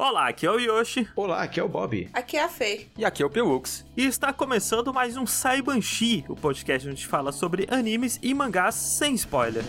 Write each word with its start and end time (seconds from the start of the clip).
Olá, 0.00 0.28
aqui 0.28 0.46
é 0.46 0.50
o 0.52 0.60
Yoshi. 0.60 1.08
Olá, 1.16 1.42
aqui 1.42 1.58
é 1.58 1.62
o 1.62 1.68
Bob. 1.68 2.08
Aqui 2.12 2.36
é 2.36 2.44
a 2.44 2.48
Fê. 2.48 2.86
E 2.96 3.04
aqui 3.04 3.20
é 3.20 3.26
o 3.26 3.28
Pelux. 3.28 3.84
E 3.96 4.06
está 4.06 4.32
começando 4.32 4.94
mais 4.94 5.16
um 5.16 5.26
Saibanshi, 5.26 6.24
o 6.28 6.36
podcast 6.36 6.86
onde 6.86 6.94
a 6.94 6.96
gente 6.96 7.08
fala 7.08 7.32
sobre 7.32 7.66
animes 7.68 8.16
e 8.22 8.32
mangás 8.32 8.76
sem 8.76 9.16
spoiler. 9.16 9.64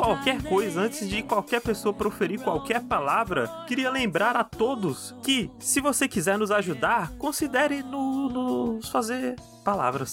Qualquer 0.00 0.42
coisa, 0.42 0.80
antes 0.82 1.08
de 1.08 1.22
qualquer 1.22 1.60
pessoa 1.60 1.92
proferir 1.94 2.40
qualquer 2.40 2.80
palavra, 2.82 3.48
queria 3.66 3.90
lembrar 3.90 4.36
a 4.36 4.44
todos 4.44 5.14
que, 5.22 5.50
se 5.58 5.80
você 5.80 6.08
quiser 6.08 6.38
nos 6.38 6.50
ajudar, 6.50 7.12
considere 7.18 7.82
no- 7.82 8.28
nos 8.28 8.88
fazer 8.88 9.36
palavras. 9.60 10.10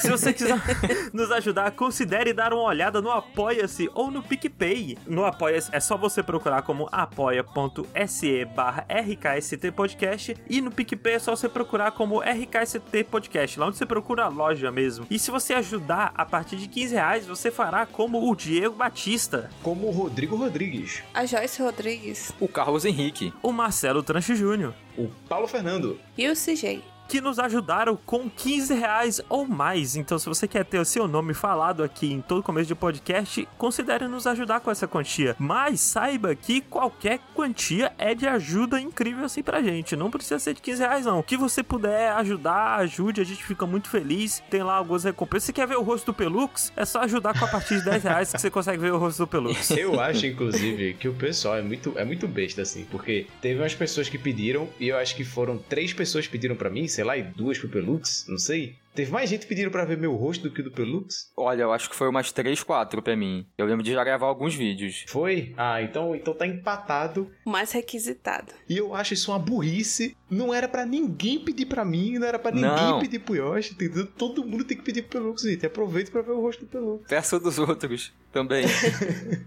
se 0.00 0.10
você 0.10 0.32
quiser 0.32 0.58
nos 1.12 1.30
ajudar, 1.32 1.70
considere 1.72 2.32
dar 2.32 2.52
uma 2.52 2.62
olhada 2.64 3.00
no 3.00 3.10
Apoia-se 3.10 3.88
ou 3.94 4.10
no 4.10 4.22
PicPay. 4.22 4.98
No 5.06 5.24
Apoia-se 5.24 5.70
é 5.72 5.80
só 5.80 5.96
você 5.96 6.22
procurar 6.22 6.62
como 6.62 6.88
apoia.se 6.92 8.44
barra 8.46 8.86
RKST 8.88 9.70
Podcast 9.74 10.36
e 10.48 10.60
no 10.60 10.70
PicPay 10.70 11.14
é 11.14 11.18
só 11.18 11.34
você 11.36 11.48
procurar 11.48 11.92
como 11.92 12.20
RKST 12.20 13.04
Podcast, 13.10 13.58
lá 13.58 13.66
onde 13.66 13.76
você 13.78 13.86
procura 13.86 14.24
a 14.24 14.28
loja 14.28 14.70
mesmo. 14.70 15.06
E 15.10 15.18
se 15.18 15.30
você 15.30 15.54
ajudar 15.54 16.12
a 16.16 16.24
partir 16.24 16.56
de 16.56 16.68
15 16.68 16.94
reais, 16.94 17.26
você 17.26 17.50
fará 17.50 17.86
como 17.86 18.30
o 18.30 18.34
Diego 18.36 18.74
Batista, 18.74 19.50
Como 19.62 19.88
o 19.88 19.90
Rodrigo 19.90 20.36
Rodrigues, 20.36 21.02
A 21.14 21.24
Joyce 21.26 21.62
Rodrigues. 21.62 22.32
O 22.40 22.48
Carlos 22.48 22.84
Henrique. 22.84 23.32
o 23.42 23.52
Marcelo 23.52 24.02
Tranche 24.02 24.34
Júnior. 24.34 24.74
o 24.96 25.08
Paulo 25.28 25.46
Fernando, 25.46 25.98
E 26.16 26.28
o 26.28 26.34
CJ. 26.34 26.82
Que 27.10 27.20
nos 27.20 27.40
ajudaram 27.40 27.98
com 28.06 28.30
15 28.30 28.72
reais 28.72 29.20
ou 29.28 29.44
mais. 29.44 29.96
Então, 29.96 30.16
se 30.16 30.28
você 30.28 30.46
quer 30.46 30.64
ter 30.64 30.78
o 30.78 30.84
seu 30.84 31.08
nome 31.08 31.34
falado 31.34 31.82
aqui 31.82 32.12
em 32.12 32.20
todo 32.20 32.40
começo 32.40 32.68
de 32.68 32.74
podcast, 32.76 33.48
considere 33.58 34.06
nos 34.06 34.28
ajudar 34.28 34.60
com 34.60 34.70
essa 34.70 34.86
quantia. 34.86 35.34
Mas 35.36 35.80
saiba 35.80 36.36
que 36.36 36.60
qualquer 36.60 37.18
quantia 37.34 37.92
é 37.98 38.14
de 38.14 38.28
ajuda 38.28 38.80
incrível 38.80 39.24
assim 39.24 39.42
pra 39.42 39.60
gente. 39.60 39.96
Não 39.96 40.08
precisa 40.08 40.38
ser 40.38 40.54
de 40.54 40.62
15 40.62 40.80
reais, 40.80 41.04
não. 41.04 41.18
O 41.18 41.22
que 41.24 41.36
você 41.36 41.64
puder 41.64 42.12
ajudar, 42.12 42.76
ajude, 42.76 43.20
a 43.20 43.24
gente 43.24 43.42
fica 43.44 43.66
muito 43.66 43.88
feliz. 43.88 44.40
Tem 44.48 44.62
lá 44.62 44.76
algumas 44.76 45.02
recompensas. 45.02 45.46
Se 45.46 45.52
quer 45.52 45.66
ver 45.66 45.78
o 45.78 45.82
rosto 45.82 46.06
do 46.06 46.14
Pelux, 46.14 46.72
é 46.76 46.84
só 46.84 47.00
ajudar 47.00 47.36
com 47.36 47.44
a 47.44 47.48
partir 47.48 47.78
de 47.78 47.86
10 47.86 48.04
reais 48.04 48.32
que 48.32 48.40
você 48.40 48.50
consegue 48.50 48.78
ver 48.78 48.92
o 48.92 48.98
rosto 48.98 49.18
do 49.18 49.26
Pelux. 49.26 49.68
eu 49.76 49.98
acho, 49.98 50.26
inclusive, 50.26 50.94
que 50.94 51.08
o 51.08 51.14
pessoal 51.14 51.56
é 51.56 51.62
muito, 51.62 51.92
é 51.96 52.04
muito 52.04 52.28
besta, 52.28 52.62
assim, 52.62 52.86
porque 52.88 53.26
teve 53.42 53.60
umas 53.60 53.74
pessoas 53.74 54.08
que 54.08 54.16
pediram, 54.16 54.68
e 54.78 54.86
eu 54.86 54.96
acho 54.96 55.16
que 55.16 55.24
foram 55.24 55.58
três 55.58 55.92
pessoas 55.92 56.26
que 56.26 56.30
pediram 56.30 56.54
pra 56.54 56.70
mim, 56.70 56.86
sei 57.00 57.04
lá, 57.06 57.16
e 57.16 57.22
duas 57.22 57.58
pro 57.58 57.70
Pelux, 57.70 58.26
não 58.28 58.36
sei. 58.36 58.76
Teve 58.94 59.10
mais 59.12 59.30
gente 59.30 59.46
pedindo 59.46 59.70
pra 59.70 59.84
ver 59.84 59.96
meu 59.96 60.14
rosto 60.16 60.48
do 60.48 60.54
que 60.54 60.60
o 60.60 60.64
do 60.64 60.70
Pelux? 60.70 61.30
Olha, 61.36 61.62
eu 61.62 61.72
acho 61.72 61.88
que 61.88 61.94
foi 61.96 62.08
umas 62.08 62.32
3, 62.32 62.62
4 62.62 63.00
pra 63.00 63.16
mim. 63.16 63.46
Eu 63.56 63.66
lembro 63.66 63.82
de 63.84 63.92
já 63.92 64.02
gravar 64.02 64.26
alguns 64.26 64.54
vídeos. 64.54 65.04
Foi? 65.08 65.54
Ah, 65.56 65.80
então, 65.80 66.14
então 66.14 66.34
tá 66.34 66.46
empatado. 66.46 67.30
Mais 67.44 67.72
requisitado. 67.72 68.52
E 68.68 68.76
eu 68.76 68.94
acho 68.94 69.14
isso 69.14 69.30
uma 69.30 69.38
burrice. 69.38 70.16
Não 70.28 70.54
era 70.54 70.68
pra 70.68 70.86
ninguém 70.86 71.40
pedir 71.40 71.66
pra 71.66 71.84
mim, 71.84 72.18
não 72.18 72.26
era 72.26 72.38
pra 72.38 72.52
ninguém 72.52 72.70
Não. 72.70 73.00
pedir 73.00 73.18
pro 73.18 73.34
Yoshi. 73.34 73.74
entendeu? 73.74 74.06
Todo 74.06 74.44
mundo 74.44 74.64
tem 74.64 74.76
que 74.76 74.82
pedir 74.84 75.02
pro 75.02 75.20
Pelux, 75.20 75.42
gente. 75.42 75.66
Aproveita 75.66 76.10
pra 76.10 76.22
ver 76.22 76.30
o 76.32 76.40
rosto 76.40 76.60
do 76.64 76.68
Pelux. 76.70 77.04
Peça 77.08 77.38
dos 77.40 77.58
outros 77.58 78.12
também. 78.32 78.64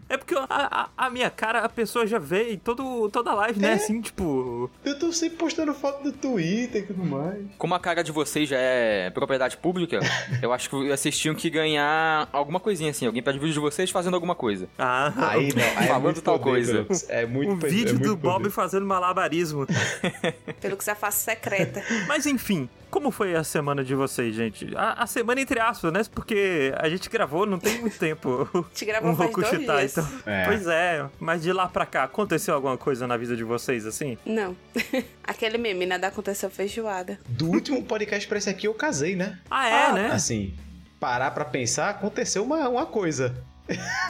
É 0.09 0.17
porque 0.17 0.35
a, 0.35 0.45
a- 0.49 0.89
a 0.95 1.09
minha 1.09 1.29
cara, 1.29 1.59
a 1.59 1.69
pessoa 1.69 2.05
já 2.05 2.19
vê 2.19 2.53
em 2.53 2.57
todo, 2.57 3.09
toda 3.09 3.33
live, 3.33 3.59
né? 3.59 3.69
É. 3.69 3.73
Assim, 3.73 3.99
tipo. 4.01 4.69
Eu 4.85 4.99
tô 4.99 5.11
sempre 5.11 5.37
postando 5.37 5.73
foto 5.73 6.03
no 6.03 6.11
Twitter 6.11 6.83
e 6.83 6.85
tudo 6.85 7.03
mais. 7.03 7.43
Como 7.57 7.73
a 7.73 7.79
cara 7.79 8.03
de 8.03 8.11
vocês 8.11 8.47
já 8.47 8.57
é 8.59 9.09
propriedade 9.33 9.57
pública, 9.57 9.99
eu 10.41 10.53
acho 10.53 10.69
que 10.69 10.87
vocês 10.89 11.17
tinham 11.17 11.33
que 11.33 11.49
ganhar 11.49 12.27
alguma 12.31 12.59
coisinha 12.59 12.91
assim. 12.91 13.05
Alguém 13.07 13.23
pede 13.23 13.39
vídeo 13.39 13.53
de 13.53 13.59
vocês 13.59 13.89
fazendo 13.89 14.13
alguma 14.13 14.35
coisa. 14.35 14.67
Ah, 14.77 15.11
Aí 15.31 15.51
não, 15.53 15.63
aí 15.63 15.85
é 15.85 15.87
Falando 15.87 16.03
muito 16.03 16.21
tal 16.21 16.37
poder, 16.39 16.85
coisa. 16.85 17.05
É 17.09 17.25
muito 17.25 17.51
um 17.53 17.57
poder, 17.59 17.71
vídeo 17.73 17.89
é 17.89 17.93
muito 17.93 18.07
do 18.09 18.15
Bob 18.15 18.37
poder. 18.43 18.49
fazendo 18.51 18.85
malabarismo. 18.85 19.65
Pelo 20.61 20.77
que 20.77 20.83
você 20.83 20.93
faz 20.93 21.15
secreta. 21.15 21.83
Mas 22.07 22.25
enfim, 22.25 22.69
como 22.91 23.09
foi 23.09 23.35
a 23.35 23.43
semana 23.43 23.83
de 23.83 23.95
vocês, 23.95 24.35
gente? 24.35 24.69
A, 24.75 25.03
a 25.03 25.07
semana 25.07 25.41
entre 25.41 25.59
aspas, 25.59 25.91
né? 25.91 26.01
Porque 26.13 26.71
a 26.77 26.87
gente 26.89 27.09
gravou 27.09 27.45
não 27.45 27.57
tem 27.57 27.79
muito 27.81 27.97
tempo. 27.97 28.47
Te 28.73 28.85
gravou 28.85 29.11
um 29.11 29.15
faz 29.15 29.31
dois 29.31 29.49
dias. 29.49 29.97
então. 29.97 30.07
É. 30.25 30.45
Pois 30.45 30.67
é, 30.67 31.05
mas 31.19 31.41
de 31.41 31.51
lá 31.51 31.67
pra 31.67 31.85
cá, 31.85 32.03
aconteceu 32.03 32.53
alguma 32.53 32.77
coisa 32.77 33.07
na 33.07 33.17
vida 33.17 33.35
de 33.35 33.43
vocês, 33.43 33.85
assim? 33.85 34.17
Não. 34.25 34.55
Aquele 35.23 35.57
meme, 35.57 35.85
nada 35.85 36.07
aconteceu 36.07 36.49
feijoada. 36.49 37.17
Do 37.27 37.47
último 37.47 37.81
podcast 37.83 38.27
pra 38.27 38.37
esse 38.37 38.49
aqui 38.49 38.67
eu 38.67 38.73
casei, 38.73 39.15
né? 39.15 39.22
Ah, 39.49 39.67
é, 39.67 39.93
né? 39.93 40.07
Assim, 40.11 40.53
parar 40.99 41.31
pra 41.31 41.45
pensar, 41.45 41.89
aconteceu 41.89 42.43
uma, 42.43 42.67
uma 42.69 42.85
coisa. 42.85 43.35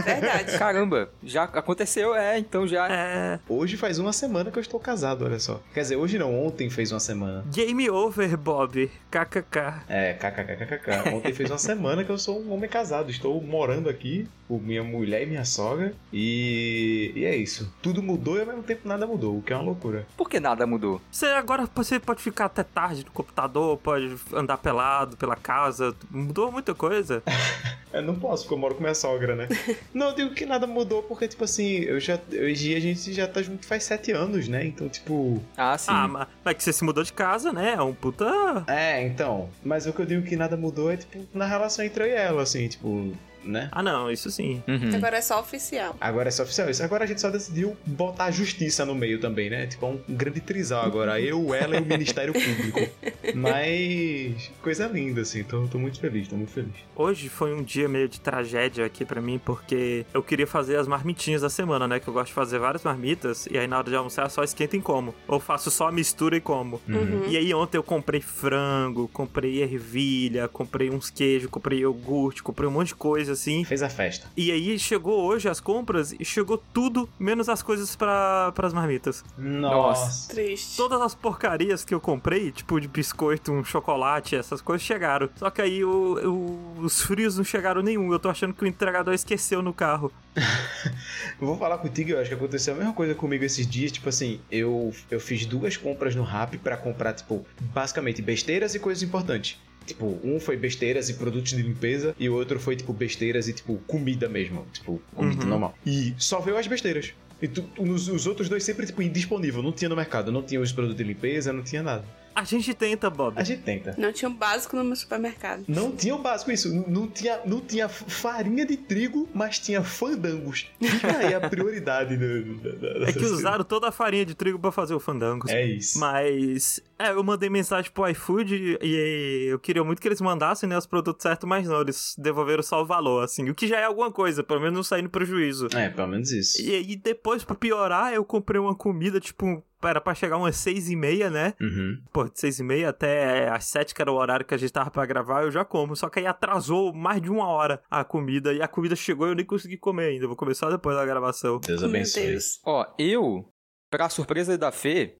Verdade. 0.03 0.57
Caramba, 0.57 1.09
já 1.23 1.43
aconteceu, 1.43 2.15
é, 2.15 2.39
então 2.39 2.67
já. 2.67 2.87
É. 2.89 3.39
Hoje 3.47 3.77
faz 3.77 3.99
uma 3.99 4.13
semana 4.13 4.51
que 4.51 4.57
eu 4.57 4.61
estou 4.61 4.79
casado, 4.79 5.25
olha 5.25 5.39
só. 5.39 5.61
Quer 5.73 5.81
dizer, 5.81 5.95
hoje 5.95 6.17
não, 6.17 6.45
ontem 6.45 6.69
fez 6.69 6.91
uma 6.91 6.99
semana. 6.99 7.43
Game 7.51 7.89
over, 7.89 8.37
Bob. 8.37 8.91
KKK. 9.11 9.83
É, 9.87 10.13
kkkk. 10.13 11.13
Ontem 11.13 11.33
fez 11.33 11.49
uma 11.49 11.57
semana 11.57 12.03
que 12.03 12.09
eu 12.09 12.17
sou 12.17 12.41
um 12.41 12.51
homem 12.51 12.69
casado. 12.69 13.11
Estou 13.11 13.41
morando 13.41 13.89
aqui 13.89 14.27
com 14.47 14.57
minha 14.57 14.83
mulher 14.83 15.23
e 15.23 15.25
minha 15.25 15.45
sogra. 15.45 15.93
E, 16.11 17.11
e 17.15 17.25
é 17.25 17.35
isso. 17.35 17.71
Tudo 17.81 18.01
mudou 18.01 18.37
e 18.37 18.41
ao 18.41 18.47
mesmo 18.47 18.63
tempo 18.63 18.87
nada 18.87 19.05
mudou, 19.05 19.37
o 19.37 19.41
que 19.41 19.53
é 19.53 19.55
uma 19.55 19.65
loucura. 19.65 20.05
Por 20.17 20.29
que 20.29 20.39
nada 20.39 20.65
mudou? 20.65 21.01
Você 21.11 21.27
agora 21.27 21.67
você 21.73 21.99
pode 21.99 22.21
ficar 22.21 22.45
até 22.45 22.63
tarde 22.63 23.05
no 23.05 23.11
computador, 23.11 23.77
pode 23.77 24.15
andar 24.33 24.57
pelado 24.57 25.17
pela 25.17 25.35
casa. 25.35 25.95
Mudou 26.09 26.51
muita 26.51 26.73
coisa. 26.73 27.23
Eu 27.93 28.01
não 28.01 28.15
posso, 28.15 28.43
porque 28.43 28.55
eu 28.55 28.57
moro 28.57 28.75
com 28.75 28.81
minha 28.81 28.95
sogra, 28.95 29.35
né? 29.35 29.47
não, 29.93 30.07
eu 30.09 30.15
digo 30.15 30.33
que 30.33 30.45
nada 30.45 30.65
mudou 30.65 31.03
porque, 31.03 31.27
tipo 31.27 31.43
assim, 31.43 31.81
eu 31.81 31.99
já, 31.99 32.19
hoje 32.31 32.49
em 32.49 32.53
dia 32.53 32.77
a 32.77 32.81
gente 32.81 33.13
já 33.13 33.27
tá 33.27 33.41
junto 33.41 33.65
faz 33.65 33.83
sete 33.83 34.11
anos, 34.11 34.47
né? 34.47 34.65
Então, 34.65 34.89
tipo. 34.89 35.41
Ah, 35.55 35.77
sim. 35.77 35.91
Ah, 35.91 36.07
mas, 36.07 36.27
mas 36.43 36.55
que 36.55 36.63
você 36.63 36.73
se 36.73 36.83
mudou 36.83 37.03
de 37.03 37.13
casa, 37.13 37.53
né? 37.53 37.75
É 37.77 37.81
um 37.81 37.93
puta. 37.93 38.25
É, 38.67 39.05
então. 39.05 39.49
Mas 39.63 39.85
o 39.85 39.93
que 39.93 40.01
eu 40.01 40.05
digo 40.05 40.23
que 40.23 40.35
nada 40.35 40.57
mudou 40.57 40.91
é, 40.91 40.97
tipo, 40.97 41.25
na 41.33 41.45
relação 41.45 41.85
entre 41.85 42.03
eu 42.03 42.07
e 42.07 42.11
ela, 42.11 42.41
assim, 42.41 42.67
tipo, 42.67 43.13
né? 43.43 43.69
Ah, 43.71 43.83
não, 43.83 44.09
isso 44.09 44.29
sim. 44.31 44.61
Uhum. 44.67 44.95
Agora 44.95 45.17
é 45.17 45.21
só 45.21 45.39
oficial. 45.39 45.95
Agora 45.99 46.27
é 46.27 46.31
só 46.31 46.43
oficial 46.43 46.69
isso. 46.69 46.83
Agora 46.83 47.03
a 47.03 47.07
gente 47.07 47.21
só 47.21 47.29
decidiu 47.29 47.75
botar 47.85 48.25
a 48.25 48.31
justiça 48.31 48.85
no 48.85 48.95
meio 48.95 49.19
também, 49.19 49.49
né? 49.49 49.67
Tipo, 49.67 49.85
é 49.85 49.89
um 49.89 49.99
grande 50.09 50.41
trisal 50.41 50.85
agora. 50.85 51.19
Eu, 51.19 51.53
ela 51.53 51.77
e 51.77 51.81
o 51.81 51.85
Ministério 51.85 52.33
Público. 52.33 52.91
Mas. 53.35 54.51
Coisa 54.61 54.87
linda, 54.87 55.21
assim. 55.21 55.43
Tô, 55.43 55.67
tô 55.67 55.77
muito 55.77 55.99
feliz, 55.99 56.27
tô 56.27 56.35
muito 56.35 56.51
feliz. 56.51 56.73
Hoje 56.95 57.29
foi 57.29 57.53
um 57.53 57.63
dia 57.63 57.87
meio 57.87 58.07
de 58.07 58.19
tragédia 58.19 58.85
aqui 58.85 59.05
pra 59.05 59.21
mim, 59.21 59.39
porque 59.43 60.05
eu 60.13 60.21
queria 60.21 60.47
fazer 60.47 60.77
as 60.77 60.87
marmitinhas 60.87 61.41
da 61.41 61.49
semana, 61.49 61.87
né? 61.87 61.99
Que 61.99 62.07
eu 62.07 62.13
gosto 62.13 62.27
de 62.27 62.33
fazer 62.33 62.59
várias 62.59 62.83
marmitas, 62.83 63.47
e 63.49 63.57
aí 63.57 63.67
na 63.67 63.77
hora 63.77 63.89
de 63.89 63.95
almoçar 63.95 64.29
só 64.29 64.43
esquenta 64.43 64.77
e 64.77 64.81
como. 64.81 65.13
Ou 65.27 65.39
faço 65.39 65.69
só 65.71 65.87
a 65.87 65.91
mistura 65.91 66.37
e 66.37 66.41
como. 66.41 66.81
Uhum. 66.87 67.25
E 67.27 67.37
aí 67.37 67.53
ontem 67.53 67.77
eu 67.77 67.83
comprei 67.83 68.21
frango, 68.21 69.07
comprei 69.07 69.61
ervilha, 69.61 70.47
comprei 70.47 70.89
uns 70.89 71.09
queijos, 71.09 71.49
comprei 71.49 71.79
iogurte, 71.79 72.43
comprei 72.43 72.67
um 72.67 72.71
monte 72.71 72.89
de 72.89 72.95
coisa 72.95 73.32
assim. 73.33 73.63
Fez 73.65 73.83
a 73.83 73.89
festa. 73.89 74.27
E 74.37 74.51
aí 74.51 74.77
chegou 74.79 75.21
hoje 75.23 75.47
as 75.49 75.59
compras 75.59 76.13
e 76.17 76.23
chegou 76.25 76.57
tudo, 76.73 77.07
menos 77.19 77.49
as 77.49 77.61
coisas 77.61 77.95
para 77.95 78.53
as 78.57 78.73
marmitas. 78.73 79.23
Nossa. 79.37 80.29
Triste. 80.33 80.77
Todas 80.77 81.01
as 81.01 81.13
porcarias 81.15 81.83
que 81.83 81.93
eu 81.93 81.99
comprei, 81.99 82.51
tipo 82.51 82.79
de 82.79 82.87
biscoito, 82.87 83.51
um 83.51 83.63
chocolate, 83.63 84.35
essas 84.35 84.61
coisas 84.61 84.85
chegaram. 84.85 85.29
Só 85.35 85.49
que 85.49 85.61
aí 85.61 85.83
o- 85.83 86.29
o- 86.29 86.79
os 86.81 87.01
frios 87.01 87.37
não 87.37 87.43
chegaram 87.43 87.81
nenhum. 87.81 88.11
Eu 88.11 88.19
tô 88.19 88.29
achando 88.29 88.53
que 88.53 88.63
o 88.63 88.67
entregador 88.67 89.13
esqueceu 89.13 89.61
no 89.61 89.73
carro. 89.73 90.11
Vou 91.39 91.57
falar 91.57 91.77
contigo, 91.77 92.11
eu 92.11 92.19
acho 92.19 92.29
que 92.29 92.35
aconteceu 92.35 92.73
a 92.73 92.77
mesma 92.77 92.93
coisa 92.93 93.13
comigo 93.15 93.43
esses 93.43 93.67
dias. 93.67 93.91
Tipo 93.91 94.09
assim, 94.09 94.39
eu, 94.51 94.93
eu 95.09 95.19
fiz 95.19 95.45
duas 95.45 95.77
compras 95.77 96.15
no 96.15 96.23
Rap 96.23 96.57
pra 96.57 96.77
comprar, 96.77 97.13
tipo, 97.13 97.45
basicamente 97.73 98.21
besteiras 98.21 98.75
e 98.75 98.79
coisas 98.79 99.03
importantes. 99.03 99.59
Tipo, 99.85 100.19
um 100.23 100.39
foi 100.39 100.55
besteiras 100.57 101.09
e 101.09 101.13
produtos 101.15 101.51
de 101.51 101.61
limpeza, 101.61 102.15
e 102.19 102.29
o 102.29 102.33
outro 102.35 102.59
foi, 102.59 102.75
tipo, 102.75 102.93
besteiras 102.93 103.47
e, 103.47 103.53
tipo, 103.53 103.75
comida 103.87 104.27
mesmo. 104.29 104.65
Tipo, 104.71 105.01
comida 105.15 105.43
Uhum. 105.43 105.49
normal. 105.49 105.77
E 105.85 106.13
só 106.17 106.39
veio 106.39 106.57
as 106.57 106.67
besteiras. 106.67 107.13
E 107.41 107.47
tu, 107.47 107.67
os, 107.77 108.07
os 108.07 108.25
outros 108.25 108.47
dois 108.47 108.63
sempre, 108.63 108.85
tipo, 108.85 109.01
indisponível. 109.01 109.61
Não 109.61 109.73
tinha 109.73 109.89
no 109.89 109.95
mercado. 109.95 110.31
Não 110.31 110.41
tinha 110.41 110.61
os 110.61 110.71
produtos 110.71 110.97
de 110.97 111.03
limpeza, 111.03 111.51
não 111.51 111.61
tinha 111.63 111.83
nada. 111.83 112.05
A 112.35 112.43
gente 112.45 112.73
tenta, 112.73 113.11
Bob. 113.11 113.33
A 113.37 113.43
gente 113.43 113.61
tenta. 113.61 113.93
Não 113.95 114.11
tinha 114.11 114.27
um 114.27 114.33
básico 114.33 114.75
no 114.75 114.83
meu 114.83 114.95
supermercado. 114.95 115.65
Não 115.67 115.91
tinha 115.91 116.15
o 116.15 116.17
básico 116.19 116.51
isso. 116.51 116.73
Não, 116.73 116.87
não 116.87 117.07
tinha, 117.07 117.39
não 117.45 117.61
tinha 117.61 117.87
farinha 117.87 118.65
de 118.65 118.75
trigo, 118.77 119.29
mas 119.35 119.59
tinha 119.59 119.83
fandangos. 119.83 120.67
Fica 120.81 121.17
aí 121.17 121.33
a 121.35 121.47
prioridade. 121.47 122.17
do- 122.17 122.55
da- 122.55 122.71
da- 122.99 123.09
É 123.09 123.13
que 123.13 123.23
usaram 123.23 123.63
toda 123.63 123.89
a 123.89 123.91
farinha 123.91 124.25
de 124.25 124.33
trigo 124.33 124.57
pra 124.57 124.71
fazer 124.71 124.95
o 124.95 124.99
fandango. 124.99 125.47
É 125.49 125.63
isso. 125.63 125.99
Mas, 125.99 126.81
é, 127.03 127.11
eu 127.11 127.23
mandei 127.23 127.49
mensagem 127.49 127.91
pro 127.91 128.07
iFood 128.09 128.77
e 128.81 129.47
eu 129.49 129.59
queria 129.59 129.83
muito 129.83 130.01
que 130.01 130.07
eles 130.07 130.21
mandassem 130.21 130.67
né, 130.67 130.77
os 130.77 130.85
produtos 130.85 131.23
certos, 131.23 131.47
mas 131.47 131.67
não, 131.67 131.81
eles 131.81 132.15
devolveram 132.17 132.63
só 132.63 132.81
o 132.81 132.85
valor, 132.85 133.23
assim. 133.23 133.49
O 133.49 133.55
que 133.55 133.67
já 133.67 133.79
é 133.79 133.83
alguma 133.83 134.11
coisa, 134.11 134.43
pelo 134.43 134.59
menos 134.59 134.75
não 134.75 134.83
sair 134.83 135.01
no 135.01 135.09
prejuízo. 135.09 135.67
É, 135.73 135.89
pelo 135.89 136.07
menos 136.07 136.31
isso. 136.31 136.61
E 136.61 136.73
aí, 136.73 136.95
depois, 136.95 137.43
pra 137.43 137.55
piorar, 137.55 138.13
eu 138.13 138.23
comprei 138.23 138.59
uma 138.59 138.75
comida, 138.75 139.19
tipo, 139.19 139.63
era 139.87 139.99
pra 139.99 140.15
chegar 140.15 140.37
umas 140.37 140.55
seis 140.55 140.89
e 140.89 140.95
meia, 140.95 141.29
né? 141.29 141.53
Uhum. 141.59 142.01
Pô, 142.11 142.25
de 142.25 142.39
seis 142.39 142.59
e 142.59 142.63
meia 142.63 142.89
até 142.89 143.49
às 143.49 143.65
sete, 143.65 143.93
que 143.93 144.01
era 144.01 144.11
o 144.11 144.15
horário 144.15 144.45
que 144.45 144.53
a 144.53 144.57
gente 144.57 144.71
tava 144.71 144.89
pra 144.89 145.05
gravar, 145.05 145.43
eu 145.43 145.51
já 145.51 145.65
como. 145.65 145.95
Só 145.95 146.09
que 146.09 146.19
aí 146.19 146.27
atrasou 146.27 146.93
mais 146.93 147.21
de 147.21 147.29
uma 147.29 147.47
hora 147.47 147.81
a 147.89 148.03
comida. 148.03 148.53
E 148.53 148.61
a 148.61 148.67
comida 148.67 148.95
chegou 148.95 149.27
e 149.27 149.31
eu 149.31 149.35
nem 149.35 149.45
consegui 149.45 149.77
comer 149.77 150.05
ainda. 150.05 150.27
Vou 150.27 150.35
comer 150.35 150.55
só 150.55 150.69
depois 150.69 150.95
da 150.95 151.05
gravação. 151.05 151.59
Deus 151.59 151.83
abençoe. 151.83 152.27
Deus. 152.27 152.59
Ó, 152.65 152.85
eu, 152.97 153.45
pra 153.91 154.09
surpresa 154.09 154.57
da 154.57 154.71
Fê, 154.71 155.15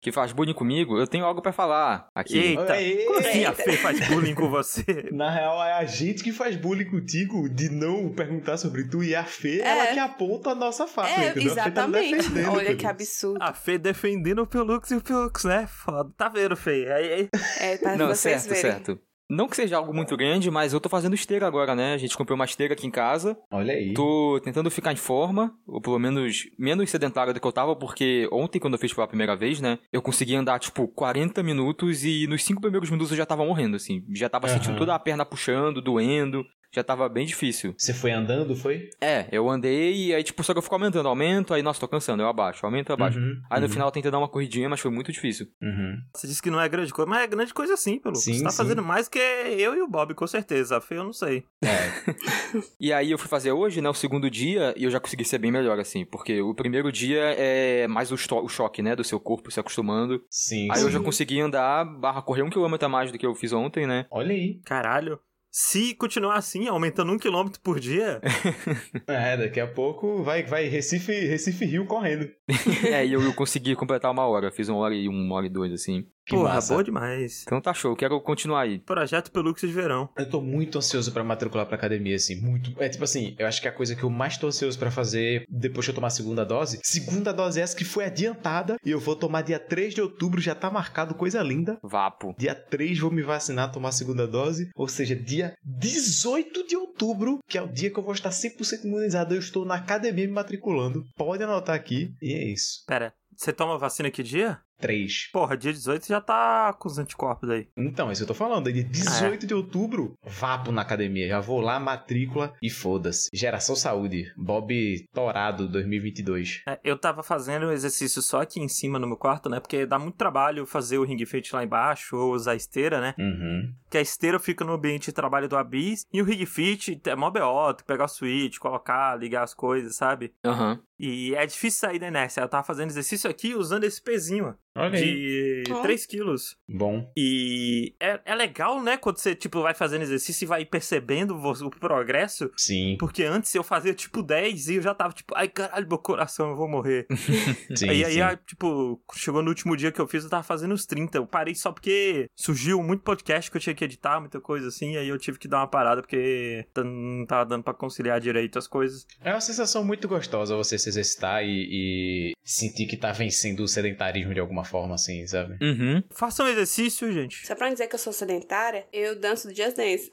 que 0.00 0.10
faz 0.10 0.32
bullying 0.32 0.54
comigo, 0.54 0.98
eu 0.98 1.06
tenho 1.06 1.24
algo 1.24 1.42
pra 1.42 1.52
falar 1.52 2.08
aqui. 2.14 2.38
Eita, 2.38 2.80
Ei, 2.80 3.04
como 3.04 3.18
assim 3.18 3.44
a 3.44 3.50
eita. 3.50 3.62
Fê 3.62 3.72
faz 3.76 4.08
bullying 4.08 4.34
com 4.34 4.48
você? 4.48 4.84
Na 5.12 5.30
real, 5.30 5.62
é 5.62 5.72
a 5.74 5.84
gente 5.84 6.22
que 6.24 6.32
faz 6.32 6.56
bullying 6.56 6.86
contigo 6.90 7.48
de 7.48 7.68
não 7.68 8.08
perguntar 8.10 8.56
sobre 8.56 8.84
tu 8.88 9.02
e 9.02 9.14
a 9.14 9.24
Fê, 9.24 9.60
É. 9.60 9.66
ela 9.68 9.86
que 9.88 9.98
aponta 9.98 10.50
a 10.50 10.54
nossa 10.54 10.86
faca, 10.86 11.08
É, 11.10 11.30
entendeu? 11.30 11.52
A 11.52 11.54
Fê 11.54 11.54
tá 11.54 11.66
exatamente. 11.68 12.16
defendendo, 12.16 12.52
Olha 12.52 12.76
que 12.76 12.86
absurdo. 12.86 13.42
A 13.42 13.52
Fê 13.52 13.78
defendendo 13.78 14.42
o 14.42 14.46
Pelux 14.46 14.90
e 14.90 14.94
o 14.96 15.00
Pelux, 15.02 15.44
né? 15.44 15.66
Foda. 15.66 16.10
Tá 16.16 16.28
vendo, 16.28 16.56
Fê? 16.56 16.90
Aí, 16.92 17.12
aí... 17.12 17.28
É, 17.60 17.76
pra 17.76 17.96
Não, 17.96 18.08
vocês 18.08 18.42
certo, 18.42 18.54
verem. 18.62 18.72
certo. 18.84 19.00
Não 19.30 19.48
que 19.48 19.54
seja 19.54 19.76
algo 19.76 19.94
muito 19.94 20.16
grande, 20.16 20.50
mas 20.50 20.72
eu 20.72 20.80
tô 20.80 20.88
fazendo 20.88 21.14
esteira 21.14 21.46
agora, 21.46 21.74
né? 21.74 21.94
A 21.94 21.98
gente 21.98 22.16
comprou 22.16 22.34
uma 22.34 22.44
esteira 22.44 22.74
aqui 22.74 22.84
em 22.84 22.90
casa. 22.90 23.38
Olha 23.50 23.72
aí. 23.72 23.94
Tô 23.94 24.40
tentando 24.42 24.68
ficar 24.70 24.92
em 24.92 24.96
forma, 24.96 25.54
ou 25.68 25.80
pelo 25.80 26.00
menos 26.00 26.50
menos 26.58 26.90
sedentário 26.90 27.32
do 27.32 27.40
que 27.40 27.46
eu 27.46 27.52
tava, 27.52 27.76
porque 27.76 28.28
ontem, 28.32 28.58
quando 28.58 28.74
eu 28.74 28.78
fiz 28.78 28.92
pela 28.92 29.06
primeira 29.06 29.36
vez, 29.36 29.60
né? 29.60 29.78
Eu 29.92 30.02
consegui 30.02 30.34
andar, 30.34 30.58
tipo, 30.58 30.88
40 30.88 31.42
minutos 31.44 32.04
e 32.04 32.26
nos 32.26 32.44
5 32.44 32.60
primeiros 32.60 32.90
minutos 32.90 33.12
eu 33.12 33.16
já 33.16 33.24
tava 33.24 33.44
morrendo, 33.44 33.76
assim. 33.76 34.04
Já 34.12 34.28
tava 34.28 34.48
Aham. 34.48 34.54
sentindo 34.56 34.76
toda 34.76 34.94
a 34.94 34.98
perna 34.98 35.24
puxando, 35.24 35.80
doendo. 35.80 36.44
Já 36.72 36.84
tava 36.84 37.08
bem 37.08 37.26
difícil. 37.26 37.74
Você 37.76 37.92
foi 37.92 38.12
andando, 38.12 38.54
foi? 38.54 38.90
É, 39.00 39.26
eu 39.32 39.48
andei 39.50 40.06
e 40.06 40.14
aí, 40.14 40.22
tipo, 40.22 40.42
só 40.44 40.52
que 40.52 40.58
eu 40.58 40.62
fico 40.62 40.74
aumentando. 40.74 41.08
Aumento, 41.08 41.52
aí, 41.52 41.62
nossa, 41.62 41.80
tô 41.80 41.88
cansando, 41.88 42.22
eu 42.22 42.28
abaixo. 42.28 42.64
Aumento, 42.64 42.90
eu 42.90 42.94
abaixo. 42.94 43.18
Uhum, 43.18 43.42
Aí 43.50 43.60
no 43.60 43.66
uhum, 43.66 43.72
final 43.72 43.88
eu 43.88 43.92
tentei 43.92 44.10
dar 44.10 44.18
uma 44.18 44.28
corridinha, 44.28 44.68
mas 44.68 44.80
foi 44.80 44.90
muito 44.90 45.10
difícil. 45.10 45.48
Uhum. 45.60 46.00
Você 46.14 46.28
disse 46.28 46.40
que 46.40 46.50
não 46.50 46.60
é 46.60 46.68
grande 46.68 46.92
coisa, 46.92 47.10
mas 47.10 47.22
é 47.22 47.26
grande 47.26 47.52
coisa 47.52 47.76
sim, 47.76 47.98
Pelux. 47.98 48.22
Sim, 48.22 48.34
Você 48.34 48.44
tá 48.44 48.50
sim. 48.50 48.56
fazendo 48.56 48.82
mais 48.82 49.08
que 49.08 49.18
eu 49.18 49.74
e 49.74 49.82
o 49.82 49.88
Bob, 49.88 50.14
com 50.14 50.26
certeza. 50.26 50.76
A 50.76 50.80
Fê 50.80 50.96
eu 50.96 51.04
não 51.04 51.12
sei. 51.12 51.44
É. 51.64 51.70
E 52.80 52.92
aí 52.92 53.10
eu 53.10 53.18
fui 53.18 53.28
fazer 53.28 53.52
hoje, 53.52 53.80
né, 53.80 53.88
o 53.88 53.94
segundo 53.94 54.30
dia, 54.30 54.74
e 54.76 54.84
eu 54.84 54.90
já 54.90 54.98
consegui 54.98 55.24
ser 55.24 55.38
bem 55.38 55.50
melhor, 55.52 55.78
assim. 55.78 56.04
Porque 56.04 56.40
o 56.40 56.54
primeiro 56.54 56.90
dia 56.90 57.34
é 57.36 57.86
mais 57.86 58.10
o, 58.10 58.14
o 58.14 58.48
choque, 58.48 58.82
né, 58.82 58.96
do 58.96 59.04
seu 59.04 59.20
corpo 59.20 59.50
se 59.50 59.60
acostumando. 59.60 60.22
Sim. 60.30 60.68
Aí 60.70 60.80
eu 60.80 60.86
sim. 60.86 60.92
já 60.92 61.00
consegui 61.00 61.40
andar, 61.40 61.84
barra 61.84 62.22
correr 62.22 62.42
um 62.42 62.50
quilômetro 62.50 62.86
a 62.86 62.88
mais 62.88 63.12
do 63.12 63.18
que 63.18 63.26
eu 63.26 63.34
fiz 63.34 63.52
ontem, 63.52 63.86
né? 63.86 64.06
Olha 64.10 64.32
aí. 64.34 64.60
Caralho. 64.64 65.18
Se 65.50 65.94
continuar 65.94 66.36
assim, 66.36 66.68
aumentando 66.68 67.12
um 67.12 67.18
quilômetro 67.18 67.60
por 67.60 67.80
dia, 67.80 68.20
É, 69.06 69.36
daqui 69.36 69.58
a 69.58 69.66
pouco 69.66 70.22
vai, 70.22 70.44
vai 70.44 70.66
Recife, 70.66 71.12
Recife 71.12 71.64
Rio 71.64 71.86
correndo. 71.86 72.30
é, 72.86 73.04
e 73.04 73.12
eu, 73.12 73.20
eu 73.20 73.34
consegui 73.34 73.74
completar 73.74 74.10
uma 74.12 74.26
hora. 74.26 74.52
Fiz 74.52 74.68
uma 74.68 74.78
hora 74.78 74.94
e 74.94 75.08
uma 75.08 75.34
hora 75.34 75.46
e 75.46 75.50
dois, 75.50 75.72
assim. 75.72 76.06
Que 76.30 76.36
porra, 76.36 76.54
massa. 76.54 76.72
boa 76.72 76.84
demais. 76.84 77.42
Então 77.42 77.60
tá 77.60 77.74
show, 77.74 77.96
quero 77.96 78.20
continuar 78.20 78.62
aí. 78.62 78.78
Projeto 78.78 79.32
Pelux 79.32 79.60
de 79.60 79.66
verão. 79.66 80.08
Eu 80.16 80.30
tô 80.30 80.40
muito 80.40 80.78
ansioso 80.78 81.12
pra 81.12 81.24
matricular 81.24 81.66
pra 81.66 81.74
academia, 81.74 82.14
assim, 82.14 82.40
muito. 82.40 82.72
É 82.80 82.88
tipo 82.88 83.02
assim, 83.02 83.34
eu 83.36 83.46
acho 83.46 83.60
que 83.60 83.66
a 83.66 83.72
coisa 83.72 83.96
que 83.96 84.04
eu 84.04 84.10
mais 84.10 84.38
tô 84.38 84.46
ansioso 84.46 84.78
pra 84.78 84.90
fazer 84.90 85.44
depois 85.48 85.84
que 85.84 85.90
eu 85.90 85.94
tomar 85.94 86.06
a 86.06 86.10
segunda 86.10 86.44
dose, 86.44 86.78
segunda 86.84 87.32
dose 87.32 87.58
é 87.58 87.62
essa 87.64 87.76
que 87.76 87.84
foi 87.84 88.04
adiantada 88.04 88.76
e 88.84 88.90
eu 88.90 89.00
vou 89.00 89.16
tomar 89.16 89.42
dia 89.42 89.58
3 89.58 89.92
de 89.92 90.00
outubro, 90.00 90.40
já 90.40 90.54
tá 90.54 90.70
marcado, 90.70 91.14
coisa 91.14 91.42
linda. 91.42 91.78
Vapo. 91.82 92.34
Dia 92.38 92.54
3 92.54 92.98
vou 93.00 93.10
me 93.10 93.22
vacinar, 93.22 93.72
tomar 93.72 93.88
a 93.88 93.92
segunda 93.92 94.26
dose, 94.26 94.70
ou 94.76 94.86
seja, 94.86 95.16
dia 95.16 95.54
18 95.64 96.66
de 96.66 96.76
outubro, 96.76 97.40
que 97.48 97.58
é 97.58 97.62
o 97.62 97.68
dia 97.68 97.90
que 97.90 97.98
eu 97.98 98.04
vou 98.04 98.14
estar 98.14 98.30
100% 98.30 98.84
imunizado, 98.84 99.34
eu 99.34 99.40
estou 99.40 99.64
na 99.64 99.74
academia 99.74 100.26
me 100.26 100.32
matriculando. 100.32 101.04
Pode 101.16 101.42
anotar 101.42 101.74
aqui, 101.74 102.12
e 102.22 102.32
é 102.34 102.44
isso. 102.52 102.84
Pera, 102.86 103.12
você 103.36 103.52
toma 103.52 103.78
vacina 103.78 104.10
que 104.10 104.22
dia? 104.22 104.60
3. 104.80 105.30
Porra, 105.32 105.56
dia 105.56 105.72
18 105.72 106.06
já 106.06 106.20
tá 106.20 106.72
com 106.72 106.88
os 106.88 106.98
anticorpos 106.98 107.50
aí. 107.50 107.68
Então, 107.76 108.08
é 108.08 108.12
isso 108.12 108.20
que 108.20 108.30
eu 108.30 108.34
tô 108.34 108.34
falando. 108.34 108.68
É 108.68 108.72
dia 108.72 108.84
18 108.84 109.46
de 109.46 109.54
outubro, 109.54 110.14
vapo 110.24 110.72
na 110.72 110.82
academia. 110.82 111.28
Já 111.28 111.40
vou 111.40 111.60
lá, 111.60 111.78
matrícula 111.78 112.54
e 112.62 112.70
foda-se. 112.70 113.28
Geração 113.32 113.76
Saúde. 113.76 114.32
Bob 114.36 115.06
Torado 115.12 115.68
2022. 115.68 116.62
É, 116.66 116.80
eu 116.82 116.98
tava 116.98 117.22
fazendo 117.22 117.66
um 117.66 117.72
exercício 117.72 118.22
só 118.22 118.42
aqui 118.42 118.60
em 118.60 118.68
cima 118.68 118.98
no 118.98 119.06
meu 119.06 119.16
quarto, 119.16 119.48
né? 119.48 119.60
Porque 119.60 119.86
dá 119.86 119.98
muito 119.98 120.16
trabalho 120.16 120.66
fazer 120.66 120.98
o 120.98 121.04
ring 121.04 121.24
fit 121.26 121.54
lá 121.54 121.62
embaixo 121.62 122.16
ou 122.16 122.32
usar 122.32 122.52
a 122.52 122.56
esteira, 122.56 123.00
né? 123.00 123.14
Uhum. 123.18 123.72
Que 123.90 123.98
a 123.98 124.00
esteira 124.00 124.38
fica 124.38 124.64
no 124.64 124.72
ambiente 124.72 125.06
de 125.06 125.12
trabalho 125.12 125.48
do 125.48 125.56
Abyss 125.56 126.06
e 126.12 126.22
o 126.22 126.24
ring 126.24 126.44
fit 126.46 127.00
é 127.04 127.16
mó 127.16 127.30
BO, 127.30 127.74
que 127.76 127.84
pegar 127.84 128.04
o 128.04 128.08
switch, 128.08 128.58
colocar, 128.58 129.16
ligar 129.16 129.42
as 129.42 129.54
coisas, 129.54 129.96
sabe? 129.96 130.32
Aham. 130.44 130.80
E 131.00 131.34
é 131.34 131.46
difícil 131.46 131.80
sair 131.80 131.98
da 131.98 132.08
inércia. 132.08 132.42
Eu 132.42 132.48
tava 132.48 132.62
fazendo 132.62 132.90
exercício 132.90 133.30
aqui 133.30 133.54
usando 133.54 133.84
esse 133.84 134.02
pezinho, 134.02 134.54
Olha 134.76 134.98
aí. 134.98 135.62
de 135.64 135.72
Ó. 135.72 135.80
3 135.80 136.04
quilos. 136.06 136.56
Bom. 136.68 137.10
E 137.16 137.94
é, 137.98 138.20
é 138.24 138.34
legal, 138.34 138.82
né? 138.82 138.98
Quando 138.98 139.16
você, 139.16 139.34
tipo, 139.34 139.62
vai 139.62 139.72
fazendo 139.72 140.02
exercício 140.02 140.44
e 140.44 140.46
vai 140.46 140.64
percebendo 140.66 141.34
o, 141.34 141.50
o 141.50 141.70
progresso. 141.70 142.50
Sim. 142.54 142.96
Porque 143.00 143.24
antes 143.24 143.54
eu 143.54 143.64
fazia, 143.64 143.94
tipo, 143.94 144.22
10 144.22 144.68
e 144.68 144.74
eu 144.74 144.82
já 144.82 144.94
tava, 144.94 145.14
tipo, 145.14 145.34
ai, 145.34 145.48
caralho, 145.48 145.88
meu 145.88 145.98
coração, 145.98 146.50
eu 146.50 146.56
vou 146.56 146.68
morrer. 146.68 147.06
Sim, 147.74 147.88
aí, 147.88 148.04
aí, 148.04 148.12
sim. 148.14 148.20
ah, 148.20 148.36
tipo, 148.36 149.00
chegou 149.14 149.42
no 149.42 149.48
último 149.48 149.76
dia 149.76 149.90
que 149.90 150.00
eu 150.00 150.06
fiz, 150.06 150.24
eu 150.24 150.30
tava 150.30 150.42
fazendo 150.42 150.72
os 150.72 150.84
30. 150.84 151.16
Eu 151.16 151.26
parei 151.26 151.54
só 151.54 151.72
porque 151.72 152.26
surgiu 152.36 152.82
muito 152.82 153.02
podcast 153.02 153.50
que 153.50 153.56
eu 153.56 153.60
tinha 153.60 153.74
que 153.74 153.84
editar, 153.84 154.20
muita 154.20 154.40
coisa 154.40 154.68
assim. 154.68 154.96
Aí 154.96 155.08
eu 155.08 155.18
tive 155.18 155.38
que 155.38 155.48
dar 155.48 155.58
uma 155.58 155.66
parada 155.68 156.02
porque 156.02 156.66
não 156.76 157.24
tava 157.26 157.46
dando 157.46 157.62
pra 157.62 157.72
conciliar 157.72 158.20
direito 158.20 158.58
as 158.58 158.66
coisas. 158.66 159.06
É 159.22 159.32
uma 159.32 159.40
sensação 159.40 159.82
muito 159.84 160.06
gostosa 160.06 160.56
você 160.56 160.76
se 160.78 160.89
exercitar 160.90 161.44
e, 161.44 161.48
e 161.70 162.32
sentir 162.44 162.86
que 162.86 162.96
tá 162.96 163.12
vencendo 163.12 163.60
o 163.62 163.68
sedentarismo 163.68 164.34
de 164.34 164.40
alguma 164.40 164.64
forma, 164.64 164.94
assim, 164.94 165.26
sabe? 165.26 165.56
Uhum. 165.62 166.02
Façam 166.10 166.46
exercício, 166.48 167.10
gente. 167.12 167.46
Só 167.46 167.54
pra 167.54 167.70
dizer 167.70 167.86
que 167.86 167.94
eu 167.94 167.98
sou 167.98 168.12
sedentária, 168.12 168.86
eu 168.92 169.18
danço 169.18 169.48
do 169.48 169.54
Just 169.56 169.76
Dance. 169.76 170.10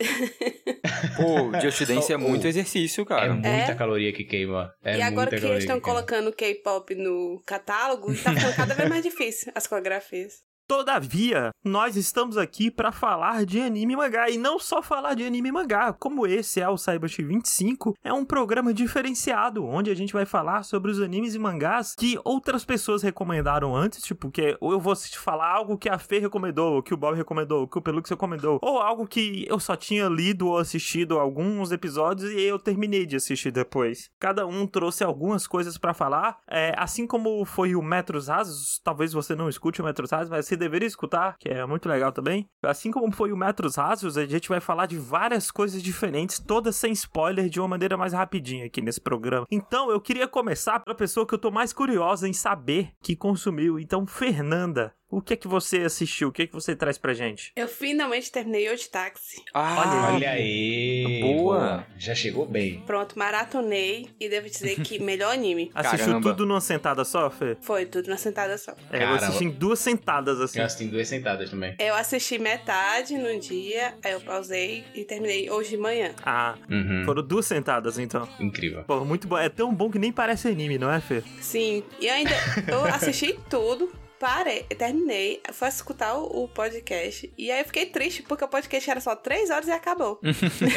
Pô, 1.16 1.60
Just 1.60 1.84
Dance 1.86 2.12
é 2.14 2.18
muito 2.18 2.48
exercício, 2.48 3.02
É 3.02 3.06
cara. 3.06 3.34
muita 3.34 3.48
É. 3.50 3.76
caloria 3.76 4.14
que 4.14 4.24
queima. 4.24 4.74
É 4.84 4.98
e 4.98 5.02
agora 5.02 5.30
muita 5.32 5.46
que 5.46 5.52
eles 5.52 5.64
estão 5.64 5.78
que 5.78 5.84
colocando 5.84 6.32
K-pop 6.32 6.96
no 6.96 7.42
catálogo, 7.46 8.08
tá 8.24 8.34
ficando 8.34 8.56
cada 8.56 8.74
vez 8.74 8.90
mais 8.90 9.04
difícil 9.04 9.52
as 9.56 9.68
coreografias. 9.68 10.47
Todavia, 10.68 11.52
nós 11.64 11.96
estamos 11.96 12.38
aqui 12.38 12.70
pra 12.70 12.92
falar 12.92 13.46
de 13.46 13.62
anime 13.62 13.94
e 13.94 13.96
mangá. 13.96 14.30
E 14.30 14.38
não 14.38 14.60
só 14.60 14.82
falar 14.82 15.14
de 15.14 15.24
anime 15.24 15.48
e 15.48 15.52
mangá. 15.52 15.94
Como 15.94 16.28
esse 16.28 16.60
é 16.60 16.68
o 16.68 16.78
Cybership 16.78 17.24
25, 17.24 17.96
é 18.04 18.12
um 18.12 18.26
programa 18.26 18.74
diferenciado, 18.74 19.66
onde 19.66 19.90
a 19.90 19.96
gente 19.96 20.12
vai 20.12 20.26
falar 20.26 20.64
sobre 20.64 20.92
os 20.92 21.02
animes 21.02 21.34
e 21.36 21.40
mangás 21.40 21.96
que 21.98 22.20
outras 22.26 22.66
pessoas 22.66 23.02
recomendaram 23.02 23.74
antes. 23.74 24.04
Tipo, 24.04 24.30
que 24.30 24.58
eu 24.62 24.80
vou 24.80 24.94
falar 25.16 25.50
algo 25.50 25.78
que 25.78 25.88
a 25.88 25.98
Fê 25.98 26.20
recomendou, 26.20 26.74
ou 26.74 26.84
que 26.84 26.94
o 26.94 26.98
Bob 26.98 27.16
recomendou, 27.16 27.62
ou 27.62 27.68
que 27.68 27.78
o 27.78 27.82
Pelux 27.82 28.10
recomendou. 28.10 28.60
Ou 28.62 28.80
algo 28.80 29.08
que 29.08 29.46
eu 29.48 29.62
só 29.62 29.76
tinha 29.78 30.10
lido 30.10 30.48
ou 30.48 30.58
assistido 30.58 31.18
alguns 31.18 31.72
episódios 31.72 32.30
e 32.30 32.42
eu 32.42 32.60
terminei 32.60 33.06
de 33.06 33.16
assistir 33.16 33.52
depois. 33.52 34.10
Cada 34.20 34.46
um 34.46 34.68
trouxe 34.68 35.02
algumas 35.02 35.48
coisas 35.48 35.78
pra 35.78 35.94
falar. 35.94 36.40
É, 36.46 36.74
assim 36.78 37.08
como 37.08 37.46
foi 37.46 37.74
o 37.74 37.82
Metros 37.82 38.28
Rasos, 38.28 38.82
talvez 38.84 39.14
você 39.14 39.34
não 39.34 39.48
escute 39.48 39.82
o 39.82 39.86
Metros 39.86 40.12
Rasos, 40.12 40.30
mas 40.30 40.57
deveria 40.58 40.88
escutar, 40.88 41.38
que 41.40 41.50
é 41.50 41.66
muito 41.66 41.88
legal 41.88 42.12
também. 42.12 42.50
Assim 42.64 42.92
como 42.92 43.12
foi 43.12 43.32
o 43.32 43.38
Metros 43.38 43.76
Rasos, 43.76 44.18
a 44.18 44.26
gente 44.26 44.50
vai 44.50 44.60
falar 44.60 44.86
de 44.86 44.98
várias 44.98 45.52
coisas 45.52 45.82
diferentes, 45.82 46.40
todas 46.40 46.76
sem 46.76 46.92
spoiler, 46.92 47.50
de 47.50 47.60
uma 47.60 47.68
maneira 47.68 47.98
mais 47.98 48.14
rapidinha 48.14 48.66
aqui 48.66 48.82
nesse 48.82 49.00
programa. 49.00 49.46
Então, 49.52 49.90
eu 49.92 50.02
queria 50.02 50.28
começar 50.28 50.80
pela 50.80 50.96
pessoa 50.96 51.26
que 51.26 51.34
eu 51.34 51.40
tô 51.40 51.52
mais 51.52 51.72
curiosa 51.72 52.28
em 52.28 52.34
saber 52.34 52.92
que 53.02 53.16
consumiu. 53.16 53.80
Então, 53.80 54.06
Fernanda, 54.06 54.94
o 55.10 55.22
que 55.22 55.34
é 55.34 55.36
que 55.38 55.48
você 55.48 55.78
assistiu? 55.80 56.28
O 56.28 56.32
que 56.32 56.44
é 56.44 56.48
que 56.48 56.54
você 56.54 56.76
traz 56.76 56.98
pra 56.98 57.14
gente? 57.14 57.52
Eu 57.56 57.68
finalmente 57.68 58.32
terminei 58.32 58.70
o 58.70 58.76
de 58.76 58.90
táxi. 58.90 59.42
Ah, 59.54 60.12
Olha 60.14 60.32
aí. 60.32 61.20
Boa. 61.22 61.86
Já 61.98 62.14
chegou 62.14 62.46
bem. 62.46 62.82
Pronto, 62.86 63.18
maratonei 63.18 64.10
e 64.20 64.28
devo 64.30 64.50
dizer 64.50 64.82
que 64.82 65.00
melhor 65.04 65.34
anime. 65.34 65.72
Assistiu 65.74 66.20
tudo 66.22 66.46
numa 66.46 66.60
sentada 66.62 67.06
só, 67.06 67.30
Fê? 67.30 67.56
Foi 67.62 67.86
tudo 67.86 68.10
na 68.10 68.18
sentada 68.18 68.58
só. 68.58 68.72
É, 68.92 68.98
eu 68.98 69.00
Caramba. 69.00 69.16
assisti 69.16 69.46
em 69.46 69.50
duas 69.50 69.80
sentadas, 69.80 70.42
assim. 70.42 70.60
Eu 70.60 70.66
assisti 70.66 70.86
duas 70.88 71.08
sentadas 71.08 71.50
também. 71.50 71.76
Eu 71.80 71.96
assisti 71.96 72.38
metade 72.38 73.18
num 73.18 73.40
dia, 73.40 73.94
aí 74.04 74.12
eu 74.12 74.22
pausei 74.22 74.84
e 74.94 75.04
terminei 75.06 75.50
hoje 75.50 75.70
de 75.72 75.78
manhã. 75.78 76.14
Ah, 76.26 76.56
Uhum. 76.70 77.04
foram 77.06 77.24
duas 77.26 77.46
sentadas, 77.46 77.98
então. 77.98 78.28
Incrível. 78.40 78.84
Pô, 78.84 79.06
muito 79.06 79.28
bom. 79.28 79.38
É 79.38 79.48
tão 79.50 79.74
bom 79.74 79.90
que 79.90 79.98
nem 80.00 80.12
parece 80.12 80.48
anime, 80.50 80.78
não 80.78 80.92
é, 80.92 81.00
Fê? 81.00 81.24
Sim, 81.40 81.84
e 82.00 82.10
ainda 82.10 82.32
eu 82.68 82.84
assisti 82.86 83.38
tudo, 83.50 83.92
parei, 84.20 84.64
terminei, 84.64 85.42
fui 85.54 85.68
escutar 85.68 86.16
o, 86.16 86.44
o 86.44 86.48
podcast 86.48 87.32
e 87.38 87.52
aí 87.52 87.60
eu 87.60 87.66
fiquei 87.66 87.86
triste 87.86 88.24
porque 88.24 88.44
o 88.44 88.48
podcast 88.48 88.90
era 88.90 89.00
só 89.00 89.16
três 89.16 89.50
horas 89.50 89.68
e 89.68 89.72
acabou. 89.72 90.20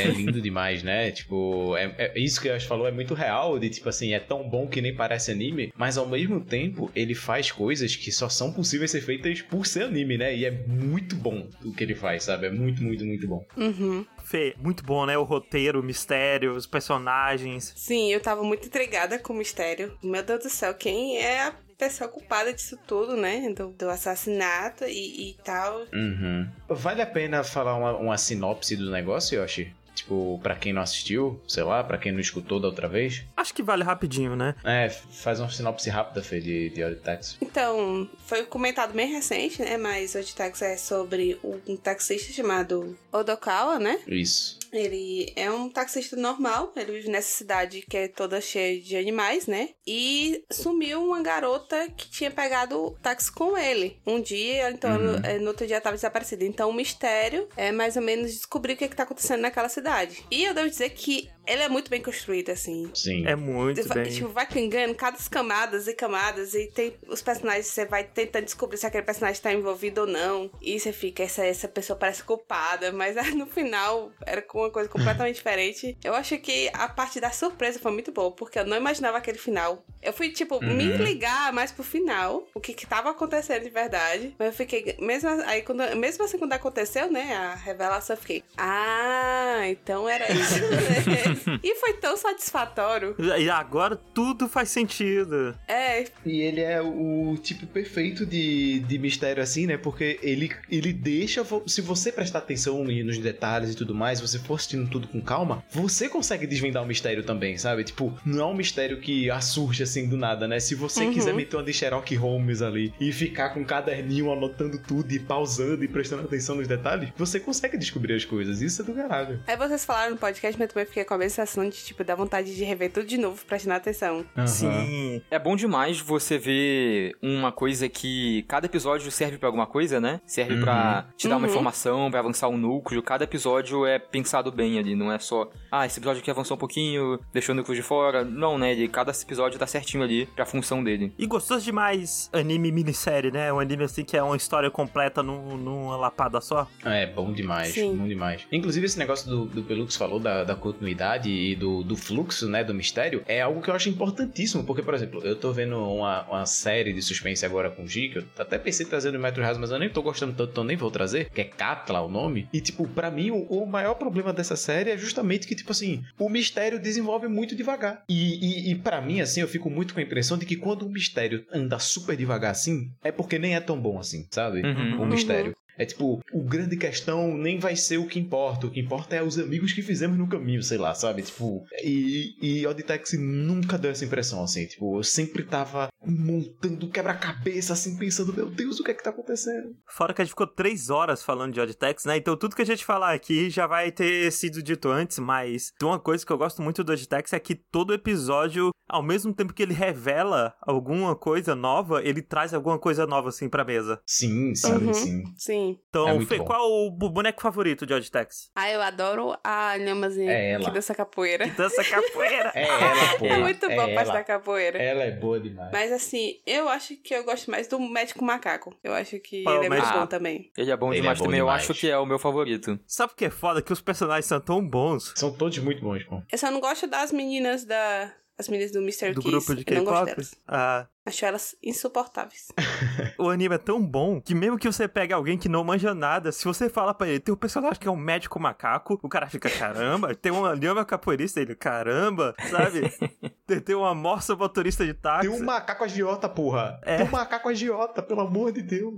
É 0.01 0.07
lindo 0.09 0.41
demais, 0.41 0.83
né? 0.83 1.11
Tipo, 1.11 1.77
é, 1.77 1.95
é- 1.99 2.19
isso 2.19 2.41
que 2.41 2.49
o 2.49 2.55
Ash 2.55 2.65
falou 2.65 2.87
é 2.87 2.91
muito 2.91 3.15
real, 3.15 3.59
de 3.59 3.69
tipo 3.71 3.89
assim, 3.89 4.13
é 4.13 4.21
tão 4.21 4.49
bom 4.49 4.67
que 4.67 4.81
nem 4.81 4.95
parece 4.95 5.31
anime, 5.31 5.73
mas 5.77 5.97
ao 5.99 6.07
mesmo 6.07 6.41
tempo 6.41 6.91
ele 6.95 7.15
faz 7.15 7.51
coisas 7.51 7.97
que 7.97 8.11
só 8.13 8.29
são 8.29 8.53
possíveis 8.53 8.91
ser 8.91 9.01
feitas 9.01 9.43
por 9.43 9.67
ser 9.67 9.85
anime, 9.85 10.17
né? 10.19 10.35
E 10.35 10.45
é 10.45 10.51
muito 10.51 11.17
bom 11.17 11.49
o 11.65 11.73
que 11.73 11.85
ele 11.85 11.95
faz, 11.95 12.25
sabe? 12.25 12.47
É 12.47 12.51
muito, 12.51 12.83
muito, 12.83 13.05
muito 13.05 13.27
bom. 13.27 13.45
Uhum. 13.57 14.05
Fê, 14.25 14.55
muito 14.59 14.85
bom, 14.85 15.07
né? 15.07 15.17
O 15.19 15.25
roteiro, 15.25 15.81
o 15.81 15.83
mistério, 15.83 16.55
os 16.55 16.67
personagens. 16.67 17.73
Sim, 17.77 18.13
eu 18.13 18.21
tava 18.21 18.43
muito 18.43 18.67
intrigada 18.67 19.19
com 19.19 19.33
o 19.33 19.37
mistério. 19.37 19.97
Meu 20.03 20.23
Deus 20.23 20.45
do 20.45 20.51
céu, 20.51 20.75
quem 20.75 21.19
é 21.19 21.43
a 21.43 21.55
pessoa 21.81 22.09
culpada 22.09 22.53
disso 22.53 22.79
tudo, 22.87 23.17
né? 23.17 23.53
Do, 23.57 23.69
do 23.69 23.89
assassinato 23.89 24.85
e, 24.85 25.31
e 25.31 25.37
tal. 25.43 25.87
Uhum. 25.93 26.47
Vale 26.69 27.01
a 27.01 27.07
pena 27.07 27.43
falar 27.43 27.75
uma, 27.75 27.97
uma 27.97 28.19
sinopse 28.19 28.77
do 28.77 28.91
negócio, 28.91 29.41
Yoshi? 29.41 29.73
Tipo, 29.95 30.39
pra 30.43 30.55
quem 30.55 30.73
não 30.73 30.83
assistiu, 30.83 31.41
sei 31.49 31.63
lá, 31.63 31.83
pra 31.83 31.99
quem 31.99 32.13
não 32.13 32.21
escutou 32.21 32.61
da 32.61 32.69
outra 32.69 32.89
vez. 32.89 33.25
Acho 33.37 33.53
que 33.53 33.63
vale 33.63 33.83
rapidinho, 33.83 34.37
né? 34.37 34.55
É, 34.65 34.89
faz 34.89 35.41
uma 35.41 35.51
sinopse 35.51 35.91
rápida, 35.91 36.23
Fê, 36.23 36.41
de, 36.41 36.71
de 36.71 36.83
Auditax. 36.83 37.37
Então, 37.41 38.09
foi 38.27 38.45
comentado 38.45 38.93
bem 38.93 39.13
recente, 39.13 39.61
né? 39.61 39.77
Mas 39.77 40.15
o 40.15 40.37
Taxi 40.37 40.65
é 40.65 40.77
sobre 40.77 41.39
um 41.43 41.77
taxista 41.77 42.33
chamado 42.33 42.97
Odokawa, 43.13 43.79
né? 43.79 44.01
Isso. 44.07 44.60
Ele 44.73 45.33
é 45.37 45.51
um 45.51 45.69
taxista 45.69 46.17
normal, 46.17 46.73
ele 46.77 46.93
vive 46.93 47.09
nessa 47.11 47.29
cidade 47.37 47.83
que 47.89 47.97
é 47.97 48.09
toda 48.09 48.41
cheia 48.41 48.81
de 48.81 48.97
animais, 48.97 49.47
né? 49.47 49.71
E 49.87 50.45
sumiu 50.51 51.03
uma 51.05 51.23
garota 51.23 51.89
que 51.97 52.09
tinha 52.11 52.31
pegado 52.31 52.79
o 52.79 52.91
táxi 52.93 53.33
com 53.33 53.57
ele. 53.57 54.01
Um 54.07 54.21
dia, 54.21 54.71
então 54.71 54.91
Uhum. 54.91 55.21
no, 55.21 55.41
no 55.41 55.49
outro 55.49 55.67
dia 55.67 55.79
estava 55.79 55.97
desaparecida. 55.97 56.45
Então 56.45 56.71
o 56.71 56.75
mistério 56.75 57.49
é 57.57 57.73
mais 57.73 57.97
ou 57.97 58.03
menos 58.03 58.31
descobrir 58.33 58.75
o 58.75 58.77
que, 58.77 58.85
é 58.85 58.89
que 58.89 58.97
tá 58.97 59.03
acontecendo 59.05 59.41
naquela 59.41 59.69
cidade. 59.69 60.25
E 60.31 60.45
eu 60.45 60.55
devo 60.55 60.69
dizer 60.69 60.91
que 60.91 61.29
ele 61.51 61.63
é 61.63 61.69
muito 61.69 61.91
bem 61.91 62.01
construído, 62.01 62.51
assim. 62.51 62.91
Sim. 62.95 63.27
É 63.27 63.35
muito 63.35 63.83
vai, 63.89 64.05
bem. 64.05 64.13
tipo, 64.13 64.29
vai 64.29 64.47
pingando 64.47 64.95
cada 64.95 65.19
camadas 65.29 65.89
e 65.89 65.95
camadas 65.95 66.55
e 66.55 66.69
tem 66.69 66.95
os 67.09 67.21
personagens, 67.21 67.67
você 67.67 67.85
vai 67.85 68.05
tentando 68.05 68.45
descobrir 68.45 68.79
se 68.79 68.87
aquele 68.87 69.03
personagem 69.03 69.43
tá 69.43 69.53
envolvido 69.53 70.03
ou 70.03 70.07
não. 70.07 70.51
E 70.63 70.79
você 70.79 70.93
fica, 70.93 71.23
essa, 71.23 71.45
essa 71.45 71.67
pessoa 71.67 71.99
parece 71.99 72.23
culpada, 72.23 72.93
mas 72.95 73.17
aí, 73.17 73.35
no 73.35 73.47
final 73.47 74.13
era 74.25 74.41
com 74.41 74.61
uma 74.61 74.71
coisa 74.71 74.89
completamente 74.89 75.37
diferente. 75.41 75.97
Eu 76.05 76.15
acho 76.15 76.39
que 76.39 76.71
a 76.73 76.89
parte 76.89 77.21
da 77.21 77.31
surpresa 77.31 77.79
foi 77.79 77.93
muito 77.93 78.13
boa, 78.13 78.31
porque 78.31 78.59
eu 78.59 78.67
não 78.67 78.77
imaginava 78.77 79.19
aquele 79.19 79.39
final. 79.39 79.85
Eu 80.01 80.13
fui, 80.13 80.31
tipo, 80.31 80.65
me 80.65 80.97
ligar 80.97 81.53
mais 81.53 81.73
pro 81.73 81.83
final, 81.83 82.47
o 82.55 82.61
que 82.61 82.73
que 82.73 82.87
tava 82.87 83.11
acontecendo 83.11 83.63
de 83.63 83.71
verdade. 83.71 84.35
Mas 84.39 84.49
eu 84.49 84.55
fiquei, 84.55 84.97
mesmo 84.99 85.29
aí, 85.47 85.63
quando, 85.63 85.97
mesmo 85.97 86.25
assim, 86.25 86.39
quando 86.39 86.53
aconteceu, 86.53 87.11
né, 87.11 87.35
a 87.35 87.55
revelação, 87.55 88.15
eu 88.15 88.21
fiquei, 88.21 88.43
ah, 88.57 89.61
então 89.67 90.09
era 90.09 90.31
isso, 90.33 90.61
né? 90.61 91.35
e 91.63 91.75
foi 91.77 91.95
tão 91.95 92.17
satisfatório. 92.17 93.15
E 93.39 93.49
agora 93.49 93.97
tudo 93.97 94.49
faz 94.49 94.69
sentido. 94.71 95.55
É, 95.69 96.05
E 96.25 96.41
ele 96.41 96.61
é 96.61 96.81
o 96.81 97.37
tipo 97.43 97.67
perfeito 97.67 98.27
de, 98.27 98.81
de 98.81 98.99
mistério 98.99 99.43
assim, 99.43 99.67
né? 99.67 99.77
Porque 99.77 100.19
ele, 100.23 100.51
ele 100.71 100.93
deixa. 100.93 101.45
Se 101.67 101.81
você 101.81 102.11
prestar 102.13 102.39
atenção 102.41 102.85
nos 102.85 103.19
detalhes 103.19 103.73
e 103.73 103.77
tudo 103.77 103.95
mais, 103.95 104.21
você 104.21 104.39
for 104.39 104.55
assistindo 104.55 104.89
tudo 104.91 105.07
com 105.09 105.21
calma, 105.21 105.63
você 105.71 106.09
consegue 106.09 106.47
desvendar 106.47 106.83
o 106.83 106.87
mistério 106.87 107.23
também, 107.23 107.57
sabe? 107.59 107.85
Tipo, 107.85 108.13
não 108.25 108.41
é 108.41 108.47
um 108.47 108.55
mistério 108.55 109.01
que 109.01 109.31
assurge 109.31 109.83
assim 109.83 110.09
do 110.09 110.17
nada, 110.17 110.47
né? 110.49 110.59
Se 110.61 110.75
você 110.75 111.05
Uhum. 111.05 111.13
quiser 111.13 111.35
meter 111.35 111.57
uma 111.57 111.63
de 111.63 111.73
Sherlock 111.73 112.15
Holmes 112.17 112.61
ali 112.63 112.93
e 113.01 113.13
ficar 113.13 113.51
com 113.51 113.61
um 113.61 113.65
caderninho 113.65 114.31
anotando 114.33 114.79
tudo 114.79 115.11
e 115.13 115.19
pausando 115.19 115.83
e 115.85 115.89
prestando 115.89 116.23
atenção 116.25 116.57
nos 116.57 116.69
detalhes, 116.69 117.09
você 117.17 117.39
consegue 117.41 117.77
descobrir 117.79 118.15
as 118.15 118.25
coisas. 118.25 118.61
Isso 118.61 118.83
é 118.83 118.85
do 118.85 118.93
caralho. 118.93 119.41
Aí 119.47 119.57
vocês 119.57 119.85
falaram 119.85 120.13
no 120.13 120.17
podcast, 120.19 120.59
mas 120.59 120.69
eu 120.69 120.75
também 120.75 120.87
fiquei 120.87 121.05
com 121.05 121.15
a 121.15 121.19
mesma 121.19 121.30
sensação 121.31 121.69
de, 121.69 121.77
tipo, 121.77 122.03
dar 122.05 122.15
vontade 122.15 122.55
de 122.55 122.65
rever 122.65 122.91
tudo 122.93 123.07
de 123.07 123.17
novo, 123.17 123.43
prestando 123.47 123.75
atenção. 123.77 124.25
Sim. 124.47 125.23
É 125.31 125.39
bom 125.39 125.57
demais 125.57 126.01
você 126.01 126.39
ver 126.39 127.17
uma 127.23 127.53
coisa 127.53 127.89
que 127.89 128.43
cada 128.49 128.67
episódio 128.67 129.11
serve 129.11 129.39
pra 129.39 129.49
alguma 129.49 129.67
coisa, 129.67 130.01
né? 130.01 130.21
Serve 130.27 130.61
pra 130.61 131.07
te 131.17 131.29
dar 131.29 131.37
uma 131.37 131.45
Uhum. 131.47 131.51
informação, 131.51 132.11
pra 132.11 132.21
avançar 132.21 132.49
um 132.49 132.57
núcleo. 132.57 133.03
Cada 133.03 133.25
episódio 133.25 133.87
é 133.87 133.99
pensado 133.99 134.51
bem 134.53 134.79
ali, 134.79 134.95
não 134.95 135.11
é 135.13 135.19
só, 135.19 135.49
ah, 135.71 135.87
esse 135.87 135.99
episódio 135.99 136.21
aqui 136.21 136.31
avançou 136.31 136.57
um 136.57 136.61
pouquinho, 136.61 137.19
deixou 137.33 137.55
o 137.55 137.57
núcleo 137.57 137.75
de 137.77 137.83
fora. 137.83 138.25
Não, 138.25 138.59
né? 138.59 138.73
Ele, 138.73 138.89
cada 138.89 139.13
episódio 139.13 139.59
tá 139.59 139.67
certinho 139.67 140.03
ali 140.03 140.27
pra 140.27 140.45
função 140.45 140.83
dele. 140.83 141.13
E 141.19 141.27
gostoso 141.27 141.65
demais 141.65 142.29
anime 142.33 142.73
minissérie, 142.73 143.31
né? 143.31 143.53
Um 143.53 143.59
anime 143.61 143.85
assim 143.85 144.05
que 144.05 144.17
é 144.17 144.23
uma 144.23 144.37
história 144.37 144.71
completa 144.71 145.23
num- 145.23 145.57
numa 145.57 145.97
lapada 145.97 146.41
só. 146.41 146.67
É, 146.85 147.07
bom 147.07 147.33
demais, 147.33 147.73
Sim. 147.75 147.97
bom 147.97 148.07
demais. 148.09 148.47
Inclusive, 148.51 148.87
esse 148.87 148.99
negócio 148.99 149.29
do, 149.29 149.45
do 149.47 149.63
Pelux 149.63 149.97
falou 149.97 150.19
da, 150.19 150.45
da 150.45 150.55
continuidade 150.55 151.10
e 151.19 151.55
do, 151.55 151.83
do 151.83 151.97
fluxo, 151.97 152.49
né, 152.49 152.63
do 152.63 152.75
mistério, 152.75 153.23
é 153.27 153.41
algo 153.41 153.61
que 153.63 153.71
eu 153.71 153.75
acho 153.75 153.89
importantíssimo, 153.89 154.65
porque, 154.65 154.83
por 154.83 154.95
exemplo, 154.95 155.21
eu 155.25 155.37
tô 155.37 155.53
vendo 155.53 155.77
uma, 155.77 156.23
uma 156.29 156.47
série 156.47 156.93
de 156.93 157.03
suspense 157.03 157.45
agora 157.45 157.71
com 157.71 157.85
o 157.85 157.89
G, 157.89 158.09
que 158.09 158.19
eu 158.19 158.25
até 158.39 158.59
pensei 158.59 158.87
em 158.87 158.89
trazer 158.89 159.13
no 159.13 159.19
Metro 159.19 159.43
House, 159.43 159.59
mas 159.59 159.71
eu 159.71 159.79
nem 159.79 159.89
tô 159.89 160.03
gostando 160.03 160.33
tanto, 160.35 160.51
então 160.51 160.65
nem 160.65 160.77
vou 160.77 160.91
trazer, 160.91 161.31
que 161.31 161.41
é 161.41 161.45
Katla 161.45 162.01
o 162.01 162.09
nome. 162.09 162.49
E, 162.53 162.61
tipo, 162.61 162.87
pra 162.89 163.11
mim, 163.11 163.31
o, 163.31 163.43
o 163.43 163.67
maior 163.67 163.95
problema 163.95 164.33
dessa 164.33 164.57
série 164.57 164.91
é 164.91 164.99
justamente 164.99 165.47
que, 165.47 165.55
tipo 165.55 165.73
assim, 165.73 166.03
o 166.19 166.29
mistério 166.29 166.81
desenvolve 166.81 167.29
muito 167.29 167.55
devagar. 167.55 168.05
E, 168.09 168.69
e, 168.69 168.73
e 168.73 168.75
para 168.75 169.01
mim, 169.01 169.21
assim, 169.21 169.41
eu 169.41 169.49
fico 169.49 169.71
muito 169.71 169.95
com 169.95 170.01
a 170.01 170.03
impressão 170.03 170.39
de 170.39 170.47
que 170.47 170.57
quando 170.57 170.87
um 170.87 170.91
mistério 170.91 171.45
anda 171.53 171.79
super 171.79 172.17
devagar 172.17 172.51
assim, 172.51 172.91
é 173.03 173.13
porque 173.13 173.39
nem 173.39 173.55
é 173.55 173.61
tão 173.61 173.81
bom 173.81 173.99
assim, 173.99 174.27
sabe? 174.31 174.63
Uhum. 174.63 175.03
o 175.03 175.07
mistério. 175.07 175.55
É 175.81 175.87
tipo, 175.87 176.21
o 176.31 176.43
grande 176.43 176.77
questão 176.77 177.39
nem 177.39 177.59
vai 177.59 177.75
ser 177.75 177.97
o 177.97 178.07
que 178.07 178.19
importa. 178.19 178.67
O 178.67 178.71
que 178.71 178.79
importa 178.79 179.17
é 179.17 179.23
os 179.23 179.39
amigos 179.39 179.73
que 179.73 179.81
fizemos 179.81 180.19
no 180.19 180.29
caminho, 180.29 180.63
sei 180.63 180.77
lá, 180.77 180.95
sabe? 180.95 181.23
Tipo, 181.23 181.65
e, 181.83 182.35
e 182.43 182.67
Auditex 182.67 183.15
nunca 183.15 183.79
deu 183.79 183.91
essa 183.91 184.05
impressão, 184.05 184.45
assim. 184.45 184.67
Tipo, 184.67 184.99
eu 184.99 185.03
sempre 185.03 185.43
tava 185.43 185.89
montando 186.05 186.89
quebra-cabeça, 186.91 187.73
assim, 187.73 187.97
pensando, 187.99 188.33
meu 188.33 188.47
Deus, 188.47 188.81
o 188.81 188.85
que 188.85 188.91
é 188.91 188.95
que 188.95 189.03
tá 189.03 189.11
acontecendo? 189.11 189.75
Fora 189.87 190.15
que 190.15 190.23
a 190.23 190.25
gente 190.25 190.33
ficou 190.33 190.47
três 190.47 190.91
horas 190.91 191.23
falando 191.23 191.53
de 191.53 191.61
Auditex, 191.61 192.05
né? 192.05 192.17
Então 192.17 192.37
tudo 192.37 192.57
que 192.57 192.63
a 192.63 192.67
gente 192.67 192.85
falar 192.85 193.13
aqui 193.13 193.51
já 193.51 193.67
vai 193.67 193.91
ter 193.93 194.31
sido 194.33 194.63
dito 194.63 194.89
antes, 194.89 195.19
mas 195.19 195.73
tem 195.79 195.89
uma 195.89 195.99
coisa 195.99 196.25
que 196.25 196.33
eu 196.33 196.39
gosto 196.39 196.63
muito 196.63 196.83
do 196.83 196.93
Auditex 196.93 197.33
é 197.33 197.39
que 197.39 197.55
todo 197.55 197.93
episódio, 197.95 198.71
ao 198.89 199.03
mesmo 199.03 199.33
tempo 199.35 199.53
que 199.53 199.63
ele 199.63 199.75
revela 199.75 200.55
alguma 200.63 201.15
coisa 201.15 201.55
nova, 201.55 202.03
ele 202.03 202.23
traz 202.23 202.55
alguma 202.55 202.79
coisa 202.79 203.07
nova 203.07 203.29
assim 203.29 203.49
pra 203.49 203.65
mesa. 203.65 204.01
Sim, 204.07 204.55
sabe? 204.55 204.87
Uhum. 204.87 204.95
Sim. 204.95 205.23
Sim. 205.37 205.79
Então, 205.89 206.09
É 206.09 206.21
Fê, 206.25 206.39
bom. 206.39 206.45
qual 206.45 206.67
o 206.71 206.91
boneco 206.91 207.41
favorito 207.43 207.87
de 207.87 207.93
Auditex? 207.93 208.51
Ah, 208.55 208.71
eu 208.71 208.81
adoro 208.81 209.37
a 209.45 209.77
lhamazinha 209.77 210.31
É 210.33 210.53
ela. 210.53 210.65
que 210.65 210.71
dança 210.71 210.95
capoeira. 210.95 211.47
Dança 211.49 211.83
capoeira. 211.85 212.53
É 212.55 212.63
ela, 212.69 213.19
pô. 213.19 213.27
É 213.27 213.39
muito 213.39 213.69
bom 213.69 213.81
a 213.81 213.89
parte 213.95 213.99
ela. 214.11 214.13
da 214.15 214.25
capoeira. 214.25 214.79
Ela 214.79 215.03
é 215.03 215.11
boa 215.13 215.39
demais. 215.41 215.71
Mas 215.73 215.90
assim, 215.93 216.35
eu 216.47 216.69
acho 216.69 216.97
que 216.97 217.15
eu 217.15 217.25
gosto 217.25 217.51
mais 217.51 217.67
do 217.69 217.79
médico 217.81 218.25
macaco. 218.25 218.75
Eu 218.83 218.93
acho 218.95 219.19
que 219.21 219.43
Pô, 219.43 219.51
ele 219.55 219.67
é 219.67 219.69
muito 219.69 219.81
médico- 219.83 219.99
bom 219.99 220.07
também. 220.07 220.51
Ele 220.57 220.71
é 220.71 220.77
bom 220.77 220.89
Ele 220.89 220.99
é 220.99 221.01
demais 221.03 221.19
bom 221.19 221.25
também, 221.25 221.41
demais. 221.41 221.65
eu 221.65 221.71
acho 221.73 221.81
que 221.81 221.89
é 221.91 221.99
o 221.99 222.07
meu 222.07 222.19
favorito. 222.19 222.79
Sabe 222.87 223.13
o 223.13 223.17
que 223.17 223.25
é 223.27 223.31
foda? 223.31 223.61
Que 223.63 223.73
os 223.73 223.81
personagens 223.81 224.27
são 224.27 224.41
tão 224.41 224.67
bons. 224.67 225.13
São 225.17 225.33
todos 225.33 225.59
muito 225.59 225.83
bons, 225.83 226.03
pô. 226.05 226.23
Eu 226.31 226.39
só 226.39 226.51
não 226.51 226.61
gosto 226.61 226.87
das 226.87 227.13
meninas 227.13 227.65
da. 227.65 228.13
As 228.39 228.49
meninas 228.49 228.73
do 228.73 228.79
Mr. 228.81 229.13
Do 229.13 229.21
Kiss. 229.21 229.31
grupo 229.33 229.55
de 229.55 229.65
K-pop. 229.67 230.15
Ah, 230.49 230.87
Acho 231.05 231.25
elas 231.25 231.57
insuportáveis. 231.63 232.49
o 233.19 233.31
anime 233.31 233.55
é 233.55 233.59
tão 233.59 233.85
bom 233.85 234.21
que 234.21 234.35
mesmo 234.35 234.59
que 234.59 234.71
você 234.71 234.87
pegue 234.87 235.15
alguém 235.15 235.39
que 235.39 235.49
não 235.49 235.65
manja 235.65 235.95
nada, 235.95 236.31
se 236.31 236.45
você 236.45 236.69
fala 236.69 236.93
pra 236.93 237.09
ele, 237.09 237.21
tem 237.21 237.33
um 237.33 237.39
personagem 237.39 237.81
que 237.81 237.89
é 237.89 237.91
um 237.91 237.97
médico 237.97 238.39
macaco, 238.39 239.01
o 239.03 239.09
cara 239.09 239.27
fica, 239.27 239.49
caramba, 239.49 240.15
tem 240.17 240.31
uma 240.31 240.53
lhama 240.53 240.85
capoeirista, 240.85 241.41
ele, 241.41 241.55
caramba, 241.55 242.35
sabe? 242.51 242.93
tem, 243.47 243.61
tem 243.61 243.75
uma 243.75 243.95
morsa 243.95 244.37
motorista 244.37 244.85
de 244.85 244.93
táxi. 244.93 245.29
Tem 245.29 245.41
um 245.41 245.45
macaco 245.45 245.85
agiota, 245.85 246.29
porra. 246.29 246.79
É. 246.83 246.99
Tem 246.99 247.07
um 247.07 247.11
macaco 247.11 247.49
agiota, 247.49 248.03
pelo 248.03 248.21
amor 248.21 248.53
de 248.53 248.61
Deus. 248.61 248.95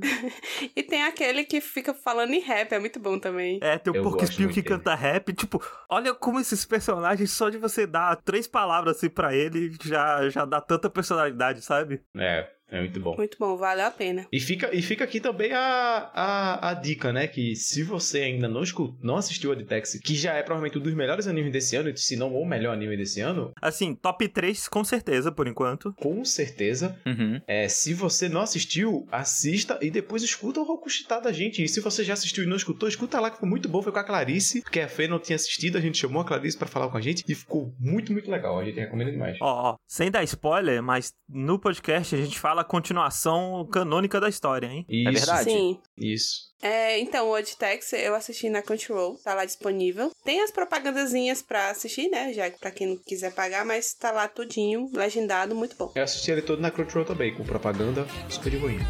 E 0.74 0.82
tem 0.82 1.04
aquele 1.04 1.44
que 1.44 1.60
fica 1.60 1.94
falando 1.94 2.32
em 2.32 2.40
rap, 2.40 2.72
é 2.72 2.80
muito 2.80 2.98
bom 2.98 3.18
também. 3.18 3.60
É, 3.62 3.78
tem 3.78 3.92
o 3.92 4.22
Espinho 4.22 4.48
que 4.48 4.60
dele. 4.60 4.76
canta 4.76 4.94
rap. 4.94 5.32
Tipo, 5.32 5.62
olha 5.88 6.12
como 6.14 6.40
esses 6.40 6.64
personagens, 6.64 7.30
só 7.30 7.48
de 7.48 7.58
você 7.58 7.86
dar 7.86 8.16
três 8.16 8.46
palavras 8.46 8.96
assim 8.96 9.08
pra 9.08 9.34
ele, 9.34 9.76
já, 9.82 10.28
já 10.28 10.44
dá 10.44 10.60
tanta 10.60 10.90
personalidade, 10.90 11.62
sabe? 11.62 11.91
É, 12.16 12.50
é 12.72 12.80
muito 12.80 12.98
bom. 13.00 13.14
Muito 13.16 13.36
bom, 13.38 13.56
valeu 13.56 13.86
a 13.86 13.90
pena. 13.90 14.26
E 14.32 14.40
fica, 14.40 14.74
e 14.74 14.82
fica 14.82 15.04
aqui 15.04 15.20
também 15.20 15.52
a, 15.52 16.10
a, 16.14 16.70
a 16.70 16.74
dica, 16.74 17.12
né? 17.12 17.26
Que 17.26 17.54
se 17.54 17.82
você 17.82 18.20
ainda 18.22 18.48
não, 18.48 18.62
escu- 18.62 18.96
não 19.02 19.16
assistiu 19.16 19.50
a 19.50 19.54
Aditex, 19.54 19.98
que 20.02 20.14
já 20.14 20.34
é 20.34 20.42
provavelmente 20.42 20.78
um 20.78 20.82
dos 20.82 20.94
melhores 20.94 21.26
animes 21.26 21.52
desse 21.52 21.76
ano, 21.76 21.96
se 21.96 22.16
não 22.16 22.34
o 22.34 22.44
melhor 22.46 22.72
anime 22.72 22.96
desse 22.96 23.20
ano, 23.20 23.52
Assim, 23.60 23.94
top 23.94 24.26
3 24.28 24.68
com 24.68 24.82
certeza, 24.84 25.30
por 25.30 25.46
enquanto. 25.46 25.92
com 25.94 26.24
certeza. 26.24 26.98
Uhum. 27.06 27.40
É, 27.46 27.68
se 27.68 27.94
você 27.94 28.28
não 28.28 28.40
assistiu, 28.40 29.06
assista 29.12 29.78
e 29.82 29.90
depois 29.90 30.22
escuta 30.22 30.60
o 30.60 30.64
Rokushita 30.64 31.20
da 31.20 31.32
gente. 31.32 31.62
E 31.62 31.68
se 31.68 31.80
você 31.80 32.02
já 32.02 32.14
assistiu 32.14 32.44
e 32.44 32.46
não 32.46 32.56
escutou, 32.56 32.88
escuta 32.88 33.20
lá 33.20 33.30
que 33.30 33.38
foi 33.38 33.48
muito 33.48 33.68
bom. 33.68 33.82
Foi 33.82 33.92
com 33.92 33.98
a 33.98 34.04
Clarice, 34.04 34.62
porque 34.62 34.80
a 34.80 34.88
Fê 34.88 35.06
não 35.06 35.18
tinha 35.18 35.36
assistido, 35.36 35.76
a 35.76 35.80
gente 35.80 35.98
chamou 35.98 36.22
a 36.22 36.24
Clarice 36.24 36.56
pra 36.56 36.66
falar 36.68 36.88
com 36.88 36.96
a 36.96 37.00
gente 37.00 37.24
e 37.28 37.34
ficou 37.34 37.74
muito, 37.78 38.12
muito 38.12 38.30
legal. 38.30 38.58
A 38.58 38.64
gente 38.64 38.78
recomenda 38.78 39.10
demais. 39.10 39.36
Ó, 39.40 39.72
ó, 39.72 39.76
sem 39.86 40.10
dar 40.10 40.22
spoiler, 40.24 40.82
mas 40.82 41.12
no 41.28 41.58
podcast 41.58 42.14
a 42.14 42.18
gente 42.18 42.38
fala 42.38 42.61
a 42.62 42.64
continuação 42.64 43.68
canônica 43.70 44.20
da 44.20 44.28
história, 44.28 44.66
hein? 44.66 44.86
Isso, 44.88 45.12
verdade. 45.12 45.50
Sim. 45.50 45.78
Isso. 45.96 46.52
É, 46.62 46.98
então, 47.00 47.28
o 47.28 47.32
Oditex 47.32 47.92
eu 47.92 48.14
assisti 48.14 48.48
na 48.48 48.62
Crunchyroll, 48.62 49.18
tá 49.22 49.34
lá 49.34 49.44
disponível. 49.44 50.10
Tem 50.24 50.40
as 50.42 50.50
propagandazinhas 50.50 51.42
pra 51.42 51.70
assistir, 51.70 52.08
né? 52.08 52.32
Já 52.32 52.50
pra 52.52 52.70
quem 52.70 52.86
não 52.86 52.96
quiser 52.96 53.34
pagar, 53.34 53.64
mas 53.64 53.92
tá 53.94 54.12
lá 54.12 54.28
tudinho, 54.28 54.88
legendado, 54.92 55.54
muito 55.54 55.76
bom. 55.76 55.92
Eu 55.94 56.04
assisti 56.04 56.30
ele 56.30 56.42
todo 56.42 56.62
na 56.62 56.70
Crunchyroll 56.70 57.04
também, 57.04 57.34
com 57.34 57.44
propaganda 57.44 58.06
super 58.28 58.50
de 58.50 58.58
boinha. 58.58 58.86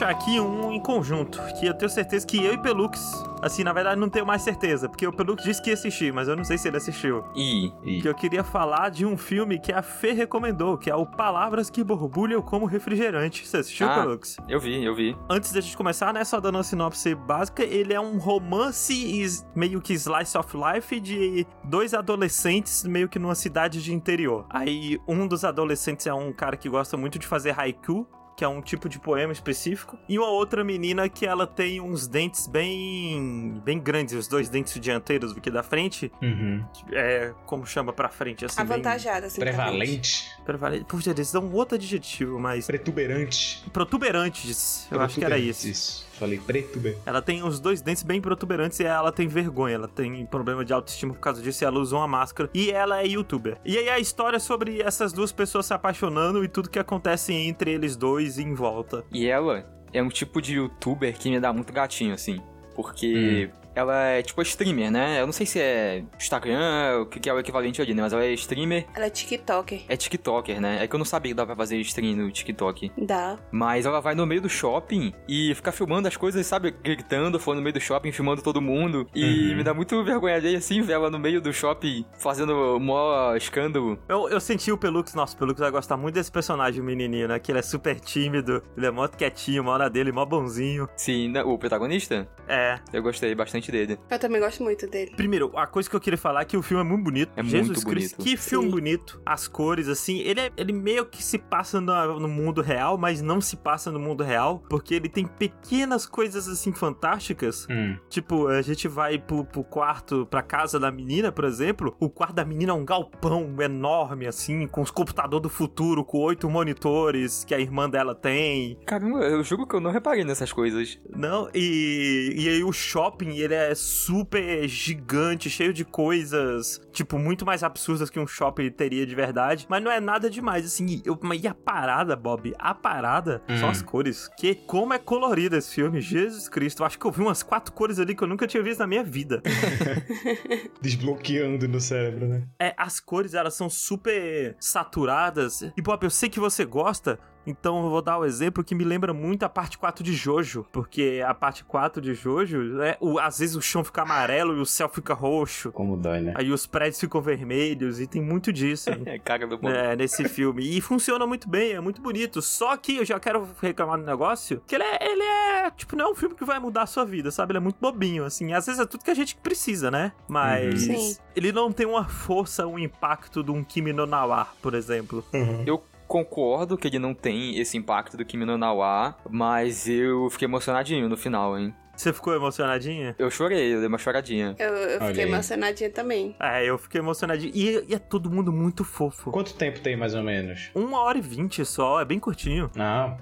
Puxar 0.00 0.08
aqui 0.10 0.40
um 0.40 0.72
em 0.72 0.80
conjunto, 0.80 1.38
que 1.58 1.66
eu 1.66 1.74
tenho 1.74 1.90
certeza 1.90 2.26
que 2.26 2.42
eu 2.42 2.54
e 2.54 2.58
Pelux, 2.58 3.22
assim, 3.42 3.62
na 3.62 3.70
verdade 3.70 4.00
não 4.00 4.08
tenho 4.08 4.24
mais 4.24 4.40
certeza, 4.40 4.88
porque 4.88 5.06
o 5.06 5.12
Pelux 5.12 5.44
disse 5.44 5.60
que 5.60 5.68
ia 5.68 5.74
assistir, 5.74 6.10
mas 6.10 6.26
eu 6.26 6.34
não 6.34 6.42
sei 6.42 6.56
se 6.56 6.68
ele 6.68 6.78
assistiu. 6.78 7.22
E 7.36 7.70
E 7.84 8.00
Que 8.00 8.08
eu 8.08 8.14
queria 8.14 8.42
falar 8.42 8.88
de 8.90 9.04
um 9.04 9.14
filme 9.14 9.58
que 9.58 9.70
a 9.70 9.82
Fê 9.82 10.12
recomendou, 10.12 10.78
que 10.78 10.88
é 10.88 10.94
o 10.94 11.04
Palavras 11.04 11.68
que 11.68 11.84
Borbulham 11.84 12.40
como 12.40 12.64
Refrigerante. 12.64 13.46
Você 13.46 13.58
assistiu, 13.58 13.86
Ah. 13.88 14.00
Pelux? 14.00 14.38
eu 14.48 14.58
vi, 14.58 14.82
eu 14.82 14.94
vi. 14.94 15.14
Antes 15.28 15.52
da 15.52 15.60
gente 15.60 15.76
começar, 15.76 16.14
né, 16.14 16.24
só 16.24 16.40
dando 16.40 16.54
uma 16.56 16.62
sinopse 16.64 17.14
básica, 17.14 17.62
ele 17.62 17.92
é 17.92 18.00
um 18.00 18.16
romance 18.16 19.44
meio 19.54 19.82
que 19.82 19.92
slice 19.92 20.38
of 20.38 20.56
life 20.56 20.98
de 20.98 21.46
dois 21.62 21.92
adolescentes 21.92 22.84
meio 22.84 23.06
que 23.06 23.18
numa 23.18 23.34
cidade 23.34 23.82
de 23.82 23.92
interior. 23.92 24.46
Aí 24.48 24.98
um 25.06 25.26
dos 25.26 25.44
adolescentes 25.44 26.06
é 26.06 26.14
um 26.14 26.32
cara 26.32 26.56
que 26.56 26.70
gosta 26.70 26.96
muito 26.96 27.18
de 27.18 27.26
fazer 27.26 27.54
haiku, 27.58 28.06
que 28.40 28.44
é 28.44 28.48
um 28.48 28.62
tipo 28.62 28.88
de 28.88 28.98
poema 28.98 29.34
específico, 29.34 29.98
e 30.08 30.18
uma 30.18 30.30
outra 30.30 30.64
menina 30.64 31.10
que 31.10 31.26
ela 31.26 31.46
tem 31.46 31.78
uns 31.78 32.06
dentes 32.06 32.46
bem 32.46 33.60
bem 33.62 33.78
grandes, 33.78 34.14
os 34.14 34.26
dois 34.26 34.48
dentes 34.48 34.80
dianteiros 34.80 35.36
aqui 35.36 35.50
da 35.50 35.62
frente, 35.62 36.10
Uhum. 36.22 36.64
é 36.90 37.34
como 37.44 37.66
chama 37.66 37.92
pra 37.92 38.08
frente 38.08 38.46
assim, 38.46 38.58
Avantajada, 38.58 39.26
assim. 39.26 39.40
Prevalente. 39.42 40.24
prevalente. 40.42 40.84
Puxa, 40.86 41.10
eles 41.10 41.30
dão 41.30 41.52
outro 41.52 41.74
adjetivo, 41.74 42.38
mas 42.40 42.66
Protuberante. 42.66 43.62
protuberantes. 43.74 44.88
Eu 44.90 45.02
acho 45.02 45.18
que 45.18 45.24
era 45.24 45.36
isso. 45.36 45.68
Isso. 45.68 46.06
Falei 46.20 46.38
protuberante. 46.38 47.00
Ela 47.06 47.22
tem 47.22 47.42
os 47.42 47.58
dois 47.58 47.80
dentes 47.80 48.02
bem 48.02 48.20
protuberantes 48.20 48.78
e 48.78 48.84
ela 48.84 49.10
tem 49.10 49.26
vergonha. 49.26 49.76
Ela 49.76 49.88
tem 49.88 50.26
problema 50.26 50.62
de 50.62 50.70
autoestima 50.70 51.14
por 51.14 51.20
causa 51.20 51.40
disso 51.40 51.64
e 51.64 51.66
ela 51.66 51.78
usa 51.78 51.96
uma 51.96 52.06
máscara. 52.06 52.50
E 52.52 52.70
ela 52.70 53.00
é 53.00 53.06
youtuber. 53.06 53.56
E 53.64 53.78
aí 53.78 53.88
a 53.88 53.98
história 53.98 54.36
é 54.36 54.40
sobre 54.40 54.82
essas 54.82 55.14
duas 55.14 55.32
pessoas 55.32 55.64
se 55.64 55.72
apaixonando 55.72 56.44
e 56.44 56.48
tudo 56.48 56.68
que 56.68 56.78
acontece 56.78 57.32
entre 57.32 57.72
eles 57.72 57.96
dois 57.96 58.36
e 58.36 58.42
em 58.42 58.52
volta. 58.52 59.02
E 59.10 59.26
ela 59.26 59.64
é 59.94 60.02
um 60.02 60.10
tipo 60.10 60.42
de 60.42 60.56
youtuber 60.56 61.16
que 61.16 61.30
me 61.30 61.40
dá 61.40 61.54
muito 61.54 61.72
gatinho, 61.72 62.12
assim. 62.12 62.38
Porque 62.74 63.50
ela 63.74 63.96
é 64.06 64.22
tipo 64.22 64.40
streamer, 64.42 64.90
né? 64.90 65.20
Eu 65.20 65.26
não 65.26 65.32
sei 65.32 65.46
se 65.46 65.60
é 65.60 66.02
Instagram, 66.18 67.00
o 67.02 67.06
que 67.06 67.28
é 67.28 67.32
o 67.34 67.38
equivalente 67.38 67.80
ali, 67.82 67.94
né? 67.94 68.02
Mas 68.02 68.12
ela 68.12 68.24
é 68.24 68.32
streamer, 68.32 68.86
Ela 68.94 69.06
é 69.06 69.10
TikToker. 69.10 69.82
é 69.88 69.96
TikToker, 69.96 70.60
né? 70.60 70.82
É 70.82 70.86
que 70.86 70.94
eu 70.94 70.98
não 70.98 71.04
sabia 71.04 71.30
que 71.32 71.36
dá 71.36 71.44
pra 71.46 71.56
fazer 71.56 71.76
stream 71.78 72.16
no 72.16 72.30
TikTok. 72.30 72.92
Dá. 72.96 73.36
Mas 73.50 73.86
ela 73.86 74.00
vai 74.00 74.14
no 74.14 74.26
meio 74.26 74.40
do 74.40 74.48
shopping 74.48 75.12
e 75.28 75.54
fica 75.54 75.72
filmando 75.72 76.08
as 76.08 76.16
coisas, 76.16 76.46
sabe? 76.46 76.70
Gritando, 76.82 77.38
falando 77.38 77.58
no 77.58 77.62
meio 77.64 77.74
do 77.74 77.80
shopping, 77.80 78.12
filmando 78.12 78.42
todo 78.42 78.60
mundo. 78.60 79.06
E 79.14 79.50
Uhum. 79.50 79.56
me 79.56 79.62
dá 79.64 79.72
muito 79.74 80.02
vergonha 80.04 80.34
alheia, 80.36 80.58
assim, 80.58 80.80
ver 80.82 80.94
ela 80.94 81.10
no 81.10 81.18
meio 81.18 81.40
do 81.40 81.52
shopping 81.52 82.04
fazendo 82.18 82.76
o 82.76 82.80
maior 82.80 83.36
escândalo. 83.36 83.98
Eu, 84.08 84.28
eu 84.28 84.40
senti 84.40 84.70
o 84.72 84.78
Pelux, 84.78 85.14
nossa, 85.14 85.34
o 85.34 85.38
Pelux 85.38 85.58
vai 85.60 85.70
gostar 85.70 85.96
muito 85.96 86.14
desse 86.14 86.30
personagem, 86.30 86.80
o 86.80 86.84
menininho, 86.84 87.28
né? 87.28 87.38
Que 87.38 87.52
ele 87.52 87.58
é 87.58 87.62
super 87.62 87.98
tímido, 88.00 88.62
ele 88.76 88.86
é 88.86 88.90
mó 88.90 89.06
quietinho, 89.08 89.64
mó 89.64 89.76
na 89.78 89.88
dele, 89.88 90.12
mó 90.12 90.24
bonzinho. 90.24 90.88
Sim, 90.96 91.28
né? 91.28 91.42
o 91.42 91.58
protagonista? 91.58 92.28
É. 92.48 92.78
Eu 92.92 93.02
gostei 93.02 93.34
bastante 93.34 93.59
dele. 93.68 93.98
Eu 94.08 94.18
também 94.18 94.40
gosto 94.40 94.62
muito 94.62 94.86
dele. 94.86 95.12
Primeiro, 95.16 95.50
a 95.56 95.66
coisa 95.66 95.90
que 95.90 95.96
eu 95.96 96.00
queria 96.00 96.16
falar 96.18 96.42
é 96.42 96.44
que 96.44 96.56
o 96.56 96.62
filme 96.62 96.84
é 96.84 96.86
muito 96.86 97.02
bonito. 97.04 97.32
É 97.36 97.42
Jesus 97.42 97.66
muito 97.78 97.86
Cristo, 97.86 98.16
bonito. 98.18 98.28
que 98.30 98.36
filme 98.36 98.66
Sim. 98.66 98.70
bonito. 98.70 99.20
As 99.26 99.48
cores, 99.48 99.88
assim, 99.88 100.18
ele, 100.20 100.40
é- 100.40 100.50
ele 100.56 100.72
meio 100.72 101.04
que 101.06 101.22
se 101.22 101.38
passa 101.38 101.80
no, 101.80 102.20
no 102.20 102.28
mundo 102.28 102.60
real, 102.62 102.96
mas 102.96 103.20
não 103.20 103.40
se 103.40 103.56
passa 103.56 103.90
no 103.90 103.98
mundo 103.98 104.22
real, 104.22 104.62
porque 104.68 104.94
ele 104.94 105.08
tem 105.08 105.26
pequenas 105.26 106.06
coisas, 106.06 106.46
assim, 106.46 106.72
fantásticas. 106.72 107.66
Hum. 107.70 107.96
Tipo, 108.08 108.46
a 108.48 108.62
gente 108.62 108.86
vai 108.86 109.18
pro, 109.18 109.44
pro 109.44 109.64
quarto, 109.64 110.26
pra 110.26 110.42
casa 110.42 110.78
da 110.78 110.90
menina, 110.90 111.32
por 111.32 111.44
exemplo. 111.44 111.96
O 111.98 112.08
quarto 112.08 112.34
da 112.34 112.44
menina 112.44 112.72
é 112.72 112.74
um 112.74 112.84
galpão 112.84 113.54
enorme, 113.60 114.26
assim, 114.26 114.66
com 114.66 114.80
os 114.82 114.90
computadores 114.90 115.42
do 115.42 115.48
futuro, 115.48 116.04
com 116.04 116.18
oito 116.18 116.48
monitores 116.50 117.44
que 117.44 117.54
a 117.54 117.58
irmã 117.60 117.88
dela 117.88 118.14
tem. 118.14 118.76
Caramba, 118.86 119.18
eu 119.20 119.42
juro 119.42 119.66
que 119.66 119.74
eu 119.74 119.80
não 119.80 119.90
reparei 119.90 120.24
nessas 120.24 120.52
coisas. 120.52 120.98
Não, 121.14 121.48
e, 121.54 122.34
e 122.36 122.48
aí 122.48 122.62
o 122.64 122.72
shopping, 122.72 123.36
ele 123.38 123.49
é 123.52 123.74
super 123.74 124.66
gigante, 124.68 125.48
cheio 125.50 125.72
de 125.72 125.84
coisas, 125.84 126.80
tipo, 126.92 127.18
muito 127.18 127.44
mais 127.46 127.62
absurdas 127.62 128.10
que 128.10 128.18
um 128.18 128.26
shopping 128.26 128.70
teria 128.70 129.06
de 129.06 129.14
verdade. 129.14 129.66
Mas 129.68 129.82
não 129.82 129.90
é 129.90 130.00
nada 130.00 130.28
demais, 130.30 130.64
assim. 130.66 131.02
Eu, 131.04 131.18
mas 131.22 131.42
e 131.42 131.48
a 131.48 131.54
parada, 131.54 132.14
Bob? 132.16 132.54
A 132.58 132.74
parada 132.74 133.42
são 133.58 133.68
Hum. 133.68 133.70
as 133.70 133.82
cores. 133.82 134.28
Que 134.38 134.54
como 134.54 134.92
é 134.94 134.98
colorido 134.98 135.56
esse 135.56 135.74
filme, 135.74 136.00
Jesus 136.00 136.48
Cristo. 136.48 136.82
Eu 136.82 136.86
acho 136.86 136.98
que 136.98 137.04
eu 137.06 137.10
vi 137.12 137.20
umas 137.22 137.42
quatro 137.42 137.72
cores 137.72 137.98
ali 137.98 138.14
que 138.14 138.22
eu 138.22 138.28
nunca 138.28 138.46
tinha 138.46 138.62
visto 138.62 138.80
na 138.80 138.86
minha 138.86 139.02
vida. 139.04 139.42
Desbloqueando 140.80 141.68
no 141.68 141.80
cérebro, 141.80 142.26
né? 142.28 142.42
É, 142.58 142.74
as 142.76 143.00
cores, 143.00 143.34
elas 143.34 143.54
são 143.54 143.68
super 143.68 144.56
saturadas. 144.60 145.62
E, 145.76 145.82
Bob, 145.82 146.02
eu 146.04 146.10
sei 146.10 146.28
que 146.28 146.40
você 146.40 146.64
gosta, 146.64 147.18
então 147.50 147.82
eu 147.84 147.90
vou 147.90 148.00
dar 148.00 148.18
o 148.18 148.24
exemplo 148.24 148.62
que 148.64 148.74
me 148.74 148.84
lembra 148.84 149.12
muito 149.12 149.42
a 149.42 149.48
parte 149.48 149.76
4 149.76 150.02
de 150.04 150.12
Jojo. 150.12 150.66
Porque 150.72 151.22
a 151.26 151.34
parte 151.34 151.64
4 151.64 152.00
de 152.00 152.14
Jojo, 152.14 152.58
né, 152.74 152.96
o, 153.00 153.18
às 153.18 153.38
vezes 153.38 153.56
o 153.56 153.60
chão 153.62 153.82
fica 153.84 154.02
amarelo 154.02 154.56
e 154.56 154.60
o 154.60 154.66
céu 154.66 154.88
fica 154.88 155.12
roxo. 155.14 155.72
Como 155.72 155.96
dói, 155.96 156.20
né? 156.20 156.34
Aí 156.36 156.50
os 156.50 156.66
prédios 156.66 157.00
ficam 157.00 157.20
vermelhos 157.20 158.00
e 158.00 158.06
tem 158.06 158.22
muito 158.22 158.52
disso. 158.52 158.90
É 159.10 159.18
cara 159.18 159.46
do 159.46 159.58
bom. 159.58 159.68
É, 159.68 159.96
nesse 159.96 160.28
filme. 160.28 160.62
E 160.76 160.80
funciona 160.80 161.26
muito 161.26 161.48
bem, 161.48 161.72
é 161.72 161.80
muito 161.80 162.00
bonito. 162.00 162.40
Só 162.40 162.76
que 162.76 162.98
eu 162.98 163.04
já 163.04 163.18
quero 163.18 163.48
reclamar 163.60 163.98
do 163.98 164.04
negócio, 164.04 164.62
que 164.66 164.74
ele 164.76 164.84
é, 164.84 165.10
ele 165.10 165.22
é, 165.22 165.70
tipo, 165.72 165.96
não 165.96 166.06
é 166.06 166.10
um 166.12 166.14
filme 166.14 166.34
que 166.34 166.44
vai 166.44 166.58
mudar 166.60 166.82
a 166.82 166.86
sua 166.86 167.04
vida, 167.04 167.30
sabe? 167.30 167.52
Ele 167.52 167.58
é 167.58 167.60
muito 167.60 167.76
bobinho, 167.80 168.24
assim. 168.24 168.52
Às 168.52 168.66
vezes 168.66 168.80
é 168.80 168.86
tudo 168.86 169.02
que 169.02 169.10
a 169.10 169.14
gente 169.14 169.34
precisa, 169.36 169.90
né? 169.90 170.12
Mas 170.28 170.86
Uhum. 170.86 170.98
Sim. 170.98 171.16
ele 171.34 171.50
não 171.52 171.72
tem 171.72 171.86
uma 171.86 172.04
força, 172.08 172.66
um 172.66 172.78
impacto 172.78 173.42
de 173.42 173.50
um 173.50 173.64
Kimi 173.64 173.92
no 173.92 174.06
Nawar, 174.06 174.54
por 174.62 174.74
exemplo. 174.74 175.24
Uhum. 175.32 175.64
Eu 175.66 175.82
concordo 176.10 176.76
que 176.76 176.88
ele 176.88 176.98
não 176.98 177.14
tem 177.14 177.56
esse 177.60 177.78
impacto 177.78 178.16
do 178.16 178.24
Kimi 178.24 178.44
no 178.44 178.58
Nawa, 178.58 179.16
mas 179.30 179.88
eu 179.88 180.28
fiquei 180.28 180.46
emocionadinho 180.46 181.08
no 181.08 181.16
final, 181.16 181.56
hein? 181.56 181.72
Você 181.94 182.12
ficou 182.12 182.34
emocionadinha? 182.34 183.14
Eu 183.16 183.30
chorei, 183.30 183.74
eu 183.74 183.78
dei 183.78 183.86
uma 183.86 183.98
choradinha. 183.98 184.56
Eu, 184.58 184.74
eu 184.74 185.00
fiquei 185.06 185.24
emocionadinha 185.24 185.90
também. 185.90 186.34
É, 186.40 186.64
eu 186.64 186.78
fiquei 186.78 187.00
emocionadinho. 187.00 187.52
E, 187.54 187.84
e 187.90 187.94
é 187.94 187.98
todo 187.98 188.28
mundo 188.28 188.50
muito 188.50 188.82
fofo. 188.82 189.30
Quanto 189.30 189.54
tempo 189.54 189.78
tem, 189.80 189.96
mais 189.96 190.14
ou 190.14 190.22
menos? 190.22 190.70
Uma 190.74 191.00
hora 191.02 191.18
e 191.18 191.20
vinte 191.20 191.64
só, 191.64 192.00
é 192.00 192.04
bem 192.04 192.18
curtinho. 192.18 192.70
Não. 192.74 193.16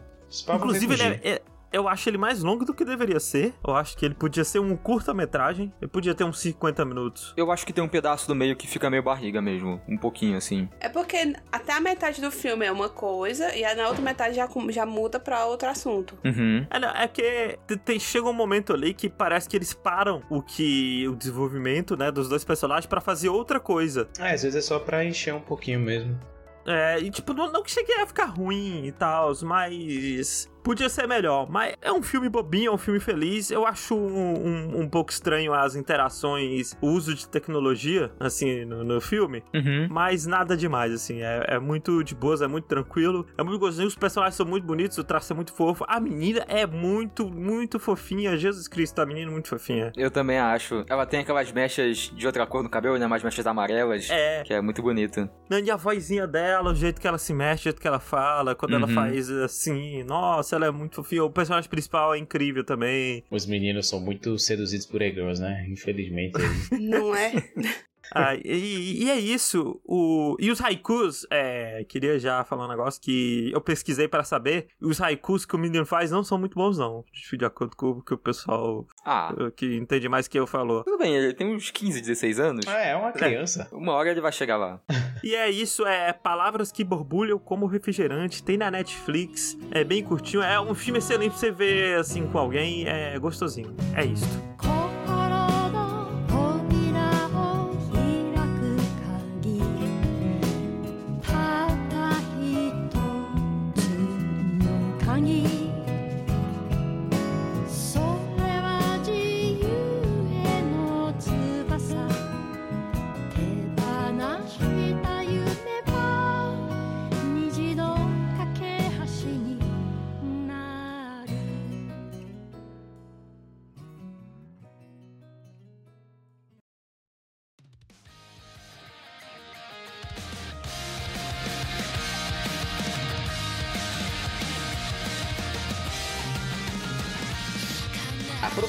Papo 0.47 0.59
Inclusive, 0.59 0.95
ele 0.95 1.03
é, 1.03 1.21
é- 1.25 1.43
eu 1.73 1.89
acho 1.89 2.09
ele 2.09 2.19
mais 2.19 2.43
longo 2.43 2.65
do 2.65 2.73
que 2.75 2.85
deveria 2.85 3.21
ser. 3.21 3.55
Eu 3.67 3.75
acho 3.75 3.97
que 3.97 4.05
ele 4.05 4.15
podia 4.15 4.45
ser 4.45 4.59
um 4.59 4.77
curta-metragem. 4.77 5.73
Ele 5.81 5.91
podia 5.91 6.15
ter 6.15 6.25
uns 6.25 6.41
50 6.41 6.85
minutos. 6.85 7.35
Eu 7.37 7.51
acho 7.53 7.67
que 7.67 7.73
tem 7.73 7.83
um 7.85 7.89
pedaço 7.89 8.27
do 8.27 8.35
meio 8.35 8.57
que 8.57 8.67
fica 8.67 8.89
meio 8.91 9.03
barriga 9.03 9.41
mesmo, 9.43 9.81
um 9.89 9.97
pouquinho 9.97 10.37
assim. 10.37 10.69
É 10.81 10.89
porque 10.89 11.35
até 11.53 11.73
a 11.73 11.81
metade 11.81 12.21
do 12.21 12.31
filme 12.31 12.65
é 12.67 12.73
uma 12.73 12.89
coisa 12.89 13.55
e 13.55 13.65
aí 13.65 13.75
na 13.77 13.89
outra 13.89 14.03
metade 14.03 14.35
já, 14.37 14.49
já 14.71 14.87
muda 14.87 15.21
pra 15.21 15.47
outro 15.47 15.69
assunto. 15.69 16.19
Uhum. 16.25 16.67
É, 16.71 16.79
não, 16.79 16.89
é 16.91 17.07
que 17.09 17.59
te- 17.67 17.77
tem- 17.77 17.99
chega 18.01 18.27
um 18.29 18.33
momento 18.33 18.73
ali 18.73 18.95
que 18.95 19.09
parece 19.09 19.49
que 19.49 19.57
eles 19.57 19.73
param 19.75 20.23
o 20.31 20.43
que 20.43 21.07
o 21.09 21.15
desenvolvimento, 21.17 21.97
né, 21.97 22.11
dos 22.11 22.29
dois 22.29 22.45
personagens 22.45 22.87
pra 22.87 23.01
fazer 23.01 23.29
outra 23.29 23.61
coisa. 23.61 24.09
É, 24.19 24.33
às 24.33 24.43
vezes 24.43 24.57
é 24.57 24.61
só 24.61 24.79
pra 24.79 25.05
encher 25.05 25.35
um 25.35 25.41
pouquinho 25.41 25.81
mesmo. 25.81 26.19
É, 26.67 26.99
e 27.01 27.11
tipo, 27.11 27.33
não, 27.33 27.51
não 27.51 27.63
que 27.63 27.71
chegue 27.71 27.91
a 27.95 28.07
ficar 28.07 28.27
ruim 28.27 28.85
e 28.85 28.93
tal, 28.93 29.33
mas 29.43 30.51
podia 30.63 30.89
ser 30.89 31.07
melhor. 31.07 31.49
Mas 31.51 31.75
é 31.81 31.93
um 31.93 32.03
filme 32.03 32.29
bobinho, 32.29 32.71
é 32.71 32.75
um 32.75 32.79
filme 32.79 33.01
feliz. 33.01 33.51
Eu 33.51 33.67
acho 33.67 33.95
um, 33.97 34.47
um, 34.47 34.81
um 34.83 34.89
pouco 34.89 35.11
estranho 35.11 35.53
as 35.55 35.75
interações, 35.77 36.77
o 36.81 36.89
uso 36.89 37.15
de 37.15 37.29
tecnologia, 37.29 38.11
assim, 38.19 38.65
no, 38.65 38.85
no 38.85 39.01
filme. 39.01 39.43
Uhum. 39.55 39.89
Mas 39.91 40.27
nada 40.27 40.57
demais, 40.57 40.93
assim. 40.93 41.23
É, 41.23 41.45
é 41.49 41.59
muito 41.59 42.03
de 42.03 42.15
boas, 42.15 42.43
é 42.43 42.47
muito 42.47 42.67
tranquilo. 42.67 43.27
É 43.37 43.43
muito 43.43 43.59
gostosinho. 43.59 43.89
Os 43.89 43.95
personagens 43.97 44.35
são 44.37 44.47
muito 44.47 44.65
bonitos, 44.67 44.99
o 44.99 45.05
traço 45.05 45.33
é 45.33 45.37
muito 45.37 45.53
fofo. 45.53 45.85
A 45.89 46.01
menina 46.01 46.45
é 46.49 46.67
muito, 46.67 47.29
muito 47.29 47.79
fofinha. 47.79 48.37
Jesus 48.37 48.69
Cristo, 48.69 49.01
a 49.01 49.07
menina 49.07 49.31
é 49.31 49.33
muito 49.33 49.49
fofinha. 49.49 49.93
Eu 49.97 50.11
também 50.11 50.39
acho. 50.39 50.85
Ela 50.89 51.07
tem 51.07 51.21
aquelas 51.21 51.51
mechas 51.53 52.13
de 52.15 52.27
outra 52.27 52.47
cor 52.47 52.63
no 52.63 52.69
cabelo, 52.71 52.99
né? 52.99 53.07
Mais 53.07 53.23
mechas 53.23 53.47
amarelas. 53.47 54.09
É. 54.11 54.43
Que 54.45 54.55
é 54.55 54.61
muito 54.61 54.83
bonito. 54.83 55.29
E 55.51 55.71
a 55.71 55.77
vozinha 55.77 56.27
dela, 56.27 56.71
o 56.71 56.75
jeito 56.75 57.01
que 57.01 57.07
ela 57.07 57.19
se 57.19 57.33
mexe, 57.35 57.63
o 57.63 57.65
jeito 57.65 57.81
que 57.81 57.89
ela 57.89 58.01
fala, 58.01 58.55
quando 58.55 58.75
ela 58.75 58.87
Uhum. 58.87 58.95
faz 58.95 59.31
assim, 59.31 60.03
nossa, 60.05 60.48
ela 60.55 60.67
é 60.67 60.71
muito 60.71 60.97
fofinha. 60.97 61.25
O 61.25 61.31
personagem 61.31 61.69
principal 61.69 62.15
é 62.15 62.19
incrível 62.19 62.65
também. 62.65 63.25
Os 63.31 63.47
meninos 63.47 63.89
são 63.89 64.01
muito 64.01 64.39
seduzidos 64.39 64.87
por 64.87 65.03
e-girls, 65.03 65.41
né? 65.41 65.67
Infelizmente. 65.69 66.39
Não 66.73 67.15
é? 67.15 67.33
Ah, 68.15 68.35
e, 68.35 69.05
e 69.05 69.11
é 69.11 69.19
isso. 69.19 69.81
O, 69.85 70.37
e 70.39 70.51
os 70.51 70.61
haikus, 70.61 71.27
é, 71.31 71.85
queria 71.89 72.19
já 72.19 72.43
falar 72.45 72.67
um 72.67 72.69
negócio 72.69 73.01
que 73.01 73.51
eu 73.53 73.61
pesquisei 73.61 74.09
pra 74.09 74.25
saber. 74.25 74.69
Os 74.81 75.01
haikus 75.01 75.45
que 75.45 75.55
o 75.55 75.59
menino 75.59 75.85
faz 75.87 76.11
não 76.11 76.23
são 76.25 76.39
muito 76.39 76.55
bons, 76.55 76.79
não. 76.79 77.05
De 77.37 77.45
acordo 77.45 77.77
com 77.77 77.91
o 77.91 78.03
que 78.03 78.15
o 78.15 78.19
pessoal 78.19 78.87
Ah, 79.05 79.35
que 79.57 79.77
entende 79.77 80.09
mais 80.09 80.27
que 80.29 80.39
eu 80.39 80.47
falou. 80.47 80.85
tudo 80.85 80.99
bem, 80.99 81.15
ele 81.15 81.35
tem 81.35 81.55
uns 81.55 81.71
15, 81.71 82.01
16 82.01 82.41
anos. 82.41 82.67
ah, 82.67 82.79
é 82.81 82.97
uma 82.97 83.13
criança. 83.13 83.69
Uma 83.73 83.93
hora 83.93 84.11
ele 84.11 84.21
vai 84.21 84.33
chegar 84.33 84.57
lá. 84.57 84.81
E 85.25 85.35
é 85.35 85.51
isso, 85.51 85.85
é 85.85 86.13
Palavras 86.13 86.71
que 86.71 86.85
Borbulham 86.85 87.41
como 87.41 87.67
Refrigerante, 87.67 88.41
tem 88.41 88.57
na 88.57 88.71
Netflix, 88.71 89.59
é 89.73 89.83
bem 89.83 90.01
curtinho, 90.03 90.41
é 90.43 90.61
um 90.61 90.75
filme 90.77 90.99
excelente 91.01 91.31
pra 91.31 91.39
você 91.41 91.51
ver 91.51 91.99
assim 91.99 92.25
com 92.29 92.39
alguém, 92.39 92.87
é 92.87 93.19
gostosinho. 93.19 93.75
É 93.97 94.05
isso. 94.05 94.78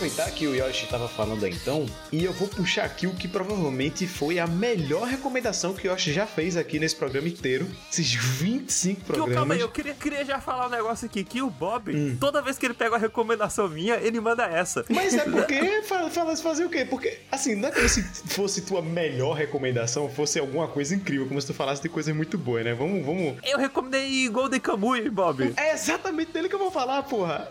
Aproveitar 0.10 0.32
que 0.32 0.48
o 0.48 0.56
Yoshi 0.56 0.88
tava 0.88 1.08
falando 1.08 1.46
então, 1.48 1.86
e 2.12 2.24
eu 2.24 2.34
vou 2.34 2.48
puxar 2.48 2.84
aqui 2.86 3.06
o 3.08 3.14
que 3.14 3.28
provavelmente 3.28 4.08
foi 4.08 4.40
a 4.40 4.48
melhor 4.48 5.08
recomendação 5.08 5.74
que 5.74 5.88
o 5.88 5.92
Yoshi 5.92 6.12
já 6.14 6.26
fez 6.26 6.58
aqui 6.58 6.80
nesse 6.80 6.96
programa 6.96 7.28
inteiro. 7.28 7.68
Esses 7.92 8.14
25 8.14 8.96
Que, 9.02 9.02
ô, 9.04 9.06
programas. 9.06 9.36
calma 9.36 9.54
aí, 9.54 9.60
eu 9.62 9.70
queria, 9.70 9.94
queria 9.94 10.26
já 10.26 10.40
falar 10.42 10.68
um 10.68 10.70
negócio 10.70 11.06
aqui, 11.06 11.24
que 11.24 11.42
o 11.42 11.50
Bob, 11.50 11.96
Hum. 11.96 12.18
toda 12.20 12.42
vez 12.42 12.58
que 12.58 12.66
ele 12.66 12.74
pega 12.74 12.92
uma 12.92 12.98
recomendação 12.98 13.68
minha, 13.70 13.96
ele 13.96 14.20
manda 14.20 14.46
essa. 14.46 14.84
Mas 14.90 15.14
é 15.14 15.26
porque 15.26 15.82
fala, 15.84 16.10
fala 16.10 16.36
fazer 16.38 16.66
o 16.66 16.70
quê? 16.70 16.86
Porque, 16.86 17.20
assim, 17.32 17.56
não 17.56 17.70
é 17.70 17.72
como 17.72 17.88
se 17.90 18.02
fosse 18.04 18.62
tua 18.62 18.82
melhor 18.82 19.34
recomendação, 19.36 20.10
fosse 20.10 20.40
alguma 20.40 20.68
coisa 20.68 20.96
incrível, 20.96 21.28
como 21.28 21.40
se 21.40 21.48
tu 21.48 21.54
falasse 21.54 21.82
de 21.82 21.90
coisas 21.90 22.16
muito 22.16 22.38
boas, 22.38 22.64
né? 22.64 22.74
Vamos, 22.74 23.06
vamos. 23.06 23.38
Eu 23.44 23.58
recomendei 23.58 24.28
Golden 24.30 24.60
Kamuy, 24.60 25.10
Bob. 25.10 25.54
É 25.58 25.74
exatamente 25.74 26.32
dele 26.32 26.48
que 26.50 26.56
eu 26.56 26.60
vou 26.60 26.72
falar, 26.72 27.04
porra. 27.04 27.48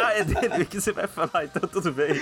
Ah, 0.00 0.12
é 0.14 0.24
dele 0.24 0.64
que 0.64 0.80
você 0.80 0.92
vai 0.92 1.06
falar, 1.06 1.44
então 1.44 1.68
tudo 1.68 1.92
bem. 1.92 2.14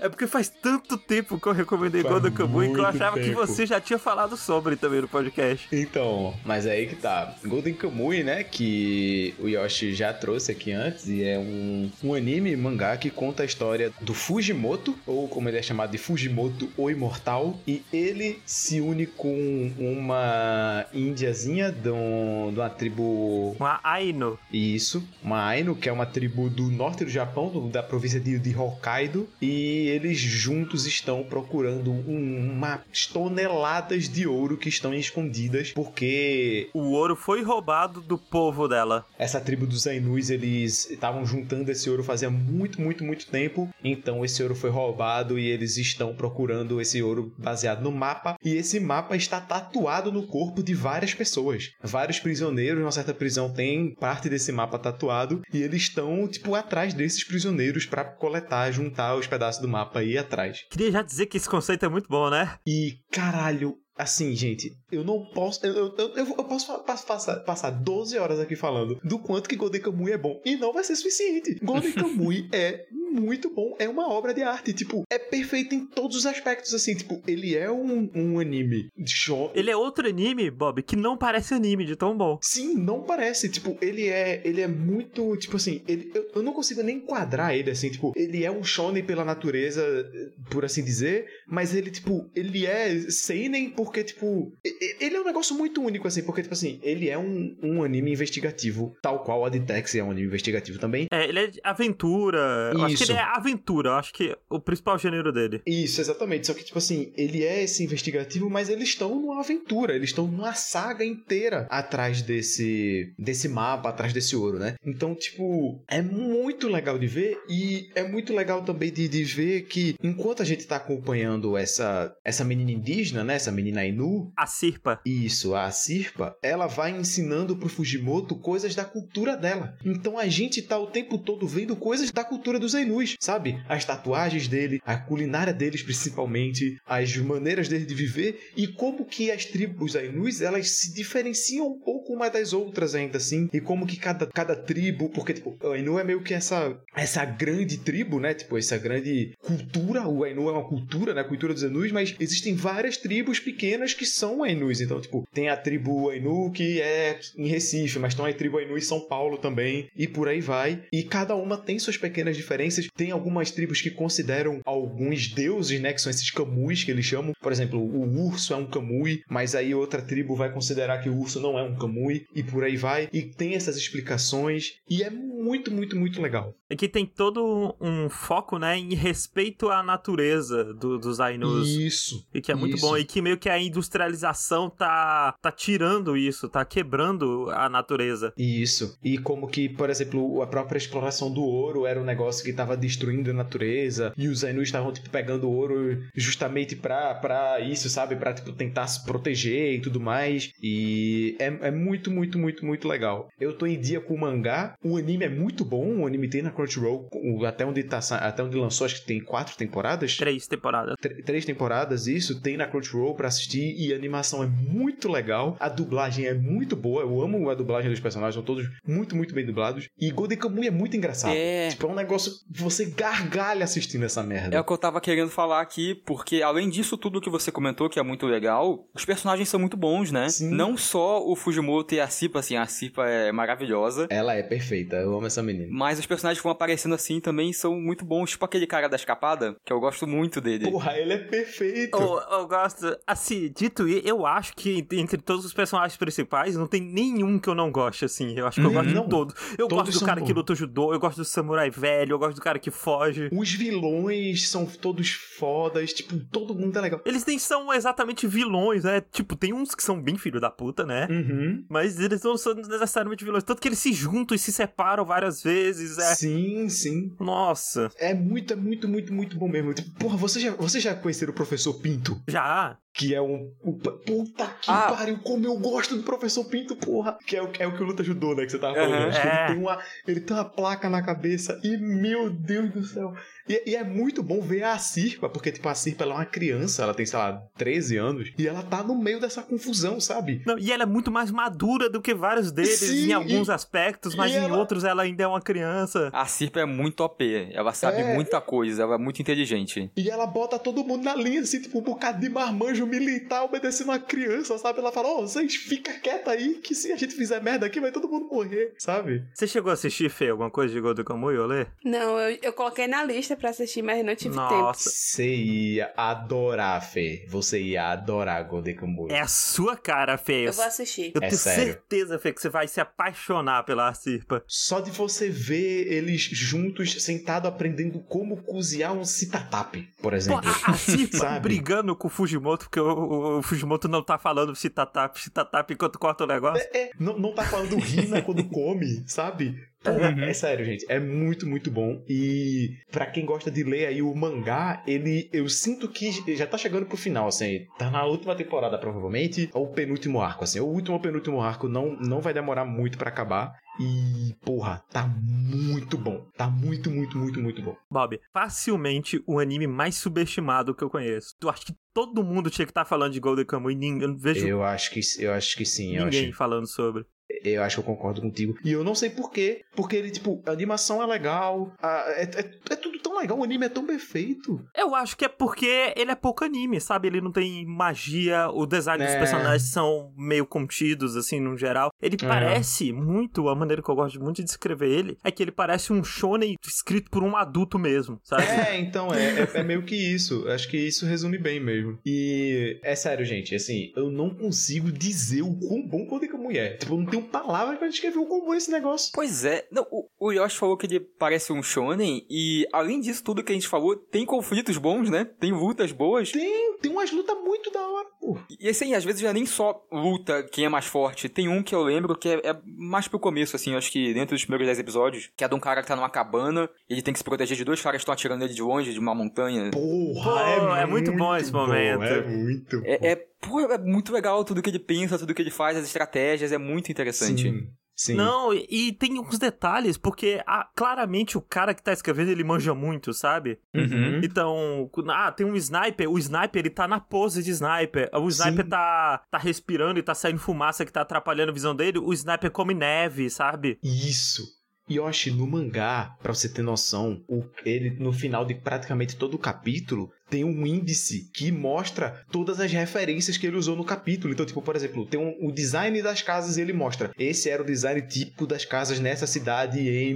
É 0.00 0.08
porque 0.08 0.26
faz 0.26 0.48
tanto 0.48 0.96
tempo 0.96 1.38
que 1.40 1.46
eu 1.46 1.52
recomendei 1.52 2.02
Faz 2.02 2.12
Golden 2.12 2.32
Kamuy 2.32 2.72
que 2.72 2.78
eu 2.80 2.86
achava 2.86 3.18
que 3.18 3.26
tempo. 3.28 3.36
você 3.46 3.66
já 3.66 3.80
tinha 3.80 3.98
falado 3.98 4.36
sobre 4.36 4.76
também 4.76 5.00
no 5.00 5.08
podcast. 5.08 5.66
Então, 5.72 6.34
mas 6.44 6.66
é 6.66 6.72
aí 6.72 6.86
que 6.86 6.96
tá. 6.96 7.34
Golden 7.44 7.74
Kamuy, 7.74 8.22
né? 8.22 8.42
Que 8.44 9.34
o 9.38 9.48
Yoshi 9.48 9.94
já 9.94 10.12
trouxe 10.12 10.52
aqui 10.52 10.72
antes, 10.72 11.08
e 11.08 11.22
é 11.24 11.38
um, 11.38 11.90
um 12.02 12.14
anime 12.14 12.56
mangá 12.56 12.96
que 12.96 13.10
conta 13.10 13.42
a 13.42 13.46
história 13.46 13.92
do 14.00 14.14
Fujimoto, 14.14 14.94
ou 15.06 15.28
como 15.28 15.48
ele 15.48 15.58
é 15.58 15.62
chamado 15.62 15.90
de 15.90 15.98
Fujimoto 15.98 16.68
o 16.76 16.90
Imortal, 16.90 17.58
e 17.66 17.82
ele 17.92 18.38
se 18.44 18.80
une 18.80 19.06
com 19.06 19.70
uma 19.78 20.84
índiazinha 20.92 21.70
de, 21.70 21.90
um- 21.90 22.50
de 22.52 22.58
uma 22.60 22.70
tribo. 22.70 23.56
Uma 23.58 23.80
Aino. 23.82 24.38
Isso, 24.52 25.02
uma 25.22 25.44
Ainu, 25.44 25.74
que 25.74 25.88
é 25.88 25.92
uma 25.92 26.06
tribo 26.06 26.48
do 26.48 26.70
norte 26.70 27.04
do 27.04 27.10
Japão, 27.10 27.68
da 27.70 27.82
província 27.82 28.20
de, 28.20 28.38
de 28.38 28.56
Hokkaido, 28.56 29.28
e 29.40 29.53
eles 29.54 30.18
juntos 30.18 30.86
estão 30.86 31.22
procurando 31.22 31.90
um, 31.90 32.52
umas 32.52 33.06
toneladas 33.12 34.08
de 34.08 34.26
ouro 34.26 34.56
que 34.56 34.68
estão 34.68 34.94
escondidas, 34.94 35.72
porque 35.72 36.68
O 36.74 36.92
ouro 36.92 37.16
foi 37.16 37.42
roubado 37.42 38.00
do 38.00 38.18
povo 38.18 38.68
dela. 38.68 39.06
essa 39.18 39.40
tribo 39.40 39.66
dos 39.66 39.86
Ainus, 39.86 40.30
eles 40.30 40.90
estavam 40.90 41.24
juntando 41.26 41.70
esse 41.70 41.88
ouro 41.88 42.02
fazia 42.02 42.30
muito, 42.30 42.80
muito, 42.80 43.04
muito 43.04 43.26
tempo, 43.26 43.68
então 43.82 44.24
esse 44.24 44.42
ouro 44.42 44.54
foi 44.54 44.70
roubado 44.70 45.38
e 45.38 45.46
eles 45.48 45.76
estão 45.76 46.14
procurando 46.14 46.80
esse 46.80 47.02
ouro 47.02 47.32
baseado 47.38 47.82
no 47.82 47.92
mapa, 47.92 48.36
e 48.42 48.54
esse 48.54 48.80
mapa 48.80 49.16
está 49.16 49.40
tatuado 49.40 50.12
no 50.12 50.26
corpo 50.26 50.62
de 50.62 50.74
várias 50.74 51.14
pessoas. 51.14 51.72
Vários 51.82 52.18
prisioneiros, 52.18 52.80
numa 52.80 52.92
certa 52.92 53.14
prisão, 53.14 53.50
tem 53.50 53.94
parte 53.94 54.28
desse 54.28 54.52
mapa 54.52 54.78
tatuado, 54.78 55.42
e 55.52 55.62
eles 55.62 55.82
estão, 55.82 56.26
tipo, 56.28 56.54
atrás 56.54 56.94
desses 56.94 57.24
prisioneiros 57.24 57.86
para 57.86 58.04
coletar, 58.04 58.70
juntar 58.70 59.16
os 59.16 59.26
pedaços 59.34 59.60
do 59.60 59.68
mapa 59.68 60.02
ir 60.02 60.16
atrás. 60.16 60.64
Queria 60.70 60.92
já 60.92 61.02
dizer 61.02 61.26
que 61.26 61.36
esse 61.36 61.48
conceito 61.48 61.84
é 61.84 61.88
muito 61.88 62.08
bom, 62.08 62.30
né? 62.30 62.56
E, 62.66 62.98
caralho, 63.10 63.74
assim, 63.96 64.34
gente, 64.34 64.70
eu 64.94 65.04
não 65.04 65.24
posso. 65.24 65.64
Eu, 65.64 65.94
eu, 65.96 66.08
eu, 66.16 66.26
eu 66.38 66.44
posso 66.44 66.78
passar, 66.80 67.36
passar 67.40 67.70
12 67.70 68.18
horas 68.18 68.40
aqui 68.40 68.56
falando 68.56 68.98
do 69.02 69.18
quanto 69.18 69.48
que 69.48 69.56
Golden 69.56 69.80
Kamuy 69.80 70.12
é 70.12 70.18
bom. 70.18 70.40
E 70.44 70.56
não 70.56 70.72
vai 70.72 70.84
ser 70.84 70.96
suficiente. 70.96 71.58
Golden 71.62 71.92
Kamuy 71.92 72.48
é 72.52 72.86
muito 72.92 73.50
bom. 73.50 73.74
É 73.78 73.88
uma 73.88 74.08
obra 74.08 74.34
de 74.34 74.42
arte. 74.42 74.72
Tipo, 74.72 75.04
é 75.10 75.18
perfeito 75.18 75.74
em 75.74 75.86
todos 75.86 76.16
os 76.16 76.26
aspectos. 76.26 76.74
Assim, 76.74 76.94
tipo, 76.94 77.22
ele 77.26 77.56
é 77.56 77.70
um, 77.70 78.10
um 78.14 78.40
anime 78.40 78.88
de 78.96 79.12
show. 79.12 79.50
Ele 79.54 79.70
é 79.70 79.76
outro 79.76 80.08
anime, 80.08 80.50
Bob, 80.50 80.82
que 80.82 80.96
não 80.96 81.16
parece 81.16 81.54
anime 81.54 81.84
de 81.84 81.96
tão 81.96 82.16
bom. 82.16 82.38
Sim, 82.42 82.74
não 82.74 83.02
parece. 83.02 83.48
Tipo, 83.48 83.76
ele 83.80 84.08
é, 84.08 84.40
ele 84.44 84.60
é 84.60 84.68
muito, 84.68 85.36
tipo 85.36 85.56
assim, 85.56 85.82
ele, 85.86 86.10
eu, 86.14 86.30
eu 86.36 86.42
não 86.42 86.52
consigo 86.52 86.82
nem 86.82 86.96
enquadrar 86.96 87.54
ele 87.54 87.70
assim, 87.70 87.90
tipo, 87.90 88.12
ele 88.16 88.44
é 88.44 88.50
um 88.50 88.64
shonen 88.64 89.04
pela 89.04 89.24
natureza, 89.24 89.82
eh, 89.82 90.30
por 90.50 90.64
assim 90.64 90.82
dizer, 90.82 91.26
mas 91.46 91.74
ele 91.74 91.90
tipo, 91.90 92.30
ele 92.34 92.66
é 92.66 92.98
seinen 93.10 93.70
porque 93.70 94.02
tipo, 94.04 94.52
ele 95.00 95.16
é 95.16 95.20
um 95.20 95.24
negócio 95.24 95.56
muito 95.56 95.82
único 95.82 96.06
assim, 96.06 96.22
porque 96.22 96.42
tipo 96.42 96.54
assim, 96.54 96.78
ele 96.82 97.08
é 97.08 97.18
um, 97.18 97.56
um 97.62 97.82
anime 97.82 98.12
investigativo, 98.12 98.96
tal 99.00 99.22
qual 99.22 99.44
a 99.44 99.48
Ditex 99.48 99.94
é 99.94 100.02
um 100.02 100.10
anime 100.10 100.26
investigativo 100.26 100.78
também. 100.78 101.06
É, 101.12 101.28
ele 101.28 101.38
é 101.40 101.50
aventura. 101.62 102.72
Eu 102.72 102.82
acho 102.84 102.96
que 102.96 103.02
Isso. 103.02 103.12
ele 103.12 103.18
é 103.18 103.22
aventura. 103.22 103.90
Eu 103.90 103.94
acho 103.94 104.12
que 104.12 104.36
o 104.48 104.60
principal 104.60 104.98
gênero 104.98 105.32
dele. 105.32 105.62
Isso, 105.66 106.00
exatamente. 106.00 106.46
Só 106.46 106.54
que, 106.54 106.64
tipo 106.64 106.78
assim, 106.78 107.12
ele 107.16 107.44
é 107.44 107.62
esse 107.62 107.84
investigativo, 107.84 108.48
mas 108.50 108.68
eles 108.68 108.88
estão 108.88 109.14
numa 109.14 109.40
aventura, 109.40 109.94
eles 109.94 110.10
estão 110.10 110.26
numa 110.26 110.54
saga 110.54 111.04
inteira 111.04 111.66
atrás 111.70 112.22
desse, 112.22 113.12
desse 113.18 113.48
mapa, 113.48 113.88
atrás 113.88 114.12
desse 114.12 114.36
ouro, 114.36 114.58
né? 114.58 114.76
Então, 114.84 115.14
tipo, 115.14 115.82
é 115.88 116.02
muito 116.02 116.68
legal 116.68 116.98
de 116.98 117.06
ver 117.06 117.38
e 117.48 117.88
é 117.94 118.06
muito 118.06 118.34
legal 118.34 118.62
também 118.62 118.92
de, 118.92 119.08
de 119.08 119.24
ver 119.24 119.62
que 119.62 119.96
enquanto 120.02 120.42
a 120.42 120.44
gente 120.44 120.66
tá 120.66 120.76
acompanhando 120.76 121.56
essa, 121.56 122.14
essa 122.24 122.44
menina 122.44 122.70
indígena, 122.70 123.24
né? 123.24 123.36
Essa 123.36 123.52
menina 123.52 123.80
Ainu, 123.80 124.32
A 124.36 124.46
Sirpa. 124.74 125.00
isso, 125.04 125.54
a 125.54 125.70
Sirpa, 125.70 126.36
ela 126.42 126.66
vai 126.66 126.90
ensinando 126.90 127.56
pro 127.56 127.68
Fujimoto 127.68 128.36
coisas 128.36 128.74
da 128.74 128.84
cultura 128.84 129.36
dela. 129.36 129.76
Então 129.84 130.18
a 130.18 130.26
gente 130.26 130.60
tá 130.62 130.78
o 130.78 130.86
tempo 130.86 131.18
todo 131.18 131.46
vendo 131.46 131.76
coisas 131.76 132.10
da 132.10 132.24
cultura 132.24 132.58
dos 132.58 132.74
Ainus, 132.74 133.16
sabe? 133.20 133.62
As 133.68 133.84
tatuagens 133.84 134.48
dele, 134.48 134.80
a 134.84 134.96
culinária 134.96 135.52
deles 135.52 135.82
principalmente, 135.82 136.78
as 136.86 137.16
maneiras 137.16 137.68
deles 137.68 137.86
de 137.86 137.94
viver 137.94 138.52
e 138.56 138.66
como 138.66 139.04
que 139.04 139.30
as 139.30 139.44
tribos 139.44 139.96
Ainus, 139.96 140.40
elas 140.40 140.70
se 140.70 140.94
diferenciam 140.94 141.68
um 141.68 141.78
pouco 141.78 142.12
uma 142.12 142.28
das 142.28 142.52
outras 142.52 142.94
ainda 142.94 143.18
assim, 143.18 143.48
e 143.52 143.60
como 143.60 143.86
que 143.86 143.96
cada, 143.96 144.26
cada 144.26 144.56
tribo, 144.56 145.08
porque 145.10 145.32
tipo, 145.32 145.56
o 145.62 145.70
Ainu 145.70 145.98
é 145.98 146.04
meio 146.04 146.22
que 146.22 146.34
essa 146.34 146.76
essa 146.94 147.24
grande 147.24 147.78
tribo, 147.78 148.18
né? 148.20 148.34
Tipo, 148.34 148.58
essa 148.58 148.78
grande 148.78 149.32
cultura, 149.38 150.06
o 150.08 150.24
Ainu 150.24 150.48
é 150.48 150.52
uma 150.52 150.68
cultura, 150.68 151.14
né? 151.14 151.20
A 151.20 151.24
cultura 151.24 151.52
dos 151.52 151.64
Ainus, 151.64 151.92
mas 151.92 152.14
existem 152.18 152.54
várias 152.54 152.96
tribos 152.96 153.38
pequenas 153.40 153.94
que 153.94 154.06
são 154.06 154.42
Ainus. 154.42 154.53
Então, 154.80 155.00
tipo, 155.00 155.24
tem 155.32 155.48
a 155.48 155.56
tribo 155.56 156.10
Ainu 156.10 156.50
que 156.52 156.80
é 156.80 157.18
em 157.36 157.46
Recife, 157.48 157.98
mas 157.98 158.14
tem 158.14 158.26
a 158.26 158.32
tribo 158.34 158.58
Ainu 158.58 158.76
em 158.76 158.80
São 158.80 159.00
Paulo 159.00 159.38
também, 159.38 159.88
e 159.96 160.06
por 160.06 160.28
aí 160.28 160.40
vai. 160.40 160.82
E 160.92 161.02
cada 161.02 161.34
uma 161.34 161.56
tem 161.56 161.78
suas 161.78 161.96
pequenas 161.96 162.36
diferenças. 162.36 162.88
Tem 162.96 163.10
algumas 163.10 163.50
tribos 163.50 163.80
que 163.80 163.90
consideram 163.90 164.60
alguns 164.64 165.28
deuses, 165.28 165.80
né? 165.80 165.92
Que 165.92 166.00
são 166.00 166.10
esses 166.10 166.30
camus 166.30 166.84
que 166.84 166.90
eles 166.90 167.04
chamam. 167.04 167.32
Por 167.40 167.52
exemplo, 167.52 167.78
o 167.80 168.26
urso 168.26 168.52
é 168.52 168.56
um 168.56 168.66
camui, 168.66 169.22
mas 169.28 169.54
aí 169.54 169.74
outra 169.74 170.00
tribo 170.02 170.34
vai 170.36 170.52
considerar 170.52 170.98
que 171.02 171.08
o 171.08 171.16
urso 171.18 171.40
não 171.40 171.58
é 171.58 171.62
um 171.62 171.74
camui, 171.76 172.26
e 172.34 172.42
por 172.42 172.64
aí 172.64 172.76
vai. 172.76 173.08
E 173.12 173.22
tem 173.22 173.54
essas 173.54 173.76
explicações, 173.76 174.74
e 174.88 175.02
é 175.02 175.10
muito, 175.10 175.70
muito, 175.70 175.96
muito 175.96 176.20
legal. 176.20 176.54
Aqui 176.70 176.88
tem 176.88 177.06
todo 177.06 177.76
um 177.80 178.08
foco, 178.08 178.58
né, 178.58 178.76
em 178.78 178.94
respeito 178.94 179.68
à 179.68 179.82
natureza 179.82 180.64
do- 180.74 180.98
dos 180.98 181.20
Ainus. 181.20 181.68
Isso. 181.68 182.26
E 182.34 182.40
que 182.40 182.50
é 182.50 182.54
muito 182.54 182.76
Isso. 182.76 182.86
bom. 182.86 182.96
E 182.96 183.04
que 183.04 183.20
meio 183.22 183.36
que 183.38 183.48
a 183.48 183.58
industrialização 183.58 184.43
tá, 184.70 185.34
tá 185.40 185.50
tirando 185.52 186.16
isso, 186.16 186.48
tá 186.48 186.64
quebrando 186.64 187.48
a 187.50 187.68
natureza. 187.68 188.32
Isso. 188.36 188.98
E 189.02 189.18
como 189.18 189.48
que, 189.48 189.68
por 189.68 189.90
exemplo, 189.90 190.42
a 190.42 190.46
própria 190.46 190.78
exploração 190.78 191.32
do 191.32 191.42
ouro 191.42 191.86
era 191.86 192.00
um 192.00 192.04
negócio 192.04 192.44
que 192.44 192.50
estava 192.50 192.76
destruindo 192.76 193.30
a 193.30 193.34
natureza. 193.34 194.12
E 194.16 194.28
os 194.28 194.44
Ainus 194.44 194.64
estavam, 194.68 194.92
tipo, 194.92 195.08
pegando 195.10 195.50
ouro 195.50 196.02
justamente 196.14 196.76
pra, 196.76 197.14
pra 197.14 197.60
isso, 197.60 197.88
sabe? 197.88 198.16
Pra, 198.16 198.32
tipo, 198.34 198.52
tentar 198.52 198.86
se 198.86 199.04
proteger 199.04 199.74
e 199.74 199.80
tudo 199.80 200.00
mais. 200.00 200.52
E 200.62 201.36
é, 201.38 201.68
é 201.68 201.70
muito, 201.70 202.10
muito, 202.10 202.38
muito, 202.38 202.64
muito 202.64 202.88
legal. 202.88 203.28
Eu 203.40 203.52
tô 203.52 203.66
em 203.66 203.80
dia 203.80 204.00
com 204.00 204.14
o 204.14 204.20
mangá. 204.20 204.74
O 204.84 204.96
anime 204.96 205.24
é 205.24 205.28
muito 205.28 205.64
bom. 205.64 206.00
O 206.00 206.06
anime 206.06 206.28
tem 206.28 206.42
na 206.42 206.50
Crunchyroll. 206.50 207.08
Até 207.46 207.64
onde, 207.64 207.82
tá, 207.84 207.98
até 208.20 208.42
onde 208.42 208.56
lançou, 208.56 208.84
acho 208.84 209.00
que 209.00 209.06
tem 209.06 209.20
quatro 209.20 209.56
temporadas. 209.56 210.16
Três 210.16 210.46
temporadas. 210.46 210.94
Tr- 211.00 211.22
três 211.24 211.44
temporadas, 211.44 212.06
isso, 212.06 212.40
tem 212.40 212.56
na 212.56 212.66
Crunchyroll 212.66 213.14
pra 213.14 213.28
assistir 213.28 213.74
e 213.78 213.92
a 213.92 213.96
animação 213.96 214.33
é 214.42 214.46
muito 214.46 215.08
legal, 215.10 215.56
a 215.60 215.68
dublagem 215.68 216.26
é 216.26 216.34
muito 216.34 216.76
boa, 216.76 217.02
eu 217.02 217.22
amo 217.22 217.48
a 217.50 217.54
dublagem 217.54 217.90
dos 217.90 218.00
personagens, 218.00 218.34
são 218.34 218.42
todos 218.42 218.68
muito, 218.86 219.16
muito 219.16 219.34
bem 219.34 219.44
dublados. 219.44 219.88
E 219.98 220.10
Golden 220.10 220.38
Kamuy 220.38 220.66
é 220.66 220.70
muito 220.70 220.96
engraçado. 220.96 221.34
É. 221.34 221.68
Tipo, 221.68 221.86
é 221.86 221.90
um 221.90 221.94
negócio 221.94 222.32
você 222.50 222.86
gargalha 222.86 223.64
assistindo 223.64 224.04
essa 224.04 224.22
merda. 224.22 224.56
É 224.56 224.60
o 224.60 224.64
que 224.64 224.72
eu 224.72 224.78
tava 224.78 225.00
querendo 225.00 225.30
falar 225.30 225.60
aqui, 225.60 225.94
porque 226.06 226.42
além 226.42 226.68
disso 226.68 226.96
tudo 226.96 227.20
que 227.20 227.30
você 227.30 227.50
comentou, 227.52 227.88
que 227.88 227.98
é 227.98 228.02
muito 228.02 228.26
legal, 228.26 228.86
os 228.94 229.04
personagens 229.04 229.48
são 229.48 229.60
muito 229.60 229.76
bons, 229.76 230.10
né? 230.10 230.28
Sim. 230.28 230.50
Não 230.50 230.76
só 230.76 231.22
o 231.24 231.36
Fujimoto 231.36 231.94
e 231.94 232.00
a 232.00 232.08
Cipa, 232.08 232.38
assim, 232.40 232.56
a 232.56 232.66
Cipa 232.66 233.06
é 233.08 233.32
maravilhosa, 233.32 234.06
Ela 234.10 234.34
é 234.34 234.42
perfeita, 234.42 234.96
eu 234.96 235.16
amo 235.16 235.26
essa 235.26 235.42
menina. 235.42 235.68
mas 235.70 235.98
os 235.98 236.06
personagens 236.06 236.38
que 236.40 236.44
vão 236.44 236.52
aparecendo 236.52 236.94
assim 236.94 237.20
também 237.20 237.52
são 237.52 237.74
muito 237.78 238.04
bons, 238.04 238.30
tipo 238.30 238.44
aquele 238.44 238.66
cara 238.66 238.88
da 238.88 238.96
escapada, 238.96 239.56
que 239.64 239.72
eu 239.72 239.80
gosto 239.80 240.06
muito 240.06 240.40
dele. 240.40 240.70
Porra, 240.70 240.96
ele 240.98 241.12
é 241.14 241.18
perfeito. 241.18 241.96
Eu, 241.96 242.38
eu 242.38 242.48
gosto. 242.48 242.96
Assim, 243.06 243.52
dito 243.54 243.88
isso, 243.88 244.02
eu 244.06 244.23
acho 244.26 244.54
que 244.56 244.86
entre 244.92 245.18
todos 245.18 245.44
os 245.44 245.52
personagens 245.52 245.96
principais, 245.96 246.56
não 246.56 246.66
tem 246.66 246.80
nenhum 246.80 247.38
que 247.38 247.48
eu 247.48 247.54
não 247.54 247.70
goste, 247.70 248.04
assim. 248.04 248.34
Eu 248.36 248.46
acho 248.46 248.60
que 248.60 248.66
eu 248.66 248.70
Hum, 248.70 248.74
gosto 248.74 248.90
não. 248.92 249.02
de 249.04 249.08
todos. 249.10 249.34
Eu 249.58 249.68
Todos 249.68 249.86
gosto 249.86 250.00
do 250.00 250.06
cara 250.06 250.20
que 250.22 250.32
luta 250.32 250.54
judô, 250.54 250.92
eu 250.92 251.00
gosto 251.00 251.18
do 251.18 251.24
samurai 251.24 251.70
velho, 251.70 252.12
eu 252.14 252.18
gosto 252.18 252.36
do 252.36 252.42
cara 252.42 252.58
que 252.58 252.70
foge. 252.70 253.28
Os 253.32 253.52
vilões 253.52 254.48
são 254.48 254.66
todos 254.66 255.10
fodas, 255.38 255.92
tipo, 255.92 256.18
todo 256.30 256.54
mundo 256.54 256.78
é 256.78 256.82
legal. 256.82 257.00
Eles 257.04 257.24
nem 257.24 257.38
são 257.38 257.72
exatamente 257.72 258.26
vilões, 258.26 258.84
né? 258.84 259.00
Tipo, 259.00 259.36
tem 259.36 259.52
uns 259.52 259.74
que 259.74 259.82
são 259.82 260.00
bem 260.00 260.16
filho 260.16 260.40
da 260.40 260.50
puta, 260.50 260.84
né? 260.84 261.06
Uhum. 261.10 261.64
Mas 261.68 261.98
eles 261.98 262.22
não 262.22 262.36
são 262.36 262.54
necessariamente 262.54 263.24
vilões. 263.24 263.44
Tanto 263.44 263.60
que 263.60 263.68
eles 263.68 263.78
se 263.78 263.92
juntam 263.92 264.34
e 264.34 264.38
se 264.38 264.52
separam 264.52 265.04
várias 265.04 265.42
vezes. 265.42 265.98
É. 265.98 266.14
Sim, 266.14 266.68
sim. 266.68 267.12
Nossa, 267.20 267.90
É 267.98 268.14
muito, 268.14 268.52
é 268.52 268.56
muito, 268.56 268.88
muito, 268.88 269.12
muito 269.12 269.36
bom 269.38 269.48
mesmo. 269.48 269.74
Tipo, 269.74 269.90
porra, 269.98 270.16
você 270.16 270.40
já, 270.40 270.52
você 270.52 270.80
já 270.80 270.94
conheceram 270.94 271.32
o 271.32 271.34
professor 271.36 271.74
Pinto? 271.74 272.20
já. 272.28 272.76
Que 272.96 273.14
é 273.14 273.20
um. 273.20 273.50
um- 273.64 273.76
puta 274.06 274.46
que 274.60 274.70
Ah. 274.70 274.92
pariu, 274.96 275.18
como 275.18 275.44
eu 275.44 275.58
gosto 275.58 275.96
do 275.96 276.02
professor 276.04 276.44
Pinto, 276.44 276.76
porra. 276.76 277.18
Que 277.26 277.36
é 277.36 277.42
o, 277.42 277.48
é 277.58 277.66
o 277.66 277.76
que 277.76 277.82
o 277.82 277.86
Luta 277.86 278.02
ajudou, 278.02 278.36
né? 278.36 278.44
Que 278.44 278.52
você 278.52 278.58
tava 278.58 278.74
falando. 278.74 279.10
Que 279.10 279.18
É. 279.18 279.34
Ele, 279.44 279.46
tem 279.54 279.58
uma, 279.62 279.78
ele 280.06 280.20
tem 280.20 280.36
uma 280.36 280.44
placa 280.44 280.88
na 280.88 281.02
cabeça 281.02 281.60
e, 281.64 281.76
meu 281.76 282.30
Deus 282.30 282.70
do 282.72 282.84
céu. 282.84 283.12
E, 283.48 283.70
e 283.72 283.76
é 283.76 283.84
muito 283.84 284.22
bom 284.22 284.40
ver 284.40 284.62
a 284.62 284.78
Sirpa, 284.78 285.28
porque, 285.28 285.50
tipo, 285.52 285.68
a 285.68 285.74
Sirpa 285.74 286.04
ela 286.04 286.14
é 286.14 286.16
uma 286.18 286.24
criança, 286.24 286.82
ela 286.82 286.94
tem, 286.94 287.04
sei 287.04 287.18
lá, 287.18 287.42
13 287.58 287.96
anos, 287.98 288.32
e 288.38 288.46
ela 288.48 288.62
tá 288.62 288.82
no 288.82 288.94
meio 288.96 289.20
dessa 289.20 289.42
confusão, 289.42 290.00
sabe? 290.00 290.40
Não, 290.46 290.58
e 290.58 290.72
ela 290.72 290.84
é 290.84 290.86
muito 290.86 291.10
mais 291.10 291.30
madura 291.30 291.90
do 291.90 292.00
que 292.00 292.14
vários 292.14 292.50
deles 292.50 292.78
Sim, 292.78 293.08
em 293.08 293.12
alguns 293.12 293.48
e- 293.48 293.52
aspectos, 293.52 294.14
mas 294.14 294.32
em 294.32 294.36
ela- 294.36 294.56
outros 294.56 294.82
ela 294.84 295.02
ainda 295.02 295.24
é 295.24 295.26
uma 295.26 295.42
criança. 295.42 296.08
A 296.12 296.24
Sirpa 296.26 296.60
é 296.60 296.64
muito 296.64 297.00
OP. 297.02 297.48
Ela 297.52 297.74
sabe 297.74 297.98
É. 298.00 298.14
muita 298.14 298.40
coisa, 298.40 298.82
ela 298.84 298.94
é 298.94 298.98
muito 298.98 299.20
inteligente. 299.20 299.90
E 299.96 300.08
ela 300.08 300.26
bota 300.26 300.58
todo 300.58 300.82
mundo 300.84 301.02
na 301.04 301.14
linha, 301.14 301.40
assim, 301.42 301.60
tipo, 301.60 301.78
um 301.80 301.82
bocado 301.82 302.20
de 302.20 302.28
marmanjo 302.30 302.83
militar 302.86 303.44
obedecendo 303.44 303.88
uma 303.88 303.98
criança, 303.98 304.56
sabe? 304.58 304.78
Ela 304.80 304.92
fala, 304.92 305.08
ó, 305.08 305.20
vocês 305.22 305.54
fica 305.56 305.92
quieta 306.00 306.30
aí, 306.32 306.54
que 306.54 306.74
se 306.74 306.92
a 306.92 306.96
gente 306.96 307.14
fizer 307.14 307.42
merda 307.42 307.66
aqui, 307.66 307.80
vai 307.80 307.92
todo 307.92 308.08
mundo 308.08 308.28
morrer, 308.28 308.74
sabe? 308.78 309.24
Você 309.34 309.46
chegou 309.46 309.70
a 309.70 309.74
assistir, 309.74 310.08
Fê, 310.10 310.28
alguma 310.30 310.50
coisa 310.50 310.72
de 310.72 310.80
Golden 310.80 311.04
Kamuy, 311.04 311.36
Olê? 311.38 311.66
Não, 311.84 312.18
eu, 312.18 312.38
eu 312.42 312.52
coloquei 312.52 312.86
na 312.86 313.02
lista 313.04 313.36
pra 313.36 313.50
assistir, 313.50 313.82
mas 313.82 314.04
não 314.04 314.14
tive 314.14 314.34
tempo. 314.34 314.54
Nossa, 314.54 314.90
Você 314.90 315.34
ia 315.34 315.92
adorar, 315.96 316.80
Fê. 316.82 317.24
Você 317.28 317.60
ia 317.60 317.90
adorar 317.92 318.46
Golden 318.46 318.74
Kamuy. 318.76 319.10
é 319.12 319.20
a 319.20 319.26
sua 319.26 319.76
cara, 319.76 320.16
Fê. 320.16 320.48
Eu 320.48 320.52
vou 320.52 320.64
assistir. 320.64 321.12
Eu 321.14 321.20
É 321.22 321.28
tenho 321.28 321.38
sério. 321.40 321.64
certeza, 321.64 322.18
Fê, 322.18 322.32
que 322.32 322.40
você 322.40 322.48
vai 322.48 322.66
se 322.68 322.80
apaixonar 322.80 323.64
pela 323.64 323.92
Sirpa. 323.94 324.42
Só 324.46 324.80
de 324.80 324.90
você 324.90 325.28
ver 325.28 325.92
eles 325.92 326.22
juntos, 326.22 327.02
sentados, 327.02 327.48
aprendendo 327.48 328.00
como 328.00 328.42
cozinhar 328.42 328.92
um 328.92 329.04
citatap, 329.04 329.80
por 330.00 330.10
Pô, 330.10 330.16
exemplo. 330.16 330.48
a, 330.66 330.70
a 330.70 330.74
Sirpa 330.74 331.16
Sabe? 331.24 331.40
brigando 331.40 331.94
com 331.96 332.08
o 332.08 332.10
Fujimoto, 332.10 332.68
porque 332.74 332.80
o, 332.80 333.38
o- 333.38 333.42
Fujimoto 333.42 333.86
não 333.88 334.02
tá 334.02 334.18
falando 334.18 334.54
citatap, 334.56 335.20
citatap 335.20 335.72
enquanto 335.72 335.98
corta 335.98 336.24
o 336.24 336.26
negócio. 336.26 336.66
É, 336.74 336.90
não, 336.98 337.16
não 337.16 337.32
tá 337.32 337.44
falando 337.44 337.76
rina 337.76 338.20
quando 338.20 338.42
come, 338.48 339.04
sabe? 339.06 339.56
Pô, 339.84 339.90
É 339.90 340.32
sério, 340.32 340.64
gente. 340.64 340.86
É 340.88 340.98
muito, 340.98 341.46
muito 341.46 341.70
bom. 341.70 342.02
E 342.08 342.76
pra 342.90 343.06
quem 343.06 343.26
gosta 343.26 343.50
de 343.50 343.62
ler 343.62 343.86
aí 343.86 344.00
o 344.00 344.14
mangá, 344.14 344.82
ele. 344.86 345.28
Eu 345.32 345.48
sinto 345.48 345.88
que 345.88 346.10
já 346.34 346.46
tá 346.46 346.56
chegando 346.56 346.86
pro 346.86 346.96
final, 346.96 347.28
assim. 347.28 347.66
Tá 347.78 347.90
na 347.90 348.04
última 348.04 348.34
temporada, 348.34 348.78
provavelmente. 348.78 349.50
Ou 349.52 349.66
o 349.66 349.72
penúltimo 349.72 350.20
arco, 350.20 350.44
assim. 350.44 350.60
O 350.60 350.66
último 350.66 350.94
ou 350.94 351.00
penúltimo 351.00 351.40
arco 351.40 351.68
não, 351.68 351.96
não 351.96 352.20
vai 352.20 352.32
demorar 352.32 352.64
muito 352.64 352.96
pra 352.96 353.10
acabar. 353.10 353.52
E, 353.78 354.34
porra, 354.44 354.82
tá 354.90 355.04
muito 355.06 355.98
bom. 355.98 356.26
Tá 356.36 356.48
muito, 356.48 356.90
muito, 356.90 357.18
muito, 357.18 357.40
muito 357.40 357.60
bom. 357.60 357.76
Bob, 357.90 358.20
facilmente 358.32 359.22
o 359.26 359.38
anime 359.38 359.66
mais 359.66 359.96
subestimado 359.96 360.74
que 360.74 360.84
eu 360.84 360.90
conheço. 360.90 361.34
Tu 361.40 361.48
acha 361.48 361.66
que 361.66 361.74
todo 361.92 362.22
mundo 362.24 362.50
tinha 362.50 362.64
que 362.64 362.70
estar 362.70 362.84
falando 362.84 363.12
de 363.12 363.20
Golden 363.20 363.44
Kamuy? 363.44 363.74
Eu 364.00 364.08
não 364.08 364.16
vejo 364.16 364.46
Eu 364.46 364.62
acho 364.62 364.90
que, 364.92 365.00
eu 365.18 365.32
acho 365.32 365.56
que 365.56 365.64
sim. 365.64 365.98
Ninguém 365.98 366.28
acho, 366.28 366.36
falando 366.36 366.66
sobre. 366.66 367.04
Eu 367.44 367.62
acho 367.62 367.76
que 367.76 367.80
eu 367.88 367.94
concordo 367.94 368.20
contigo. 368.20 368.54
E 368.64 368.72
eu 368.72 368.84
não 368.84 368.94
sei 368.94 369.10
porquê. 369.10 369.62
Porque 369.76 369.96
ele, 369.96 370.10
tipo, 370.10 370.42
a 370.46 370.50
animação 370.52 371.02
é 371.02 371.06
legal. 371.06 371.72
a- 371.82 372.04
é, 372.16 372.22
é, 372.24 372.50
é 372.70 372.76
tudo 372.76 372.98
tão 373.00 373.18
legal. 373.18 373.38
O 373.38 373.44
anime 373.44 373.66
é 373.66 373.68
tão 373.68 373.86
bem 373.86 373.98
feito. 373.98 374.60
Eu 374.76 374.94
acho 374.94 375.16
que 375.16 375.24
é 375.24 375.28
porque 375.28 375.92
ele 375.96 376.10
é 376.10 376.14
pouco 376.14 376.44
anime, 376.44 376.80
sabe? 376.80 377.08
Ele 377.08 377.20
não 377.20 377.32
tem 377.32 377.64
magia, 377.66 378.48
o 378.50 378.66
design 378.66 379.02
dos 379.04 379.14
É. 379.14 379.18
personagens 379.18 379.70
são 379.70 380.12
meio 380.16 380.46
contidos, 380.46 381.16
assim, 381.16 381.40
no 381.40 381.56
geral. 381.56 381.90
Ele 382.00 382.16
É. 382.22 382.26
parece 382.26 382.92
muito, 382.92 383.48
a 383.48 383.54
maneira 383.54 383.82
que 383.82 383.88
eu 383.90 383.94
gosto 383.94 384.20
muito 384.20 384.36
de 384.36 384.44
descrever 384.44 384.88
ele, 384.90 385.18
é 385.24 385.30
que 385.30 385.42
ele 385.42 385.52
parece 385.52 385.92
um 385.92 386.02
shonen 386.04 386.56
escrito 386.66 387.10
por 387.10 387.22
um 387.22 387.36
adulto 387.36 387.78
mesmo, 387.78 388.20
sabe? 388.22 388.42
É, 388.44 388.78
então, 388.78 389.12
é, 389.12 389.40
é, 389.40 389.50
é 389.60 389.62
meio 389.62 389.82
que 389.84 389.94
isso. 389.96 390.46
Acho 390.48 390.68
que 390.68 390.76
isso 390.76 391.06
resume 391.06 391.38
bem 391.38 391.60
mesmo. 391.60 391.98
E 392.04 392.78
é 392.82 392.94
sério, 392.94 393.24
gente, 393.24 393.54
assim, 393.54 393.92
eu 393.96 394.10
não 394.10 394.30
consigo 394.30 394.90
dizer 394.92 395.42
o 395.42 395.54
quão 395.58 395.86
bom 395.86 396.04
Kamuy 396.34 396.58
é. 396.58 396.76
Tipo, 396.76 396.94
eu 396.94 396.98
não 396.98 397.06
tenho 397.14 397.22
palavras 397.22 397.78
pra 397.78 397.88
descrever 397.88 398.18
o 398.18 398.26
quão 398.26 398.44
bom 398.44 398.54
é 398.54 398.56
esse 398.56 398.70
negócio. 398.70 399.12
Pois 399.14 399.44
é, 399.44 399.66
não, 399.70 399.86
o, 399.90 400.08
o 400.18 400.32
Yoshi 400.32 400.58
falou 400.58 400.76
que 400.76 400.86
ele 400.86 401.00
parece 401.00 401.52
um 401.52 401.62
shonen, 401.62 402.26
e 402.28 402.66
além 402.72 403.00
disso 403.00 403.22
tudo 403.22 403.42
que 403.42 403.52
a 403.52 403.54
gente 403.54 403.68
falou, 403.68 403.96
tem 403.96 404.26
conflitos 404.26 404.76
bons, 404.78 405.08
né? 405.08 405.24
Tem 405.24 405.52
lutas 405.52 405.92
boas. 405.92 406.32
Tem, 406.32 406.76
tem 406.78 406.90
umas 406.90 407.12
lutas 407.12 407.36
muito 407.38 407.70
da 407.70 407.80
hora, 407.80 408.08
pô. 408.20 408.38
E 408.58 408.68
assim, 408.68 408.94
às 408.94 409.04
vezes 409.04 409.22
não 409.22 409.30
é 409.30 409.32
nem 409.32 409.46
só 409.46 409.84
luta 409.92 410.42
quem 410.42 410.64
é 410.64 410.68
mais 410.68 410.86
forte. 410.86 411.28
Tem 411.28 411.48
um 411.48 411.62
que 411.62 411.74
eu 411.74 411.82
lembro 411.82 412.16
que 412.16 412.28
é, 412.28 412.50
é 412.50 412.60
mais 412.64 413.06
pro 413.06 413.18
começo, 413.18 413.54
assim, 413.54 413.72
eu 413.72 413.78
acho 413.78 413.92
que 413.92 414.12
dentro 414.12 414.34
dos 414.34 414.44
primeiros 414.44 414.66
10 414.66 414.78
episódios, 414.80 415.30
que 415.36 415.44
é 415.44 415.48
de 415.48 415.54
um 415.54 415.60
cara 415.60 415.82
que 415.82 415.88
tá 415.88 415.96
numa 415.96 416.10
cabana, 416.10 416.68
ele 416.88 417.02
tem 417.02 417.12
que 417.12 417.18
se 417.18 417.24
proteger 417.24 417.56
de 417.56 417.64
dois 417.64 417.80
caras 417.80 417.98
que 417.98 418.02
estão 418.02 418.14
atirando 418.14 418.44
ele 418.44 418.54
de 418.54 418.62
longe, 418.62 418.92
de 418.92 418.98
uma 418.98 419.14
montanha. 419.14 419.70
Porra, 419.70 420.32
Pô, 420.32 420.74
é, 420.74 420.82
é 420.82 420.86
muito 420.86 421.12
bom 421.12 421.36
esse 421.36 421.52
momento. 421.52 422.02
É 422.04 422.26
muito 422.26 422.80
bom. 422.80 422.86
É, 422.86 423.12
é, 423.12 423.26
pô, 423.46 423.60
é 423.60 423.78
muito 423.78 424.12
legal 424.12 424.44
tudo 424.44 424.62
que 424.62 424.70
ele 424.70 424.78
pensa, 424.78 425.18
tudo 425.18 425.34
que 425.34 425.42
ele 425.42 425.50
faz, 425.50 425.76
as 425.76 425.84
estratégias, 425.84 426.52
é 426.52 426.58
muito 426.58 426.90
interessante. 426.90 427.42
Sim, 427.50 427.68
sim. 427.94 428.14
Não, 428.14 428.52
e, 428.52 428.66
e 428.70 428.92
tem 428.92 429.18
uns 429.18 429.38
detalhes, 429.38 429.96
porque 429.96 430.42
ah, 430.46 430.68
claramente 430.74 431.36
o 431.38 431.40
cara 431.40 431.74
que 431.74 431.82
tá 431.82 431.92
escrevendo, 431.92 432.30
ele 432.30 432.44
manja 432.44 432.74
muito, 432.74 433.12
sabe? 433.12 433.58
Uhum. 433.74 434.20
Então, 434.22 434.90
ah, 435.10 435.30
tem 435.32 435.46
um 435.46 435.56
sniper, 435.56 436.10
o 436.10 436.18
sniper 436.18 436.60
ele 436.60 436.70
tá 436.70 436.86
na 436.88 437.00
pose 437.00 437.42
de 437.42 437.50
sniper. 437.50 438.10
O 438.14 438.28
sniper 438.28 438.64
Sim. 438.64 438.70
tá, 438.70 439.22
tá 439.30 439.38
respirando 439.38 439.98
e 439.98 440.02
tá 440.02 440.14
saindo 440.14 440.38
fumaça 440.38 440.84
que 440.84 440.92
tá 440.92 441.02
atrapalhando 441.02 441.50
a 441.50 441.54
visão 441.54 441.74
dele. 441.74 441.98
O 441.98 442.12
sniper 442.12 442.50
come 442.50 442.74
neve, 442.74 443.28
sabe? 443.30 443.78
Isso. 443.82 444.42
Yoshi, 444.90 445.30
no 445.30 445.46
mangá, 445.46 446.14
pra 446.22 446.34
você 446.34 446.46
ter 446.46 446.60
noção, 446.60 447.22
o- 447.26 447.42
ele 447.64 447.96
no 447.98 448.12
final 448.12 448.44
de 448.44 448.54
praticamente 448.54 449.16
todo 449.16 449.32
o 449.32 449.38
capítulo 449.38 450.10
tem 450.30 450.44
um 450.44 450.66
índice 450.66 451.30
que 451.32 451.50
mostra 451.52 452.22
todas 452.30 452.60
as 452.60 452.70
referências 452.72 453.36
que 453.36 453.46
ele 453.46 453.56
usou 453.56 453.76
no 453.76 453.84
capítulo. 453.84 454.32
Então, 454.32 454.46
tipo, 454.46 454.60
por 454.62 454.74
exemplo, 454.76 455.06
tem 455.06 455.20
um, 455.20 455.34
o 455.46 455.52
design 455.52 456.00
das 456.02 456.22
casas 456.22 456.56
e 456.56 456.60
ele 456.60 456.72
mostra. 456.72 457.10
Esse 457.18 457.48
era 457.50 457.62
o 457.62 457.66
design 457.66 458.00
típico 458.02 458.46
das 458.46 458.64
casas 458.64 458.98
nessa 459.00 459.26
cidade 459.26 459.80
em 459.88 460.14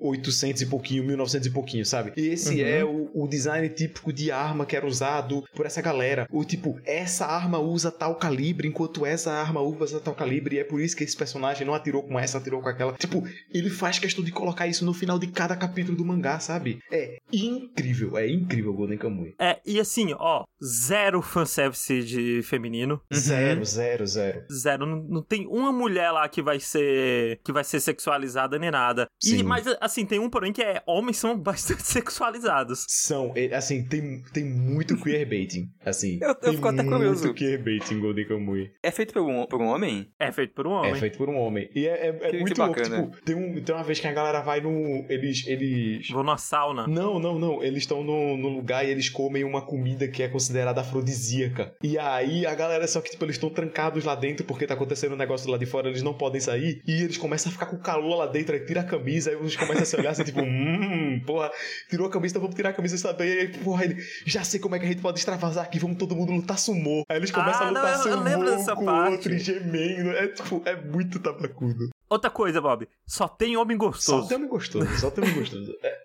1800 0.00 0.62
e 0.62 0.66
pouquinho, 0.66 1.04
1900 1.04 1.46
e 1.46 1.50
pouquinho, 1.50 1.84
sabe? 1.86 2.12
E 2.16 2.28
esse 2.28 2.50
Uhum. 2.60 2.66
é 2.66 2.84
o, 2.84 3.10
o 3.24 3.28
design 3.28 3.68
típico 3.68 4.12
de 4.12 4.30
arma 4.30 4.66
que 4.66 4.76
era 4.76 4.86
usado 4.86 5.42
por 5.54 5.66
essa 5.66 5.80
galera. 5.82 6.26
O 6.30 6.44
tipo, 6.44 6.78
essa 6.84 7.26
arma 7.26 7.58
usa 7.58 7.90
tal 7.90 8.16
calibre, 8.16 8.68
enquanto 8.68 9.04
essa 9.06 9.32
arma 9.32 9.60
usa 9.60 10.00
tal 10.00 10.14
calibre, 10.14 10.56
e 10.56 10.58
é 10.58 10.64
por 10.64 10.80
isso 10.80 10.96
que 10.96 11.04
esse 11.04 11.16
personagem 11.16 11.66
não 11.66 11.74
atirou 11.74 12.02
com 12.02 12.18
essa, 12.18 12.38
atirou 12.38 12.60
com 12.60 12.68
aquela. 12.68 12.92
Tipo, 12.94 13.22
ele 13.52 13.70
faz 13.70 13.98
questão 13.98 14.24
de 14.24 14.32
colocar 14.32 14.66
isso 14.66 14.84
no 14.84 14.92
final 14.94 15.18
de 15.18 15.26
cada 15.28 15.56
capítulo 15.56 15.96
do 15.96 16.04
mangá, 16.04 16.38
sabe? 16.40 16.78
É 16.90 17.18
incrível, 17.32 18.16
é 18.18 18.28
incrível 18.28 18.72
Golden 18.72 18.98
Kamuy. 18.98 19.34
É, 19.40 19.58
e 19.64 19.80
assim, 19.80 20.12
ó, 20.18 20.44
zero 20.62 21.22
fanservice 21.22 22.02
de 22.02 22.42
feminino. 22.42 23.00
Zero, 23.12 23.64
zero, 23.64 24.06
zero. 24.06 24.44
Zero, 24.52 24.84
não, 24.86 24.96
não 25.02 25.22
tem 25.22 25.46
uma 25.46 25.72
mulher 25.72 26.10
lá 26.10 26.28
que 26.28 26.42
vai 26.42 26.60
ser 26.60 27.40
que 27.44 27.50
vai 27.52 27.64
ser 27.64 27.80
sexualizada 27.80 28.58
nem 28.58 28.70
nada. 28.70 29.06
E, 29.24 29.28
Sim. 29.38 29.42
mas 29.42 29.64
assim, 29.80 30.04
tem 30.04 30.18
um 30.18 30.28
porém 30.28 30.52
que 30.52 30.62
é 30.62 30.82
homens 30.86 31.16
são 31.16 31.36
bastante 31.40 31.82
sexualizados. 31.82 32.84
São, 32.88 33.32
é, 33.34 33.54
assim, 33.54 33.82
tem, 33.84 34.22
tem 34.32 34.44
muito 34.44 34.96
queerbaiting. 35.00 35.70
Assim, 35.84 36.18
Eu- 36.20 36.28
eu 36.28 36.34
tem 36.34 36.52
fico 36.54 36.68
até 36.68 36.82
muito 36.82 36.96
curioso. 36.96 37.34
queerbaiting 37.34 37.94
em 37.94 38.00
Golden 38.00 38.26
Kamuy. 38.28 38.70
É 38.82 38.90
feito 38.90 39.12
por 39.14 39.22
um, 39.22 39.46
por 39.46 39.60
um 39.60 39.66
homem? 39.66 40.10
É 40.18 40.30
feito 40.32 40.52
por 40.54 40.66
um 40.66 40.72
homem. 40.72 40.90
É 40.92 40.94
feito 40.96 41.16
por 41.16 41.28
um 41.28 41.36
homem. 41.38 41.70
E 41.74 41.86
é, 41.86 42.08
é- 42.08 42.08
é 42.08 42.30
Que- 42.30 42.38
muito 42.40 42.54
que 42.54 42.60
louco. 42.60 42.76
bacana. 42.76 43.02
Tipo, 43.10 43.24
tem, 43.24 43.34
um, 43.34 43.62
tem 43.62 43.74
uma 43.74 43.84
vez 43.84 43.98
que 44.00 44.06
a 44.06 44.12
galera 44.12 44.40
vai 44.42 44.60
no. 44.60 44.70
Eles. 45.08 45.46
eles... 45.46 46.08
Vou 46.10 46.22
numa 46.22 46.36
sauna. 46.36 46.86
Não, 46.86 47.18
não, 47.18 47.38
não. 47.38 47.62
Eles 47.62 47.78
estão 47.84 48.04
no, 48.04 48.36
no 48.36 48.48
lugar 48.48 48.84
e 48.86 48.90
eles 48.90 49.08
comem 49.08 49.29
uma 49.44 49.62
comida 49.64 50.06
que 50.08 50.22
é 50.22 50.28
considerada 50.28 50.80
afrodisíaca. 50.80 51.72
E 51.82 51.98
aí 51.98 52.44
a 52.46 52.54
galera, 52.54 52.86
só 52.86 53.00
que 53.00 53.10
tipo, 53.10 53.24
eles 53.24 53.36
estão 53.36 53.50
trancados 53.50 54.04
lá 54.04 54.14
dentro 54.14 54.44
porque 54.44 54.66
tá 54.66 54.74
acontecendo 54.74 55.12
um 55.14 55.16
negócio 55.18 55.50
lá 55.50 55.56
de 55.58 55.66
fora, 55.66 55.88
eles 55.88 56.02
não 56.02 56.14
podem 56.14 56.40
sair. 56.40 56.82
E 56.86 57.02
eles 57.02 57.16
começam 57.16 57.50
a 57.50 57.52
ficar 57.52 57.66
com 57.66 57.78
calor 57.78 58.16
lá 58.16 58.26
dentro, 58.26 58.54
aí 58.54 58.64
tira 58.64 58.80
a 58.80 58.84
camisa, 58.84 59.30
aí 59.30 59.36
eles 59.36 59.56
começam 59.56 59.82
a 59.82 59.86
se 59.86 59.96
olhar 59.96 60.10
assim, 60.10 60.24
tipo, 60.24 60.40
hum, 60.42 61.20
porra, 61.26 61.50
tirou 61.88 62.06
a 62.06 62.10
camisa, 62.10 62.32
então 62.32 62.42
vamos 62.42 62.56
tirar 62.56 62.70
a 62.70 62.72
camisa 62.72 62.96
sabe? 62.98 63.24
E 63.24 63.38
aí, 63.40 63.48
porra, 63.58 63.84
ele, 63.84 63.96
já 64.26 64.42
sei 64.44 64.58
como 64.60 64.74
é 64.74 64.78
que 64.78 64.84
a 64.86 64.88
gente 64.88 65.00
pode 65.02 65.18
extravasar 65.18 65.64
aqui, 65.64 65.78
vamos 65.78 65.96
todo 65.96 66.14
mundo 66.16 66.32
lutar 66.32 66.58
sumô. 66.58 67.02
Aí 67.08 67.16
eles 67.16 67.30
começam 67.30 67.62
Ah, 67.62 67.66
a 67.66 67.70
lutar 67.70 67.98
não, 67.98 68.04
eu- 68.06 68.10
eu 68.12 68.18
sumô 68.30 68.44
dessa 68.44 68.74
com 68.76 68.84
o 68.84 69.10
outro 69.10 69.38
gemendo. 69.38 70.10
É 70.10 70.28
tipo, 70.28 70.62
é 70.66 70.76
muito 70.76 71.18
tabacudo. 71.20 71.88
Outra 72.10 72.28
coisa, 72.28 72.60
Bob, 72.60 72.88
só 73.06 73.28
tem 73.28 73.56
homem 73.56 73.76
Só 73.78 73.86
gostoso. 73.86 74.28
tem 74.28 74.36
homem 74.36 74.48
gostoso, 74.50 74.98
só 74.98 75.10
tem 75.12 75.22
homem 75.22 75.36
gostoso. 75.38 75.72
É, 75.80 76.00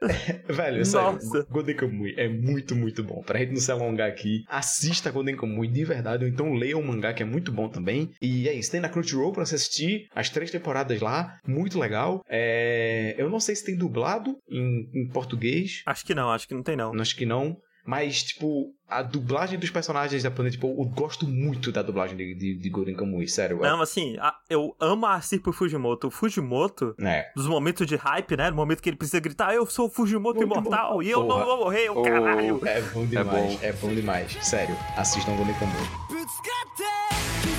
é, 0.48 0.54
velho, 0.54 0.86
sério. 0.86 1.18
Golden 1.50 1.76
Kamuy 1.76 2.14
é 2.16 2.30
muito, 2.30 2.76
muito 2.76 3.04
bom. 3.04 3.24
Pra 3.24 3.40
gente 3.40 3.54
não 3.54 3.60
se 3.60 3.72
alongar 3.72 4.08
aqui, 4.08 4.46
assista 4.48 5.10
Golden 5.10 5.36
Kamuy 5.36 5.68
de 5.68 5.84
verdade, 5.84 6.24
ou 6.24 6.30
então 6.30 6.54
leia 6.54 6.78
o 6.78 6.86
mangá 6.86 7.12
que 7.12 7.24
é 7.24 7.26
muito 7.26 7.52
bom 7.52 7.68
também. 7.68 8.12
E 8.22 8.48
é 8.48 8.54
isso, 8.54 8.72
tem 8.72 8.80
na 8.80 8.88
Crunchyroll 8.90 9.32
pra 9.32 9.46
você 9.46 9.56
assistir 9.56 10.08
as 10.14 10.30
três 10.30 10.52
temporadas 10.52 11.02
lá, 11.02 11.40
muito 11.48 11.80
legal. 11.80 12.24
É, 12.30 13.16
eu 13.18 13.28
não 13.30 13.40
sei 13.40 13.56
se 13.56 13.66
tem 13.66 13.76
dublado 13.76 14.38
em, 14.48 14.88
em 14.94 15.08
português, 15.10 15.82
Acho 15.88 16.06
que 16.06 16.14
não, 16.14 16.30
acho 16.32 16.48
que 16.48 16.54
não 16.54 16.62
tem 16.62 16.76
não. 16.76 16.94
acho 17.02 17.16
que 17.16 17.26
não. 17.26 17.58
Mas, 17.86 18.24
tipo, 18.24 18.74
a 18.90 19.04
dublagem 19.04 19.60
dos 19.60 19.70
personagens 19.70 20.24
japoneses, 20.24 20.56
tipo, 20.56 20.68
eu 20.68 20.86
gosto 20.86 21.28
muito 21.28 21.72
da 21.72 21.84
dublagem 21.84 22.18
de, 22.18 22.34
de, 22.34 22.56
de 22.56 22.70
Golden 22.70 22.96
Kamuy, 22.96 23.28
sério. 23.28 23.60
Não, 23.60 23.80
assim, 23.80 24.18
a- 24.18 24.34
eu 24.50 24.76
amo 24.80 25.06
a 25.06 25.22
Circo 25.22 25.54
Fujimoto. 25.54 26.08
O 26.08 26.12
Fujimoto, 26.12 26.96
É. 27.00 27.32
dos 27.36 27.46
momentos 27.48 27.86
de 27.86 27.96
hype, 27.96 28.36
né? 28.36 28.50
No 28.50 28.56
momento 28.56 28.82
que 28.82 28.90
ele 28.90 28.98
precisa 28.98 29.20
gritar, 29.20 29.54
eu 29.54 29.66
sou 29.68 29.86
o 29.86 29.90
Fujimoto 29.92 30.40
Muito 30.40 30.52
imortal 30.52 31.04
e 31.04 31.12
eu 31.12 31.24
Porra. 31.26 31.40
não 31.40 31.46
vou 31.46 31.58
morrer, 31.58 31.90
o 31.92 32.00
Oh. 32.00 32.02
caralho. 32.04 32.62
É 32.68 32.82
bom 32.82 33.06
demais, 33.06 33.54
bom. 33.54 33.60
é 33.62 33.72
bom, 33.74 33.94
demais. 33.94 34.38
Sério, 34.42 34.76
assistam 34.98 35.36
Golden 35.36 35.54
Kamuy. 35.60 37.55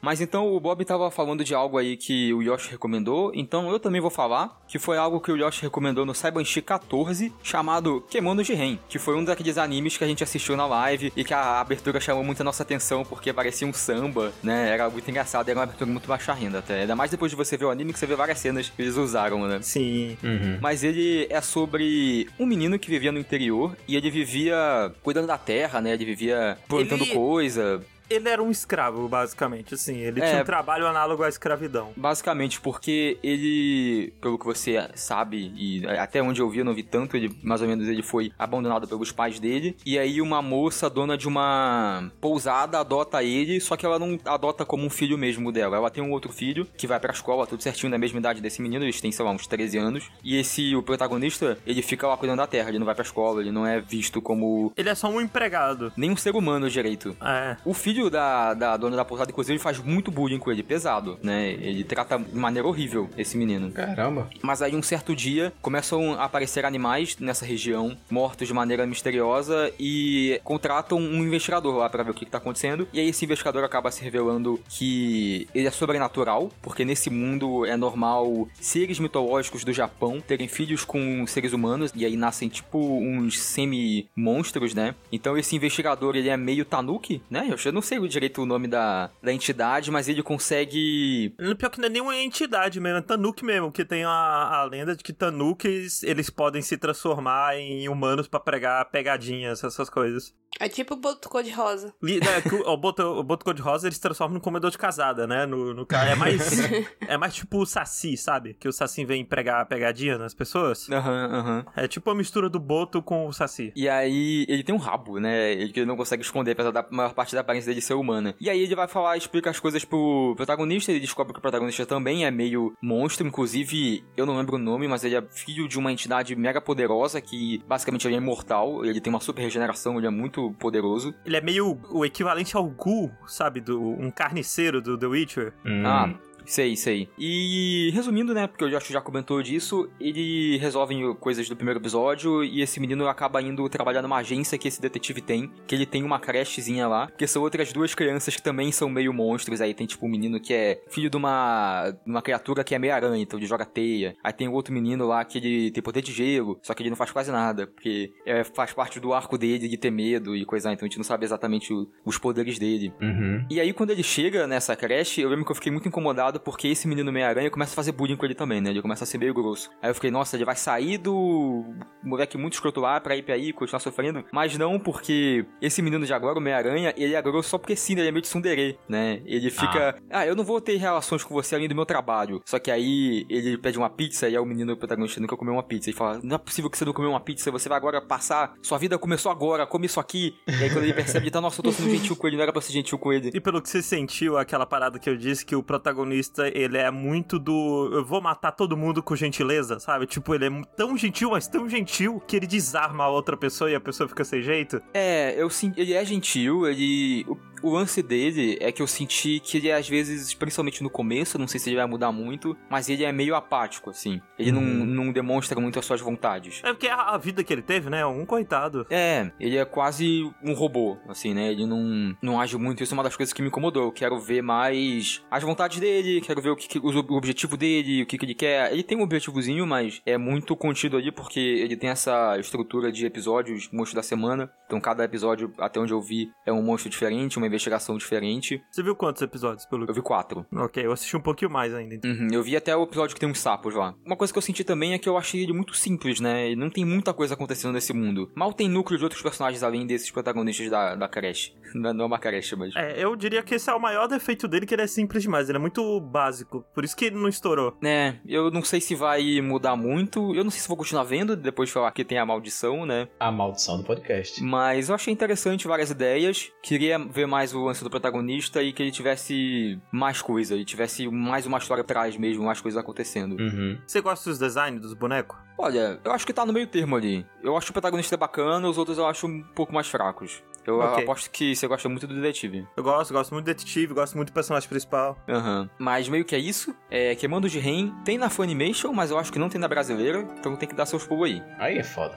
Mas 0.00 0.20
então 0.20 0.52
o 0.54 0.58
Bob 0.60 0.84
tava 0.84 1.10
falando 1.10 1.44
de 1.44 1.54
algo 1.54 1.76
aí 1.78 1.96
que 1.96 2.32
o 2.32 2.42
Yoshi 2.42 2.70
recomendou, 2.70 3.32
então 3.34 3.70
eu 3.70 3.78
também 3.78 4.00
vou 4.00 4.10
falar, 4.10 4.60
que 4.66 4.78
foi 4.78 4.96
algo 4.96 5.20
que 5.20 5.30
o 5.30 5.36
Yoshi 5.36 5.62
recomendou 5.62 6.06
no 6.06 6.14
Saibanshi 6.14 6.62
14, 6.62 7.32
chamado 7.42 8.04
Kemono 8.08 8.42
Jiren, 8.42 8.78
que 8.88 8.98
foi 8.98 9.16
um 9.16 9.24
daqueles 9.24 9.58
animes 9.58 9.96
que 9.96 10.04
a 10.04 10.06
gente 10.06 10.24
assistiu 10.24 10.56
na 10.56 10.66
live 10.66 11.12
e 11.16 11.22
que 11.24 11.34
a 11.34 11.60
abertura 11.60 12.00
chamou 12.00 12.24
muito 12.24 12.40
a 12.40 12.44
nossa 12.44 12.62
atenção 12.62 13.04
porque 13.04 13.32
parecia 13.32 13.66
um 13.66 13.72
samba, 13.72 14.32
né? 14.42 14.70
Era 14.70 14.88
muito 14.88 15.08
engraçado, 15.10 15.48
era 15.48 15.58
uma 15.58 15.64
abertura 15.64 15.90
muito 15.90 16.08
baixa 16.08 16.32
renda 16.32 16.60
até. 16.60 16.80
Ainda 16.82 16.96
mais 16.96 17.10
depois 17.10 17.30
de 17.30 17.36
você 17.36 17.56
ver 17.56 17.66
o 17.66 17.70
anime 17.70 17.92
que 17.92 17.98
você 17.98 18.06
vê 18.06 18.14
várias 18.16 18.38
cenas 18.38 18.68
que 18.70 18.80
eles 18.80 18.96
usaram, 18.96 19.46
né? 19.46 19.58
Sim. 19.62 20.16
Uhum. 20.22 20.58
Mas 20.60 20.82
ele 20.82 21.26
é 21.28 21.40
sobre 21.40 22.26
um 22.38 22.46
menino 22.46 22.78
que 22.78 22.88
vivia 22.88 23.12
no 23.12 23.18
interior 23.18 23.76
e 23.86 23.96
ele 23.96 24.10
vivia 24.10 24.92
cuidando 25.02 25.26
da 25.26 25.36
terra, 25.36 25.80
né? 25.80 25.92
Ele 25.92 26.04
vivia 26.04 26.56
plantando 26.68 27.04
Ele- 27.04 27.14
coisa, 27.14 27.82
Ele 28.10 28.28
era 28.28 28.42
um 28.42 28.50
escravo, 28.50 29.08
basicamente, 29.08 29.74
assim. 29.74 29.96
Ele 29.98 30.20
É. 30.20 30.28
tinha 30.30 30.42
um 30.42 30.44
trabalho 30.44 30.84
análogo 30.86 31.22
à 31.22 31.28
escravidão. 31.28 31.92
Basicamente, 31.96 32.60
porque 32.60 33.18
ele, 33.22 34.12
pelo 34.20 34.36
que 34.38 34.44
você 34.44 34.88
sabe, 34.94 35.52
e 35.56 35.86
até 35.86 36.20
onde 36.22 36.40
eu 36.40 36.50
vi, 36.50 36.58
eu 36.58 36.64
não 36.64 36.74
vi 36.74 36.82
tanto, 36.82 37.16
ele 37.16 37.34
mais 37.42 37.62
ou 37.62 37.68
menos 37.68 37.86
ele 37.88 38.02
foi 38.02 38.32
abandonado 38.38 38.88
pelos 38.88 39.12
pais 39.12 39.38
dele. 39.38 39.76
E 39.86 39.98
aí 39.98 40.20
uma 40.20 40.42
moça, 40.42 40.90
dona 40.90 41.16
de 41.16 41.28
uma 41.28 42.10
pousada, 42.20 42.80
adota 42.80 43.22
ele, 43.22 43.60
só 43.60 43.76
que 43.76 43.86
ela 43.86 43.98
não 43.98 44.18
adota 44.24 44.64
como 44.64 44.84
um 44.84 44.90
filho 44.90 45.16
mesmo 45.16 45.52
dela. 45.52 45.76
Ela 45.76 45.90
tem 45.90 46.02
um 46.02 46.10
outro 46.10 46.32
filho 46.32 46.66
que 46.76 46.86
vai 46.86 46.98
pra 46.98 47.12
escola, 47.12 47.46
tudo 47.46 47.62
certinho, 47.62 47.90
da 47.92 47.98
mesma 47.98 48.18
idade 48.18 48.40
desse 48.40 48.60
menino, 48.60 48.84
eles 48.84 49.00
têm, 49.00 49.12
sei 49.12 49.24
lá, 49.24 49.30
uns 49.30 49.46
13 49.46 49.78
anos. 49.78 50.10
E 50.24 50.36
esse, 50.36 50.74
o 50.74 50.82
protagonista, 50.82 51.58
ele 51.66 51.82
fica 51.82 52.06
lá 52.08 52.16
cuidando 52.16 52.38
da 52.38 52.46
terra, 52.46 52.68
ele 52.70 52.78
não 52.78 52.86
vai 52.86 52.94
pra 52.94 53.04
escola, 53.04 53.40
ele 53.40 53.52
não 53.52 53.66
é 53.66 53.80
visto 53.80 54.20
como 54.20 54.72
Ele 54.76 54.88
é 54.88 54.94
só 54.94 55.08
um 55.08 55.20
empregado. 55.20 55.92
nem 55.96 56.10
um 56.10 56.16
ser 56.16 56.34
humano 56.34 56.68
direito. 56.68 57.16
É. 57.20 57.56
O 57.64 57.72
filho 57.74 57.99
da, 58.08 58.54
da 58.54 58.76
dona 58.76 58.96
da 58.96 59.04
pousada, 59.04 59.30
inclusive, 59.30 59.58
faz 59.58 59.78
muito 59.78 60.10
bullying 60.10 60.38
com 60.38 60.50
ele, 60.50 60.62
pesado, 60.62 61.18
né? 61.22 61.50
Ele 61.50 61.84
trata 61.84 62.18
de 62.18 62.36
maneira 62.36 62.66
horrível 62.66 63.10
esse 63.18 63.36
menino. 63.36 63.70
Caramba. 63.72 64.30
Mas 64.42 64.62
aí, 64.62 64.74
um 64.74 64.82
certo 64.82 65.14
dia, 65.14 65.52
começam 65.60 66.14
a 66.14 66.24
aparecer 66.24 66.64
animais 66.64 67.16
nessa 67.18 67.44
região, 67.44 67.96
mortos 68.10 68.46
de 68.46 68.54
maneira 68.54 68.86
misteriosa, 68.86 69.72
e 69.78 70.40
contratam 70.44 70.98
um 70.98 71.22
investigador 71.22 71.76
lá 71.76 71.88
pra 71.90 72.02
ver 72.02 72.12
o 72.12 72.14
que, 72.14 72.24
que 72.24 72.30
tá 72.30 72.38
acontecendo. 72.38 72.86
E 72.92 73.00
aí, 73.00 73.08
esse 73.08 73.24
investigador 73.24 73.64
acaba 73.64 73.90
se 73.90 74.02
revelando 74.02 74.60
que 74.68 75.48
ele 75.54 75.66
é 75.66 75.70
sobrenatural, 75.70 76.50
porque 76.62 76.84
nesse 76.84 77.10
mundo 77.10 77.66
é 77.66 77.76
normal 77.76 78.48
seres 78.60 78.98
mitológicos 78.98 79.64
do 79.64 79.72
Japão 79.72 80.20
terem 80.20 80.46
filhos 80.46 80.84
com 80.84 81.26
seres 81.26 81.52
humanos, 81.52 81.92
e 81.94 82.04
aí 82.04 82.16
nascem 82.16 82.48
tipo 82.48 82.78
uns 82.78 83.40
semi-monstros, 83.40 84.74
né? 84.74 84.94
Então, 85.10 85.36
esse 85.36 85.56
investigador, 85.56 86.14
ele 86.14 86.28
é 86.28 86.36
meio 86.36 86.64
tanuki, 86.64 87.22
né? 87.28 87.48
Eu 87.64 87.72
não 87.72 87.82
sei 87.82 87.89
direito 88.08 88.42
o 88.42 88.46
nome 88.46 88.68
da, 88.68 89.10
da 89.22 89.32
entidade, 89.32 89.90
mas 89.90 90.08
ele 90.08 90.22
consegue 90.22 91.34
Pior 91.58 91.70
que 91.70 91.80
não 91.80 91.86
é 91.86 91.90
nenhuma 91.90 92.16
entidade 92.16 92.80
mesmo, 92.80 92.98
é 92.98 93.02
Tanuki 93.02 93.44
mesmo, 93.44 93.72
que 93.72 93.84
tem 93.84 94.04
a, 94.04 94.10
a 94.10 94.64
lenda 94.64 94.94
de 94.94 95.02
que 95.02 95.12
Tanukis, 95.12 96.02
eles 96.02 96.30
podem 96.30 96.62
se 96.62 96.76
transformar 96.76 97.56
em 97.56 97.88
humanos 97.88 98.28
pra 98.28 98.40
pregar 98.40 98.90
pegadinhas, 98.90 99.62
essas 99.64 99.90
coisas. 99.90 100.34
É 100.58 100.68
tipo 100.68 100.94
o 100.94 100.96
boto 100.96 101.28
cor-de-rosa. 101.28 101.94
Que 102.42 102.54
o, 102.54 102.76
Boto, 102.76 103.02
o 103.02 103.22
Boto 103.22 103.44
Cor-de-Rosa 103.44 103.86
eles 103.86 103.96
se 103.96 104.02
transformam 104.02 104.34
num 104.34 104.40
comedor 104.40 104.70
de 104.70 104.78
casada, 104.78 105.26
né? 105.26 105.46
No, 105.46 105.72
no, 105.72 105.86
é, 105.90 106.14
mais, 106.14 106.58
é 107.06 107.16
mais 107.16 107.34
tipo 107.34 107.58
o 107.58 107.66
Saci, 107.66 108.16
sabe? 108.16 108.54
Que 108.54 108.68
o 108.68 108.72
Saci 108.72 109.04
vem 109.04 109.24
pregar 109.24 109.64
pegadinha 109.66 110.18
nas 110.18 110.34
pessoas. 110.34 110.90
Aham, 110.90 111.28
aham. 111.32 111.66
É 111.76 111.86
tipo 111.86 112.10
a 112.10 112.14
mistura 112.14 112.48
do 112.48 112.58
Boto 112.58 113.00
com 113.00 113.26
o 113.26 113.32
Saci. 113.32 113.72
E 113.76 113.88
aí, 113.88 114.44
ele 114.48 114.64
tem 114.64 114.74
um 114.74 114.78
rabo, 114.78 115.18
né? 115.18 115.52
Ele 115.52 115.84
não 115.84 115.96
consegue 115.96 116.22
esconder, 116.22 116.52
apesar 116.52 116.72
da 116.72 116.84
maior 116.90 117.14
parte 117.14 117.34
da 117.34 117.42
aparência 117.42 117.68
dele 117.68 117.79
ser 117.80 117.94
humana. 117.94 118.34
E 118.40 118.48
aí, 118.48 118.60
ele 118.60 118.74
vai 118.74 118.88
falar, 118.88 119.16
explica 119.16 119.50
as 119.50 119.60
coisas 119.60 119.84
pro 119.84 120.34
protagonista. 120.36 120.90
Ele 120.90 121.00
descobre 121.00 121.32
que 121.32 121.38
o 121.38 121.42
protagonista 121.42 121.86
também 121.86 122.24
é 122.24 122.30
meio 122.30 122.74
monstro. 122.82 123.26
Inclusive, 123.26 124.04
eu 124.16 124.26
não 124.26 124.36
lembro 124.36 124.56
o 124.56 124.58
nome, 124.58 124.86
mas 124.88 125.04
ele 125.04 125.16
é 125.16 125.22
filho 125.30 125.68
de 125.68 125.78
uma 125.78 125.92
entidade 125.92 126.34
mega 126.36 126.60
poderosa 126.60 127.20
que 127.20 127.62
basicamente 127.66 128.06
ele 128.06 128.14
é 128.14 128.18
imortal. 128.18 128.84
Ele 128.84 129.00
tem 129.00 129.12
uma 129.12 129.20
super 129.20 129.42
regeneração, 129.42 129.98
ele 129.98 130.06
é 130.06 130.10
muito 130.10 130.52
poderoso. 130.58 131.14
Ele 131.24 131.36
é 131.36 131.40
meio 131.40 131.80
o 131.90 132.04
equivalente 132.04 132.56
ao 132.56 132.68
Gu, 132.68 133.10
sabe? 133.26 133.60
Do, 133.60 133.80
um 133.80 134.10
carniceiro 134.10 134.80
do 134.80 134.98
The 134.98 135.06
Witcher. 135.06 135.52
Hum. 135.64 135.82
Ah, 135.84 136.14
sei, 136.44 136.76
sei. 136.76 137.08
E 137.18 137.90
resumindo, 137.92 138.32
né, 138.34 138.46
porque 138.46 138.64
o 138.64 138.70
Josh 138.70 138.88
já 138.88 139.00
comentou 139.00 139.42
disso, 139.42 139.88
ele 140.00 140.56
resolve 140.58 141.14
coisas 141.20 141.48
do 141.48 141.56
primeiro 141.56 141.80
episódio 141.80 142.42
e 142.44 142.60
esse 142.62 142.80
menino 142.80 143.06
acaba 143.08 143.40
indo 143.42 143.68
trabalhar 143.68 144.02
numa 144.02 144.18
agência 144.18 144.58
que 144.58 144.68
esse 144.68 144.80
detetive 144.80 145.20
tem, 145.20 145.50
que 145.66 145.74
ele 145.74 145.86
tem 145.86 146.02
uma 146.02 146.18
crechezinha 146.18 146.86
lá, 146.88 147.06
porque 147.06 147.26
são 147.26 147.42
outras 147.42 147.72
duas 147.72 147.94
crianças 147.94 148.34
que 148.36 148.42
também 148.42 148.70
são 148.72 148.88
meio 148.88 149.12
monstros. 149.12 149.60
Aí 149.60 149.74
tem 149.74 149.86
tipo 149.86 150.06
um 150.06 150.08
menino 150.08 150.40
que 150.40 150.52
é 150.52 150.82
filho 150.88 151.10
de 151.10 151.16
uma, 151.16 151.94
uma 152.06 152.22
criatura 152.22 152.62
que 152.64 152.74
é 152.74 152.78
meio 152.78 152.94
aranha, 152.94 153.22
então 153.22 153.38
ele 153.38 153.46
joga 153.46 153.64
teia. 153.64 154.14
Aí 154.22 154.32
tem 154.32 154.48
outro 154.48 154.72
menino 154.72 155.06
lá 155.06 155.24
que 155.24 155.38
ele 155.38 155.70
tem 155.70 155.82
poder 155.82 156.02
de 156.02 156.12
gelo, 156.12 156.58
só 156.62 156.74
que 156.74 156.82
ele 156.82 156.90
não 156.90 156.96
faz 156.96 157.10
quase 157.10 157.30
nada, 157.30 157.66
porque 157.66 158.12
é, 158.26 158.44
faz 158.44 158.72
parte 158.72 159.00
do 159.00 159.12
arco 159.12 159.36
dele 159.38 159.68
de 159.68 159.76
ter 159.76 159.90
medo 159.90 160.36
e 160.36 160.44
coisa, 160.44 160.72
então 160.72 160.86
a 160.86 160.88
gente 160.88 160.98
não 160.98 161.04
sabe 161.04 161.24
exatamente 161.24 161.72
o- 161.72 161.88
os 162.04 162.18
poderes 162.18 162.58
dele. 162.58 162.92
Uhum. 163.00 163.44
E 163.50 163.60
aí, 163.60 163.72
quando 163.72 163.90
ele 163.90 164.02
chega 164.02 164.46
nessa 164.46 164.76
creche, 164.76 165.20
eu 165.20 165.28
lembro 165.28 165.44
que 165.44 165.50
eu 165.50 165.54
fiquei 165.54 165.72
muito 165.72 165.88
incomodado 165.88 166.29
porque 166.38 166.68
esse 166.68 166.86
menino 166.86 167.10
Meia-Aranha 167.10 167.50
começa 167.50 167.72
a 167.72 167.76
fazer 167.76 167.92
bullying 167.92 168.16
com 168.16 168.24
ele 168.24 168.34
também, 168.34 168.60
né? 168.60 168.70
Ele 168.70 168.82
começa 168.82 169.04
a 169.04 169.06
ser 169.06 169.18
meio 169.18 169.34
grosso. 169.34 169.70
Aí 169.82 169.90
eu 169.90 169.94
fiquei, 169.94 170.10
nossa, 170.10 170.36
ele 170.36 170.44
vai 170.44 170.56
sair 170.56 170.98
do 170.98 171.64
moleque 172.02 172.38
muito 172.38 172.54
escroto 172.54 172.80
lá 172.80 173.00
pra 173.00 173.16
ir 173.16 173.22
pra 173.22 173.34
aí, 173.34 173.52
continuar 173.52 173.80
sofrendo. 173.80 174.24
Mas 174.32 174.56
não 174.56 174.78
porque 174.78 175.44
esse 175.60 175.82
menino 175.82 176.06
de 176.06 176.12
agora, 176.12 176.38
o 176.38 176.42
Meia-Aranha, 176.42 176.94
ele 176.96 177.14
é 177.14 177.22
grosso 177.22 177.50
só 177.50 177.58
porque 177.58 177.74
sim, 177.74 177.92
ele 177.92 178.08
é 178.08 178.12
meio 178.12 178.22
de 178.22 178.28
tsundere, 178.28 178.78
né? 178.88 179.22
Ele 179.24 179.50
fica, 179.50 180.00
ah. 180.10 180.26
eu 180.26 180.36
não 180.36 180.44
vou 180.44 180.60
ter 180.60 180.76
relações 180.76 181.24
com 181.24 181.34
você 181.34 181.54
além 181.54 181.68
do 181.68 181.74
meu 181.74 181.86
trabalho. 181.86 182.40
Só 182.44 182.58
que 182.58 182.70
aí 182.70 183.26
ele 183.28 183.58
pede 183.58 183.78
uma 183.78 183.90
pizza 183.90 184.28
e 184.28 184.36
aí 184.36 184.38
o 184.38 184.44
menino 184.44 184.76
protagonista 184.76 185.20
nunca 185.20 185.36
comeu 185.36 185.54
uma 185.54 185.62
pizza. 185.62 185.90
E 185.90 185.92
fala, 185.92 186.20
não 186.22 186.36
é 186.36 186.38
possível 186.38 186.70
que 186.70 186.76
você 186.76 186.84
não 186.84 186.92
comeu 186.92 187.10
uma 187.10 187.20
pizza, 187.20 187.50
você 187.50 187.68
vai 187.68 187.76
agora 187.76 188.00
passar, 188.00 188.54
sua 188.62 188.78
vida 188.78 188.98
começou 188.98 189.30
agora, 189.32 189.66
come 189.66 189.86
isso 189.86 190.00
aqui. 190.00 190.34
E 190.46 190.64
aí 190.64 190.70
quando 190.70 190.84
ele 190.84 190.94
percebe, 190.94 191.24
ele 191.24 191.30
tá, 191.30 191.40
nossa, 191.40 191.60
eu 191.60 191.64
tô 191.64 191.72
sendo 191.72 191.90
gentil 191.90 192.16
com 192.16 192.26
ele, 192.26 192.36
não 192.36 192.42
era 192.42 192.52
pra 192.52 192.60
ser 192.60 192.72
gentil 192.72 192.98
com 192.98 193.12
ele. 193.12 193.30
E 193.32 193.40
pelo 193.40 193.62
que 193.62 193.68
você 193.68 193.82
sentiu, 193.82 194.36
aquela 194.36 194.66
parada 194.66 194.98
que 194.98 195.08
eu 195.08 195.16
disse, 195.16 195.44
que 195.44 195.54
o 195.54 195.62
protagonista, 195.62 196.19
ele 196.54 196.78
é 196.78 196.90
muito 196.90 197.38
do 197.38 197.90
eu 197.92 198.04
vou 198.04 198.20
matar 198.20 198.52
todo 198.52 198.76
mundo 198.76 199.02
com 199.02 199.14
gentileza, 199.16 199.78
sabe? 199.78 200.06
Tipo, 200.06 200.34
ele 200.34 200.46
é 200.46 200.62
tão 200.76 200.96
gentil, 200.96 201.30
mas 201.30 201.46
tão 201.46 201.68
gentil, 201.68 202.20
que 202.26 202.36
ele 202.36 202.46
desarma 202.46 203.04
a 203.04 203.08
outra 203.08 203.36
pessoa 203.36 203.70
e 203.70 203.74
a 203.74 203.80
pessoa 203.80 204.08
fica 204.08 204.24
sem 204.24 204.42
jeito. 204.42 204.80
É, 204.92 205.34
eu 205.40 205.48
sim, 205.50 205.72
ele 205.76 205.92
é 205.92 206.04
gentil, 206.04 206.66
ele. 206.66 207.26
O, 207.62 207.70
lance 207.70 208.02
dele 208.02 208.56
é 208.60 208.70
que 208.72 208.82
eu 208.82 208.86
senti 208.86 209.40
que 209.40 209.58
ele, 209.58 209.70
às 209.72 209.88
vezes, 209.88 210.34
principalmente 210.34 210.82
no 210.82 210.90
começo, 210.90 211.38
não 211.38 211.46
sei 211.48 211.58
se 211.60 211.68
ele 211.70 211.76
vai 211.76 211.86
mudar 211.86 212.12
muito, 212.12 212.56
mas 212.70 212.88
ele 212.88 213.04
é 213.04 213.12
meio 213.12 213.34
apático, 213.34 213.90
assim. 213.90 214.20
Ele 214.38 214.52
não, 214.52 214.60
não 214.62 215.12
demonstra 215.12 215.60
muito 215.60 215.78
as 215.78 215.84
suas 215.84 216.00
vontades. 216.00 216.60
É 216.64 216.72
porque 216.72 216.88
a, 216.88 216.96
a 217.14 217.18
vida 217.18 217.42
que 217.44 217.52
ele 217.52 217.62
teve, 217.62 217.90
né? 217.90 218.04
Um 218.06 218.24
coitado. 218.26 218.86
É, 218.90 219.30
ele 219.38 219.56
é 219.56 219.64
quase 219.64 220.30
um 220.42 220.52
robô, 220.52 220.98
assim, 221.08 221.34
né? 221.34 221.50
Ele 221.52 221.66
não, 221.66 222.16
não 222.22 222.40
age 222.40 222.56
muito. 222.56 222.82
Isso 222.82 222.94
é 222.94 222.96
uma 222.96 223.02
das 223.04 223.16
coisas 223.16 223.32
que 223.32 223.42
me 223.42 223.48
incomodou. 223.48 223.84
Eu 223.84 223.92
quero 223.92 224.18
ver 224.18 224.42
mais 224.42 225.22
as 225.30 225.42
vontades 225.42 225.78
dele, 225.80 226.20
quero 226.20 226.40
ver 226.40 226.50
o, 226.50 226.56
que, 226.56 226.68
que- 226.68 226.78
o 226.78 227.16
objetivo 227.16 227.56
dele, 227.56 228.02
o 228.02 228.06
que, 228.06 228.18
que 228.18 228.24
ele 228.24 228.34
quer. 228.34 228.72
Ele 228.72 228.82
tem 228.82 228.96
um 228.98 229.02
objetivozinho, 229.02 229.66
mas 229.66 230.00
é 230.06 230.16
muito 230.16 230.56
contido 230.56 230.96
ali 230.96 231.10
porque 231.12 231.40
ele 231.40 231.76
tem 231.76 231.90
essa 231.90 232.38
estrutura 232.38 232.90
de 232.92 233.04
episódios, 233.06 233.68
monstro 233.72 233.96
da 233.96 234.02
semana. 234.02 234.50
Então 234.66 234.80
cada 234.80 235.04
episódio, 235.04 235.52
até 235.58 235.80
onde 235.80 235.92
eu 235.92 236.00
vi, 236.00 236.30
é 236.46 236.52
um 236.52 236.62
monstro 236.62 236.88
diferente, 236.90 237.36
uma 237.38 237.46
investigação 237.50 237.96
diferente. 237.96 238.62
Você 238.70 238.82
viu 238.82 238.94
quantos 238.96 239.22
episódios, 239.22 239.66
pelo 239.66 239.84
Eu 239.86 239.94
vi 239.94 240.02
quatro. 240.02 240.46
Ok, 240.54 240.84
eu 240.84 240.92
assisti 240.92 241.16
um 241.16 241.20
pouquinho 241.20 241.50
mais 241.50 241.74
ainda. 241.74 241.94
então. 241.94 242.10
Uhum, 242.10 242.28
eu 242.32 242.42
vi 242.42 242.56
até 242.56 242.76
o 242.76 242.82
episódio 242.82 243.14
que 243.14 243.20
tem 243.20 243.28
uns 243.28 243.40
sapos 243.40 243.74
lá. 243.74 243.94
Uma 244.04 244.16
coisa 244.16 244.32
que 244.32 244.38
eu 244.38 244.42
senti 244.42 244.64
também 244.64 244.94
é 244.94 244.98
que 244.98 245.08
eu 245.08 245.16
achei 245.16 245.42
ele 245.42 245.52
muito 245.52 245.74
simples, 245.74 246.20
né? 246.20 246.50
E 246.50 246.56
não 246.56 246.70
tem 246.70 246.84
muita 246.84 247.12
coisa 247.12 247.34
acontecendo 247.34 247.72
nesse 247.72 247.92
mundo. 247.92 248.30
Mal 248.34 248.52
tem 248.52 248.68
núcleo 248.68 248.98
de 248.98 249.04
outros 249.04 249.22
personagens 249.22 249.62
além 249.62 249.86
desses 249.86 250.10
protagonistas 250.10 250.70
da, 250.70 250.94
da 250.94 251.08
creche. 251.08 251.52
Não 251.74 252.02
é 252.02 252.04
uma 252.04 252.18
creche, 252.18 252.56
mas. 252.56 252.74
É, 252.74 253.02
eu 253.02 253.14
diria 253.14 253.42
que 253.42 253.54
esse 253.54 253.70
é 253.70 253.74
o 253.74 253.80
maior 253.80 254.06
defeito 254.08 254.48
dele, 254.48 254.66
que 254.66 254.74
ele 254.74 254.82
é 254.82 254.86
simples 254.86 255.22
demais. 255.22 255.48
Ele 255.48 255.56
é 255.56 255.60
muito 255.60 256.00
básico. 256.00 256.64
Por 256.74 256.84
isso 256.84 256.96
que 256.96 257.04
ele 257.04 257.16
não 257.16 257.28
estourou. 257.28 257.76
Né, 257.80 258.18
eu 258.26 258.50
não 258.50 258.62
sei 258.62 258.80
se 258.80 258.94
vai 258.94 259.40
mudar 259.40 259.76
muito. 259.76 260.34
Eu 260.34 260.42
não 260.42 260.50
sei 260.50 260.60
se 260.60 260.68
vou 260.68 260.76
continuar 260.76 261.04
vendo 261.04 261.36
depois 261.36 261.68
de 261.68 261.72
falar 261.72 261.90
que 261.92 262.04
tem 262.04 262.18
a 262.18 262.26
maldição, 262.26 262.84
né? 262.84 263.08
A 263.18 263.30
maldição 263.30 263.78
do 263.78 263.84
podcast. 263.84 264.42
Mas 264.42 264.88
eu 264.88 264.94
achei 264.94 265.12
interessante 265.12 265.66
várias 265.68 265.90
ideias. 265.90 266.50
Queria 266.62 266.98
ver 266.98 267.26
mais 267.26 267.39
o 267.54 267.64
lance 267.64 267.82
do 267.82 267.90
protagonista 267.90 268.62
e 268.62 268.72
que 268.72 268.82
ele 268.82 268.90
tivesse 268.92 269.78
mais 269.90 270.20
coisa. 270.22 270.54
Ele 270.54 270.64
tivesse 270.64 271.08
mais 271.08 271.46
uma 271.46 271.58
história 271.58 271.82
atrás 271.82 272.16
mesmo, 272.16 272.44
mais 272.44 272.60
coisas 272.60 272.78
acontecendo. 272.80 273.36
Uhum. 273.40 273.78
Você 273.86 274.00
gosta 274.00 274.28
dos 274.30 274.38
designs 274.38 274.80
dos 274.80 274.94
bonecos? 274.94 275.38
Olha, 275.58 275.98
eu 276.04 276.12
acho 276.12 276.26
que 276.26 276.32
tá 276.32 276.44
no 276.46 276.52
meio 276.52 276.66
termo 276.66 276.96
ali. 276.96 277.26
Eu 277.42 277.56
acho 277.56 277.70
o 277.70 277.72
protagonista 277.72 278.16
bacana, 278.16 278.68
os 278.68 278.78
outros 278.78 278.96
eu 278.98 279.06
acho 279.06 279.26
um 279.26 279.42
pouco 279.42 279.74
mais 279.74 279.88
fracos. 279.88 280.42
Eu 280.66 280.78
Ok. 280.78 281.02
aposto 281.02 281.30
que 281.30 281.56
você 281.56 281.66
gosta 281.66 281.88
muito 281.88 282.06
do 282.06 282.14
detetive. 282.14 282.66
Eu 282.76 282.82
gosto, 282.82 283.12
gosto 283.12 283.32
muito 283.32 283.44
do 283.44 283.48
detetive, 283.48 283.94
gosto 283.94 284.14
muito 284.14 284.28
do 284.30 284.34
personagem 284.34 284.68
principal. 284.68 285.18
Aham. 285.28 285.68
Mas 285.78 286.08
meio 286.08 286.24
que 286.24 286.34
é 286.34 286.38
isso. 286.38 286.74
É, 286.90 287.14
Queimando 287.14 287.48
de 287.48 287.58
Rain 287.58 287.92
tem 288.04 288.18
na 288.18 288.28
Funimation, 288.28 288.92
mas 288.92 289.10
eu 289.10 289.18
acho 289.18 289.32
que 289.32 289.38
não 289.38 289.48
tem 289.48 289.60
na 289.60 289.68
brasileira. 289.68 290.20
Então 290.38 290.54
tem 290.56 290.68
que 290.68 290.74
dar 290.74 290.84
seus 290.86 291.06
pulos 291.06 291.30
aí. 291.30 291.42
Aí 291.58 291.78
é 291.78 291.82
foda. 291.82 292.16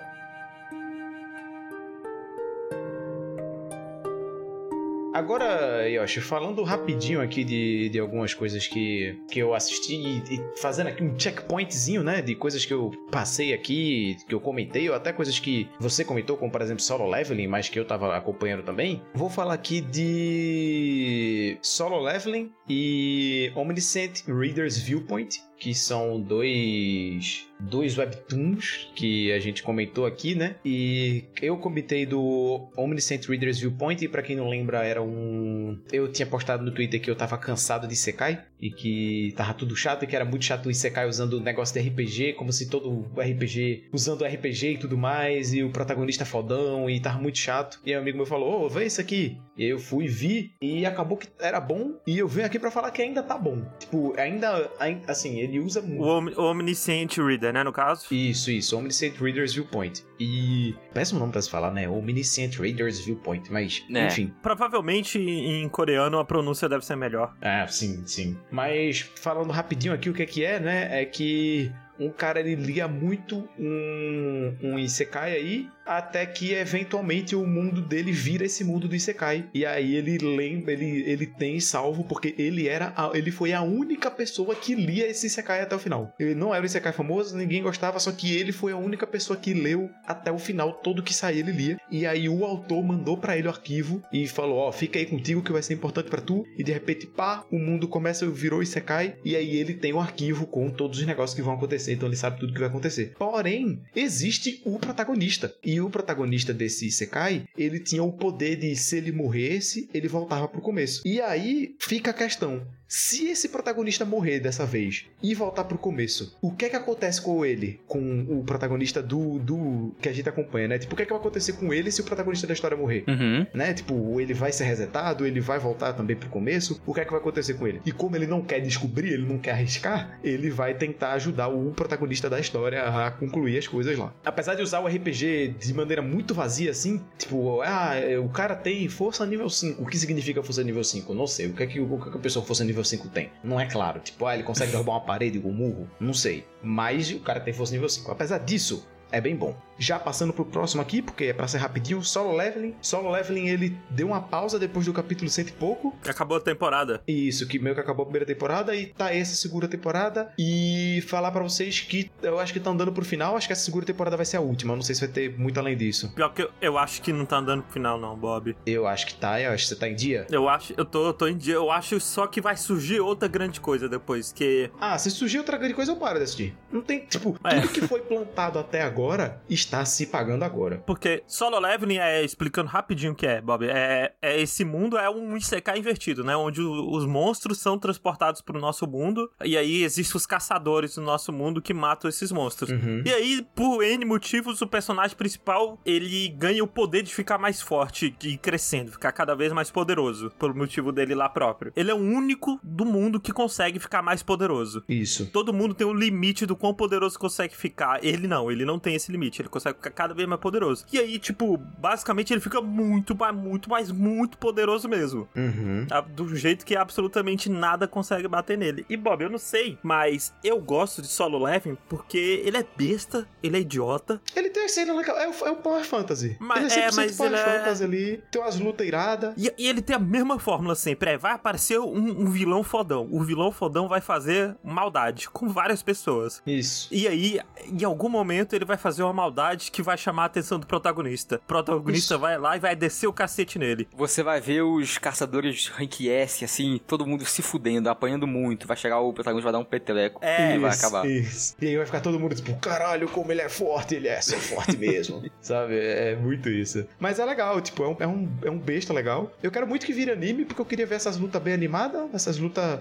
Agora, 5.13 5.87
Yoshi, 5.87 6.19
falando 6.21 6.63
rapidinho 6.63 7.21
aqui 7.21 7.43
de, 7.43 7.87
de 7.89 7.99
algumas 7.99 8.33
coisas 8.33 8.65
que, 8.65 9.15
que 9.29 9.39
eu 9.39 9.53
assisti 9.53 9.93
e, 9.95 10.35
e 10.35 10.59
fazendo 10.59 10.87
aqui 10.87 11.03
um 11.03 11.17
checkpointzinho, 11.17 12.03
né? 12.03 12.19
De 12.19 12.33
coisas 12.33 12.65
que 12.65 12.73
eu 12.73 12.89
passei 13.11 13.53
aqui, 13.53 14.17
que 14.27 14.33
eu 14.33 14.39
comentei, 14.39 14.89
ou 14.89 14.95
até 14.95 15.13
coisas 15.13 15.37
que 15.37 15.69
você 15.79 16.03
comentou, 16.03 16.35
como 16.35 16.51
por 16.51 16.63
exemplo 16.63 16.81
Solo 16.81 17.07
Leveling, 17.07 17.45
mas 17.45 17.69
que 17.69 17.79
eu 17.79 17.85
tava 17.85 18.17
acompanhando 18.17 18.63
também. 18.63 19.03
Vou 19.13 19.29
falar 19.29 19.53
aqui 19.53 19.81
de 19.81 21.59
Solo 21.61 21.99
Leveling 21.99 22.51
e 22.67 23.51
Omniscient 23.55 24.23
Reader's 24.27 24.79
Viewpoint, 24.79 25.39
que 25.63 25.73
são 25.73 26.19
dois 26.19 27.47
dois 27.59 27.97
webtoons 27.97 28.89
que 28.93 29.31
a 29.31 29.39
gente 29.39 29.63
comentou 29.63 30.05
aqui, 30.05 30.35
né? 30.35 30.57
E 30.65 31.23
eu 31.41 31.55
comentei 31.57 32.05
do 32.05 32.67
Omniscient 32.75 33.25
Reader's 33.25 33.57
Viewpoint, 33.59 34.03
e 34.03 34.09
pra 34.09 34.21
quem 34.21 34.35
não 34.35 34.49
lembra, 34.49 34.83
era 34.83 35.01
um 35.01 35.79
eu 35.93 36.11
tinha 36.11 36.25
postado 36.25 36.65
no 36.65 36.71
Twitter 36.71 36.99
que 37.01 37.09
eu 37.09 37.15
tava 37.15 37.37
cansado 37.37 37.87
de 37.87 37.93
Isekai 37.93 38.43
e 38.59 38.69
que 38.69 39.33
tava 39.37 39.53
tudo 39.53 39.77
chato 39.77 40.03
e 40.03 40.07
que 40.07 40.13
era 40.15 40.25
muito 40.25 40.43
chato 40.43 40.65
o 40.65 40.71
Isekai 40.71 41.07
usando 41.07 41.33
o 41.33 41.39
negócio 41.39 41.73
de 41.79 41.87
RPG, 41.87 42.33
como 42.33 42.51
se 42.51 42.69
todo 42.69 43.07
RPG 43.17 43.85
usando 43.93 44.25
RPG 44.25 44.71
e 44.73 44.77
tudo 44.77 44.97
mais, 44.97 45.53
e 45.53 45.63
o 45.63 45.69
protagonista 45.69 46.25
fodão 46.25 46.89
e 46.89 46.99
tava 46.99 47.19
muito 47.21 47.37
chato. 47.37 47.79
E 47.85 47.95
um 47.95 47.99
amigo 47.99 48.17
meu 48.17 48.25
falou: 48.25 48.65
"Ô, 48.65 48.69
vê 48.69 48.85
isso 48.85 48.99
aqui". 48.99 49.37
E 49.57 49.63
eu 49.65 49.79
fui 49.79 50.07
vi 50.07 50.51
e 50.61 50.85
acabou 50.85 51.17
que 51.17 51.27
era 51.39 51.61
bom, 51.61 51.93
e 52.05 52.17
eu 52.17 52.27
venho 52.27 52.47
aqui 52.47 52.59
pra 52.59 52.71
falar 52.71 52.91
que 52.91 53.01
ainda 53.01 53.23
tá 53.23 53.37
bom. 53.37 53.61
Tipo, 53.79 54.13
ainda, 54.17 54.69
ain- 54.79 55.01
assim, 55.07 55.39
ele 55.39 55.52
usa 55.59 55.81
O, 55.81 56.03
Om 56.03 56.29
o 56.35 56.43
Omniscient 56.51 57.17
Reader, 57.17 57.53
né, 57.53 57.63
no 57.63 57.71
caso? 57.71 58.05
isso, 58.11 58.51
isso, 58.51 58.77
Omniscient 58.77 59.15
Reader's 59.19 59.53
Viewpoint. 59.53 60.03
E. 60.19 60.75
Péssimo 60.93 61.19
nome 61.19 61.31
pra 61.31 61.41
se 61.41 61.49
falar, 61.49 61.71
né? 61.71 61.87
Omniscient 61.87 62.55
Reader's 62.57 62.99
Viewpoint, 63.05 63.51
mas. 63.51 63.83
É. 63.93 64.07
Enfim. 64.07 64.33
Provavelmente 64.41 65.19
em 65.19 65.67
coreano 65.69 66.19
a 66.19 66.25
pronúncia 66.25 66.69
deve 66.69 66.85
ser 66.85 66.95
melhor. 66.95 67.35
Ah, 67.41 67.67
sim, 67.67 68.03
sim. 68.05 68.37
Mas 68.51 68.99
falando 69.15 69.51
rapidinho 69.51 69.93
aqui 69.93 70.09
o 70.09 70.13
que 70.13 70.23
é 70.23 70.25
que 70.25 70.43
é, 70.43 70.59
né? 70.59 71.01
É 71.01 71.05
que 71.05 71.71
um 71.99 72.09
cara 72.09 72.39
ele 72.39 72.55
lia 72.55 72.87
muito 72.87 73.47
um, 73.57 74.55
um 74.61 74.79
Isekai 74.79 75.33
aí, 75.33 75.69
até 75.85 76.25
que 76.25 76.53
eventualmente 76.53 77.35
o 77.35 77.45
mundo 77.45 77.81
dele 77.81 78.11
vira 78.11 78.45
esse 78.45 78.63
mundo 78.63 78.87
do 78.87 78.95
Isekai. 78.95 79.45
E 79.53 79.65
aí 79.65 79.95
ele 79.95 80.17
lembra, 80.17 80.71
ele, 80.73 81.03
ele 81.09 81.25
tem 81.27 81.59
salvo 81.59 82.03
porque 82.03 82.33
ele 82.37 82.67
era 82.67 82.93
a- 82.95 83.11
ele 83.13 83.31
foi 83.31 83.53
a 83.53 83.61
única 83.61 84.09
pessoa 84.11 84.55
que 84.55 84.75
lia 84.75 85.07
esse 85.07 85.27
Isekai 85.27 85.61
até 85.61 85.75
o 85.75 85.79
final. 85.79 86.13
Ele 86.19 86.35
não 86.35 86.53
era 86.53 86.61
um 86.63 86.65
Isekai 86.65 86.93
famoso, 86.93 87.35
ninguém 87.37 87.61
gostava, 87.61 87.99
só 87.99 88.11
que 88.11 88.35
ele 88.35 88.51
foi 88.51 88.71
a 88.71 88.77
única 88.77 89.05
pessoa 89.07 89.37
que 89.37 89.53
leu 89.53 89.89
até 90.05 90.31
o 90.31 90.37
final, 90.39 90.73
todo 90.73 91.03
que 91.03 91.13
saía 91.13 91.39
ele 91.41 91.51
lia. 91.51 91.79
E 91.91 92.05
aí 92.05 92.27
o 92.29 92.45
autor 92.45 92.83
mandou 92.83 93.17
pra 93.17 93.37
ele 93.37 93.47
o 93.47 93.51
arquivo 93.51 94.01
e 94.11 94.27
falou: 94.27 94.57
"Ó, 94.59 94.71
fica 94.71 94.97
aí 94.99 95.05
contigo 95.05 95.41
que 95.41 95.51
vai 95.51 95.61
ser 95.61 95.73
importante 95.73 96.09
pra 96.09 96.21
tu". 96.21 96.45
E 96.57 96.63
de 96.63 96.71
repente, 96.71 97.05
pá, 97.07 97.45
o 97.51 97.57
mundo 97.59 97.87
começa 97.87 98.25
virou 98.29 98.61
Isekai 98.63 99.15
e 99.23 99.35
aí 99.35 99.55
ele 99.57 99.73
tem 99.73 99.93
o 99.93 99.99
arquivo 99.99 100.45
com 100.47 100.69
todos 100.69 100.99
os 100.99 101.05
negócios 101.05 101.35
que 101.35 101.41
vão 101.41 101.53
acontecer, 101.53 101.93
então 101.93 102.07
ele 102.07 102.15
sabe 102.15 102.39
tudo 102.39 102.53
que 102.53 102.59
vai 102.59 102.69
acontecer. 102.69 103.13
Porém, 103.17 103.81
existe 103.95 104.61
o 104.65 104.79
protagonista. 104.79 105.53
E 105.63 105.72
o 105.81 105.89
protagonista 105.89 106.53
desse 106.53 106.87
Isekai, 106.87 107.43
ele 107.57 107.79
tinha 107.79 108.03
o 108.03 108.11
poder 108.11 108.55
de 108.55 108.75
se 108.75 108.97
ele 108.97 109.11
morresse, 109.11 109.89
ele 109.93 110.07
voltava 110.07 110.47
pro 110.47 110.61
começo. 110.61 111.01
E 111.05 111.21
aí 111.21 111.75
fica 111.79 112.11
a 112.11 112.13
questão: 112.13 112.65
se 112.93 113.25
esse 113.27 113.49
protagonista 113.49 114.05
morrer 114.05 114.39
dessa 114.39 114.67
vez 114.67 115.05
e 115.21 115.33
voltar 115.33 115.63
pro 115.63 115.79
começo, 115.79 116.37
o 116.39 116.51
que 116.51 116.65
é 116.65 116.69
que 116.69 116.75
acontece 116.75 117.19
com 117.19 117.43
ele? 117.43 117.79
Com 117.87 118.21
o 118.29 118.43
protagonista 118.43 119.01
do, 119.01 119.39
do 119.39 119.95
que 119.99 120.07
a 120.07 120.13
gente 120.13 120.29
acompanha, 120.29 120.67
né? 120.67 120.77
Tipo, 120.77 120.93
o 120.93 120.95
que 120.95 121.01
é 121.01 121.05
que 121.05 121.11
vai 121.11 121.19
acontecer 121.19 121.53
com 121.53 121.73
ele 121.73 121.91
se 121.91 122.01
o 122.01 122.03
protagonista 122.03 122.45
da 122.45 122.53
história 122.53 122.77
morrer? 122.77 123.03
Uhum. 123.07 123.47
né? 123.51 123.73
Tipo, 123.73 124.21
ele 124.21 124.35
vai 124.35 124.51
ser 124.51 124.65
resetado, 124.65 125.25
ele 125.25 125.39
vai 125.39 125.57
voltar 125.57 125.93
também 125.93 126.15
pro 126.15 126.29
começo. 126.29 126.79
O 126.85 126.93
que 126.93 126.99
é 126.99 127.05
que 127.05 127.09
vai 127.09 127.19
acontecer 127.19 127.55
com 127.55 127.67
ele? 127.67 127.81
E 127.83 127.91
como 127.91 128.15
ele 128.15 128.27
não 128.27 128.43
quer 128.43 128.59
descobrir, 128.59 129.13
ele 129.13 129.25
não 129.25 129.39
quer 129.39 129.53
arriscar, 129.53 130.19
ele 130.23 130.51
vai 130.51 130.75
tentar 130.75 131.13
ajudar 131.13 131.47
o 131.47 131.71
protagonista 131.71 132.29
da 132.29 132.39
história 132.39 132.83
a 132.83 133.09
concluir 133.09 133.57
as 133.57 133.67
coisas 133.67 133.97
lá. 133.97 134.13
Apesar 134.23 134.53
de 134.53 134.61
usar 134.61 134.81
o 134.81 134.87
RPG 134.87 135.55
de 135.67 135.73
maneira 135.73 136.01
muito 136.01 136.33
vazia 136.33 136.71
assim, 136.71 137.01
tipo, 137.17 137.61
ah, 137.61 137.93
o 138.23 138.29
cara 138.29 138.55
tem 138.55 138.87
força 138.87 139.25
nível 139.25 139.49
5. 139.49 139.81
O 139.81 139.85
que 139.85 139.97
significa 139.97 140.41
força 140.43 140.63
nível 140.63 140.83
5? 140.83 141.13
Não 141.13 141.27
sei. 141.27 141.47
O 141.47 141.53
que 141.53 141.63
é 141.63 141.67
que, 141.67 141.79
o 141.79 141.87
que, 141.87 142.07
é 142.07 142.11
que 142.11 142.17
a 142.17 142.21
pessoa 142.21 142.45
força 142.45 142.63
nível 142.63 142.83
5 142.83 143.07
tem? 143.09 143.31
Não 143.43 143.59
é 143.59 143.65
claro. 143.65 143.99
Tipo, 143.99 144.25
ah, 144.25 144.33
ele 144.33 144.43
consegue 144.43 144.71
derrubar 144.73 144.93
uma 144.93 145.01
parede 145.01 145.39
com 145.39 145.49
um 145.49 145.53
murro? 145.53 145.89
Não 145.99 146.13
sei. 146.13 146.45
Mas 146.61 147.11
o 147.11 147.19
cara 147.19 147.39
tem 147.39 147.53
força 147.53 147.73
nível 147.73 147.89
5. 147.89 148.11
Apesar 148.11 148.39
disso, 148.39 148.85
é 149.11 149.21
bem 149.21 149.35
bom. 149.35 149.55
Já 149.77 149.99
passando 149.99 150.31
pro 150.33 150.45
próximo 150.45 150.81
aqui, 150.81 151.01
porque 151.01 151.25
é 151.25 151.33
pra 151.33 151.47
ser 151.47 151.57
rapidinho, 151.57 152.03
Solo 152.03 152.35
Leveling. 152.35 152.75
Solo 152.81 153.09
Leveling, 153.11 153.47
ele 153.49 153.77
deu 153.89 154.07
uma 154.07 154.21
pausa 154.21 154.59
depois 154.59 154.85
do 154.85 154.93
capítulo 154.93 155.29
cento 155.29 155.49
e 155.49 155.53
pouco. 155.53 155.95
Acabou 156.07 156.37
a 156.37 156.41
temporada. 156.41 157.01
Isso, 157.07 157.47
que 157.47 157.57
meio 157.59 157.75
que 157.75 157.81
acabou 157.81 158.03
a 158.03 158.05
primeira 158.05 158.25
temporada 158.25 158.75
e 158.75 158.87
tá 158.87 159.13
essa 159.13 159.35
segunda 159.35 159.67
temporada. 159.67 160.31
E 160.37 161.03
falar 161.07 161.31
pra 161.31 161.41
vocês 161.43 161.79
que 161.79 162.11
eu 162.21 162.39
acho 162.39 162.53
que 162.53 162.59
tá 162.59 162.69
andando 162.69 162.91
pro 162.91 163.03
final, 163.05 163.35
acho 163.35 163.47
que 163.47 163.53
essa 163.53 163.63
segunda 163.65 163.85
temporada 163.85 164.15
vai 164.15 164.25
ser 164.25 164.37
a 164.37 164.41
última. 164.41 164.73
Eu 164.73 164.77
não 164.77 164.83
sei 164.83 164.95
se 164.95 165.01
vai 165.01 165.09
ter 165.09 165.37
muito 165.37 165.59
além 165.59 165.75
disso. 165.75 166.11
Pior 166.15 166.29
que 166.33 166.43
eu, 166.43 166.49
eu 166.61 166.77
acho 166.77 167.01
que 167.01 167.11
não 167.11 167.25
tá 167.25 167.37
andando 167.37 167.63
pro 167.63 167.73
final, 167.73 167.99
não, 167.99 168.15
Bob. 168.15 168.55
Eu 168.65 168.87
acho 168.87 169.07
que 169.07 169.15
tá, 169.15 169.39
eu 169.41 169.51
acho 169.51 169.63
que 169.63 169.69
você 169.69 169.75
tá 169.75 169.87
em 169.89 169.95
dia. 169.95 170.27
Eu 170.29 170.47
acho, 170.49 170.73
eu 170.77 170.85
tô, 170.85 171.07
eu 171.07 171.13
tô 171.13 171.27
em 171.27 171.37
dia. 171.37 171.55
Eu 171.55 171.71
acho 171.71 171.99
só 171.99 172.27
que 172.27 172.39
vai 172.41 172.55
surgir 172.57 172.99
outra 172.99 173.27
grande 173.27 173.59
coisa 173.59 173.89
depois. 173.89 174.31
Que 174.31 174.69
Ah, 174.79 174.97
se 174.97 175.09
surgir 175.11 175.39
outra 175.39 175.57
grande 175.57 175.73
coisa, 175.73 175.91
eu 175.91 175.95
paro 175.95 176.17
de 176.17 176.23
assistir. 176.25 176.55
Não 176.71 176.81
tem, 176.81 176.99
tipo, 177.05 177.37
É. 177.43 177.59
tudo 177.61 177.69
que 177.73 177.81
foi 177.87 178.01
plantado 178.01 178.59
até 178.59 178.81
agora 178.81 179.41
está 179.65 179.83
se 179.85 180.07
pagando 180.07 180.43
agora. 180.43 180.83
Porque 180.85 181.23
Solo 181.27 181.59
Leveling 181.59 181.97
é, 181.97 182.23
explicando 182.23 182.69
rapidinho 182.69 183.13
o 183.13 183.15
que 183.15 183.25
é, 183.25 183.41
Bob, 183.41 183.65
é, 183.65 184.13
é 184.21 184.39
esse 184.41 184.63
mundo 184.65 184.97
é 184.97 185.09
um 185.09 185.35
Isekai 185.37 185.79
invertido, 185.79 186.23
né? 186.23 186.35
Onde 186.35 186.61
o- 186.61 186.91
os 186.91 187.05
monstros 187.05 187.59
são 187.59 187.77
transportados 187.77 188.41
pro 188.41 188.59
nosso 188.59 188.87
mundo, 188.87 189.29
e 189.43 189.57
aí 189.57 189.83
existem 189.83 190.17
os 190.17 190.25
caçadores 190.25 190.97
no 190.97 191.03
nosso 191.03 191.31
mundo 191.31 191.61
que 191.61 191.73
matam 191.73 192.09
esses 192.09 192.31
monstros. 192.31 192.69
Uhum. 192.69 193.01
E 193.05 193.11
aí, 193.13 193.45
por 193.55 193.83
N 193.83 194.05
motivos, 194.05 194.61
o 194.61 194.67
personagem 194.67 195.15
principal, 195.17 195.79
ele 195.85 196.29
ganha 196.29 196.63
o 196.63 196.67
poder 196.67 197.03
de 197.03 197.13
ficar 197.13 197.37
mais 197.37 197.61
forte 197.61 198.15
e 198.23 198.37
crescendo, 198.37 198.91
ficar 198.91 199.11
cada 199.11 199.35
vez 199.35 199.51
mais 199.51 199.71
poderoso, 199.71 200.31
pelo 200.39 200.55
motivo 200.55 200.91
dele 200.91 201.15
lá 201.15 201.29
próprio. 201.29 201.71
Ele 201.75 201.91
é 201.91 201.93
o 201.93 201.97
único 201.97 202.59
do 202.63 202.85
mundo 202.85 203.19
que 203.19 203.31
consegue 203.31 203.79
ficar 203.79 204.01
mais 204.01 204.21
poderoso. 204.23 204.83
Isso. 204.87 205.25
Todo 205.31 205.53
mundo 205.53 205.73
tem 205.73 205.85
um 205.87 205.93
limite 205.93 206.45
do 206.45 206.55
quão 206.55 206.73
poderoso 206.73 207.17
consegue 207.19 207.55
ficar. 207.55 208.03
Ele 208.03 208.27
não, 208.27 208.51
ele 208.51 208.65
não 208.65 208.79
tem 208.79 208.95
esse 208.95 209.11
limite. 209.11 209.41
Ele 209.41 209.49
consegue 209.53 209.77
ficar 209.77 209.91
cada 209.91 210.13
vez 210.13 210.27
mais 210.27 210.41
poderoso. 210.41 210.85
E 210.91 210.97
aí, 210.99 211.19
tipo, 211.19 211.57
basicamente 211.57 212.33
ele 212.33 212.41
fica 212.41 212.59
muito, 212.61 213.15
mas 213.15 213.35
muito, 213.35 213.69
mas 213.69 213.91
muito 213.91 214.37
poderoso 214.37 214.89
mesmo. 214.89 215.27
Uhum. 215.35 215.85
Ah, 215.91 216.01
Do 216.01 216.35
jeito 216.35 216.65
que 216.65 216.75
absolutamente 216.75 217.49
nada 217.49 217.87
consegue 217.87 218.27
bater 218.27 218.57
nele. 218.57 218.85
E 218.89 218.97
Bob, 218.97 219.23
eu 219.23 219.29
não 219.29 219.37
sei, 219.37 219.77
mas 219.83 220.33
eu 220.43 220.59
gosto 220.59 221.01
de 221.01 221.07
Solo 221.07 221.37
Leveling 221.43 221.77
porque 221.87 222.41
ele 222.45 222.57
é 222.57 222.65
besta, 222.75 223.27
ele 223.41 223.57
é 223.57 223.59
idiota. 223.59 224.19
Ele 224.35 224.49
tem 224.49 224.67
cena 224.67 224.93
legal. 224.93 225.17
É 225.17 225.27
o, 225.29 225.33
é 225.47 225.51
o 225.51 225.55
Power 225.57 225.83
Fantasy. 225.85 226.35
Mas- 226.39 226.73
ele 226.73 226.81
é 226.81 226.85
é, 226.85 226.89
100% 226.89 226.95
mas 226.95 227.15
Power 227.17 227.31
ele 227.31 227.39
é- 227.41 227.43
Fantasy 227.59 227.83
ali. 227.83 228.23
Tem 228.31 228.41
umas 228.41 228.59
lutas 228.59 228.87
iradas. 228.87 229.33
E, 229.37 229.53
e 229.57 229.67
ele 229.67 229.81
tem 229.81 229.95
a 229.95 229.99
mesma 229.99 230.39
fórmula 230.39 230.73
sempre. 230.75 231.11
É, 231.11 231.17
vai 231.17 231.33
aparecer 231.33 231.79
um, 231.79 232.21
um 232.21 232.25
vilão 232.31 232.63
fodão. 232.63 233.07
O 233.11 233.21
vilão 233.23 233.51
fodão 233.51 233.87
vai 233.87 234.01
fazer 234.01 234.55
maldade 234.63 235.29
com 235.29 235.47
várias 235.49 235.83
pessoas. 235.83 236.41
Isso. 236.47 236.87
E 236.91 237.07
aí, 237.07 237.39
em 237.67 237.83
algum 237.83 238.09
momento, 238.09 238.53
ele 238.53 238.65
vai 238.65 238.77
fazer 238.77 239.03
uma 239.03 239.13
maldade 239.13 239.42
maldade 239.43 239.71
que 239.71 239.81
vai 239.81 239.97
chamar 239.97 240.23
a 240.23 240.25
atenção 240.25 240.59
do 240.59 240.65
protagonista. 240.65 241.35
O 241.43 241.47
protagonista 241.47 242.17
vai 242.17 242.37
lá 242.37 242.55
e 242.55 242.59
vai 242.59 242.75
descer 242.75 243.07
o 243.07 243.13
cacete 243.13 243.59
nele. 243.59 243.87
Você 243.95 244.23
vai 244.23 244.39
ver 244.39 244.61
os 244.61 244.97
caçadores 244.97 245.67
rank 245.67 246.01
S, 246.01 246.45
assim, 246.45 246.79
todo 246.87 247.05
mundo 247.05 247.25
se 247.25 247.41
fudendo, 247.41 247.89
apanhando 247.89 248.25
muito. 248.25 248.67
Vai 248.67 248.77
chegar 248.77 248.99
o 248.99 249.13
protagonista, 249.13 249.51
vai 249.51 249.53
dar 249.53 249.59
um 249.59 249.65
peteleco 249.69 250.19
É, 250.23 250.55
e 250.55 250.59
vai 250.59 250.71
Isso, 250.71 250.79
acabar. 250.85 251.09
isso. 251.09 251.55
E 251.61 251.67
aí 251.67 251.77
vai 251.77 251.85
ficar 251.85 251.99
todo 252.01 252.19
mundo 252.19 252.35
tipo, 252.35 252.55
caralho, 252.57 253.07
como 253.09 253.31
ele 253.31 253.41
é 253.41 253.49
forte, 253.49 253.95
ele 253.95 254.07
é 254.07 254.21
só 254.21 254.37
forte 254.37 254.77
mesmo. 254.77 255.23
Sabe? 255.41 255.77
É 255.77 256.15
muito 256.15 256.49
isso. 256.49 256.85
Mas 256.99 257.19
é 257.19 257.25
legal, 257.25 257.59
tipo, 257.61 257.83
é 257.83 257.87
um, 257.87 257.95
é, 257.99 258.07
um, 258.07 258.31
é 258.43 258.49
um 258.49 258.57
besta 258.57 258.93
legal. 258.93 259.31
Eu 259.41 259.51
quero 259.51 259.67
muito 259.67 259.85
que 259.85 259.93
vire 259.93 260.11
anime, 260.11 260.45
porque 260.45 260.61
eu 260.61 260.65
queria 260.65 260.85
ver 260.85 260.95
essas 260.95 261.17
lutas 261.17 261.41
bem 261.41 261.53
animadas, 261.53 262.01
essas 262.13 262.37
lutas 262.37 262.79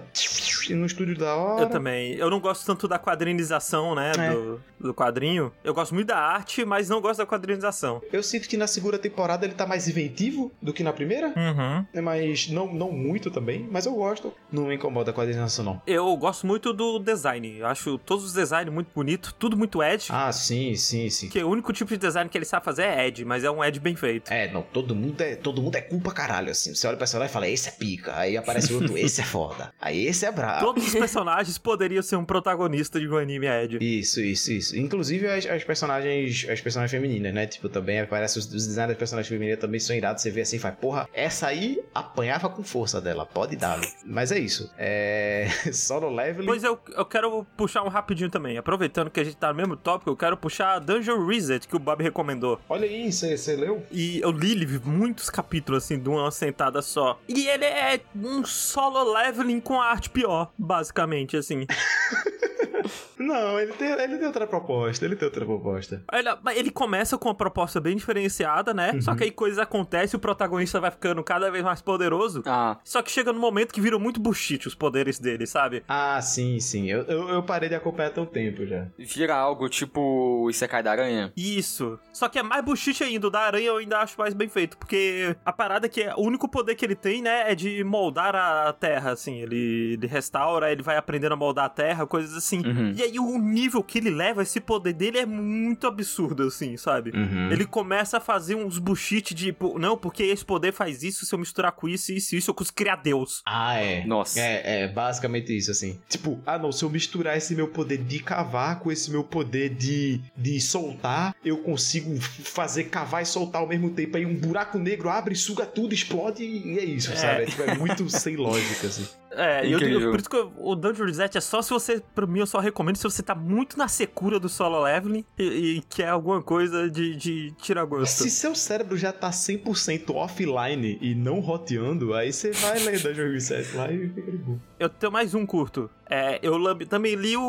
no 0.69 0.85
estúdio 0.85 1.17
da 1.17 1.35
hora. 1.35 1.63
Eu 1.63 1.69
também. 1.69 2.13
Eu 2.13 2.29
não 2.29 2.39
gosto 2.39 2.65
tanto 2.65 2.87
da 2.87 2.97
quadrinização, 2.97 3.95
né? 3.95 4.11
É. 4.17 4.29
Do, 4.31 4.61
do 4.79 4.93
quadrinho. 4.93 5.51
Eu 5.63 5.73
gosto 5.73 5.93
muito 5.93 6.07
da 6.07 6.17
arte, 6.17 6.52
mas 6.65 6.89
não 6.89 7.01
gosto 7.01 7.19
da 7.19 7.25
quadrinização. 7.25 8.01
Eu 8.11 8.21
sinto 8.21 8.47
que 8.47 8.55
na 8.57 8.67
segunda 8.67 8.97
temporada 8.99 9.45
ele 9.45 9.53
tá 9.55 9.65
mais 9.65 9.87
inventivo 9.87 10.51
do 10.61 10.71
que 10.71 10.83
na 10.83 10.93
primeira. 10.93 11.27
Uhum. 11.27 11.85
né, 11.93 12.01
Mas 12.01 12.47
não, 12.49 12.71
não 12.73 12.91
muito 12.91 13.31
também, 13.31 13.67
mas 13.71 13.85
eu 13.85 13.93
gosto. 13.93 14.33
Não 14.51 14.65
me 14.65 14.75
incomoda 14.75 15.11
com 15.11 15.21
a 15.21 15.23
coordenação, 15.23 15.65
não. 15.65 15.81
Eu 15.87 16.15
gosto 16.17 16.45
muito 16.45 16.73
do 16.73 16.99
design. 16.99 17.57
Eu 17.59 17.67
acho 17.67 17.97
todos 17.99 18.25
os 18.25 18.33
designs 18.33 18.71
muito 18.71 18.89
bonitos, 18.93 19.33
tudo 19.37 19.57
muito 19.57 19.81
edge. 19.81 20.07
Ah, 20.09 20.31
sim, 20.31 20.75
sim, 20.75 21.09
sim. 21.09 21.29
Que 21.29 21.43
o 21.43 21.49
único 21.49 21.73
tipo 21.73 21.89
de 21.91 21.97
design 21.97 22.29
que 22.29 22.37
ele 22.37 22.45
sabe 22.45 22.65
fazer 22.65 22.83
é 22.83 23.07
edge, 23.07 23.25
mas 23.25 23.43
é 23.43 23.51
um 23.51 23.63
edge 23.63 23.79
bem 23.79 23.95
feito. 23.95 24.31
É, 24.31 24.51
não, 24.51 24.61
todo 24.61 24.95
mundo 24.95 25.19
é, 25.21 25.35
todo 25.35 25.61
mundo 25.61 25.75
é 25.75 25.81
culpa 25.81 26.11
caralho, 26.11 26.51
assim. 26.51 26.75
Você 26.75 26.85
olha 26.87 26.97
pra 26.97 27.03
personagem 27.03 27.29
e 27.29 27.33
fala, 27.33 27.47
esse 27.47 27.69
é 27.69 27.71
pica. 27.71 28.15
Aí 28.17 28.37
aparece 28.37 28.73
outro, 28.73 28.97
esse 28.97 29.21
é 29.21 29.23
foda. 29.23 29.73
Aí 29.79 30.05
esse 30.05 30.25
é 30.25 30.31
brabo. 30.31 30.65
Todos 30.65 30.87
os 30.87 30.93
personagens 30.93 31.57
poderiam 31.57 32.01
ser 32.01 32.15
um 32.15 32.25
protagonista 32.25 32.99
de 32.99 33.07
um 33.07 33.17
anime 33.17 33.47
edge. 33.47 33.77
Isso, 33.81 34.21
isso, 34.21 34.51
isso. 34.51 34.77
Inclusive 34.77 35.27
as, 35.27 35.45
as 35.45 35.63
personagens 35.63 36.42
as 36.49 36.61
personagens 36.61 36.91
femininas, 36.91 37.33
né? 37.33 37.45
Tipo, 37.47 37.69
também 37.69 37.99
aparece 37.99 38.39
os, 38.39 38.45
os 38.45 38.67
designs 38.67 38.89
das 38.89 38.97
personagens 38.97 39.29
femininas 39.29 39.59
também 39.59 39.79
são 39.79 39.95
irados. 39.95 40.21
Você 40.21 40.31
vê 40.31 40.41
assim 40.41 40.57
e 40.57 40.59
faz, 40.59 40.75
porra, 40.75 41.07
essa 41.13 41.47
aí 41.47 41.83
apanhava 41.93 42.49
com 42.49 42.63
força 42.63 42.99
dela. 43.01 43.25
Pode 43.25 43.55
dar. 43.55 43.79
Mas 44.05 44.31
é 44.31 44.39
isso. 44.39 44.71
É. 44.77 45.47
Solo 45.73 46.09
leveling. 46.09 46.45
Pois 46.45 46.63
eu, 46.63 46.79
eu 46.95 47.05
quero 47.05 47.45
puxar 47.57 47.83
um 47.83 47.89
rapidinho 47.89 48.29
também. 48.29 48.57
Aproveitando 48.57 49.09
que 49.09 49.19
a 49.19 49.23
gente 49.23 49.37
tá 49.37 49.49
no 49.49 49.55
mesmo 49.55 49.75
tópico, 49.75 50.09
eu 50.09 50.17
quero 50.17 50.37
puxar 50.37 50.79
Dungeon 50.79 51.25
Reset, 51.25 51.67
que 51.67 51.75
o 51.75 51.79
Bob 51.79 52.01
recomendou. 52.03 52.59
Olha 52.69 52.87
aí, 52.87 53.11
você 53.11 53.55
leu? 53.55 53.83
E 53.91 54.19
eu 54.21 54.31
li 54.31 54.53
li 54.53 54.79
muitos 54.79 55.29
capítulos, 55.29 55.83
assim, 55.83 55.99
de 55.99 56.09
uma 56.09 56.31
sentada 56.31 56.81
só. 56.81 57.19
E 57.27 57.47
ele 57.47 57.65
é 57.65 57.99
um 58.15 58.45
solo 58.45 59.13
leveling 59.13 59.59
com 59.59 59.79
a 59.79 59.85
arte 59.85 60.09
pior, 60.09 60.51
basicamente, 60.57 61.37
assim. 61.37 61.65
Não, 63.17 63.59
ele 63.59 63.71
tem, 63.73 63.89
ele 63.89 64.17
tem 64.17 64.27
outra 64.27 64.45
proposta. 64.45 65.05
Ele 65.05 65.15
tem 65.15 65.25
outra 65.25 65.45
proposta. 65.45 66.03
Ele, 66.11 66.32
ele 66.55 66.71
começa 66.71 67.17
com 67.17 67.29
uma 67.29 67.35
proposta 67.35 67.79
bem 67.79 67.95
diferenciada, 67.95 68.73
né? 68.73 68.99
Só 69.01 69.15
que 69.15 69.23
aí 69.23 69.31
coisas 69.31 69.59
acontecem 69.59 70.15
e 70.15 70.17
o 70.17 70.19
protagonista 70.19 70.79
vai 70.79 70.91
ficando 70.91 71.23
cada 71.23 71.49
vez 71.51 71.63
mais 71.63 71.81
poderoso. 71.81 72.43
Ah, 72.45 72.77
Só 72.83 73.01
que 73.01 73.11
chega 73.11 73.31
no 73.33 73.39
momento 73.39 73.73
que 73.73 73.81
viram 73.81 73.99
muito 73.99 74.19
bullshit 74.19 74.67
os 74.67 74.75
poderes 74.75 75.19
dele, 75.19 75.45
sabe? 75.45 75.83
Ah, 75.87 76.19
sim, 76.21 76.59
sim. 76.59 76.89
Eu, 76.89 77.03
eu, 77.03 77.29
eu 77.29 77.43
parei 77.43 77.69
de 77.69 77.75
acompanhar 77.75 78.17
um 78.17 78.25
tempo 78.25 78.65
já. 78.65 78.87
vira 78.97 79.35
algo 79.35 79.67
tipo 79.69 79.99
o 80.43 80.49
Isekai 80.49 80.83
da 80.83 80.91
Aranha. 80.91 81.31
Isso. 81.35 81.99
Só 82.11 82.27
que 82.29 82.39
é 82.39 82.43
mais 82.43 82.63
bullshit 82.63 83.03
ainda. 83.03 83.27
O 83.27 83.29
da 83.29 83.41
aranha 83.41 83.67
eu 83.67 83.77
ainda 83.77 83.99
acho 83.99 84.15
mais 84.17 84.33
bem 84.33 84.47
feito. 84.47 84.77
Porque 84.77 85.35
a 85.45 85.51
parada 85.53 85.85
é 85.85 85.89
que 85.89 86.07
o 86.15 86.21
único 86.21 86.47
poder 86.47 86.75
que 86.75 86.85
ele 86.85 86.95
tem, 86.95 87.21
né, 87.21 87.51
é 87.51 87.55
de 87.55 87.83
moldar 87.83 88.35
a 88.35 88.71
terra, 88.73 89.11
assim. 89.11 89.41
Ele, 89.41 89.93
ele 89.93 90.07
restaura, 90.07 90.71
ele 90.71 90.83
vai 90.83 90.97
aprendendo 90.97 91.33
a 91.33 91.37
moldar 91.37 91.65
a 91.65 91.69
terra, 91.69 92.05
coisas 92.05 92.35
assim. 92.35 92.65
Uhum. 92.65 92.93
E 92.95 93.01
aí 93.03 93.19
o 93.19 93.37
nível 93.37 93.83
que 93.83 93.97
ele 93.97 94.09
leva, 94.09 94.41
esse 94.43 94.59
poder 94.59 94.93
dele 94.93 95.17
é 95.19 95.25
muito 95.25 95.87
absurdo, 95.87 96.22
assim, 96.47 96.77
sabe? 96.77 97.11
Uhum. 97.11 97.51
Ele 97.51 97.65
começa 97.65 98.17
a 98.17 98.19
fazer 98.19 98.55
uns 98.55 98.79
bullshit 98.79 99.33
de, 99.33 99.55
não, 99.79 99.97
porque 99.97 100.23
esse 100.23 100.45
poder 100.45 100.71
faz 100.71 101.03
isso, 101.03 101.25
se 101.25 101.33
eu 101.33 101.39
misturar 101.39 101.71
com 101.71 101.87
isso, 101.87 102.11
isso, 102.11 102.35
isso, 102.35 102.49
eu 102.49 102.53
consigo 102.53 102.75
criar 102.75 102.97
Deus. 102.97 103.41
Ah, 103.45 103.75
é. 103.75 104.05
Nossa. 104.05 104.39
É, 104.39 104.83
é 104.83 104.87
basicamente 104.87 105.55
isso, 105.55 105.71
assim. 105.71 105.99
Tipo, 106.09 106.39
ah 106.45 106.57
não, 106.57 106.71
se 106.71 106.83
eu 106.83 106.89
misturar 106.89 107.37
esse 107.37 107.55
meu 107.55 107.67
poder 107.67 107.97
de 107.97 108.19
cavar 108.19 108.79
com 108.79 108.91
esse 108.91 109.11
meu 109.11 109.23
poder 109.23 109.69
de, 109.69 110.21
de 110.35 110.59
soltar, 110.61 111.35
eu 111.43 111.57
consigo 111.57 112.19
fazer 112.19 112.85
cavar 112.85 113.23
e 113.23 113.25
soltar 113.25 113.61
ao 113.61 113.67
mesmo 113.67 113.89
tempo. 113.89 114.17
Aí 114.17 114.25
um 114.25 114.35
buraco 114.35 114.77
negro 114.77 115.09
abre, 115.09 115.35
suga 115.35 115.65
tudo, 115.65 115.93
explode 115.93 116.43
e 116.43 116.77
é 116.77 116.83
isso, 116.83 117.15
sabe? 117.15 117.43
É, 117.43 117.45
tipo, 117.45 117.61
é 117.63 117.75
muito 117.75 118.09
sem 118.11 118.35
lógica, 118.35 118.87
assim. 118.87 119.07
É, 119.35 119.65
e 119.65 119.71
eu, 119.71 119.79
eu- 119.79 120.11
por 120.11 120.19
isso 120.19 120.29
que 120.29 120.35
eu- 120.35 120.51
o 120.57 120.75
Dungeon 120.75 121.05
Reset 121.05 121.37
é 121.37 121.41
só 121.41 121.61
se 121.61 121.69
você, 121.71 122.01
pra 122.13 122.25
mim, 122.27 122.39
eu 122.39 122.45
só 122.47 122.59
recomendo 122.59 122.95
se 122.97 123.03
você 123.03 123.21
tá 123.23 123.33
muito 123.33 123.77
na 123.77 123.87
secura 123.87 124.39
do 124.39 124.47
solo 124.49 124.81
leveling 124.83 125.25
e, 125.37 125.43
e 125.77 125.81
quer 125.89 126.09
alguma 126.09 126.41
coisa 126.41 126.89
de, 126.89 127.15
de 127.15 127.51
tirar 127.61 127.85
gosto. 127.85 128.23
Se 128.23 128.29
seu 128.29 128.53
cérebro 128.55 128.95
já 128.97 129.11
tá 129.11 129.29
100% 129.31 130.13
offline 130.15 130.97
e 131.01 131.15
não 131.15 131.39
roteando, 131.39 132.13
aí 132.13 132.31
você 132.31 132.51
vai 132.51 132.79
ler 132.79 132.99
Dungeon 133.01 133.31
Reset 133.31 133.75
lá 133.75 133.91
e 133.91 134.09
fica 134.09 134.31
de 134.31 134.37
boa. 134.37 134.59
Eu 134.79 134.89
tenho 134.89 135.11
mais 135.11 135.33
um 135.33 135.45
curto. 135.45 135.89
É, 136.09 136.39
eu 136.43 136.57
também 136.85 137.15
li 137.15 137.35
o, 137.37 137.41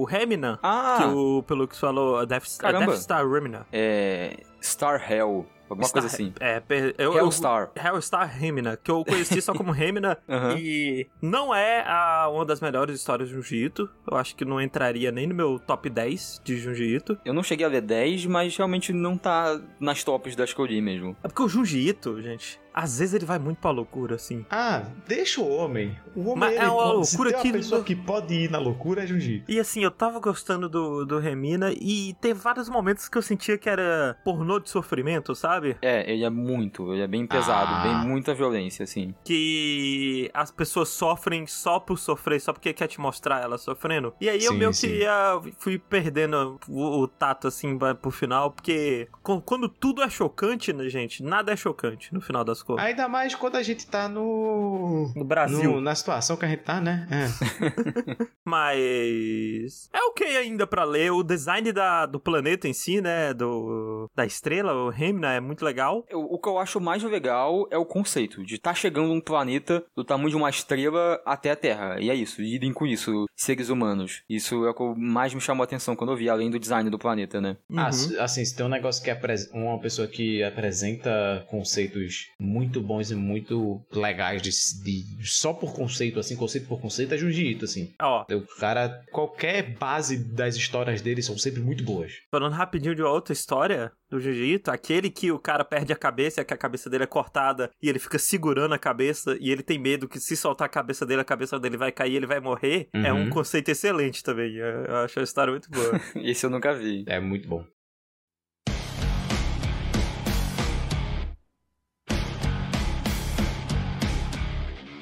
o 0.00 0.04
Remina, 0.04 0.58
Ah, 0.62 0.96
que 1.00 1.04
o 1.14 1.42
Pelux 1.44 1.78
falou, 1.78 2.24
Death, 2.26 2.44
é 2.58 2.62
Caramba. 2.62 2.86
Death 2.92 3.00
Star 3.02 3.28
Remina. 3.28 3.66
é. 3.72 4.36
Star 4.60 5.00
Hell. 5.12 5.46
Alguma 5.68 5.86
Star- 5.88 6.02
coisa 6.02 6.14
assim. 6.14 6.32
É, 6.40 6.62
eu, 6.98 7.12
eu, 7.12 7.18
Hellstar. 7.18 7.70
Hellstar 7.76 8.28
Remina, 8.38 8.76
que 8.76 8.90
eu 8.90 9.04
conheci 9.04 9.40
só 9.42 9.52
como 9.52 9.70
Remina. 9.72 10.18
Aham. 10.28 10.56
E 10.58 11.06
não 11.20 11.54
é 11.54 11.84
a, 11.86 12.28
uma 12.32 12.44
das 12.44 12.60
melhores 12.60 12.96
histórias 12.96 13.28
de 13.28 13.34
Junji. 13.34 13.70
Eu 14.10 14.16
acho 14.16 14.34
que 14.34 14.44
não 14.44 14.60
entraria 14.60 15.10
nem 15.10 15.26
no 15.26 15.34
meu 15.34 15.58
top 15.58 15.90
10 15.90 16.40
de 16.44 16.56
Junji. 16.56 17.02
Eu 17.24 17.34
não 17.34 17.42
cheguei 17.42 17.66
a 17.66 17.68
ler 17.68 17.82
10, 17.82 18.26
mas 18.26 18.56
realmente 18.56 18.92
não 18.92 19.16
tá 19.16 19.60
nas 19.80 20.02
tops 20.04 20.34
das 20.34 20.52
que 20.52 20.60
eu 20.60 20.66
li 20.66 20.80
mesmo. 20.80 21.16
É 21.22 21.28
porque 21.28 21.42
o 21.42 21.48
Junji 21.48 21.96
gente, 22.22 22.60
às 22.80 22.98
vezes 23.00 23.14
ele 23.14 23.26
vai 23.26 23.38
muito 23.38 23.58
pra 23.58 23.70
loucura, 23.70 24.14
assim. 24.14 24.46
Ah, 24.50 24.82
deixa 25.06 25.40
o 25.40 25.48
homem. 25.48 25.96
O 26.14 26.20
homem 26.30 26.36
Mas 26.36 26.52
ele 26.56 26.64
é 26.64 26.68
uma 26.68 26.82
pode, 26.94 27.06
se 27.08 27.16
loucura 27.16 27.32
tem 27.32 27.42
que- 27.42 27.48
uma 27.48 27.56
pessoa 27.58 27.82
que 27.84 27.96
pode 27.96 28.34
ir 28.34 28.50
na 28.50 28.58
loucura 28.58 29.02
é 29.02 29.06
Junji. 29.06 29.42
E 29.48 29.58
assim, 29.58 29.82
eu 29.82 29.90
tava 29.90 30.20
gostando 30.20 30.68
do, 30.68 31.04
do 31.04 31.18
Remina 31.18 31.72
e 31.72 32.14
tem 32.20 32.32
vários 32.32 32.68
momentos 32.68 33.08
que 33.08 33.18
eu 33.18 33.22
sentia 33.22 33.58
que 33.58 33.68
era 33.68 34.16
pornô 34.24 34.60
de 34.60 34.70
sofrimento, 34.70 35.34
sabe? 35.34 35.76
É, 35.82 36.10
ele 36.12 36.24
é 36.24 36.30
muito, 36.30 36.92
ele 36.92 37.02
é 37.02 37.06
bem 37.08 37.26
pesado, 37.26 37.70
Ah. 37.74 37.82
bem 37.82 38.08
muita 38.08 38.32
violência, 38.32 38.84
assim. 38.84 39.12
Que 39.24 40.30
as 40.32 40.50
pessoas 40.50 40.88
sofrem 40.88 41.46
só 41.46 41.80
por 41.80 41.98
sofrer, 41.98 42.40
só 42.40 42.52
porque 42.52 42.72
quer 42.72 42.86
te 42.86 43.00
mostrar 43.00 43.42
elas 43.42 43.60
sofrendo. 43.62 44.14
E 44.20 44.28
aí 44.28 44.44
eu 44.44 44.52
Sim, 44.52 44.58
meio 44.58 44.72
sim. 44.72 44.86
que 44.88 44.94
ia, 45.00 45.40
fui 45.58 45.78
perdendo 45.78 46.58
o, 46.68 47.00
o 47.02 47.08
tato, 47.08 47.48
assim, 47.48 47.76
pro 48.00 48.10
final, 48.10 48.50
porque 48.52 49.08
quando 49.44 49.68
tudo 49.68 50.02
é 50.02 50.08
chocante, 50.08 50.72
né, 50.72 50.88
gente, 50.88 51.22
nada 51.22 51.52
é 51.52 51.56
chocante 51.56 52.12
no 52.14 52.20
final 52.20 52.44
das 52.44 52.62
contas. 52.62 52.67
Ainda 52.76 53.08
mais 53.08 53.34
quando 53.34 53.56
a 53.56 53.62
gente 53.62 53.86
tá 53.86 54.08
no. 54.08 55.12
No 55.14 55.24
Brasil. 55.24 55.72
no- 55.72 55.80
na 55.80 55.94
situação 55.94 56.36
que 56.36 56.44
a 56.44 56.48
gente 56.48 56.62
tá, 56.64 56.80
né? 56.80 57.06
É. 57.10 58.28
Mas. 58.44 59.88
É 59.92 60.00
ok 60.08 60.36
ainda 60.36 60.66
pra 60.66 60.84
ler. 60.84 61.12
O 61.12 61.22
design 61.22 61.72
da, 61.72 62.06
do 62.06 62.18
planeta 62.18 62.66
em 62.68 62.72
si, 62.72 63.00
né? 63.00 63.32
Do, 63.34 64.10
da 64.16 64.24
estrela, 64.26 64.72
o 64.74 64.88
Remna, 64.90 65.32
é 65.34 65.40
muito 65.40 65.64
legal. 65.64 66.04
O, 66.12 66.36
o 66.36 66.38
que 66.38 66.48
eu 66.48 66.58
acho 66.58 66.80
mais 66.80 67.02
legal 67.02 67.66
é 67.70 67.78
o 67.78 67.84
conceito 67.86 68.44
de 68.44 68.54
estar 68.56 68.74
chegando 68.74 69.12
um 69.12 69.20
planeta 69.20 69.84
do 69.96 70.04
tamanho 70.04 70.30
de 70.30 70.36
uma 70.36 70.50
estrela 70.50 71.20
até 71.24 71.50
a 71.50 71.56
Terra. 71.56 72.00
E 72.00 72.10
é 72.10 72.14
isso, 72.14 72.40
lidem 72.40 72.72
com 72.72 72.86
isso, 72.86 73.26
seres 73.36 73.68
humanos. 73.68 74.22
Isso 74.28 74.64
é 74.66 74.70
o 74.70 74.74
que 74.74 75.00
mais 75.00 75.32
me 75.34 75.40
chamou 75.40 75.62
a 75.62 75.64
atenção 75.64 75.94
quando 75.94 76.12
eu 76.12 76.16
vi, 76.16 76.28
além 76.28 76.50
do 76.50 76.58
design 76.58 76.88
do 76.90 76.98
planeta, 76.98 77.40
né? 77.40 77.56
Uhum. 77.70 77.78
Ah, 77.78 77.88
assim, 78.24 78.44
se 78.44 78.56
tem 78.56 78.64
um 78.64 78.68
negócio 78.70 79.02
que 79.02 79.10
apres- 79.10 79.50
uma 79.52 79.78
pessoa 79.78 80.08
que 80.08 80.42
apresenta 80.42 81.46
conceitos 81.50 82.28
muito 82.48 82.80
bons 82.80 83.10
e 83.10 83.14
muito 83.14 83.80
legais 83.92 84.40
de, 84.42 84.50
de- 84.82 85.26
só 85.28 85.52
por 85.52 85.72
conceito, 85.74 86.18
assim, 86.18 86.34
conceito 86.36 86.66
por 86.66 86.80
conceito, 86.80 87.14
é 87.14 87.18
Junji 87.18 87.46
Ito, 87.48 87.64
assim. 87.64 87.92
Ó, 88.00 88.24
O 88.32 88.40
cara, 88.58 89.02
qualquer 89.12 89.76
base 89.76 90.16
das 90.16 90.56
histórias 90.56 91.00
dele 91.02 91.22
são 91.22 91.36
sempre 91.36 91.60
muito 91.60 91.84
boas. 91.84 92.12
falando 92.30 92.52
rapidinho 92.54 92.94
de 92.94 93.02
uma 93.02 93.10
outra 93.12 93.32
história 93.32 93.92
do 94.10 94.18
Jiu-Jitsu, 94.18 94.70
aquele 94.70 95.10
que 95.10 95.30
o 95.30 95.38
cara 95.38 95.62
perde 95.64 95.92
a 95.92 95.96
cabeça, 95.96 96.42
que 96.44 96.54
a 96.54 96.56
cabeça 96.56 96.88
dele 96.88 97.04
é 97.04 97.06
cortada 97.06 97.70
e 97.82 97.88
ele 97.90 97.98
fica 97.98 98.18
segurando 98.18 98.72
a 98.74 98.78
cabeça 98.78 99.36
e 99.38 99.50
ele 99.50 99.62
tem 99.62 99.78
medo 99.78 100.08
que 100.08 100.18
se 100.18 100.34
soltar 100.36 100.64
a 100.66 100.68
cabeça 100.70 101.04
dele, 101.04 101.20
a 101.20 101.24
cabeça 101.24 101.58
dele 101.60 101.76
vai 101.76 101.92
cair, 101.92 102.14
ele 102.16 102.26
vai 102.26 102.40
morrer. 102.40 102.88
É 102.94 103.12
Uhum. 103.12 103.24
um 103.24 103.30
conceito 103.30 103.68
excelente 103.70 104.22
também. 104.22 104.54
Eu 104.54 104.78
eu 104.88 104.96
acho 104.98 105.20
a 105.20 105.22
história 105.22 105.50
muito 105.50 105.70
boa. 105.70 106.00
Esse 106.16 106.46
eu 106.46 106.50
nunca 106.50 106.74
vi. 106.74 107.04
É 107.06 107.20
muito 107.20 107.46
bom. 107.48 107.64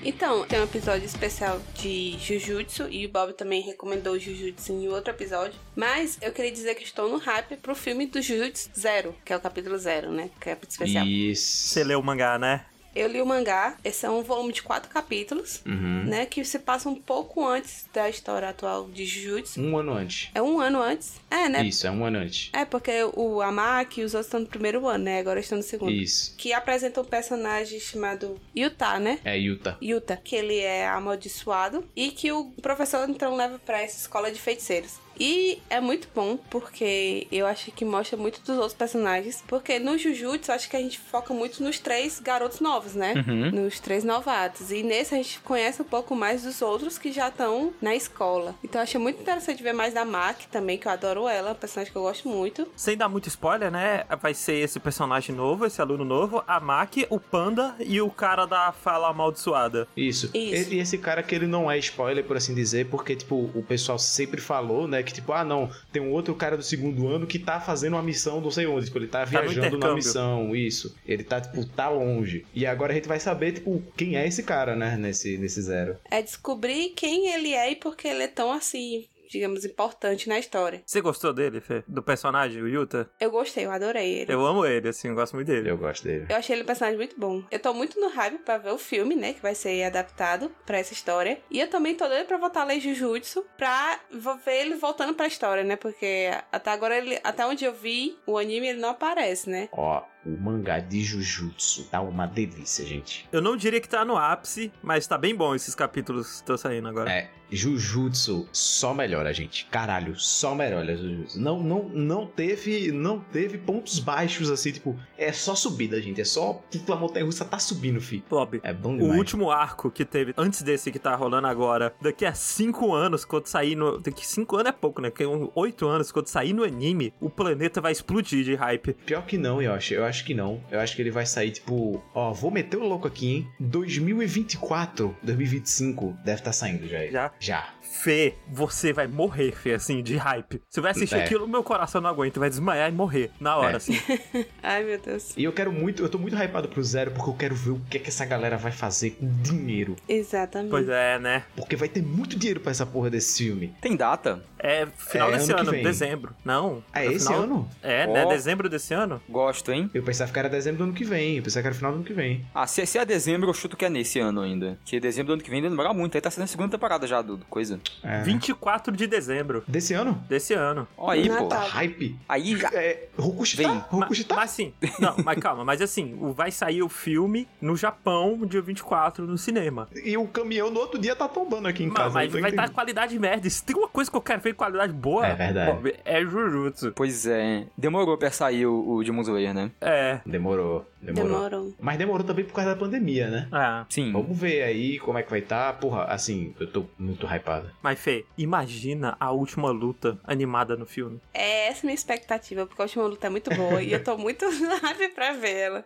Então, 0.07 0.47
tem 0.47 0.61
um 0.61 0.63
episódio 0.63 1.05
especial 1.05 1.61
de 1.75 2.17
Jujutsu 2.21 2.89
e 2.89 3.05
o 3.05 3.09
Bob 3.09 3.33
também 3.33 3.61
recomendou 3.61 4.13
o 4.13 4.19
Jujutsu 4.21 4.71
em 4.71 4.87
outro 4.87 5.13
episódio. 5.13 5.59
Mas 5.75 6.17
eu 6.23 6.31
queria 6.31 6.53
dizer 6.53 6.77
que 6.77 6.85
estou 6.85 7.11
no 7.11 7.19
hype 7.19 7.57
pro 7.57 7.75
filme 7.75 8.07
do 8.07 8.23
Jujutsu 8.23 8.71
Zero, 8.79 9.17
que 9.25 9.33
é 9.33 9.37
o 9.37 9.41
capítulo 9.41 9.77
zero, 9.77 10.13
né? 10.13 10.31
Que 10.41 10.51
é 10.51 10.53
o 10.53 10.55
capítulo 10.55 10.71
especial. 10.71 11.05
Isso. 11.05 11.67
Você 11.67 11.83
leu 11.83 11.99
o 11.99 12.05
mangá, 12.05 12.39
né? 12.39 12.67
Eu 12.97 13.09
li 13.09 13.21
o 13.21 13.27
mangá, 13.27 13.77
esse 13.85 14.07
é 14.07 14.11
um 14.11 14.23
volume 14.23 14.53
de 14.53 14.63
quatro 14.63 14.89
capítulos, 14.91 15.61
Uhum. 15.67 16.05
né? 16.05 16.25
Que 16.27 16.43
se 16.45 16.59
passa 16.59 16.89
um 16.89 16.95
pouco 16.95 17.47
antes 17.47 17.87
da 17.93 18.09
história 18.09 18.49
atual 18.49 18.89
de 18.89 19.05
Jujutsu. 19.05 19.61
Um 19.61 19.77
ano 19.77 19.93
antes. 19.93 20.31
É 20.35 20.41
um 20.41 20.59
ano 20.61 20.81
antes? 20.83 21.13
É, 21.31 21.49
né? 21.49 21.63
Isso, 21.65 21.87
é 21.87 21.91
um 21.91 22.05
ano 22.05 22.19
antes. 22.19 22.49
É, 22.53 22.65
porque 22.65 22.93
o 23.15 23.43
Amaki 23.43 24.01
e 24.01 24.05
os 24.05 24.15
outros 24.15 24.27
estão 24.29 24.41
no 24.41 24.47
primeiro 24.47 24.87
ano, 24.89 25.05
né? 25.05 25.19
Agora 25.21 25.39
estão 25.41 25.59
no 25.59 25.63
segundo. 25.65 25.93
Isso. 25.93 26.35
Que 26.39 26.53
apresenta 26.53 27.01
um 27.01 27.05
personagem 27.05 27.79
chamado 27.79 28.41
Yuta, 28.57 28.99
né? 28.99 29.19
É 29.25 29.37
Yuta. 29.39 29.77
Yuta, 29.83 30.17
que 30.17 30.35
ele 30.35 30.59
é 30.59 30.87
amaldiçoado 30.89 31.85
e 31.95 32.11
que 32.11 32.33
o 32.33 32.47
professor 32.63 33.09
então 33.09 33.37
leva 33.37 33.59
pra 33.59 33.83
essa 33.83 33.99
escola 33.99 34.31
de 34.33 34.41
feiticeiros. 34.41 34.95
E 35.19 35.61
é 35.69 35.81
muito 35.81 36.09
bom 36.15 36.39
porque 36.51 37.27
eu 37.33 37.47
acho 37.47 37.73
que 37.73 37.85
mostra 37.85 38.17
muito 38.17 38.41
dos 38.41 38.57
outros 38.57 38.75
personagens. 38.75 39.43
Porque 39.47 39.79
no 39.79 39.99
Jujutsu, 39.99 40.53
acho 40.53 40.71
que 40.71 40.77
a 40.77 40.81
gente 40.81 40.99
foca 40.99 41.35
muito 41.35 41.63
nos 41.63 41.79
três 41.79 42.21
garotos 42.21 42.61
novos, 42.61 42.95
né? 42.95 43.15
Uhum. 43.27 43.51
Nos 43.51 43.81
três 43.81 44.05
novatos. 44.05 44.71
E 44.71 44.83
nesse 44.83 45.15
a 45.15 45.19
gente 45.19 45.41
conhece 45.41 45.83
um 45.83 45.85
pouco 45.85 46.15
mais 46.15 46.43
dos 46.43 46.63
outros 46.63 46.99
que 46.99 47.11
já 47.11 47.29
estão 47.29 47.73
na 47.81 47.95
escola. 47.95 48.55
Então 48.63 48.81
eu 48.81 48.85
achei 48.85 49.01
muito 49.01 49.21
interessante 49.21 49.63
ver 49.63 49.73
mais 49.73 49.93
da 49.93 50.05
Maki 50.05 50.47
também, 50.49 50.79
que 50.79 50.87
eu 50.87 50.93
adoro 50.93 51.29
ela, 51.29 51.55
personagem 51.55 51.93
que 51.93 51.99
eu 51.99 52.03
gosto 52.03 52.29
muito. 52.29 52.69
Sem 52.77 52.97
dar 52.97 53.09
muito 53.09 53.29
spoiler, 53.29 53.71
né? 53.71 54.05
Vai 54.21 54.35
ser 54.35 54.55
esse 54.55 54.79
personagem 54.79 55.35
novo, 55.35 55.67
esse 55.67 55.81
aluno 55.81 56.05
novo, 56.05 56.43
a 56.47 56.61
Maki, 56.61 57.07
o 57.11 57.19
Panda 57.19 57.75
e 57.81 58.01
o 58.01 58.11
cara 58.11 58.47
da 58.47 58.73
fala 58.73 59.09
amaldiçoada. 59.09 59.89
Isso. 59.97 60.31
Isso. 60.33 60.73
E 60.73 60.77
e 60.77 60.81
esse 60.81 60.99
cara 60.99 61.23
que 61.23 61.35
ele 61.35 61.47
não 61.47 61.71
é 61.71 61.79
spoiler, 61.79 62.23
por 62.23 62.37
assim 62.37 62.55
dizer, 62.55 62.87
porque, 62.89 63.17
tipo, 63.17 63.51
o 63.55 63.63
pessoal 63.63 63.99
sempre 63.99 64.41
falou, 64.41 64.87
né, 64.87 65.03
que, 65.07 65.15
tipo, 65.15 65.33
ah, 65.33 65.45
não, 65.45 65.71
tem 65.93 66.03
um 66.03 66.13
outro 66.13 66.35
cara 66.35 66.57
do 66.57 66.63
segundo 66.63 67.09
ano 67.09 67.27
que 67.27 67.39
tá 67.39 67.61
fazendo 67.61 67.95
uma 67.95 68.03
missão 68.03 68.41
não 68.41 68.51
sei 68.51 68.67
onde, 68.67 68.87
tipo, 68.87 68.99
ele 68.99 69.07
tá 69.07 69.21
no 69.21 69.27
viajando 69.27 69.79
na 69.79 69.95
missão, 69.95 70.55
isso. 70.55 70.95
Ele 71.07 71.25
tá, 71.25 71.41
tipo, 71.41 71.65
tá 71.65 71.89
longe. 71.89 72.45
E 72.55 72.67
agora 72.67 72.93
a 72.93 72.95
gente 72.95 73.09
vai 73.09 73.21
saber, 73.21 73.53
tipo, 73.53 73.83
quem 73.97 74.17
é 74.17 74.27
esse 74.27 74.43
cara, 74.43 74.77
né, 74.77 74.97
nesse, 74.97 75.39
nesse 75.39 75.63
zero. 75.63 75.97
É 76.11 76.21
descobrir 76.21 76.91
quem 76.91 77.29
ele 77.29 77.55
é 77.55 77.73
e 77.73 77.77
por 77.77 77.97
que 77.97 78.09
ele 78.09 78.25
é 78.25 78.29
tão 78.29 78.53
assim, 78.53 79.07
digamos, 79.29 79.65
importante 79.65 80.29
na 80.29 80.39
história. 80.39 80.83
Você 80.85 81.01
gostou 81.01 81.33
dele, 81.33 81.61
Fê? 81.61 81.83
Do 81.87 82.03
personagem, 82.03 82.63
o 82.63 82.69
Yuta? 82.69 83.11
Eu 83.21 83.31
gostei, 83.31 83.67
eu 83.67 83.71
adorei 83.71 84.21
ele. 84.21 84.33
Eu 84.33 84.45
amo 84.45 84.65
ele, 84.65 84.89
assim, 84.89 85.09
eu 85.09 85.15
gosto 85.15 85.35
muito 85.35 85.49
dele. 85.49 85.71
Eu 85.71 85.77
gosto 85.79 86.05
dele. 86.05 86.27
Eu 86.29 86.37
achei 86.37 86.55
ele 86.55 86.63
um 86.63 86.67
personagem 86.67 86.99
muito 86.99 87.19
bom. 87.19 87.43
Eu 87.51 87.59
tô 87.59 87.73
muito 87.73 88.01
no 88.01 88.09
hype 88.09 88.39
pra 88.39 88.59
ver 88.59 88.71
o 88.73 88.79
filme, 88.79 89.15
né? 89.15 89.33
Que 89.33 89.43
vai 89.43 89.55
ser 89.55 89.83
adaptado 89.85 90.51
pra 90.65 90.79
essa 90.79 90.93
história. 90.93 91.41
E 91.51 91.61
eu 91.61 91.69
também 91.69 91.95
tô 91.95 92.07
doida 92.07 92.25
pra 92.25 92.37
voltar 92.37 92.63
a 92.63 92.65
ler 92.65 92.81
Jujutsu 92.81 93.45
pra 93.57 94.01
ver 94.45 94.61
ele 94.61 94.75
voltando 94.77 95.15
pra 95.15 95.27
história, 95.27 95.65
né? 95.65 95.77
Porque 95.77 96.31
até 96.53 96.71
agora, 96.71 96.97
ele, 96.97 97.19
até 97.23 97.47
onde 97.47 97.65
eu 97.65 97.73
vi, 97.73 98.19
o 98.27 98.39
anime 98.39 98.69
ele 98.69 98.81
não 98.81 98.91
aparece, 98.91 99.49
né? 99.49 99.69
Ó, 99.73 100.03
o 100.27 100.37
mangá 100.43 100.79
de 100.81 101.03
Jujutsu 101.03 101.85
tá 101.85 102.01
uma 102.01 102.27
delícia, 102.27 102.85
gente. 102.85 103.29
Eu 103.31 103.41
não 103.41 103.57
diria 103.57 103.81
que 103.81 103.89
tá 103.89 104.05
no 104.05 104.17
ápice, 104.17 104.73
mas 104.83 105.07
tá 105.07 105.17
bem 105.17 105.35
bom 105.35 105.55
esses 105.55 105.75
capítulos 105.75 106.27
que 106.29 106.35
estão 106.37 106.57
saindo 106.57 106.89
agora. 106.89 107.11
É, 107.11 107.31
Jujutsu 107.77 108.49
só 108.53 108.95
melhora, 108.95 109.33
gente. 109.33 109.67
Caralho, 109.67 110.15
só 110.17 110.55
melhora 110.55 110.97
Jujutsu. 110.97 111.41
Não, 111.41 111.63
não, 111.63 111.89
não 111.89 112.27
teve, 112.27 112.91
não 112.93 113.19
teve 113.21 113.59
pontos 113.59 113.99
baixos 113.99 114.51
assim, 114.51 114.73
tipo, 114.73 114.97
é 115.19 115.33
só 115.33 115.55
subida, 115.55 116.01
gente. 116.01 116.21
É 116.21 116.25
só 116.25 116.63
tipo 116.71 116.93
a 116.93 116.97
montanha 116.97 117.25
russa 117.25 117.45
tá 117.45 117.59
subindo, 117.59 118.01
fi. 118.01 118.25
Bob, 118.29 118.61
É 118.63 118.73
bom 118.73 118.95
o 118.95 118.99
demais. 118.99 119.19
último 119.19 119.51
arco 119.51 119.91
que 119.91 120.05
teve 120.05 120.33
antes 120.37 120.63
desse 120.63 120.91
que 120.91 120.99
tá 120.99 121.15
rolando 121.15 121.47
agora, 121.47 121.95
daqui 122.01 122.25
a 122.25 122.33
cinco 122.35 122.95
anos, 122.95 123.25
quando 123.25 123.47
sair 123.47 123.75
no. 123.77 123.99
Daqui 123.99 124.27
cinco 124.27 124.57
anos 124.57 124.69
é 124.71 124.73
pouco, 124.73 125.01
né? 125.01 125.13
Um- 125.21 125.51
oito 125.55 125.87
anos, 125.87 126.11
quando 126.13 126.29
sair 126.29 126.53
no 126.53 126.63
anime, 126.65 127.13
o 127.21 127.29
planeta 127.29 127.81
vai 127.81 127.93
explodir 127.93 128.45
de 128.45 128.55
hype. 128.55 128.95
Pior 129.05 129.25
que 129.27 129.37
não, 129.39 129.61
Yoshi. 129.61 129.95
Eu 129.95 130.05
acho 130.05 130.16
que 130.25 130.35
não. 130.35 130.63
Eu 130.71 130.81
acho 130.81 130.95
que 130.95 131.03
ele 131.03 131.11
vai 131.11 131.27
sair, 131.27 131.51
tipo, 131.51 132.03
ó, 132.15 132.33
vou 132.33 132.51
meter 132.51 132.77
o 132.77 132.85
louco 132.85 133.07
aqui, 133.07 133.37
hein? 133.37 133.49
2024, 133.61 135.17
2025, 135.23 136.17
deve 136.25 136.41
estar 136.41 136.53
saindo 136.53 136.89
já. 136.89 137.07
Já. 137.07 137.33
Já. 137.39 137.75
Fê, 137.91 138.35
você 138.49 138.93
vai 138.93 139.07
morrer, 139.07 139.53
Fê, 139.53 139.73
assim, 139.75 140.03
de 140.03 140.17
hype. 140.17 140.61
Você 140.69 140.81
vai 140.81 140.91
assistir 140.93 141.17
É. 141.17 141.25
aquilo, 141.25 141.49
meu 141.49 141.63
coração 141.63 142.01
não 142.01 142.11
aguenta, 142.11 142.39
vai 142.39 142.49
desmaiar 142.49 142.89
e 142.91 142.93
morrer 142.95 143.31
na 143.41 143.57
hora, 143.57 143.73
É. 143.73 143.77
assim. 143.77 143.95
Ai, 144.63 144.85
meu 144.85 144.99
Deus. 145.01 145.35
E 145.37 145.45
eu 145.45 145.53
quero 145.53 145.73
muito, 145.73 146.03
eu 146.03 146.09
tô 146.09 146.19
muito 146.19 146.37
hypado 146.37 146.69
pro 146.69 146.83
Zero 146.83 147.11
porque 147.13 147.31
eu 147.31 147.35
quero 147.35 147.55
ver 147.55 147.71
o 147.71 147.81
que 147.91 147.97
é 147.97 148.01
que 148.01 148.09
essa 148.09 148.25
galera 148.25 148.57
vai 148.57 148.73
fazer 148.73 149.11
com 149.13 149.27
dinheiro. 149.43 149.97
Exatamente. 150.09 150.71
Pois 150.71 150.89
é, 150.89 151.19
né? 151.19 151.45
Porque 151.57 151.77
vai 151.77 151.89
ter 151.89 152.03
muito 152.03 152.37
dinheiro 152.39 152.61
pra 152.61 152.71
essa 152.71 152.85
porra 152.87 153.11
desse 153.11 153.43
filme. 153.45 153.75
Tem 153.81 153.97
data? 153.97 154.43
É 154.59 154.87
final 154.97 155.31
É, 155.31 155.37
desse 155.39 155.53
ano 155.53 155.61
ano, 155.71 155.83
dezembro. 155.83 156.35
Não. 156.45 156.83
Ah, 156.93 157.03
é 157.05 157.07
no 157.07 157.13
esse 157.13 157.27
final- 157.27 157.43
ano? 157.43 157.71
É, 157.83 158.07
né? 158.07 158.25
Ó. 158.25 158.29
Dezembro 158.29 158.69
desse 158.69 158.95
ano? 158.95 159.21
Gosto, 159.29 159.71
hein? 159.73 159.91
Eu 159.95 160.03
pensava 160.03 160.33
que 160.33 160.39
era 160.39 160.49
dezembro 160.49 160.79
do 160.79 160.85
ano 160.85 160.93
que 160.93 161.05
vem. 161.05 161.37
Eu 161.37 161.43
pensava 161.43 161.63
que 161.63 161.67
era 161.69 161.75
final 161.77 161.93
do 161.93 161.97
ano 161.97 162.05
que 162.05 162.13
vem. 162.13 162.45
Ah, 162.55 162.67
se, 162.67 162.85
se 162.87 162.99
é 162.99 163.05
dezembro, 163.05 163.49
eu 163.49 163.55
chuto 163.55 163.77
que 163.77 163.85
é 163.85 163.91
nesse 163.91 164.19
ano 164.19 164.41
ainda. 164.41 164.79
Que 164.85 164.99
dezembro 164.99 165.29
do 165.29 165.33
ano 165.35 165.43
que 165.43 165.51
vem 165.51 165.63
demora 165.63 165.93
muito. 165.93 166.15
Aí 166.17 166.21
tá 166.21 166.31
sendo 166.31 166.45
a 166.45 166.47
segunda 166.47 166.71
temporada 166.71 167.07
já 167.07 167.21
do 167.23 167.37
do 167.37 167.45
coisa. 167.47 167.76
É. 168.03 168.23
24 168.23 168.95
de 168.97 169.07
dezembro 169.07 169.63
Desse 169.67 169.95
ano? 169.95 170.23
desse 170.29 170.55
ano. 170.55 170.87
Ó 170.97 171.11
aí, 171.11 171.29
pô. 171.29 171.35
Natal. 171.35 171.67
Hype. 171.69 172.17
Aí 172.29 172.57
já. 172.57 172.69
É, 172.73 173.09
Rokushita? 173.19 173.63
Vem. 173.63 173.75
Ma- 173.75 173.87
Rokushita? 173.91 174.35
Mas 174.35 174.51
sim, 174.51 174.73
não, 174.99 175.15
mas 175.25 175.39
calma, 175.39 175.65
mas 175.65 175.81
assim, 175.83 176.17
o- 176.21 176.33
vai 176.33 176.51
sair 176.51 176.83
o 176.83 176.89
filme 176.89 177.47
no 177.61 177.77
Japão, 177.77 178.39
dia 178.47 178.61
24, 178.63 179.27
no 179.27 179.39
cinema. 179.39 179.89
E 180.05 180.17
o 180.17 180.27
caminhão 180.27 180.71
no 180.71 180.81
outro 180.81 180.99
dia 181.01 181.15
tá 181.17 181.29
tombando 181.29 181.69
aqui 181.69 181.83
em 181.85 181.89
Mas, 181.89 181.97
casa. 181.97 182.15
mas 182.15 182.33
vai 182.33 182.41
estar 182.41 182.49
entendendo. 182.51 182.75
qualidade 182.75 183.19
merda. 183.19 183.49
Se 183.51 183.65
tem 183.65 183.77
uma 183.77 183.89
coisa 183.89 184.11
que 184.11 184.17
eu 184.17 184.21
quero 184.23 184.41
ver 184.41 184.53
com 184.53 184.59
qualidade 184.59 184.93
boa, 184.93 185.27
É 185.27 185.35
verdade. 185.35 185.73
Bob, 185.73 185.95
é 186.05 186.21
Jujutsu. 186.23 186.93
Pois 186.95 187.27
é. 187.27 187.67
Demorou 187.77 188.17
pra 188.19 188.31
sair 188.31 188.67
o, 188.67 188.97
o 188.97 189.05
Demon 189.05 189.23
Slayer, 189.23 189.55
né? 189.55 189.71
É. 189.81 190.21
Demorou, 190.27 190.87
demorou. 191.07 191.29
Demorou. 191.31 191.75
Mas 191.81 191.99
demorou 191.99 192.27
também 192.27 192.45
por 192.45 192.55
causa 192.55 192.71
da 192.71 192.77
pandemia, 192.77 193.29
né? 193.29 193.49
É. 193.53 193.87
Sim. 193.89 194.13
Vamos 194.13 194.39
ver 194.39 194.63
aí 194.63 194.99
como 194.99 195.19
é 195.19 195.23
que 195.23 195.31
vai 195.31 195.41
estar. 195.41 195.73
Porra, 195.79 196.05
assim, 196.05 196.55
eu 196.61 196.67
tô 196.71 196.85
muito 196.99 197.27
hypado. 197.27 197.71
Mas, 197.83 197.99
Fê, 197.99 198.25
imagina 198.37 199.17
a 199.19 199.31
última 199.31 199.71
luta 199.71 200.19
animada 200.25 200.77
no 200.77 200.87
filme. 200.87 201.21
É 201.33 201.69
essa 201.69 201.87
minha 201.87 201.95
expectativa, 201.95 202.67
porque 202.67 202.81
a 202.81 202.85
última 202.85 203.05
luta 203.07 203.27
é 203.27 203.31
muito 203.31 203.55
boa 203.55 203.83
e 203.83 203.93
eu 203.93 204.03
tô 204.03 204.17
muito 204.17 204.45
hype 204.83 205.15
pra 205.15 205.33
ver 205.33 205.57
ela. 205.57 205.85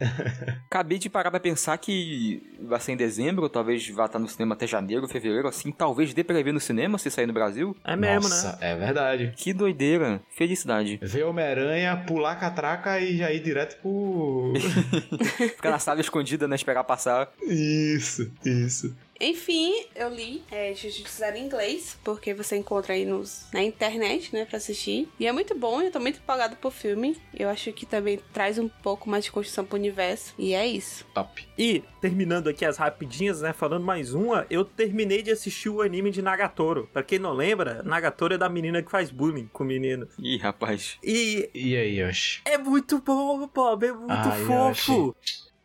Acabei 0.67 0.99
de 0.99 1.09
parar 1.11 1.31
pra 1.31 1.41
pensar 1.41 1.77
que 1.79 2.43
vai 2.61 2.81
ser 2.81 2.93
em 2.93 2.97
dezembro, 2.97 3.49
talvez 3.49 3.89
vá 3.89 4.07
estar 4.07 4.19
no 4.19 4.29
cinema 4.29 4.55
até 4.55 4.67
janeiro, 4.67 5.09
fevereiro, 5.09 5.49
assim. 5.49 5.73
Talvez 5.73 6.13
dê 6.15 6.23
pra 6.23 6.41
ver 6.43 6.53
no 6.53 6.61
cinema 6.61 6.99
se 6.99 7.11
sair 7.11 7.27
no 7.27 7.33
Brasil. 7.33 7.77
É 7.85 7.97
mesmo, 7.97 8.29
Nossa, 8.29 8.53
né? 8.53 8.73
é 8.73 8.77
verdade. 8.77 9.33
Que 9.37 9.53
doideira. 9.53 10.21
Felicidade. 10.31 10.99
Ver 11.03 11.25
Homem-Aranha, 11.25 12.05
pular 12.07 12.37
catraca 12.37 13.01
e 13.01 13.17
já 13.17 13.33
ir 13.33 13.41
direto 13.41 13.81
pro. 13.81 14.53
Ficar 15.57 15.71
na 15.71 15.79
sala 15.79 16.01
escondida, 16.01 16.47
né? 16.47 16.57
Esperar 16.57 16.85
passar. 16.85 17.31
isso, 17.43 18.31
isso. 18.45 18.95
Enfim, 19.21 19.85
eu 19.95 20.09
li 20.09 20.43
é, 20.51 20.73
Jujutsu 20.75 21.19
Zero 21.19 21.37
em 21.37 21.45
inglês, 21.45 21.99
porque 22.03 22.33
você 22.33 22.57
encontra 22.57 22.95
aí 22.95 23.05
nos, 23.05 23.47
na 23.53 23.63
internet, 23.63 24.33
né, 24.35 24.47
pra 24.47 24.57
assistir. 24.57 25.09
E 25.19 25.27
é 25.27 25.33
muito 25.33 25.55
bom, 25.55 25.83
eu 25.83 25.91
tô 25.91 26.01
muito 26.01 26.19
empolgado 26.19 26.57
pro 26.57 26.71
filme. 26.71 27.17
Eu 27.39 27.49
acho 27.51 27.71
que 27.73 27.85
também 27.85 28.19
traz 28.33 28.59
um 28.59 28.69
pouco 28.69 29.11
mais 29.11 29.25
de 29.25 29.31
construção 29.31 29.65
pro 29.65 29.77
universo. 29.77 30.35
E 30.39 30.55
é 30.55 30.67
isso. 30.67 31.05
Top. 31.15 31.47
E, 31.59 31.83
terminando 32.01 32.49
aqui 32.49 32.65
as 32.65 32.79
rapidinhas, 32.79 33.43
né? 33.43 33.53
Falando 33.53 33.85
mais 33.85 34.15
uma, 34.15 34.47
eu 34.49 34.65
terminei 34.65 35.23
de 35.23 35.31
assistir 35.31 35.69
o 35.69 35.83
anime 35.83 36.11
de 36.11 36.23
Nagatoro. 36.23 36.89
Pra 36.93 37.03
quem 37.03 37.19
não 37.19 37.33
lembra, 37.35 37.83
Nagatoro 37.83 38.35
é 38.35 38.39
da 38.39 38.49
menina 38.49 38.83
que 38.83 38.91
faz 38.91 39.11
bullying 39.11 39.49
com 39.53 39.65
o 39.65 39.67
menino. 39.67 40.09
Ih, 40.19 40.39
rapaz. 40.39 40.97
E 41.05 41.51
E 41.55 41.77
aí, 41.77 42.01
Yoshi? 42.01 42.41
é 42.47 42.57
muito 42.57 43.01
bom, 43.01 43.47
Bob, 43.49 43.85
é 43.87 43.93
muito 43.93 44.11
Ai, 44.13 44.45
fofo. 44.45 45.15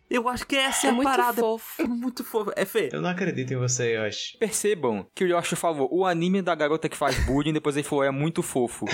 Eu 0.09 0.29
acho 0.29 0.45
que 0.45 0.55
essa 0.55 0.87
é, 0.87 0.89
É 0.89 0.91
a 0.91 0.95
muito 0.95 1.09
parada. 1.09 1.41
fofo. 1.41 1.81
É 1.81 1.87
muito 1.87 2.23
fofo. 2.23 2.51
É 2.55 2.63
Fê. 2.65 2.89
Eu 2.93 3.01
não 3.01 3.09
acredito 3.09 3.51
em 3.53 3.57
você, 3.57 3.95
Yoshi. 3.95 4.37
Percebam 4.37 5.05
que 5.15 5.23
o 5.23 5.27
Yoshi 5.27 5.55
falou, 5.55 5.89
o 5.91 6.05
anime 6.05 6.41
da 6.41 6.53
garota 6.53 6.87
que 6.87 6.95
faz 6.95 7.17
bullying, 7.25 7.53
depois 7.53 7.75
ele 7.75 7.87
falou, 7.87 8.03
é 8.03 8.11
muito 8.11 8.43
fofo. 8.43 8.85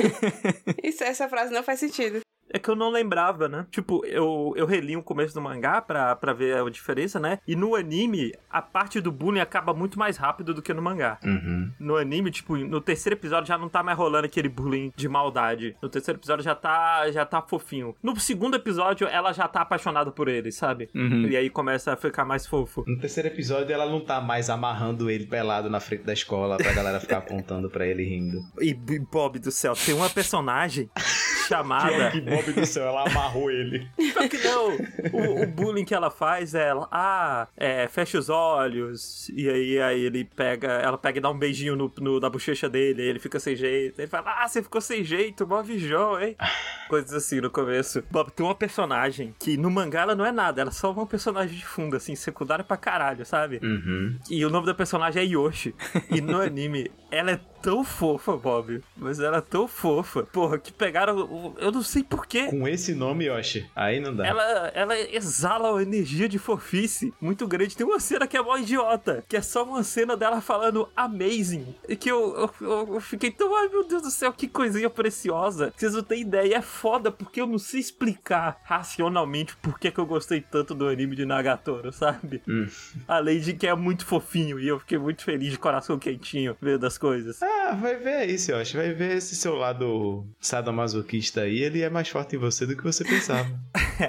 Isso, 0.82 1.04
essa 1.04 1.28
frase 1.28 1.52
não 1.52 1.62
faz 1.62 1.80
sentido. 1.80 2.20
É 2.56 2.58
que 2.58 2.70
eu 2.70 2.74
não 2.74 2.88
lembrava, 2.88 3.50
né? 3.50 3.66
Tipo, 3.70 4.02
eu, 4.06 4.54
eu 4.56 4.64
reli 4.64 4.96
o 4.96 5.02
começo 5.02 5.34
do 5.34 5.42
mangá 5.42 5.82
pra, 5.82 6.16
pra 6.16 6.32
ver 6.32 6.56
a 6.56 6.70
diferença, 6.70 7.20
né? 7.20 7.38
E 7.46 7.54
no 7.54 7.74
anime, 7.74 8.32
a 8.50 8.62
parte 8.62 8.98
do 8.98 9.12
bullying 9.12 9.40
acaba 9.40 9.74
muito 9.74 9.98
mais 9.98 10.16
rápido 10.16 10.54
do 10.54 10.62
que 10.62 10.72
no 10.72 10.80
mangá. 10.80 11.18
Uhum. 11.22 11.70
No 11.78 11.96
anime, 11.96 12.30
tipo, 12.30 12.56
no 12.56 12.80
terceiro 12.80 13.14
episódio 13.14 13.48
já 13.48 13.58
não 13.58 13.68
tá 13.68 13.82
mais 13.82 13.98
rolando 13.98 14.24
aquele 14.24 14.48
bullying 14.48 14.90
de 14.96 15.06
maldade. 15.06 15.76
No 15.82 15.90
terceiro 15.90 16.18
episódio 16.18 16.42
já 16.42 16.54
tá, 16.54 17.10
já 17.10 17.26
tá 17.26 17.42
fofinho. 17.42 17.94
No 18.02 18.18
segundo 18.18 18.56
episódio, 18.56 19.06
ela 19.06 19.34
já 19.34 19.46
tá 19.46 19.60
apaixonada 19.60 20.10
por 20.10 20.26
ele, 20.26 20.50
sabe? 20.50 20.88
Uhum. 20.94 21.26
E 21.28 21.36
aí 21.36 21.50
começa 21.50 21.92
a 21.92 21.96
ficar 21.96 22.24
mais 22.24 22.46
fofo. 22.46 22.84
No 22.86 22.98
terceiro 22.98 23.28
episódio, 23.28 23.70
ela 23.70 23.84
não 23.84 24.00
tá 24.00 24.18
mais 24.18 24.48
amarrando 24.48 25.10
ele 25.10 25.26
pelado 25.26 25.68
na 25.68 25.78
frente 25.78 26.04
da 26.04 26.14
escola 26.14 26.56
pra 26.56 26.72
galera 26.72 27.00
ficar 27.00 27.18
apontando 27.18 27.68
pra 27.68 27.86
ele 27.86 28.02
rindo. 28.02 28.40
E 28.62 28.72
Bob 28.72 29.38
do 29.38 29.50
céu, 29.50 29.74
tem 29.74 29.94
uma 29.94 30.08
personagem 30.08 30.88
chamada. 31.48 32.10
Que 32.10 32.20
Bob 32.20 32.45
céu, 32.66 32.84
ela 32.86 33.08
amarrou 33.08 33.50
ele. 33.50 33.88
Pior 33.96 34.28
que 34.28 34.38
não. 34.38 34.76
O, 35.12 35.42
o 35.42 35.46
bullying 35.46 35.84
que 35.84 35.94
ela 35.94 36.10
faz 36.10 36.54
é, 36.54 36.68
ela, 36.68 36.88
ah, 36.90 37.48
é, 37.56 37.86
fecha 37.88 38.18
os 38.18 38.28
olhos, 38.28 39.28
e 39.30 39.48
aí, 39.48 39.80
aí 39.80 40.00
ele 40.04 40.24
pega, 40.24 40.68
ela 40.68 40.98
pega 40.98 41.18
e 41.18 41.20
dá 41.20 41.30
um 41.30 41.38
beijinho 41.38 41.76
no, 41.76 41.92
no- 41.98 42.20
na 42.20 42.28
bochecha 42.30 42.68
dele, 42.68 43.02
aí 43.02 43.08
ele 43.08 43.18
fica 43.18 43.38
sem 43.40 43.54
jeito. 43.56 43.98
Ele 44.00 44.08
fala, 44.08 44.42
ah, 44.42 44.48
você 44.48 44.62
ficou 44.62 44.80
sem 44.80 45.02
jeito, 45.04 45.46
mó 45.46 45.62
João, 45.66 46.20
hein? 46.20 46.36
Coisas 46.88 47.12
assim 47.12 47.40
no 47.40 47.50
começo. 47.50 48.02
Bob, 48.10 48.30
tem 48.30 48.46
uma 48.46 48.54
personagem 48.54 49.34
que 49.38 49.56
no 49.56 49.70
mangá 49.70 50.02
ela 50.02 50.14
não 50.14 50.24
é 50.24 50.30
nada, 50.32 50.60
ela 50.60 50.70
é 50.70 50.72
só 50.72 50.92
uma 50.92 51.06
personagem 51.06 51.56
de 51.56 51.66
fundo, 51.66 51.96
assim, 51.96 52.14
secundária 52.14 52.64
pra 52.64 52.76
caralho, 52.76 53.24
sabe? 53.26 53.58
Uhum. 53.62 54.16
E 54.30 54.44
o 54.44 54.50
nome 54.50 54.66
da 54.66 54.74
personagem 54.74 55.22
é 55.22 55.26
Yoshi. 55.26 55.74
E 56.10 56.20
no 56.20 56.40
anime, 56.40 56.90
ela 57.10 57.32
é 57.32 57.40
tão 57.66 57.82
fofa, 57.82 58.36
Bob. 58.36 58.80
Mas 58.96 59.18
ela 59.18 59.38
é 59.38 59.40
tão 59.40 59.66
fofa. 59.66 60.22
Porra, 60.22 60.56
que 60.56 60.72
pegaram. 60.72 61.16
o- 61.18 61.54
Eu 61.58 61.72
não 61.72 61.82
sei 61.82 62.04
porquê. 62.04 62.46
Com 62.46 62.68
esse 62.68 62.94
nome, 62.94 63.24
Yoshi, 63.26 63.68
aí 63.74 63.98
não 63.98 64.14
dá. 64.14 64.24
Ela, 64.24 64.42
ela 64.72 64.96
exala 65.00 65.72
uma 65.72 65.82
energia 65.82 66.28
de 66.28 66.38
fofice 66.38 67.12
muito 67.20 67.44
grande. 67.48 67.76
Tem 67.76 67.84
uma 67.84 67.98
cena 67.98 68.24
que 68.28 68.36
é 68.36 68.40
mó 68.42 68.56
idiota, 68.56 69.24
que 69.28 69.36
é 69.36 69.42
só 69.42 69.64
uma 69.64 69.82
cena 69.82 70.16
dela 70.16 70.40
falando 70.40 70.88
amazing. 70.96 71.74
E 71.88 71.96
que 71.96 72.08
eu, 72.08 72.50
eu, 72.60 72.68
eu- 72.68 72.94
eu 72.94 73.00
fiquei 73.00 73.32
tão, 73.32 73.52
ai 73.56 73.68
meu 73.68 73.82
Deus 73.84 74.02
do 74.02 74.10
céu, 74.12 74.32
que 74.32 74.46
coisinha 74.46 74.88
preciosa. 74.88 75.72
Vocês 75.76 75.92
não 75.92 76.04
têm 76.04 76.20
ideia. 76.20 76.56
É 76.58 76.62
foda 76.62 77.10
porque 77.10 77.40
eu 77.40 77.46
não 77.48 77.58
sei 77.58 77.80
explicar 77.80 78.60
racionalmente 78.64 79.56
por 79.56 79.76
que, 79.78 79.90
que 79.90 79.98
eu 79.98 80.06
gostei 80.06 80.40
tanto 80.40 80.72
do 80.72 80.86
anime 80.86 81.16
de 81.16 81.26
Nagatoro, 81.26 81.92
sabe? 81.92 82.40
Hum. 82.48 82.68
Além 83.08 83.40
de 83.40 83.52
que 83.54 83.66
é 83.66 83.74
muito 83.74 84.06
fofinho 84.06 84.60
e 84.60 84.68
eu 84.68 84.78
fiquei 84.78 84.98
muito 84.98 85.24
feliz 85.24 85.50
de 85.50 85.58
coração 85.58 85.98
quentinho 85.98 86.56
vendo 86.60 86.86
as 86.86 86.96
coisas. 86.96 87.40
Ah, 87.58 87.72
vai 87.74 87.96
ver 87.96 88.28
isso, 88.30 88.52
Yoshi. 88.52 88.76
Vai 88.76 88.92
ver 88.92 89.16
esse 89.16 89.34
seu 89.34 89.54
lado 89.54 90.26
sadomasoquista 90.40 91.42
aí. 91.42 91.58
Ele 91.58 91.82
é 91.82 91.90
mais 91.90 92.08
forte 92.08 92.36
em 92.36 92.38
você 92.38 92.66
do 92.66 92.76
que 92.76 92.82
você 92.82 93.02
pensava. 93.02 93.48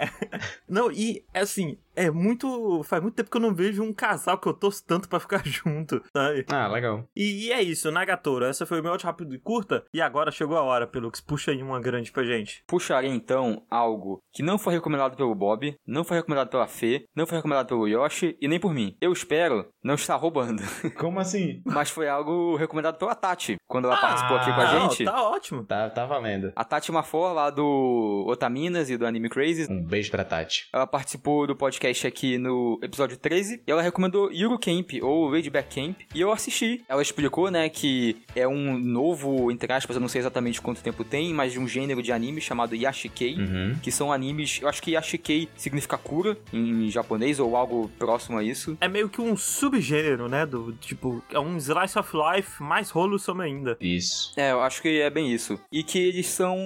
Não, 0.67 0.91
e 0.91 1.25
assim, 1.33 1.77
é 1.97 2.09
muito. 2.11 2.81
Faz 2.83 3.01
muito 3.01 3.15
tempo 3.15 3.29
que 3.29 3.37
eu 3.37 3.41
não 3.41 3.53
vejo 3.53 3.83
um 3.83 3.91
casal 3.93 4.37
que 4.37 4.47
eu 4.47 4.53
torço 4.53 4.85
tanto 4.85 5.09
pra 5.09 5.19
ficar 5.19 5.41
junto, 5.45 6.01
sabe? 6.15 6.45
ah, 6.49 6.67
legal. 6.67 7.03
E, 7.15 7.47
e 7.47 7.51
é 7.51 7.61
isso, 7.61 7.91
Nagatoro. 7.91 8.45
Essa 8.45 8.65
foi 8.65 8.79
o 8.79 8.83
meu 8.83 8.91
áudio 8.91 9.05
rápido 9.07 9.33
e 9.35 9.39
curta. 9.39 9.83
E 9.93 10.01
agora 10.01 10.31
chegou 10.31 10.57
a 10.57 10.61
hora, 10.61 10.87
Pelux. 10.87 11.19
Puxa 11.19 11.51
aí 11.51 11.61
uma 11.61 11.79
grande 11.81 12.11
pra 12.11 12.23
gente. 12.23 12.63
Puxarei 12.67 13.09
então 13.11 13.63
algo 13.69 14.21
que 14.33 14.43
não 14.43 14.57
foi 14.57 14.73
recomendado 14.75 15.15
pelo 15.17 15.33
Bob, 15.35 15.75
não 15.85 16.03
foi 16.03 16.17
recomendado 16.17 16.49
pela 16.49 16.67
Fê, 16.67 17.05
não 17.15 17.25
foi 17.25 17.37
recomendado 17.37 17.67
pelo 17.67 17.87
Yoshi 17.87 18.37
e 18.39 18.47
nem 18.47 18.59
por 18.59 18.73
mim. 18.73 18.95
Eu 19.01 19.11
espero 19.11 19.67
não 19.83 19.95
estar 19.95 20.15
roubando. 20.15 20.61
Como 20.99 21.19
assim? 21.19 21.61
Mas 21.65 21.89
foi 21.89 22.07
algo 22.07 22.55
recomendado 22.55 22.97
pela 22.97 23.15
Tati, 23.15 23.55
quando 23.67 23.85
ela 23.85 23.97
participou 23.97 24.37
aqui 24.37 24.53
com 24.53 24.61
a 24.61 24.69
Ah, 24.69 24.73
não, 24.73 24.89
gente. 24.89 25.05
Tá 25.05 25.23
ótimo. 25.29 25.63
Tá, 25.65 25.89
tá 25.89 26.05
valendo. 26.05 26.51
A 26.55 26.63
Tati 26.63 26.91
Mafor, 26.91 27.33
lá 27.33 27.49
do 27.49 28.25
Otaminas 28.27 28.89
e 28.89 28.97
do 28.97 29.05
Anime 29.05 29.29
Crazy, 29.29 29.67
Um 29.71 29.83
beijo 29.83 30.11
pra 30.11 30.23
Tati. 30.23 30.67
ela 30.73 30.85
participou 30.85 31.47
do 31.47 31.55
podcast 31.55 31.86
aqui 32.07 32.37
no 32.37 32.79
episódio 32.81 33.17
13 33.17 33.61
e 33.65 33.71
ela 33.71 33.81
recomendou 33.81 34.31
Yuru 34.31 34.59
Camp 34.59 34.91
ou 35.01 35.29
Ladyback 35.29 35.75
Camp 35.75 36.01
e 36.13 36.21
eu 36.21 36.31
assisti. 36.31 36.83
Ela 36.87 37.01
explicou, 37.01 37.49
né, 37.49 37.69
que 37.69 38.17
é 38.35 38.47
um 38.47 38.77
novo, 38.77 39.51
entre 39.51 39.71
aspas, 39.71 39.95
eu 39.95 40.01
não 40.01 40.07
sei 40.07 40.19
exatamente 40.19 40.61
quanto 40.61 40.81
tempo 40.81 41.03
tem, 41.03 41.33
mas 41.33 41.53
de 41.53 41.59
um 41.59 41.67
gênero 41.67 42.01
de 42.01 42.11
anime 42.11 42.41
chamado 42.41 42.75
Yashikei. 42.75 43.35
Uhum. 43.35 43.75
Que 43.81 43.91
são 43.91 44.11
animes, 44.11 44.59
eu 44.61 44.67
acho 44.67 44.81
que 44.81 44.91
Yashikei 44.91 45.49
significa 45.55 45.97
cura 45.97 46.37
em 46.51 46.89
japonês 46.89 47.39
ou 47.39 47.55
algo 47.55 47.89
próximo 47.97 48.37
a 48.37 48.43
isso. 48.43 48.77
É 48.81 48.87
meio 48.87 49.09
que 49.09 49.21
um 49.21 49.35
subgênero, 49.37 50.27
né? 50.27 50.45
Do 50.45 50.73
tipo, 50.73 51.23
é 51.31 51.39
um 51.39 51.57
slice 51.57 51.97
of 51.97 52.11
life 52.15 52.61
mais 52.61 52.93
wholesome 52.93 53.43
ainda. 53.43 53.77
Isso. 53.79 54.33
É, 54.37 54.51
eu 54.51 54.61
acho 54.61 54.81
que 54.81 55.01
é 55.01 55.09
bem 55.09 55.31
isso. 55.31 55.59
E 55.71 55.83
que 55.83 55.99
eles 55.99 56.27
são 56.27 56.57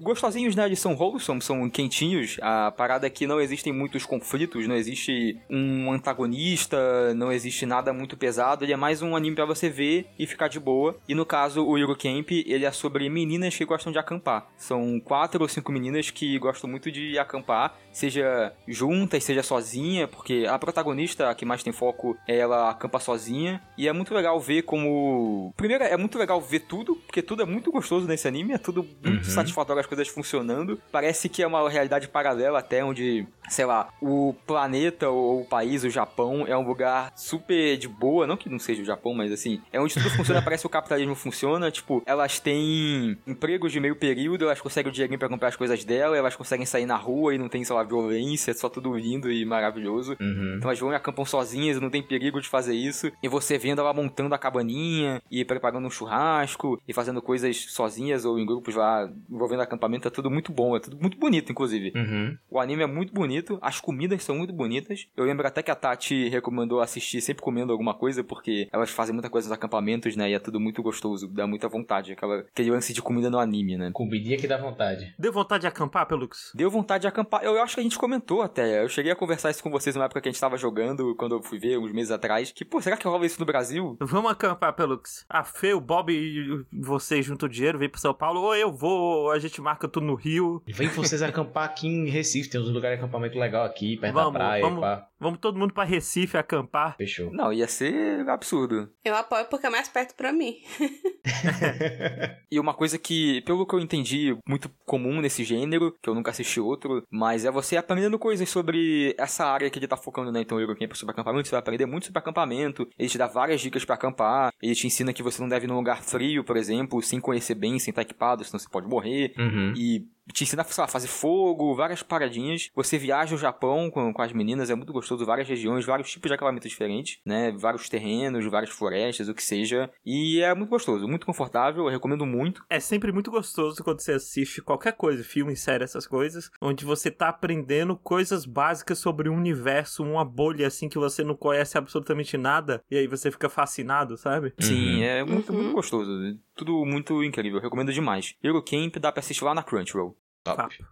gostosinhos, 0.00 0.54
né? 0.54 0.66
Eles 0.66 0.78
são 0.78 0.94
wholesome, 0.94 1.42
são 1.42 1.68
quentinhos. 1.68 2.38
A 2.40 2.70
parada 2.70 3.06
é 3.06 3.10
que 3.10 3.26
não 3.26 3.40
existem 3.40 3.72
muitos 3.72 4.04
conflitos, 4.04 4.55
não 4.66 4.76
existe 4.76 5.38
um 5.50 5.92
antagonista, 5.92 7.14
não 7.14 7.32
existe 7.32 7.66
nada 7.66 7.92
muito 7.92 8.16
pesado. 8.16 8.64
Ele 8.64 8.72
é 8.72 8.76
mais 8.76 9.02
um 9.02 9.16
anime 9.16 9.36
pra 9.36 9.44
você 9.44 9.68
ver 9.68 10.06
e 10.18 10.26
ficar 10.26 10.48
de 10.48 10.60
boa. 10.60 10.96
E 11.08 11.14
no 11.14 11.26
caso, 11.26 11.64
o 11.64 11.76
Euro 11.76 11.96
Camp, 11.96 12.30
ele 12.30 12.64
é 12.64 12.72
sobre 12.72 13.08
meninas 13.08 13.56
que 13.56 13.64
gostam 13.64 13.92
de 13.92 13.98
acampar. 13.98 14.48
São 14.56 15.00
quatro 15.00 15.42
ou 15.42 15.48
cinco 15.48 15.72
meninas 15.72 16.10
que 16.10 16.38
gostam 16.38 16.70
muito 16.70 16.90
de 16.90 17.18
acampar, 17.18 17.78
seja 17.96 18.52
juntas, 18.68 19.24
seja 19.24 19.42
sozinha, 19.42 20.06
porque 20.06 20.44
a 20.48 20.58
protagonista, 20.58 21.30
a 21.30 21.34
que 21.34 21.46
mais 21.46 21.62
tem 21.62 21.72
foco, 21.72 22.14
ela 22.28 22.68
acampa 22.70 23.00
sozinha. 23.00 23.62
E 23.78 23.88
é 23.88 23.92
muito 23.92 24.12
legal 24.14 24.38
ver 24.38 24.62
como. 24.62 25.52
Primeiro, 25.56 25.82
é 25.84 25.96
muito 25.96 26.18
legal 26.18 26.40
ver 26.40 26.60
tudo, 26.60 26.94
porque 26.96 27.22
tudo 27.22 27.42
é 27.42 27.46
muito 27.46 27.72
gostoso 27.72 28.06
nesse 28.06 28.28
anime, 28.28 28.52
é 28.52 28.58
tudo 28.58 28.82
muito 29.02 29.24
Uhum. 29.24 29.30
satisfatório 29.30 29.80
as 29.80 29.86
coisas 29.86 30.08
funcionando. 30.08 30.78
Parece 30.92 31.28
que 31.28 31.42
é 31.42 31.46
uma 31.46 31.68
realidade 31.70 32.06
paralela 32.08 32.58
até 32.58 32.84
onde, 32.84 33.26
sei 33.48 33.64
lá, 33.64 33.88
o 34.02 34.34
planeta 34.46 35.08
ou 35.08 35.40
o 35.40 35.44
país, 35.46 35.82
o 35.82 35.88
Japão, 35.90 36.44
é 36.46 36.56
um 36.56 36.66
lugar 36.66 37.12
super 37.16 37.76
de 37.78 37.88
boa, 37.88 38.26
não 38.26 38.36
que 38.36 38.48
não 38.50 38.58
seja 38.58 38.82
o 38.82 38.84
Japão, 38.84 39.14
mas 39.14 39.32
assim, 39.32 39.60
é 39.72 39.80
onde 39.80 39.94
tudo 39.94 40.10
funciona, 40.10 40.40
parece 40.44 40.62
que 40.62 40.66
o 40.66 40.70
capitalismo 40.70 41.14
funciona, 41.14 41.70
tipo, 41.70 42.02
elas 42.04 42.38
têm 42.38 43.16
empregos 43.26 43.72
de 43.72 43.80
meio 43.80 43.96
período, 43.96 44.44
elas 44.44 44.60
conseguem 44.60 44.90
o 44.90 44.92
dinheirinho 44.92 45.18
pra 45.18 45.28
comprar 45.28 45.48
as 45.48 45.56
coisas 45.56 45.82
dela, 45.84 46.16
elas 46.16 46.36
conseguem 46.36 46.66
sair 46.66 46.84
na 46.86 46.96
rua 46.96 47.34
e 47.34 47.38
não 47.38 47.48
tem, 47.48 47.64
sei 47.64 47.74
lá, 47.74 47.85
violência, 47.86 48.50
é 48.50 48.54
só 48.54 48.68
tudo 48.68 48.96
lindo 48.96 49.30
e 49.30 49.44
maravilhoso. 49.44 50.16
Uhum. 50.20 50.56
Então 50.56 50.70
elas 50.70 50.78
vão 50.78 50.92
e 50.92 50.94
acampam 50.94 51.24
sozinhas, 51.24 51.80
não 51.80 51.90
tem 51.90 52.02
perigo 52.02 52.40
de 52.40 52.48
fazer 52.48 52.74
isso. 52.74 53.10
E 53.22 53.28
você 53.28 53.56
vendo 53.58 53.80
ela 53.80 53.92
montando 53.92 54.34
a 54.34 54.38
cabaninha 54.38 55.22
e 55.30 55.44
preparando 55.44 55.86
um 55.86 55.90
churrasco 55.90 56.80
e 56.86 56.92
fazendo 56.92 57.22
coisas 57.22 57.56
sozinhas 57.70 58.24
ou 58.24 58.38
em 58.38 58.46
grupos 58.46 58.74
lá 58.74 59.10
envolvendo 59.30 59.62
acampamento, 59.62 60.08
é 60.08 60.10
tudo 60.10 60.30
muito 60.30 60.52
bom, 60.52 60.76
é 60.76 60.80
tudo 60.80 60.96
muito 61.00 61.18
bonito, 61.18 61.50
inclusive. 61.50 61.92
Uhum. 61.94 62.36
O 62.50 62.60
anime 62.60 62.82
é 62.82 62.86
muito 62.86 63.12
bonito, 63.12 63.58
as 63.62 63.80
comidas 63.80 64.22
são 64.22 64.36
muito 64.36 64.52
bonitas. 64.52 65.06
Eu 65.16 65.24
lembro 65.24 65.46
até 65.46 65.62
que 65.62 65.70
a 65.70 65.74
Tati 65.74 66.28
recomendou 66.28 66.80
assistir 66.80 67.20
sempre 67.20 67.42
comendo 67.42 67.72
alguma 67.72 67.94
coisa, 67.94 68.24
porque 68.24 68.68
elas 68.72 68.90
fazem 68.90 69.14
muita 69.14 69.30
coisa 69.30 69.48
nos 69.48 69.56
acampamentos, 69.56 70.16
né? 70.16 70.30
E 70.30 70.34
é 70.34 70.38
tudo 70.38 70.60
muito 70.60 70.82
gostoso, 70.82 71.28
dá 71.28 71.46
muita 71.46 71.68
vontade. 71.68 72.12
Aquela, 72.12 72.40
aquele 72.40 72.70
lance 72.70 72.92
de 72.92 73.02
comida 73.02 73.30
no 73.30 73.38
anime, 73.38 73.76
né? 73.76 73.90
Comidinha 73.92 74.36
que 74.36 74.46
dá 74.46 74.56
vontade. 74.56 75.14
Deu 75.18 75.32
vontade 75.32 75.62
de 75.62 75.66
acampar, 75.66 76.06
Pelux? 76.06 76.52
Deu 76.54 76.70
vontade 76.70 77.02
de 77.02 77.08
acampar. 77.08 77.42
Eu 77.44 77.60
acho 77.62 77.75
que 77.76 77.80
a 77.80 77.82
gente 77.82 77.98
comentou 77.98 78.40
até. 78.42 78.82
Eu 78.82 78.88
cheguei 78.88 79.12
a 79.12 79.16
conversar 79.16 79.50
isso 79.50 79.62
com 79.62 79.70
vocês 79.70 79.94
numa 79.94 80.06
época 80.06 80.20
que 80.20 80.28
a 80.28 80.32
gente 80.32 80.40
tava 80.40 80.56
jogando, 80.56 81.14
quando 81.14 81.36
eu 81.36 81.42
fui 81.42 81.58
ver, 81.58 81.78
uns 81.78 81.92
meses 81.92 82.10
atrás. 82.10 82.50
Que, 82.50 82.64
pô, 82.64 82.80
será 82.80 82.96
que 82.96 83.06
rola 83.06 83.26
isso 83.26 83.38
no 83.38 83.46
Brasil? 83.46 83.96
Vamos 84.00 84.30
acampar, 84.30 84.72
Pelux. 84.72 85.24
A 85.28 85.44
Fê, 85.44 85.74
o 85.74 85.80
Bob 85.80 86.10
e 86.10 86.64
você 86.72 87.20
juntam 87.22 87.48
dinheiro, 87.48 87.78
vem 87.78 87.88
pro 87.88 88.00
São 88.00 88.14
Paulo. 88.14 88.40
Ou 88.40 88.56
eu 88.56 88.72
vou, 88.72 88.98
ou 89.24 89.30
a 89.30 89.38
gente 89.38 89.60
marca 89.60 89.86
tudo 89.86 90.06
no 90.06 90.14
Rio. 90.14 90.62
Vem 90.66 90.88
vocês 90.88 91.22
acampar 91.22 91.64
aqui 91.64 91.86
em 91.86 92.08
Recife. 92.08 92.48
Tem 92.48 92.60
uns 92.60 92.70
lugares 92.70 92.98
de 92.98 93.04
acampamento 93.04 93.38
legal 93.38 93.64
aqui, 93.64 93.98
perto 93.98 94.14
Vamos, 94.14 94.32
da 94.32 94.38
praia. 94.38 94.62
vamos. 94.62 94.80
Pá. 94.80 95.08
Vamos 95.18 95.38
todo 95.38 95.58
mundo 95.58 95.72
pra 95.72 95.84
Recife 95.84 96.36
acampar. 96.36 96.96
Fechou. 96.96 97.32
Não, 97.32 97.52
ia 97.52 97.66
ser 97.66 98.28
absurdo. 98.28 98.90
Eu 99.04 99.14
apoio 99.14 99.46
porque 99.46 99.66
é 99.66 99.70
mais 99.70 99.88
perto 99.88 100.14
pra 100.14 100.32
mim. 100.32 100.56
E 102.50 102.60
uma 102.60 102.72
coisa 102.72 102.96
que, 102.96 103.40
pelo 103.42 103.66
que 103.66 103.74
eu 103.74 103.80
entendi, 103.80 104.36
muito 104.48 104.70
comum 104.84 105.20
nesse 105.20 105.42
gênero, 105.42 105.92
que 106.00 106.08
eu 106.08 106.14
nunca 106.14 106.30
assisti 106.30 106.60
outro, 106.60 107.02
mas 107.10 107.44
é 107.44 107.50
você 107.50 107.76
aprendendo 107.76 108.18
coisas 108.18 108.48
sobre 108.48 109.14
essa 109.18 109.44
área 109.44 109.68
que 109.68 109.78
ele 109.78 109.88
tá 109.88 109.96
focando, 109.96 110.30
né? 110.30 110.40
Então, 110.42 110.56
o 110.56 110.60
Eurocamp 110.60 110.92
é 110.92 110.94
sobre 110.94 111.12
acampamento, 111.12 111.48
você 111.48 111.52
vai 111.52 111.60
aprender 111.60 111.86
muito 111.86 112.06
sobre 112.06 112.20
acampamento, 112.20 112.88
ele 112.96 113.08
te 113.08 113.18
dá 113.18 113.26
várias 113.26 113.60
dicas 113.60 113.84
pra 113.84 113.96
acampar, 113.96 114.52
ele 114.62 114.74
te 114.74 114.86
ensina 114.86 115.12
que 115.12 115.22
você 115.22 115.42
não 115.42 115.48
deve 115.48 115.66
ir 115.66 115.68
num 115.68 115.74
lugar 115.74 116.02
frio, 116.02 116.44
por 116.44 116.56
exemplo, 116.56 117.02
sem 117.02 117.20
conhecer 117.20 117.56
bem, 117.56 117.78
sem 117.78 117.90
estar 117.90 118.02
equipado, 118.02 118.44
senão 118.44 118.60
você 118.60 118.68
pode 118.68 118.86
morrer. 118.86 119.34
Uhum. 119.36 119.74
E 119.76 120.06
te 120.32 120.44
ensina, 120.44 120.64
sei 120.64 120.80
lá, 120.82 120.84
a 120.86 120.88
fazer 120.88 121.08
fogo, 121.08 121.74
várias 121.74 122.02
paradinhas. 122.02 122.70
Você 122.74 122.98
viaja 122.98 123.34
o 123.34 123.38
Japão 123.38 123.90
com, 123.90 124.12
com 124.12 124.22
as 124.22 124.32
meninas, 124.32 124.70
é 124.70 124.74
muito 124.74 124.92
gostoso, 124.92 125.24
várias 125.24 125.48
regiões, 125.48 125.84
vários 125.84 126.10
tipos 126.10 126.28
de 126.28 126.34
acampamento 126.34 126.68
diferentes, 126.68 127.18
né? 127.24 127.52
Vários 127.56 127.88
terrenos, 127.88 128.44
várias 128.46 128.70
florestas, 128.70 129.28
o 129.28 129.34
que 129.34 129.42
seja. 129.42 129.90
E 130.04 130.40
é 130.40 130.54
muito 130.54 130.70
gostoso, 130.70 131.06
muito 131.08 131.26
confortável, 131.26 131.84
eu 131.84 131.90
recomendo 131.90 132.26
muito. 132.26 132.64
É 132.68 132.80
sempre 132.80 133.12
muito 133.12 133.30
gostoso 133.30 133.82
quando 133.84 134.00
você 134.00 134.12
assiste 134.12 134.60
qualquer 134.62 134.92
coisa, 134.92 135.22
filme, 135.22 135.56
série, 135.56 135.84
essas 135.84 136.06
coisas, 136.06 136.50
onde 136.60 136.84
você 136.84 137.10
tá 137.10 137.28
aprendendo 137.28 137.96
coisas 137.96 138.44
básicas 138.44 138.98
sobre 138.98 139.28
o 139.28 139.32
universo, 139.34 140.02
uma 140.02 140.24
bolha 140.24 140.66
assim 140.66 140.88
que 140.88 140.98
você 140.98 141.22
não 141.22 141.36
conhece 141.36 141.78
absolutamente 141.78 142.36
nada, 142.36 142.82
e 142.90 142.96
aí 142.96 143.06
você 143.06 143.30
fica 143.30 143.48
fascinado, 143.48 144.16
sabe? 144.16 144.52
Sim, 144.58 144.96
Uhum. 144.96 145.02
é 145.02 145.24
muito, 145.24 145.52
Uhum. 145.52 145.62
muito 145.62 145.74
gostoso. 145.74 146.10
Tudo 146.54 146.84
muito 146.86 147.22
incrível, 147.22 147.60
recomendo 147.60 147.92
demais. 147.92 148.34
Eurocamp 148.42 148.96
dá 148.98 149.12
pra 149.12 149.20
assistir 149.20 149.44
lá 149.44 149.54
na 149.54 149.62
Crunchyroll. 149.62 150.15
Top. 150.46 150.58
Papo. 150.58 150.84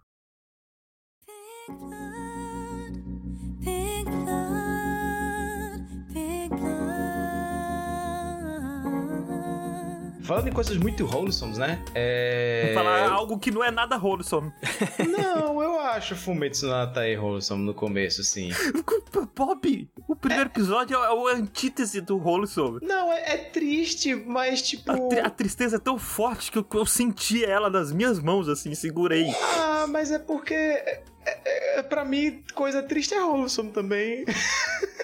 Falando 10.25 10.47
em 10.47 10.51
coisas 10.51 10.75
muito 10.77 11.05
wholesomes, 11.05 11.57
né? 11.57 11.81
É. 11.93 12.63
Vou 12.65 12.73
falar 12.83 13.09
algo 13.11 13.37
que 13.37 13.51
não 13.51 13.63
é 13.63 13.69
nada 13.71 13.97
wholesome. 13.97 14.51
Não, 15.07 15.61
eu 15.61 15.79
acho 15.79 16.15
Fumetsu 16.15 16.67
no 16.67 16.73
Atae 16.73 17.15
wholesome 17.17 17.63
no 17.65 17.73
começo, 17.73 18.23
sim. 18.23 18.49
Bob, 19.35 19.89
o 20.07 20.15
primeiro 20.15 20.49
episódio 20.49 20.97
é 20.97 21.13
o 21.13 21.27
antítese 21.27 22.01
do 22.01 22.17
sobre. 22.47 22.85
Não, 22.85 23.11
é, 23.11 23.33
é 23.33 23.37
triste, 23.37 24.15
mas 24.15 24.61
tipo. 24.61 24.91
A, 24.91 24.97
tri- 25.09 25.19
a 25.19 25.29
tristeza 25.29 25.75
é 25.75 25.79
tão 25.79 25.97
forte 25.99 26.51
que 26.51 26.57
eu, 26.57 26.65
eu 26.73 26.85
senti 26.85 27.43
ela 27.45 27.69
nas 27.69 27.91
minhas 27.91 28.19
mãos, 28.19 28.49
assim, 28.49 28.73
segurei. 28.73 29.27
Ah, 29.57 29.85
mas 29.87 30.11
é 30.11 30.19
porque. 30.19 30.53
É, 30.53 31.03
é, 31.25 31.79
é- 31.79 31.83
pra 31.83 32.03
mim, 32.05 32.43
coisa 32.53 32.81
triste 32.83 33.13
é 33.13 33.21
Wholesome 33.23 33.71
também. 33.71 34.25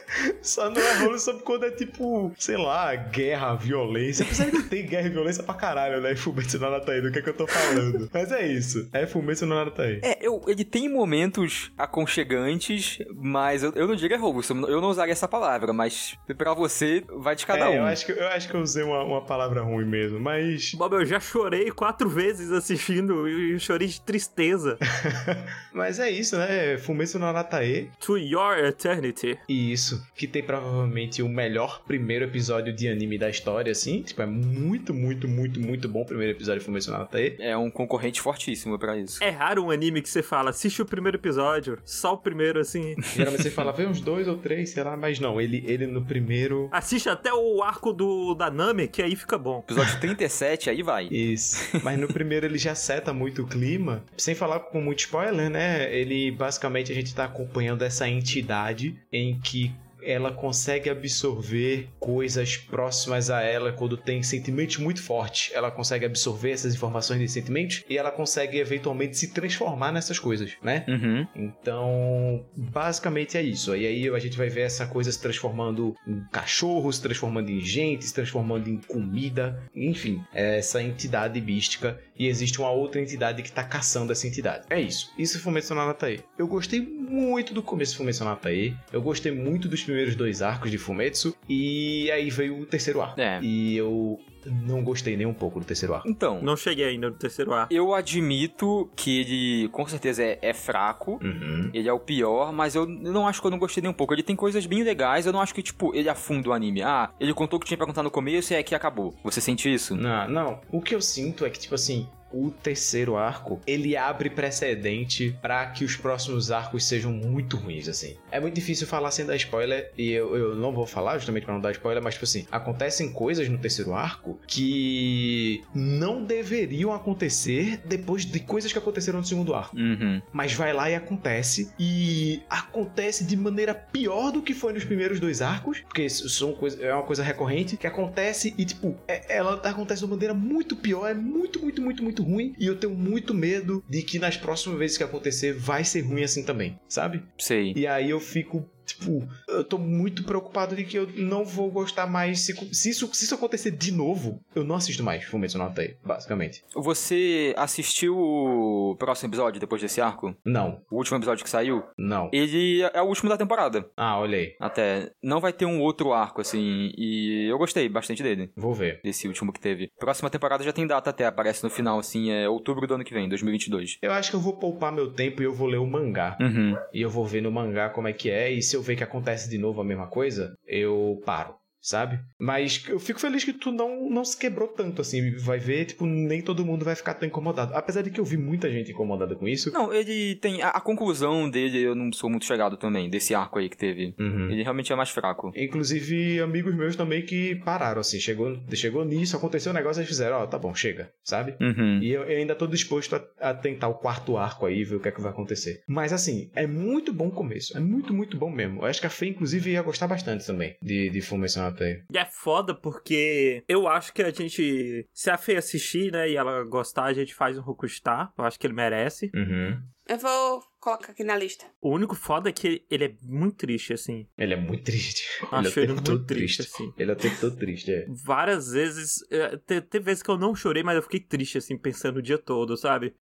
Só 0.42 0.70
não 0.70 0.82
é 0.82 1.04
Wholesome 1.04 1.42
quando 1.42 1.66
é 1.66 1.72
tipo, 1.72 2.32
sei 2.38 2.58
lá, 2.58 2.96
guerra, 2.96 3.56
violência. 3.56 4.26
Apesar 4.26 4.50
que 4.50 4.64
tem 4.64 4.86
guerra 4.86 5.08
e 5.08 5.12
violência 5.12 5.44
pra 5.44 5.54
caralho, 5.54 6.02
né? 6.02 6.16
Fumetsu 6.16 6.60
no 6.60 6.68
Anataí, 6.68 7.02
do 7.02 7.12
que 7.12 7.20
é 7.20 7.22
que 7.22 7.30
eu 7.30 7.34
tô 7.34 7.48
falando. 7.48 8.10
Mas 8.14 8.32
é 8.32 8.46
isso. 8.48 8.90
É 8.94 9.06
Fumetsu 9.06 9.46
no 9.46 9.58
Anataí. 9.58 10.00
É, 10.04 10.18
eu, 10.22 10.42
ele 10.48 10.64
tem 10.64 10.90
momentos 10.90 11.72
aconchegantes, 11.78 13.00
mas 13.16 13.64
eu, 13.64 13.72
eu 13.76 13.88
não 13.88 13.96
diria 13.96 14.20
wholesome, 14.20 14.64
eu 14.70 14.82
não 14.82 14.90
usaria 14.90 15.12
essa 15.12 15.28
palavra, 15.28 15.74
mas 15.74 16.18
pra 16.38 16.54
você 16.54 17.04
vai 17.18 17.36
de 17.36 17.46
cada 17.46 17.66
é, 17.66 17.70
um. 17.70 17.74
eu 17.76 17.86
acho 17.86 18.06
que 18.06 18.12
eu 18.12 18.28
acho 18.28 18.50
que 18.50 18.56
eu 18.56 18.62
usei 18.62 18.84
uma, 18.84 19.04
uma 19.04 19.22
palavra 19.22 19.62
ruim 19.62 19.86
mesmo, 19.86 20.20
mas. 20.20 20.74
Bob, 20.74 20.94
eu 20.94 21.06
já 21.06 21.20
chorei 21.20 21.72
quatro 21.72 22.10
vezes 22.10 22.52
assistindo 22.52 23.28
e 23.28 23.60
chorei 23.60 23.88
de 23.88 24.02
tristeza. 24.02 24.78
Mas 25.74 26.00
é 26.00 26.10
isso, 26.10 26.38
né? 26.38 26.78
Fumetsu 26.78 27.20
no 27.20 27.26
Anatae. 27.26 27.90
To 28.00 28.18
Your 28.18 28.58
Eternity. 28.58 29.38
E 29.48 29.72
isso, 29.72 30.06
que 30.16 30.28
tem 30.28 30.44
provavelmente 30.44 31.22
o 31.22 31.30
melhor 31.30 31.82
primeiro 31.86 32.26
episódio 32.26 32.74
de 32.74 32.88
anime 32.88 33.18
da 33.18 33.30
história, 33.30 33.72
assim. 33.72 34.02
Tipo, 34.02 34.22
é 34.22 34.26
muito, 34.26 34.94
muito, 34.94 35.28
muito, 35.28 35.60
muito 35.60 35.90
bom 35.90 36.02
o 36.02 36.06
primeiro 36.06 36.34
episódio 36.34 36.60
de 36.60 36.66
Fumetsu 36.66 36.92
no 36.92 36.98
Anatae. 36.98 37.36
É 37.40 37.56
um 37.58 37.72
concorrente 37.72 38.22
fortíssimo 38.22 38.78
pra 38.78 38.98
isso. 38.98 39.24
É 39.24 39.30
raro 39.30 39.66
um 39.66 39.72
anime 39.72 40.02
que 40.02 40.10
você 40.10 40.22
fala, 40.22 40.50
assiste 40.50 40.82
o 40.82 40.86
primeiro 40.86 41.18
episódio, 41.18 41.80
só 41.84 42.14
o 42.14 42.18
primeiro, 42.18 42.60
assim. 42.60 42.96
Geralmente 43.16 43.44
você 43.44 43.52
fala, 43.52 43.72
vê 43.72 43.86
uns 43.86 44.02
dois 44.02 44.28
ou 44.28 44.38
três, 44.38 44.70
sei 44.70 44.84
lá, 44.84 44.96
mas 44.96 45.20
não, 45.20 45.40
ele, 45.40 45.64
ele 45.68 45.88
no 45.88 46.04
primeiro. 46.04 46.70
Assiste 46.72 47.10
até 47.10 47.34
o 47.34 47.64
arco 47.64 47.94
do 47.94 48.36
da 48.36 48.52
Nami, 48.52 48.88
que 48.88 49.02
aí 49.02 49.16
fica 49.16 49.38
bom. 49.38 49.60
Episódio 49.60 50.00
37, 50.00 50.70
aí 50.70 50.84
vai. 50.84 51.08
Isso. 51.08 51.80
Mas 51.84 52.00
no 52.00 52.08
primeiro 52.08 52.46
ele 52.46 52.58
já 52.58 52.76
seta 52.76 53.14
muito 53.14 53.44
o 53.44 53.48
clima. 53.48 54.04
Sem 54.18 54.36
falar 54.36 54.60
com 54.60 54.82
muito 54.82 55.00
spoiler, 55.00 55.50
né? 55.50 55.94
Ele 55.94 56.32
basicamente 56.32 56.92
a 56.92 56.96
gente 56.96 57.14
tá 57.14 57.26
acompanhando 57.26 57.84
essa 57.84 58.08
entidade 58.08 58.98
em 59.12 59.40
que 59.40 59.72
ela 60.04 60.32
consegue 60.32 60.90
absorver 60.90 61.90
coisas 62.00 62.58
próximas 62.58 63.30
a 63.30 63.42
ela 63.42 63.72
quando 63.72 63.98
tem 63.98 64.22
sentimentos 64.24 64.78
muito 64.78 65.02
fortes. 65.02 65.54
Ela 65.54 65.72
consegue 65.72 66.06
absorver 66.06 66.52
essas 66.52 66.74
informações 66.74 67.20
de 67.20 67.28
sentimentos 67.28 67.84
e 67.90 67.98
ela 67.98 68.12
consegue 68.12 68.58
eventualmente 68.58 69.18
se 69.18 69.34
transformar 69.34 69.92
nessas 69.92 70.20
coisas, 70.20 70.54
né? 70.62 70.86
Uhum. 70.88 71.28
Então, 71.36 72.46
basicamente 72.56 73.38
é 73.38 73.42
isso. 73.42 73.76
E 73.76 73.86
aí 73.86 74.10
a 74.10 74.20
gente 74.20 74.38
vai 74.38 74.50
ver 74.50 74.62
essa 74.62 74.86
coisa 74.86 75.12
se 75.12 75.22
transformando 75.22 75.96
em 76.08 76.22
cachorro, 76.32 76.92
se 76.92 77.02
transformando 77.02 77.50
em 77.50 77.62
gente, 77.62 78.06
se 78.06 78.14
transformando 78.14 78.70
em 78.70 78.78
comida, 78.78 79.62
enfim, 79.76 80.24
essa 80.34 80.82
entidade 80.82 81.40
mística. 81.42 82.00
E 82.22 82.28
existe 82.28 82.60
uma 82.60 82.70
outra 82.70 83.02
entidade 83.02 83.42
que 83.42 83.52
tá 83.52 83.64
caçando 83.64 84.12
essa 84.12 84.28
entidade. 84.28 84.66
É 84.70 84.80
isso. 84.80 85.12
Isso 85.18 85.38
é 85.38 85.40
Fumetsu 85.40 85.74
no 85.74 85.82
Anatae. 85.82 86.24
Eu 86.38 86.48
gostei 86.48 86.80
muito 86.80 87.52
do 87.52 87.64
começo 87.64 87.94
de 87.94 87.98
Fumetsu 87.98 88.24
no 88.24 88.30
Anatae. 88.30 88.78
Eu 88.94 89.02
gostei 89.02 89.32
muito 89.32 89.68
dos 89.68 89.82
primeiros 89.82 90.16
dois 90.16 90.44
arcos 90.44 90.70
de 90.70 90.78
Fumetsu. 90.78 91.36
E 91.50 92.12
aí 92.12 92.30
veio 92.30 92.60
o 92.60 92.66
terceiro 92.68 93.02
arco. 93.02 93.20
É. 93.20 93.40
E 93.42 93.76
eu 93.76 94.20
não 94.46 94.84
gostei 94.84 95.16
nem 95.16 95.26
um 95.28 95.34
pouco 95.34 95.60
do 95.60 95.66
terceiro 95.66 95.94
arco. 95.94 96.08
Então, 96.08 96.42
Não 96.42 96.56
cheguei 96.58 96.86
ainda 96.86 97.10
no 97.10 97.16
terceiro 97.16 97.54
arco. 97.54 97.74
eu 97.74 97.94
admito 97.94 98.90
que 98.96 99.20
ele 99.20 99.70
com 99.70 99.86
certeza 99.88 100.24
é, 100.24 100.40
é 100.42 100.54
fraco. 100.54 101.20
Uhum. 101.24 101.70
Ele 101.74 101.88
é 101.88 101.94
o 101.94 102.00
pior, 102.00 102.52
mas 102.52 102.76
eu 102.76 102.86
não 102.86 103.28
acho 103.28 103.42
que 103.42 103.48
eu 103.48 103.52
não 103.52 103.60
gostei 103.60 103.82
nem 103.82 103.90
um 103.90 103.94
pouco. 103.94 104.14
Ele 104.14 104.24
tem 104.24 104.36
coisas 104.36 104.66
bem 104.66 104.84
legais, 104.84 105.26
eu 105.26 105.34
não 105.34 105.42
acho 105.42 105.54
que, 105.54 105.62
tipo, 105.62 105.94
ele 105.96 106.10
afunda 106.10 106.50
o 106.50 106.54
anime. 106.54 106.82
Ah, 106.82 107.12
ele 107.20 107.34
contou 107.34 107.58
o 107.58 107.60
que 107.60 107.68
tinha 107.68 107.78
pra 107.78 107.86
contar 107.88 108.04
no 108.04 108.12
começo 108.12 108.54
e 108.54 108.56
é 108.56 108.64
que 108.64 108.74
acabou. 108.76 109.14
Você 109.24 109.40
sente 109.42 109.72
isso? 109.72 109.96
Não, 109.96 110.28
não. 110.30 110.62
O 110.72 110.82
que 110.82 110.96
eu 110.96 111.02
sinto 111.02 111.46
é 111.46 111.50
que, 111.50 111.60
tipo 111.60 111.76
assim, 111.76 112.08
o 112.34 112.52
terceiro 112.52 113.16
arco, 113.16 113.60
ele 113.66 113.96
abre 113.98 114.30
precedente 114.30 115.36
pra 115.42 115.66
que 115.68 115.84
os 115.84 115.96
próximos 115.96 116.52
arcos 116.52 116.86
sejam 116.86 117.12
muito 117.12 117.58
ruins, 117.58 117.88
assim. 117.88 118.16
É 118.32 118.40
muito 118.40 118.56
difícil 118.56 118.88
falar 118.88 119.12
sem 119.12 119.26
dar 119.26 119.36
spoiler, 119.36 119.92
e 119.98 120.12
eu, 120.12 120.36
eu 120.36 120.56
não 120.56 120.72
vou 120.72 120.86
falar 120.86 121.18
justamente 121.18 121.46
pra 121.46 121.54
não 121.54 121.62
dar 121.62 121.72
spoiler, 121.72 122.02
mas, 122.04 122.14
tipo 122.16 122.26
assim, 122.26 122.46
acontecem 122.52 123.12
coisas 123.12 123.48
no 123.50 123.58
terceiro 123.58 123.94
arco 123.94 124.40
que 124.48 125.64
não 125.74 126.24
deveriam 126.24 126.94
acontecer 126.94 127.82
depois 127.86 128.26
de 128.26 128.40
coisas 128.40 128.72
que 128.72 128.78
aconteceram 128.78 129.20
no 129.20 129.26
segundo 129.26 129.54
arco. 129.54 129.76
Uhum. 129.78 130.22
Mas 130.32 130.54
vai 130.54 130.74
lá 130.74 130.90
e 130.90 130.96
acontece. 130.96 131.72
E 131.80 132.42
acontece 132.50 133.24
de 133.24 133.36
maneira 133.36 133.74
pior 133.74 134.32
do 134.32 134.42
que 134.42 134.54
foi 134.54 134.74
nos 134.74 134.84
primeiros 134.84 135.20
dois 135.20 135.42
arcos. 135.42 135.80
Porque 135.82 136.04
isso 136.04 136.30
são 136.30 136.54
coisa, 136.54 136.82
é 136.84 136.94
uma 136.94 137.04
coisa 137.04 137.24
recorrente 137.24 137.78
que 137.78 137.88
acontece 137.88 138.54
e, 138.58 138.66
tipo, 138.66 138.96
é- 139.08 139.38
ela 139.38 139.56
acontece 139.64 140.00
de 140.00 140.06
uma 140.06 140.16
maneira 140.16 140.34
muito 140.34 140.76
pior. 140.76 141.08
É 141.10 141.14
muito, 141.14 141.60
muito, 141.62 141.82
muito, 141.82 142.04
muito 142.04 142.21
ruim. 142.22 142.54
E 142.60 142.66
eu 142.66 142.78
tenho 142.78 142.94
muito 142.94 143.34
medo 143.34 143.84
de 143.90 144.02
que 144.02 144.20
nas 144.20 144.38
próximas 144.38 144.80
vezes 144.80 144.98
que 144.98 145.04
acontecer 145.04 145.54
vai 145.54 145.84
ser 145.84 146.02
ruim 146.02 146.24
assim 146.24 146.44
também, 146.44 146.80
sabe? 146.88 147.24
Sei. 147.38 147.74
E 147.76 147.88
aí 147.88 148.10
eu 148.10 148.20
fico. 148.20 148.70
Tipo, 148.86 149.28
eu 149.48 149.64
tô 149.64 149.78
muito 149.78 150.24
preocupado 150.24 150.76
de 150.76 150.84
que 150.84 150.98
eu 150.98 151.08
não 151.16 151.44
vou 151.46 151.70
gostar 151.72 152.08
mais. 152.08 152.42
Se, 152.42 152.54
se 152.74 152.90
isso, 152.90 153.10
se 153.14 153.26
isso 153.26 153.36
acontecer 153.36 153.72
de 153.72 153.92
novo, 153.92 154.42
eu 154.56 154.64
não 154.64 154.76
assisto 154.76 155.04
mais 155.04 155.24
Fumetsu 155.24 155.58
no 155.58 155.66
Anatae, 155.66 155.96
basicamente. 156.04 156.64
Você 156.76 157.54
assistiu 157.58 158.18
o 158.18 158.96
próximo 158.98 159.30
episódio 159.30 159.60
depois 159.60 159.82
desse 159.82 160.02
arco? 160.02 160.36
Não, 160.46 160.82
O 160.90 160.98
último 160.98 161.18
episódio 161.18 161.44
que 161.44 161.50
saiu? 161.50 161.84
não. 161.98 162.30
Ele 162.34 162.82
é 162.94 163.02
o 163.02 163.06
último 163.06 163.30
da 163.30 163.38
temporada. 163.38 163.90
Ah, 163.96 164.18
olha 164.20 164.38
aí. 164.38 164.56
Até. 164.60 165.12
Não 165.22 165.40
vai 165.40 165.54
ter 165.54 165.66
um 165.66 165.82
outro 165.82 166.14
arco, 166.14 166.42
assim. 166.42 166.92
E 166.98 167.48
eu 167.50 167.58
gostei 167.58 167.88
bastante 167.90 168.24
dele. 168.24 168.52
Vou 168.56 168.74
ver. 168.74 169.00
Desse 169.04 169.28
último 169.28 169.52
que 169.54 169.60
teve. 169.60 169.92
Próxima 170.00 170.30
temporada 170.30 170.64
já 170.64 170.72
tem 170.74 170.86
data 170.88 171.10
até, 171.10 171.26
aparece 171.26 171.64
no 171.64 171.70
final, 171.70 172.00
assim, 172.00 172.32
é 172.32 172.48
outubro 172.50 172.88
do 172.88 172.96
ano 172.96 173.04
que 173.04 173.14
vem, 173.14 173.28
2022. 173.30 173.98
Eu 174.02 174.12
acho 174.14 174.30
que 174.32 174.36
eu 174.36 174.40
vou 174.40 174.54
poupar 174.58 174.92
meu 174.92 175.12
tempo 175.12 175.42
e 175.42 175.46
eu 175.46 175.54
vou 175.54 175.68
ler 175.68 175.78
o 175.78 175.86
mangá. 175.86 176.38
Uhum. 176.40 176.76
E 176.94 177.02
eu 177.02 177.10
vou 177.10 177.26
ver 177.26 177.42
no 177.42 177.52
mangá 177.52 177.90
como 177.90 178.08
é 178.08 178.14
que 178.14 178.30
é. 178.30 178.52
E 178.52 178.62
se 178.62 178.76
eu 178.76 178.81
ver 178.82 178.96
que 178.96 179.04
acontece 179.04 179.50
de 179.50 179.58
novo 179.58 179.82
a 179.82 179.86
mesma 179.86 180.08
coisa, 180.08 180.56
eu 180.68 181.22
paro. 181.26 181.61
Sabe? 181.82 182.20
Mas 182.40 182.84
eu 182.88 183.00
fico 183.00 183.20
feliz 183.20 183.44
que 183.44 183.54
tu 183.54 183.72
não, 183.72 184.08
não 184.08 184.24
se 184.24 184.38
quebrou 184.38 184.68
tanto 184.68 185.02
assim. 185.02 185.36
Vai 185.38 185.58
ver, 185.58 185.86
tipo, 185.86 186.06
nem 186.06 186.42
todo 186.42 186.64
mundo 186.64 186.86
vai 186.86 186.96
ficar 186.96 187.16
tão 187.16 187.28
incomodado. 187.28 187.74
Apesar 187.74 188.04
de 188.04 188.12
que 188.12 188.20
eu 188.20 188.26
vi 188.26 188.38
muita 188.38 188.70
gente 188.70 188.92
incomodada 188.92 189.36
com 189.36 189.48
isso. 189.48 189.74
Não, 189.74 189.92
ele 189.92 190.36
tem. 190.36 190.62
A, 190.62 190.70
a 190.70 190.82
conclusão 190.82 191.50
dele 191.50 191.82
eu 191.82 191.96
não 191.96 192.14
sou 192.14 192.30
muito 192.30 192.46
chegado 192.46 192.78
também, 192.78 193.10
desse 193.10 193.34
arco 193.34 193.58
aí 193.58 193.68
que 193.68 193.78
teve. 193.78 194.14
Uhum. 194.20 194.52
Ele 194.52 194.62
realmente 194.62 194.94
é 194.94 194.96
mais 194.96 195.10
fraco. 195.10 195.52
Inclusive, 195.56 196.40
amigos 196.40 196.76
meus 196.76 196.96
também 196.96 197.24
que 197.24 197.56
pararam, 197.56 198.02
assim. 198.02 198.20
Chegou, 198.20 198.60
chegou 198.74 199.04
nisso, 199.04 199.36
aconteceu 199.36 199.72
um 199.72 199.76
negócio, 199.76 200.02
eles 200.02 200.10
fizeram, 200.10 200.38
ó, 200.38 200.46
tá 200.46 200.60
bom, 200.60 200.76
chega, 200.76 201.12
sabe? 201.24 201.56
Uhum. 201.60 202.00
E 202.02 202.12
eu, 202.12 202.24
eu 202.24 202.38
ainda 202.38 202.54
tô 202.54 202.68
disposto 202.68 203.16
a, 203.16 203.50
a 203.50 203.54
tentar 203.56 203.88
o 203.88 203.96
quarto 203.96 204.38
arco 204.38 204.68
aí, 204.68 204.84
ver 204.84 204.98
o 204.98 205.00
que 205.00 205.08
é 205.08 205.12
que 205.12 205.22
vai 205.22 205.32
acontecer. 205.32 205.82
Mas 205.88 206.14
assim, 206.14 206.52
é 206.54 206.68
muito 206.68 207.12
bom 207.12 207.30
o 207.30 207.32
começo. 207.32 207.76
É 207.76 207.80
muito, 207.80 208.14
muito 208.14 208.38
bom 208.38 208.52
mesmo. 208.52 208.82
Eu 208.82 208.86
acho 208.86 209.02
que 209.02 209.08
a 209.08 209.10
Fê, 209.10 209.28
inclusive, 209.28 209.72
ia 209.72 209.82
gostar 209.82 210.08
bastante 210.08 210.46
também 210.46 210.76
de, 210.82 211.10
de 211.10 211.22
Fumetsu 211.22 211.71
Anatae. 211.72 212.04
E 212.14 212.18
é 212.18 212.26
foda 212.26 212.74
porque 212.76 213.64
eu 213.68 213.88
acho 213.88 214.14
que 214.14 214.22
a 214.22 214.30
gente, 214.32 215.08
se 215.14 215.30
a 215.30 215.38
Fê 215.38 215.56
assistir, 215.56 216.12
né, 216.12 216.30
e 216.30 216.36
ela 216.36 216.64
gostar, 216.64 217.06
a 217.06 217.14
gente 217.14 217.34
faz 217.34 217.58
um 217.58 217.62
Rokustar. 217.62 218.32
Eu 218.38 218.44
acho 218.46 218.60
que 218.60 218.68
ele 218.68 218.74
merece. 218.74 219.32
Uhum. 219.34 219.82
Eu 220.08 220.18
vou 220.18 220.62
colocar 220.80 221.12
aqui 221.12 221.24
na 221.24 221.38
lista. 221.38 221.64
O 221.80 221.90
único 221.94 222.16
foda 222.16 222.50
é 222.50 222.52
que 222.52 222.84
ele 222.90 223.06
é 223.06 223.16
muito 223.22 223.56
triste, 223.58 223.94
assim. 223.94 224.28
Ele 224.38 224.54
é 224.54 224.58
muito 224.58 224.84
triste. 224.84 225.24
Acho 225.52 225.80
ele 225.80 225.92
é 225.92 225.94
muito 225.94 226.04
todo 226.12 226.26
triste, 226.26 226.62
assim. 226.64 226.92
Ele 226.98 227.12
é 227.12 227.14
o 227.14 227.18
tempo 227.18 227.40
todo 227.40 227.56
triste, 227.56 227.92
é. 227.94 228.06
Várias 228.26 228.72
vezes. 228.72 229.24
é, 229.32 229.56
te- 229.58 229.80
Teve 229.82 230.06
vezes 230.06 230.24
que 230.24 230.30
eu 230.30 230.38
não 230.38 230.54
chorei, 230.56 230.84
mas 230.84 230.96
eu 230.98 231.04
fiquei 231.04 231.20
triste, 231.20 231.60
assim, 231.60 231.78
pensando 231.78 232.18
o 232.18 232.22
dia 232.22 232.38
todo, 232.38 232.76
sabe? 232.76 233.14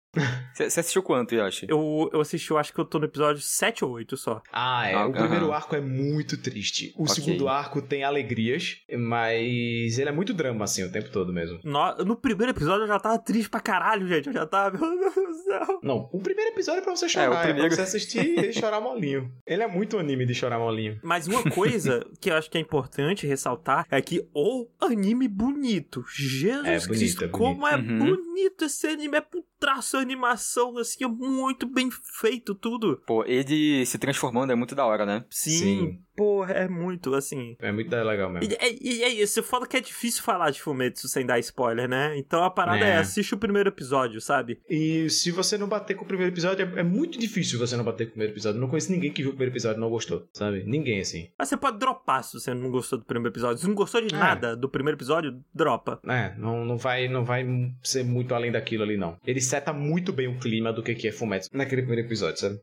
Você 0.53 0.81
assistiu 0.81 1.03
quanto, 1.03 1.35
Yoshi? 1.35 1.67
Eu, 1.69 2.11
eu 2.13 2.21
assisti, 2.21 2.51
eu 2.51 2.59
acho 2.59 2.73
que 2.73 2.81
eu 2.81 2.85
tô 2.85 2.99
no 2.99 3.05
episódio 3.05 3.41
7 3.41 3.85
ou 3.85 3.93
8 3.93 4.17
só. 4.17 4.43
Ah, 4.53 4.89
é. 4.89 4.95
Ah, 4.95 5.07
o 5.07 5.13
primeiro 5.13 5.53
arco 5.53 5.75
é 5.77 5.81
muito 5.81 6.37
triste. 6.37 6.93
O 6.97 7.05
Ok. 7.05 7.15
segundo 7.15 7.49
arco 7.49 7.81
tem 7.81 8.03
alegrias, 8.03 8.79
mas 8.99 9.99
ele 9.99 10.09
é 10.09 10.13
muito 10.13 10.35
drama, 10.35 10.65
assim, 10.65 10.83
o 10.85 10.91
tempo 10.93 11.11
todo 11.11 11.33
mesmo. 11.33 11.61
No, 11.65 11.97
no 12.05 12.17
primeiro 12.17 12.53
episódio 12.53 12.83
eu 12.85 12.89
já 12.89 12.99
tava 12.99 13.19
triste 13.19 13.49
pra 13.49 13.61
caralho, 13.61 14.07
gente. 14.09 14.27
Eu 14.27 14.33
já 14.33 14.47
tava. 14.47 14.77
Meu 14.79 14.99
Deus 14.99 15.15
do 15.15 15.35
céu. 15.45 15.81
Não, 15.83 16.09
o 16.13 16.21
primeiro 16.21 16.51
episódio 16.51 16.81
é 16.81 16.83
pra 16.83 16.95
você 16.97 17.09
chorar, 17.09 17.25
É, 17.27 17.29
o 17.29 17.35
é, 17.35 17.43
primeiro- 17.45 17.69
pra 17.69 17.77
você 17.77 17.83
assistir 17.83 18.39
e 18.39 18.53
chorar 18.53 18.81
molinho. 18.81 19.33
Ele 19.47 19.63
é 19.63 19.67
muito 19.69 19.97
anime 19.99 20.27
de 20.27 20.35
chorar 20.35 20.59
molinho. 20.59 20.99
Mas 21.03 21.27
uma 21.29 21.43
coisa 21.51 22.05
que 22.21 22.31
eu 22.31 22.35
acho 22.37 22.51
que 22.51 22.59
é 22.59 22.61
importante 22.61 23.27
ressaltar 23.27 23.87
é 23.91 24.01
que 24.03 24.29
o 24.35 24.67
anime 24.81 25.29
bonito. 25.29 26.05
Jesus 26.09 26.67
É 26.67 26.73
bonito, 26.79 26.89
Cristo, 26.89 27.25
é 27.25 27.29
bonito. 27.29 27.39
como 27.39 27.67
é 27.67 27.77
Uhum. 27.77 27.99
bonito 27.99 28.65
esse 28.65 28.87
anime. 28.89 29.17
É 29.17 29.21
traço, 29.61 29.99
a 29.99 30.01
animação, 30.01 30.79
assim, 30.79 31.05
é 31.05 31.09
muito 31.09 31.67
bem 31.67 31.91
feito 32.21 32.55
tudo. 32.55 33.01
Pô, 33.07 33.23
ele 33.25 33.85
se 33.85 33.99
transformando 33.99 34.51
é 34.51 34.57
muito 34.57 34.75
da 34.75 34.87
hora, 34.87 35.05
né? 35.05 35.25
Sim. 35.31 36.01
Porra, 36.21 36.53
é 36.53 36.69
muito, 36.69 37.15
assim... 37.15 37.57
É 37.61 37.73
muito 37.73 37.91
legal 37.97 38.29
mesmo. 38.31 38.53
E, 38.53 38.57
e- 38.79 38.99
e 38.99 39.03
é 39.05 39.09
isso, 39.09 39.43
foda 39.43 39.67
que 39.67 39.75
é 39.77 39.81
difícil 39.81 40.23
falar 40.23 40.51
de 40.51 40.61
Fumetsu 40.61 41.09
sem 41.09 41.25
dar 41.25 41.39
spoiler, 41.39 41.89
né? 41.89 42.13
Então 42.19 42.45
a 42.45 42.51
parada 42.51 42.85
é, 42.85 42.91
É. 42.91 42.97
assiste 42.99 43.33
o 43.35 43.39
primeiro 43.39 43.71
episódio, 43.71 44.21
sabe? 44.21 44.61
E 44.69 45.09
se 45.09 45.31
você 45.31 45.57
não 45.57 45.67
bater 45.67 45.95
com 45.95 46.05
o 46.05 46.07
primeiro 46.07 46.31
episódio, 46.31 46.67
é, 46.77 46.81
é 46.81 46.83
muito 46.83 47.19
difícil 47.19 47.59
você 47.59 47.75
não 47.75 47.85
bater 47.85 48.05
com 48.05 48.11
o 48.11 48.13
primeiro 48.13 48.35
episódio. 48.35 48.59
Eu 48.59 48.61
não 48.61 48.69
conheço 48.69 48.93
ninguém 48.93 49.11
que 49.11 49.23
viu 49.23 49.31
o 49.31 49.35
primeiro 49.35 49.53
episódio 49.55 49.79
e 49.79 49.81
não 49.81 49.89
gostou, 49.89 50.29
sabe? 50.35 50.63
Ninguém, 50.67 51.01
assim. 51.01 51.31
Mas 51.39 51.49
você 51.49 51.57
pode 51.57 51.79
dropar 51.79 52.23
se 52.23 52.39
você 52.39 52.53
não 52.53 52.71
gostou 52.71 52.99
do 52.99 53.05
primeiro 53.07 53.33
episódio. 53.33 53.59
Se 53.59 53.67
não 53.67 53.75
gostou 53.75 54.03
de 54.03 54.15
É. 54.15 54.19
nada 54.19 54.55
do 54.55 54.69
primeiro 54.69 54.99
episódio, 54.99 55.41
dropa. 55.55 56.01
É, 56.07 56.35
não, 56.37 56.65
não, 56.67 56.77
vai, 56.77 57.09
não 57.09 57.25
vai 57.25 57.47
ser 57.83 58.05
muito 58.05 58.35
além 58.35 58.53
daquilo 58.53 58.83
ali, 58.83 58.97
não. 58.99 59.17
Ele 59.27 59.41
seta 59.41 59.73
muito 59.73 60.13
bem 60.13 60.29
o 60.29 60.39
clima 60.39 60.71
do 60.73 60.83
que 60.83 60.95
que 60.95 61.09
é 61.09 61.13
Fumetsu 61.13 61.49
naquele 61.53 61.81
primeiro 61.83 62.07
episódio, 62.07 62.39
sabe? 62.41 62.61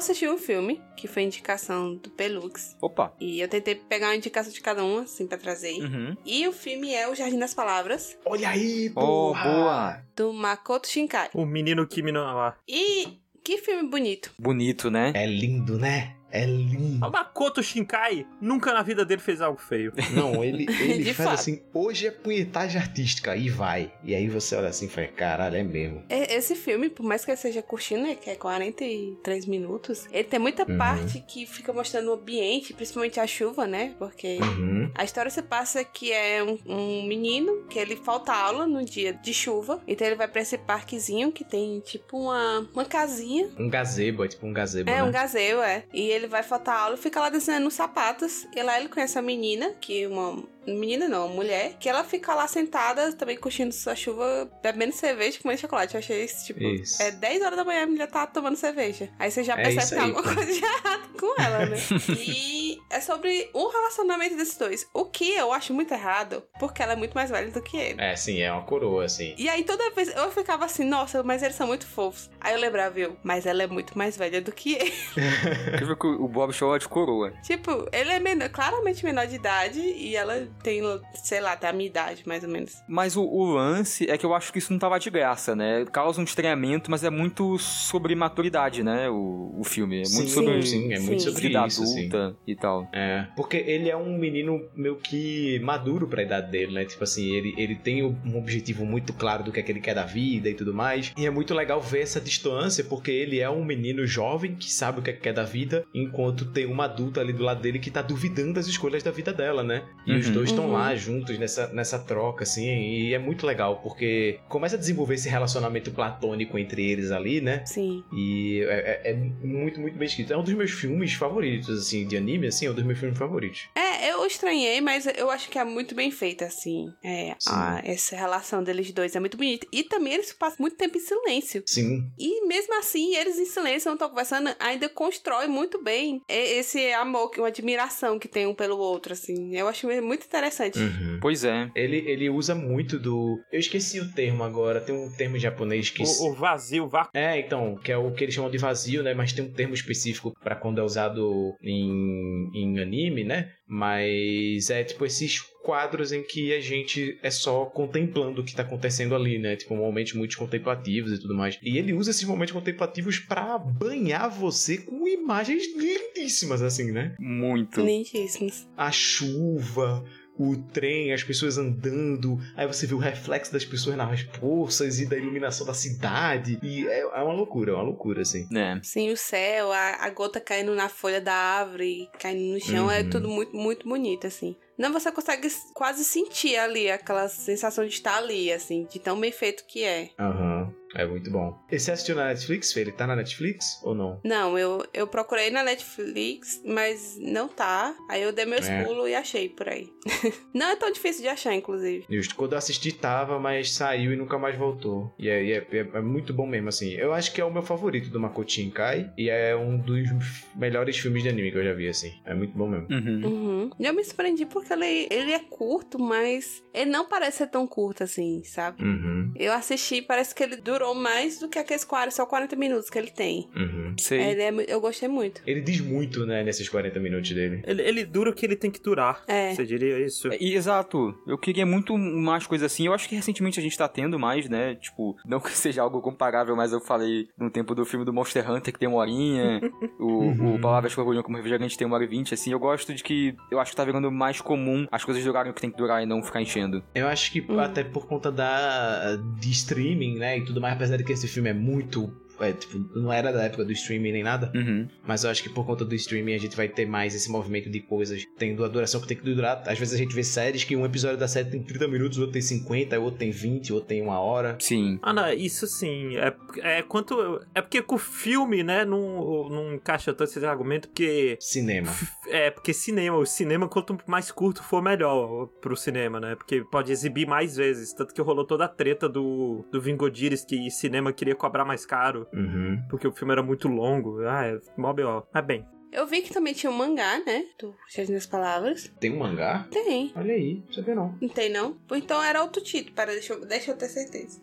Assisti 0.00 0.28
um 0.28 0.36
filme, 0.36 0.80
que 0.96 1.06
foi 1.06 1.22
indicação 1.22 1.94
do 1.94 2.10
Pelux. 2.10 2.76
Opa. 2.80 3.14
E 3.20 3.40
eu 3.40 3.48
tentei 3.48 3.74
pegar 3.76 4.08
uma 4.08 4.16
indicação 4.16 4.52
de 4.52 4.60
cada 4.60 4.84
um, 4.84 4.98
assim, 4.98 5.26
pra 5.26 5.38
trazer. 5.38 5.72
Uhum. 5.80 6.16
E 6.26 6.46
o 6.48 6.52
filme 6.52 6.92
é 6.92 7.08
O 7.08 7.14
Jardim 7.14 7.38
das 7.38 7.54
Palavras, 7.54 8.16
Olha 8.24 8.48
aí, 8.50 8.90
Oh, 8.96 9.00
porra! 9.00 9.44
boa. 9.44 10.02
do 10.16 10.32
Makoto 10.32 10.88
Shinkai. 10.88 11.30
O 11.34 11.46
menino 11.46 11.86
Kimi 11.86 12.10
no 12.12 12.24
Nawa. 12.24 12.56
E 12.68 13.20
que 13.44 13.58
filme 13.58 13.88
bonito. 13.88 14.32
Bonito, 14.38 14.90
né? 14.90 15.12
É 15.14 15.26
lindo, 15.26 15.78
né? 15.78 16.14
É 16.32 16.44
lindo. 16.44 17.06
O 17.06 17.10
Makoto 17.10 17.62
Shinkai 17.62 18.26
nunca 18.40 18.72
na 18.72 18.82
vida 18.82 19.04
dele 19.04 19.20
fez 19.20 19.40
algo 19.40 19.60
feio. 19.60 19.92
Não, 20.14 20.44
ele, 20.44 20.66
ele 20.80 21.04
faz 21.14 21.28
fato. 21.28 21.34
assim, 21.40 21.62
hoje 21.74 22.06
é 22.06 22.10
punhetagem 22.10 22.80
artística, 22.80 23.34
e 23.36 23.48
vai. 23.48 23.92
E 24.04 24.14
aí 24.14 24.28
você 24.28 24.54
olha 24.54 24.68
assim 24.68 24.86
e 24.86 24.88
fala, 24.88 25.06
caralho, 25.08 25.56
é 25.56 25.62
mesmo. 25.62 26.04
E- 26.08 26.34
Esse 26.34 26.54
filme, 26.54 26.88
por 26.88 27.02
mais 27.04 27.24
que 27.24 27.30
ele 27.30 27.36
seja 27.38 27.62
curtinho, 27.62 28.02
né, 28.02 28.14
que 28.14 28.30
é 28.30 28.34
43 28.36 29.46
minutos, 29.46 30.06
ele 30.12 30.24
tem 30.24 30.38
muita 30.38 30.68
Uhum. 30.70 30.76
parte 30.78 31.20
que 31.26 31.46
fica 31.46 31.72
mostrando 31.72 32.08
o 32.10 32.14
ambiente, 32.14 32.72
principalmente 32.74 33.18
a 33.20 33.26
chuva, 33.26 33.66
né? 33.66 33.94
Porque 33.98 34.38
Uhum. 34.40 34.90
a 34.94 35.04
história 35.04 35.30
se 35.30 35.42
passa 35.42 35.82
que 35.84 36.12
é 36.12 36.42
um, 36.42 36.58
um 36.66 37.02
menino 37.06 37.64
que 37.68 37.78
ele 37.78 37.96
falta 37.96 38.32
aula 38.32 38.66
no 38.66 38.84
dia 38.84 39.12
de 39.12 39.32
chuva, 39.34 39.80
então 39.86 40.06
ele 40.06 40.16
vai 40.16 40.28
pra 40.28 40.42
esse 40.42 40.56
parquezinho 40.58 41.32
que 41.32 41.44
tem 41.44 41.80
tipo 41.80 42.18
uma, 42.18 42.68
uma 42.72 42.84
casinha. 42.84 43.48
Um 43.58 43.68
gazebo, 43.68 44.24
é 44.24 44.28
tipo 44.28 44.46
um 44.46 44.52
gazebo, 44.52 44.90
É, 44.90 44.94
né? 44.96 45.02
um 45.02 45.10
gazebo, 45.10 45.60
é. 45.62 45.84
E 45.92 46.08
ele 46.10 46.19
vai 46.26 46.42
faltar 46.42 46.76
aula 46.76 46.94
e 46.94 46.98
fica 46.98 47.20
lá 47.20 47.30
desenhando 47.30 47.70
sapatos. 47.70 48.46
E 48.54 48.62
lá 48.62 48.78
ele 48.78 48.88
conhece 48.88 49.18
a 49.18 49.22
menina, 49.22 49.74
que 49.80 50.06
uma. 50.06 50.42
Menina 50.66 51.08
não, 51.08 51.28
mulher, 51.28 51.74
que 51.80 51.88
ela 51.88 52.04
fica 52.04 52.34
lá 52.34 52.46
sentada, 52.46 53.12
também 53.12 53.36
curtindo 53.36 53.72
sua 53.72 53.94
chuva, 53.94 54.50
bebendo 54.62 54.92
cerveja 54.92 55.38
e 55.38 55.42
comendo 55.42 55.60
chocolate. 55.60 55.94
Eu 55.94 55.98
achei 56.00 56.24
isso, 56.24 56.46
tipo. 56.46 56.60
Isso. 56.62 57.02
É 57.02 57.10
10 57.10 57.42
horas 57.42 57.56
da 57.56 57.64
manhã 57.64 57.84
a 57.84 57.86
mulher 57.86 58.06
tá 58.08 58.26
tomando 58.26 58.56
cerveja. 58.56 59.08
Aí 59.18 59.30
você 59.30 59.42
já 59.42 59.54
É 59.54 59.62
percebe 59.62 59.82
que 59.86 59.90
tem 59.90 59.98
aí, 59.98 60.08
alguma 60.10 60.34
coisa 60.34 60.52
de 60.52 60.64
errado 60.64 61.08
com 61.18 61.42
ela, 61.42 61.66
né? 61.66 61.76
e 62.18 62.78
é 62.90 63.00
sobre 63.00 63.48
o 63.54 63.68
relacionamento 63.68 64.36
desses 64.36 64.56
dois. 64.56 64.86
O 64.94 65.04
que 65.06 65.30
eu 65.32 65.52
acho 65.52 65.72
muito 65.72 65.92
errado, 65.94 66.42
porque 66.58 66.82
ela 66.82 66.92
é 66.92 66.96
muito 66.96 67.14
mais 67.14 67.30
velha 67.30 67.50
do 67.50 67.62
que 67.62 67.76
ele. 67.76 68.00
É, 68.00 68.14
sim, 68.16 68.40
é 68.40 68.52
uma 68.52 68.62
coroa, 68.62 69.04
assim. 69.04 69.34
E 69.38 69.48
aí 69.48 69.64
toda 69.64 69.90
vez 69.90 70.14
eu 70.14 70.30
ficava 70.30 70.64
assim, 70.66 70.84
nossa, 70.84 71.22
mas 71.22 71.42
eles 71.42 71.56
são 71.56 71.66
muito 71.66 71.86
fofos. 71.86 72.30
Aí 72.40 72.54
eu 72.54 72.60
lembrava, 72.60 72.90
viu, 72.90 73.16
mas 73.22 73.46
ela 73.46 73.62
é 73.62 73.66
muito 73.66 73.96
mais 73.96 74.16
velha 74.16 74.40
do 74.40 74.52
que 74.52 74.74
ele. 74.74 74.92
Que 76.00 76.06
o 76.06 76.28
Bob 76.28 76.52
chama 76.52 76.78
de 76.78 76.88
coroa. 76.88 77.32
Tipo, 77.42 77.86
ele 77.92 78.10
é 78.10 78.18
menor- 78.18 78.48
claramente 78.50 79.04
menor 79.04 79.26
de 79.26 79.36
idade 79.36 79.80
e 79.80 80.14
ela 80.16 80.48
tem, 80.62 80.82
sei 81.14 81.40
lá, 81.40 81.52
até 81.52 81.68
a 81.68 81.72
minha 81.72 81.88
idade, 81.88 82.22
mais 82.26 82.44
ou 82.44 82.50
menos. 82.50 82.82
Mas 82.88 83.16
o, 83.16 83.22
o 83.22 83.44
lance 83.52 84.08
é 84.10 84.16
que 84.16 84.24
eu 84.24 84.34
acho 84.34 84.52
que 84.52 84.58
isso 84.58 84.72
não 84.72 84.78
tava 84.78 84.98
de 84.98 85.10
graça, 85.10 85.54
né? 85.54 85.84
Causa 85.92 86.20
um 86.20 86.24
estranhamento, 86.24 86.90
mas 86.90 87.04
é 87.04 87.10
muito 87.10 87.58
sobre 87.58 88.14
maturidade, 88.14 88.82
né? 88.82 89.08
O, 89.08 89.54
o 89.58 89.64
filme. 89.64 89.96
É 89.96 90.08
muito 90.08 90.28
Sim, 90.28 90.28
sobre 90.28 90.62
sim, 90.62 90.92
é 90.92 90.98
muito 90.98 91.22
Sim. 91.22 91.28
sobre 91.28 91.48
vida 91.48 91.66
isso, 91.66 91.82
adulta 91.82 92.36
e 92.46 92.56
tal. 92.56 92.88
É, 92.92 93.26
porque 93.36 93.56
ele 93.56 93.88
é 93.88 93.96
um 93.96 94.16
menino 94.18 94.60
meio 94.74 94.96
que 94.96 95.58
maduro 95.60 96.06
pra 96.06 96.22
idade 96.22 96.50
dele, 96.50 96.72
né? 96.72 96.84
Tipo 96.84 97.04
assim, 97.04 97.34
ele, 97.34 97.54
ele 97.56 97.74
tem 97.74 98.02
um 98.02 98.38
objetivo 98.38 98.84
muito 98.84 99.12
claro 99.12 99.44
do 99.44 99.52
que 99.52 99.60
é 99.60 99.62
que 99.62 99.72
ele 99.72 99.80
quer 99.80 99.94
da 99.94 100.04
vida 100.04 100.48
e 100.48 100.54
tudo 100.54 100.72
mais. 100.72 101.12
E 101.16 101.26
é 101.26 101.30
muito 101.30 101.54
legal 101.54 101.80
ver 101.80 102.02
essa 102.02 102.20
distância, 102.20 102.84
porque 102.84 103.10
ele 103.10 103.40
é 103.40 103.50
um 103.50 103.64
menino 103.64 104.06
jovem 104.06 104.54
que 104.54 104.70
sabe 104.70 105.00
o 105.00 105.02
que 105.02 105.10
é 105.10 105.12
que 105.12 105.20
quer 105.20 105.32
da 105.32 105.44
vida, 105.44 105.84
enquanto 105.94 106.46
tem 106.46 106.66
uma 106.66 106.84
adulta 106.84 107.20
ali 107.20 107.32
do 107.32 107.42
lado 107.42 107.60
dele 107.60 107.78
que 107.78 107.90
tá 107.90 108.02
duvidando 108.02 108.54
das 108.54 108.66
escolhas 108.66 109.02
da 109.02 109.10
vida 109.10 109.32
dela, 109.32 109.62
né? 109.62 109.82
E 110.06 110.12
os 110.14 110.30
Uhum. 110.30 110.34
Dois 110.40 110.50
estão 110.50 110.66
Uhum. 110.66 110.72
lá 110.72 110.94
juntos 110.94 111.38
nessa, 111.38 111.68
nessa 111.68 111.98
troca, 111.98 112.42
assim, 112.44 112.66
e 112.66 113.14
é 113.14 113.18
muito 113.18 113.46
legal, 113.46 113.80
porque 113.82 114.38
começa 114.48 114.76
a 114.76 114.78
desenvolver 114.78 115.14
esse 115.14 115.28
relacionamento 115.28 115.90
platônico 115.90 116.58
entre 116.58 116.90
eles 116.90 117.10
ali, 117.10 117.40
né? 117.40 117.64
Sim. 117.66 118.02
E 118.12 118.62
é, 118.68 119.00
é- 119.04 119.10
é 119.10 119.14
muito, 119.14 119.80
muito 119.80 119.96
bem 119.98 120.06
escrito. 120.06 120.32
É 120.32 120.36
um 120.36 120.42
dos 120.42 120.54
meus 120.54 120.70
filmes 120.70 121.12
favoritos, 121.14 121.68
assim, 121.78 122.06
de 122.06 122.16
anime, 122.16 122.46
assim, 122.48 122.66
é 122.66 122.70
um 122.70 122.74
dos 122.74 122.84
meus 122.84 122.98
filmes 122.98 123.18
favoritos. 123.18 123.68
É, 123.74 124.10
eu 124.10 124.24
estranhei, 124.26 124.80
mas 124.80 125.06
eu 125.16 125.30
acho 125.30 125.48
que 125.50 125.58
é 125.58 125.64
muito 125.64 125.94
bem 125.94 126.10
feita, 126.10 126.44
assim. 126.46 126.86
É, 127.04 127.34
a- 127.46 127.80
essa 127.84 128.16
relação 128.16 128.62
deles 128.62 128.90
dois 128.92 129.14
é 129.14 129.20
muito 129.20 129.36
bonita. 129.36 129.66
E 129.72 129.82
também 129.84 130.14
eles 130.14 130.32
passam 130.32 130.58
muito 130.60 130.76
tempo 130.76 130.96
em 130.96 131.00
silêncio. 131.00 131.62
Sim, 131.66 132.08
E 132.18 132.46
mesmo 132.46 132.74
assim, 132.78 133.14
eles 133.16 133.38
em 133.38 133.44
silêncio, 133.46 133.88
não 133.88 133.94
estão 133.94 134.08
conversando, 134.08 134.50
ainda 134.58 134.88
constrói 134.88 135.46
muito 135.46 135.82
bem 135.82 136.22
esse 136.28 136.92
amor, 136.92 137.30
uma 137.38 137.48
admiração 137.48 138.18
que 138.18 138.28
tem 138.28 138.46
um 138.46 138.54
pelo 138.54 138.78
outro, 138.78 139.12
assim. 139.12 139.54
Eu 139.56 139.68
acho 139.68 139.86
muito 140.02 140.28
interessante. 140.30 140.78
Pois 141.20 141.44
é. 141.44 141.70
Ele, 141.74 141.96
ele 142.06 142.30
usa 142.30 142.54
muito 142.54 142.98
do. 142.98 143.38
Eu 143.52 143.58
esqueci 143.58 144.00
o 144.00 144.10
termo 144.12 144.44
agora, 144.44 144.80
tem 144.80 144.94
um 144.94 145.10
termo 145.10 145.36
em 145.36 145.40
japonês 145.40 145.90
que. 145.90 146.02
O, 146.02 146.30
o 146.30 146.34
vazio, 146.34 146.84
o 146.84 146.88
vácuo. 146.88 147.10
É, 147.12 147.38
então, 147.38 147.76
que 147.76 147.90
é 147.90 147.96
o 147.96 148.12
que 148.12 148.24
eles 148.24 148.34
chamam 148.34 148.50
de 148.50 148.58
vazio, 148.58 149.02
né? 149.02 149.12
Mas 149.12 149.32
tem 149.32 149.44
um 149.44 149.52
termo 149.52 149.74
específico 149.74 150.32
pra 150.42 150.54
quando 150.54 150.78
é 150.78 150.82
usado 150.82 151.54
em, 151.62 152.50
em 152.54 152.78
anime, 152.78 153.24
né? 153.24 153.50
Mas 153.66 154.70
é 154.70 154.82
tipo 154.82 155.04
esses 155.04 155.40
quadros 155.62 156.10
em 156.10 156.22
que 156.22 156.52
a 156.52 156.60
gente 156.60 157.18
é 157.22 157.30
só 157.30 157.66
contemplando 157.66 158.40
o 158.40 158.44
que 158.44 158.54
tá 158.54 158.62
acontecendo 158.62 159.14
ali, 159.14 159.38
né? 159.38 159.56
Tipo, 159.56 159.76
momentos 159.76 160.14
muito 160.14 160.36
contemplativos 160.36 161.12
e 161.12 161.20
tudo 161.20 161.34
mais. 161.34 161.58
E 161.62 161.78
ele 161.78 161.92
usa 161.92 162.10
esses 162.10 162.24
momentos 162.24 162.52
contemplativos 162.52 163.18
pra 163.18 163.58
banhar 163.58 164.28
você 164.28 164.78
com 164.78 165.06
imagens 165.06 165.64
lindíssimas, 165.76 166.62
assim, 166.62 166.90
né? 166.90 167.14
Muito. 167.18 167.80
Lindíssimos. 167.80 168.66
a 168.76 168.90
chuva, 168.90 170.04
o 170.42 170.56
trem, 170.72 171.12
as 171.12 171.22
pessoas 171.22 171.58
andando, 171.58 172.38
aí 172.56 172.66
você 172.66 172.86
vê 172.86 172.94
o 172.94 172.98
reflexo 172.98 173.52
das 173.52 173.64
pessoas 173.64 173.96
nas 173.96 174.22
poças 174.22 174.98
e 174.98 175.06
da 175.06 175.16
iluminação 175.16 175.66
da 175.66 175.74
cidade. 175.74 176.58
E 176.62 176.86
é, 176.88 177.00
é 177.00 177.22
uma 177.22 177.34
loucura, 177.34 177.72
é 177.72 177.74
uma 177.74 177.82
loucura, 177.82 178.22
assim. 178.22 178.46
né? 178.50 178.80
Sim, 178.82 179.10
o 179.10 179.16
céu, 179.16 179.70
a, 179.70 179.96
a 180.04 180.10
gota 180.10 180.40
caindo 180.40 180.74
na 180.74 180.88
folha 180.88 181.20
da 181.20 181.34
árvore, 181.34 182.08
caindo 182.18 182.54
no 182.54 182.60
chão, 182.60 182.90
é 182.90 183.00
Uhum. 183.02 183.10
tudo 183.10 183.28
muito, 183.28 183.54
muito 183.56 183.88
bonito, 183.88 184.26
assim. 184.26 184.56
Não, 184.78 184.92
você 184.92 185.12
consegue 185.12 185.48
quase 185.74 186.04
sentir 186.04 186.56
ali 186.56 186.90
aquela 186.90 187.28
sensação 187.28 187.84
de 187.84 187.92
estar 187.92 188.16
ali, 188.16 188.50
assim, 188.50 188.86
de 188.90 188.98
tão 188.98 189.20
bem 189.20 189.30
feito 189.30 189.64
que 189.66 189.84
é. 189.84 190.08
Aham. 190.18 190.72
É 190.94 191.06
muito 191.06 191.30
bom. 191.30 191.56
E 191.70 191.78
você 191.78 191.92
assistiu 191.92 192.16
na 192.16 192.26
Netflix, 192.26 192.72
Fê? 192.72 192.80
Ele 192.80 192.92
tá 192.92 193.06
na 193.06 193.14
Netflix 193.16 193.80
ou 193.82 193.94
não? 193.94 194.20
Não, 194.24 194.58
eu, 194.58 194.84
eu 194.92 195.06
procurei 195.06 195.50
na 195.50 195.62
Netflix, 195.62 196.60
mas 196.64 197.16
não 197.20 197.48
tá. 197.48 197.94
Aí 198.08 198.22
eu 198.22 198.32
dei 198.32 198.44
meus 198.44 198.66
É. 198.68 198.82
pulos 198.84 199.08
e 199.08 199.14
achei 199.14 199.48
por 199.48 199.68
aí. 199.68 199.88
não 200.54 200.66
é 200.70 200.76
tão 200.76 200.90
difícil 200.90 201.22
de 201.22 201.28
achar, 201.28 201.54
inclusive. 201.54 202.04
Justo. 202.10 202.34
Quando 202.34 202.52
eu 202.52 202.58
assisti 202.58 202.92
tava, 202.92 203.38
mas 203.38 203.72
saiu 203.72 204.12
e 204.12 204.16
nunca 204.16 204.38
mais 204.38 204.56
voltou. 204.56 205.14
E 205.18 205.28
é, 205.28 205.44
e 205.44 205.52
é- 205.52 205.66
é- 205.72 205.90
é 205.94 206.00
muito 206.00 206.32
bom 206.34 206.46
mesmo, 206.46 206.68
assim. 206.68 206.90
Eu 206.94 207.12
acho 207.12 207.32
que 207.32 207.40
é 207.40 207.44
o 207.44 207.52
meu 207.52 207.62
favorito 207.62 208.10
do 208.10 208.18
Makoto 208.20 208.50
Shinkai. 208.52 209.12
E 209.16 209.28
é 209.30 209.54
um 209.56 209.78
dos 209.78 210.08
melhores 210.56 210.96
filmes 210.98 211.22
de 211.22 211.28
anime 211.28 211.52
que 211.52 211.58
eu 211.58 211.64
já 211.64 211.72
vi, 211.72 211.88
assim. 211.88 212.12
É 212.24 212.34
muito 212.34 212.56
bom 212.56 212.68
mesmo. 212.68 212.86
Uhum. 212.90 213.24
Uhum. 213.24 213.70
Eu 213.78 213.94
me 213.94 214.02
surpreendi 214.04 214.44
porque 214.46 214.72
ele, 214.72 215.06
ele 215.10 215.32
é 215.32 215.38
curto, 215.38 215.98
mas 215.98 216.62
ele 216.74 216.90
não 216.90 217.06
parece 217.08 217.38
ser 217.38 217.46
tão 217.48 217.66
curto 217.66 218.02
assim, 218.02 218.42
sabe? 218.44 218.82
Uhum. 218.82 219.32
Eu 219.36 219.52
assisti, 219.52 220.02
parece 220.02 220.34
que 220.34 220.42
ele 220.42 220.56
durou 220.56 220.79
mais 220.94 221.38
do 221.38 221.48
que 221.48 221.58
aqueles 221.58 221.84
40, 221.84 222.10
só 222.10 222.26
40 222.26 222.56
minutos 222.56 222.88
que 222.90 222.98
ele 222.98 223.10
tem. 223.10 223.48
Uhum. 223.56 223.94
Sei. 223.98 224.20
Ele 224.20 224.42
é 224.42 224.50
eu 224.68 224.80
gostei 224.80 225.08
muito. 225.08 225.40
Ele 225.46 225.60
diz 225.60 225.80
muito, 225.80 226.26
né, 226.26 226.42
nesses 226.42 226.68
40 226.68 226.98
minutos 227.00 227.30
dele. 227.30 227.62
Ele, 227.66 227.82
ele 227.82 228.04
dura 228.04 228.30
o 228.30 228.34
que 228.34 228.44
ele 228.46 228.56
tem 228.56 228.70
que 228.70 228.80
durar. 228.82 229.22
É. 229.26 229.54
Você 229.54 229.64
diria 229.64 229.98
isso? 230.04 230.28
É, 230.32 230.36
e- 230.40 230.54
exato. 230.54 231.14
Eu 231.26 231.38
queria 231.38 231.64
muito 231.66 231.96
mais 231.96 232.46
coisas 232.46 232.72
assim. 232.72 232.86
Eu 232.86 232.94
acho 232.94 233.08
que 233.08 233.14
recentemente 233.14 233.58
a 233.58 233.62
gente 233.62 233.76
tá 233.76 233.88
tendo 233.88 234.18
mais, 234.18 234.48
né? 234.48 234.74
Tipo, 234.76 235.16
não 235.24 235.40
que 235.40 235.50
seja 235.56 235.82
algo 235.82 236.00
comparável, 236.00 236.54
mas 236.56 236.72
eu 236.72 236.80
falei 236.80 237.28
no 237.38 237.50
tempo 237.50 237.74
do 237.74 237.84
filme 237.84 238.04
do 238.04 238.12
Monster 238.12 238.48
Hunter 238.50 238.72
que 238.72 238.78
tem 238.78 238.88
uma 238.88 238.98
horinha. 238.98 239.60
o, 239.98 240.54
o 240.56 240.60
Palavras 240.60 240.94
que 240.94 241.00
Orgulham 241.00 241.22
como 241.22 241.36
Refrigerante 241.36 241.76
tem 241.76 241.86
uma 241.86 241.96
hora 241.96 242.04
e 242.04 242.08
vinte, 242.08 242.34
assim. 242.34 242.52
Eu 242.52 242.58
gosto 242.58 242.92
de 242.94 243.02
que. 243.02 243.34
Eu 243.50 243.58
acho 243.60 243.70
que 243.72 243.76
tá 243.76 243.84
virando 243.84 244.10
mais 244.10 244.40
comum 244.40 244.86
as 244.90 245.04
coisas 245.04 245.22
durarem 245.24 245.50
o 245.50 245.54
que 245.54 245.60
tem 245.60 245.70
que 245.70 245.76
durar 245.76 246.02
e 246.02 246.06
não 246.06 246.22
ficar 246.22 246.40
enchendo. 246.42 246.82
Eu 246.94 247.06
acho 247.08 247.32
que 247.32 247.40
Hum. 247.50 247.58
até 247.58 247.82
por 247.82 248.06
conta 248.06 248.30
da 248.30 249.16
de 249.38 249.50
streaming, 249.50 250.18
né, 250.18 250.38
e 250.38 250.44
tudo 250.44 250.60
mais, 250.60 250.69
apesar 250.72 250.96
de 250.96 251.04
que 251.04 251.12
esse 251.12 251.26
filme 251.28 251.50
é 251.50 251.54
muito 251.54 252.12
é, 252.40 252.52
tipo, 252.52 252.78
não 252.98 253.12
era 253.12 253.32
da 253.32 253.44
época 253.44 253.64
do 253.64 253.72
streaming 253.72 254.12
nem 254.12 254.22
nada. 254.22 254.50
Uhum. 254.54 254.88
Mas 255.06 255.24
eu 255.24 255.30
acho 255.30 255.42
que 255.42 255.48
por 255.48 255.64
conta 255.64 255.84
do 255.84 255.94
streaming 255.94 256.34
a 256.34 256.38
gente 256.38 256.56
vai 256.56 256.68
ter 256.68 256.86
mais 256.86 257.14
esse 257.14 257.30
movimento 257.30 257.70
de 257.70 257.80
coisas 257.80 258.24
tendo 258.38 258.64
a 258.64 258.68
duração 258.68 259.00
que 259.00 259.06
tem 259.06 259.16
que 259.16 259.22
durar. 259.22 259.62
Às 259.66 259.78
vezes 259.78 259.94
a 259.94 259.98
gente 259.98 260.14
vê 260.14 260.22
séries 260.22 260.64
que 260.64 260.76
um 260.76 260.84
episódio 260.84 261.16
da 261.16 261.28
série 261.28 261.50
tem 261.50 261.62
30 261.62 261.88
minutos, 261.88 262.18
o 262.18 262.22
outro 262.22 262.32
tem 262.32 262.42
50, 262.42 262.98
o 262.98 263.02
outro 263.02 263.18
tem 263.18 263.30
20, 263.30 263.72
o 263.72 263.74
outro 263.76 263.88
tem 263.88 264.02
uma 264.02 264.20
hora. 264.20 264.56
Sim. 264.60 264.98
Ah, 265.02 265.12
não, 265.12 265.32
isso 265.32 265.66
sim. 265.66 266.16
É, 266.16 266.34
é 266.58 266.82
quanto. 266.82 267.40
É 267.54 267.60
porque 267.60 267.82
com 267.82 267.96
o 267.96 267.98
filme, 267.98 268.62
né, 268.62 268.84
não, 268.84 269.48
não 269.48 269.74
encaixa 269.74 270.12
tanto 270.12 270.30
esse 270.30 270.44
argumento, 270.44 270.88
porque. 270.88 271.36
Cinema. 271.40 271.90
É, 272.28 272.50
porque 272.50 272.72
cinema, 272.72 273.16
o 273.16 273.26
cinema, 273.26 273.68
quanto 273.68 273.98
mais 274.06 274.30
curto 274.30 274.62
for, 274.62 274.80
melhor 274.80 275.46
pro 275.60 275.76
cinema, 275.76 276.20
né? 276.20 276.36
Porque 276.36 276.62
pode 276.62 276.92
exibir 276.92 277.26
mais 277.26 277.56
vezes. 277.56 277.92
Tanto 277.92 278.14
que 278.14 278.20
rolou 278.20 278.44
toda 278.44 278.64
a 278.64 278.68
treta 278.68 279.08
do, 279.08 279.64
do 279.70 279.80
Vingodires, 279.80 280.44
que 280.44 280.70
cinema 280.70 281.12
queria 281.12 281.34
cobrar 281.34 281.64
mais 281.64 281.84
caro, 281.84 282.26
Uhum. 282.32 282.82
porque 282.88 283.06
o 283.06 283.12
filme 283.12 283.32
era 283.32 283.42
muito 283.42 283.68
longo. 283.68 284.20
Ah, 284.26 284.46
é 284.46 284.60
mó 284.76 284.92
B.O. 284.92 285.24
Mas 285.32 285.44
bem. 285.44 285.66
Eu 285.92 286.06
vi 286.06 286.22
que 286.22 286.32
também 286.32 286.54
tinha 286.54 286.70
um 286.70 286.76
mangá, 286.76 287.18
né? 287.18 287.44
Do 287.58 287.74
Jardim 287.88 288.12
das 288.12 288.26
Palavras. 288.26 288.92
Tem 289.00 289.12
um 289.12 289.18
mangá? 289.18 289.66
Tem. 289.70 290.12
Olha 290.14 290.34
aí, 290.34 290.62
não 290.64 290.72
sabia 290.72 290.94
não. 290.94 291.18
Não 291.20 291.28
tem, 291.28 291.50
não? 291.50 291.76
Então 291.92 292.22
era 292.22 292.42
outro 292.42 292.62
título. 292.62 292.94
Pera, 292.94 293.10
deixa 293.12 293.32
eu, 293.32 293.44
deixa 293.44 293.72
eu 293.72 293.76
ter 293.76 293.88
certeza. 293.88 294.40